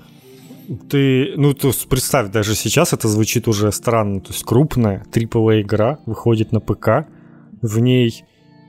ты, 0.90 1.32
ну, 1.36 1.54
то 1.54 1.68
есть 1.68 1.88
представь, 1.88 2.30
даже 2.30 2.54
сейчас 2.54 2.92
это 2.92 3.08
звучит 3.08 3.48
уже 3.48 3.72
странно. 3.72 4.20
То 4.20 4.32
есть 4.32 4.44
крупная 4.44 5.04
AAA 5.10 5.62
игра 5.62 5.98
выходит 6.06 6.52
на 6.52 6.60
ПК, 6.60 7.06
в 7.62 7.78
ней 7.78 8.24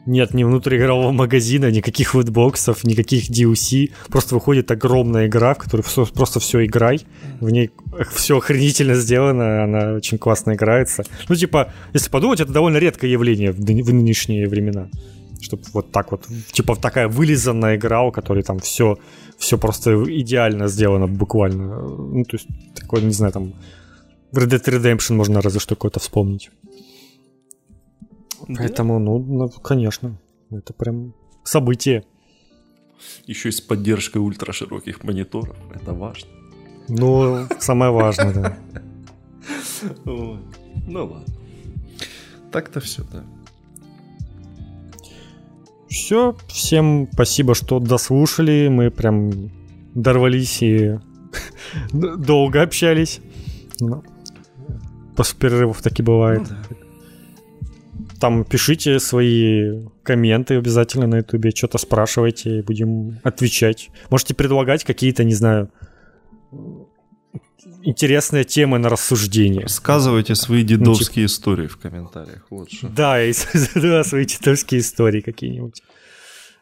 нет 0.05 0.33
ни 0.33 0.43
внутриигрового 0.43 1.11
магазина, 1.11 1.71
никаких 1.71 2.15
лутбоксов, 2.15 2.83
никаких 2.83 3.29
DLC. 3.29 3.91
Просто 4.09 4.35
выходит 4.35 4.71
огромная 4.71 5.27
игра, 5.27 5.53
в 5.53 5.59
которую 5.59 5.83
все, 5.83 6.05
просто 6.05 6.39
все 6.39 6.65
играй. 6.65 7.01
В 7.39 7.49
ней 7.49 7.71
все 8.13 8.37
охренительно 8.37 8.95
сделано, 8.95 9.63
она 9.63 9.93
очень 9.93 10.17
классно 10.17 10.53
играется. 10.53 11.03
Ну, 11.29 11.35
типа, 11.35 11.71
если 11.93 12.09
подумать, 12.09 12.39
это 12.41 12.51
довольно 12.51 12.77
редкое 12.77 13.11
явление 13.11 13.51
в, 13.51 13.57
в 13.57 13.93
нынешние 13.93 14.47
времена. 14.47 14.89
Чтобы 15.41 15.63
вот 15.73 15.91
так 15.91 16.11
вот, 16.11 16.25
типа 16.51 16.75
такая 16.75 17.07
вылизанная 17.07 17.75
игра, 17.75 18.01
у 18.03 18.11
которой 18.11 18.43
там 18.43 18.59
все, 18.59 18.97
все 19.37 19.57
просто 19.57 20.03
идеально 20.07 20.67
сделано 20.67 21.07
буквально. 21.07 21.81
Ну, 21.81 22.23
то 22.23 22.37
есть, 22.37 22.47
такое, 22.75 23.01
не 23.01 23.13
знаю, 23.13 23.33
там 23.33 23.53
Red 24.33 24.47
Dead 24.47 24.63
Redemption 24.63 25.15
можно 25.15 25.41
разве 25.41 25.59
что 25.59 25.75
какое-то 25.75 25.99
вспомнить. 25.99 26.49
Поэтому, 28.47 28.99
ну, 28.99 29.19
ну, 29.19 29.49
конечно, 29.49 30.17
это 30.51 30.73
прям 30.73 31.13
событие. 31.43 32.03
Еще 33.25 33.49
и 33.49 33.51
с 33.51 33.61
поддержкой 33.61 34.19
ультрашироких 34.19 35.03
мониторов. 35.03 35.55
Это 35.73 35.93
важно. 35.93 36.29
Ну, 36.87 37.47
самое 37.59 37.91
важное, 37.91 38.33
да. 38.33 38.57
Ну 40.85 41.05
ладно. 41.05 41.23
Так-то 42.51 42.79
все, 42.79 43.03
да. 43.11 43.23
Все, 45.89 46.35
всем 46.47 47.07
спасибо, 47.11 47.53
что 47.55 47.79
дослушали. 47.79 48.67
Мы 48.69 48.91
прям 48.91 49.51
дорвались 49.93 50.61
и 50.61 50.99
долго 51.93 52.61
общались. 52.61 53.21
Ну, 53.79 54.03
после 55.15 55.37
перерывов 55.39 55.81
таки 55.81 56.01
бывает. 56.01 56.41
Ну, 56.41 56.47
да. 56.69 56.82
Там 58.23 58.45
пишите 58.45 59.01
свои 59.01 59.85
комменты 60.01 60.55
обязательно 60.55 61.07
на 61.07 61.15
ютубе, 61.17 61.51
что-то 61.51 61.77
спрашивайте, 61.77 62.61
будем 62.61 63.19
отвечать. 63.21 63.89
Можете 64.09 64.33
предлагать 64.33 64.85
какие-то, 64.85 65.25
не 65.25 65.33
знаю, 65.33 65.69
интересные 67.81 68.45
темы 68.45 68.77
на 68.77 68.87
рассуждение. 68.87 69.63
Рассказывайте 69.63 70.35
свои 70.35 70.63
дедовские 70.63 71.23
ну, 71.23 71.27
типа... 71.27 71.33
истории 71.33 71.67
в 71.67 71.75
комментариях 71.75 72.47
лучше. 72.49 72.87
Да, 72.87 73.21
и 73.21 73.33
да, 73.75 74.05
свои 74.05 74.23
дедовские 74.23 74.79
истории 74.79 75.19
какие-нибудь. 75.19 75.81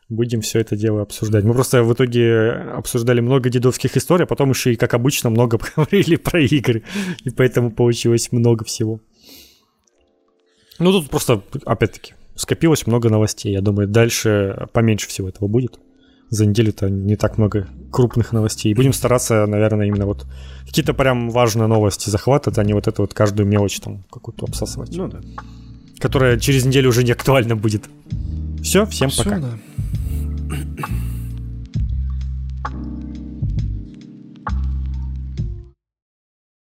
Будем 0.09 0.41
все 0.41 0.61
это 0.61 0.75
дело 0.75 1.03
обсуждать. 1.03 1.43
Мы 1.43 1.53
просто 1.53 1.83
в 1.83 1.93
итоге 1.93 2.53
обсуждали 2.75 3.21
много 3.21 3.51
дедовских 3.51 3.95
историй, 3.95 4.23
а 4.23 4.27
потом 4.27 4.49
еще 4.49 4.73
и, 4.73 4.75
как 4.75 4.95
обычно, 4.95 5.29
много 5.29 5.57
поговорили 5.75 6.15
про 6.15 6.41
игры. 6.41 6.81
И 7.23 7.29
поэтому 7.29 7.69
получилось 7.69 8.31
много 8.31 8.65
всего. 8.65 8.99
Ну, 10.79 10.91
тут 10.91 11.09
просто, 11.09 11.43
опять-таки, 11.65 12.13
скопилось 12.35 12.87
много 12.87 13.09
новостей. 13.09 13.51
Я 13.51 13.61
думаю, 13.61 13.87
дальше 13.87 14.67
поменьше 14.73 15.07
всего 15.07 15.29
этого 15.29 15.47
будет. 15.47 15.79
За 16.29 16.45
неделю-то 16.45 16.89
не 16.89 17.17
так 17.17 17.37
много 17.37 17.67
крупных 17.91 18.31
новостей. 18.31 18.73
Будем 18.73 18.93
стараться, 18.93 19.45
наверное, 19.45 19.87
именно 19.87 20.05
вот 20.05 20.25
какие-то 20.65 20.93
прям 20.93 21.29
важные 21.29 21.67
новости 21.67 22.09
захватывать, 22.09 22.57
а 22.57 22.63
не 22.63 22.73
вот 22.73 22.87
эту 22.87 23.01
вот 23.01 23.13
каждую 23.13 23.47
мелочь 23.47 23.79
там 23.79 24.03
какую-то 24.09 24.45
обсасывать. 24.45 24.95
Ну 24.95 25.09
да. 25.09 25.19
Которая 25.99 26.39
через 26.39 26.65
неделю 26.65 26.89
уже 26.89 27.03
не 27.03 27.11
актуальна 27.11 27.55
будет. 27.55 27.83
Все, 28.63 28.85
всем 28.85 29.09
Все, 29.09 29.23
пока. 29.23 29.39
Да. 29.39 29.57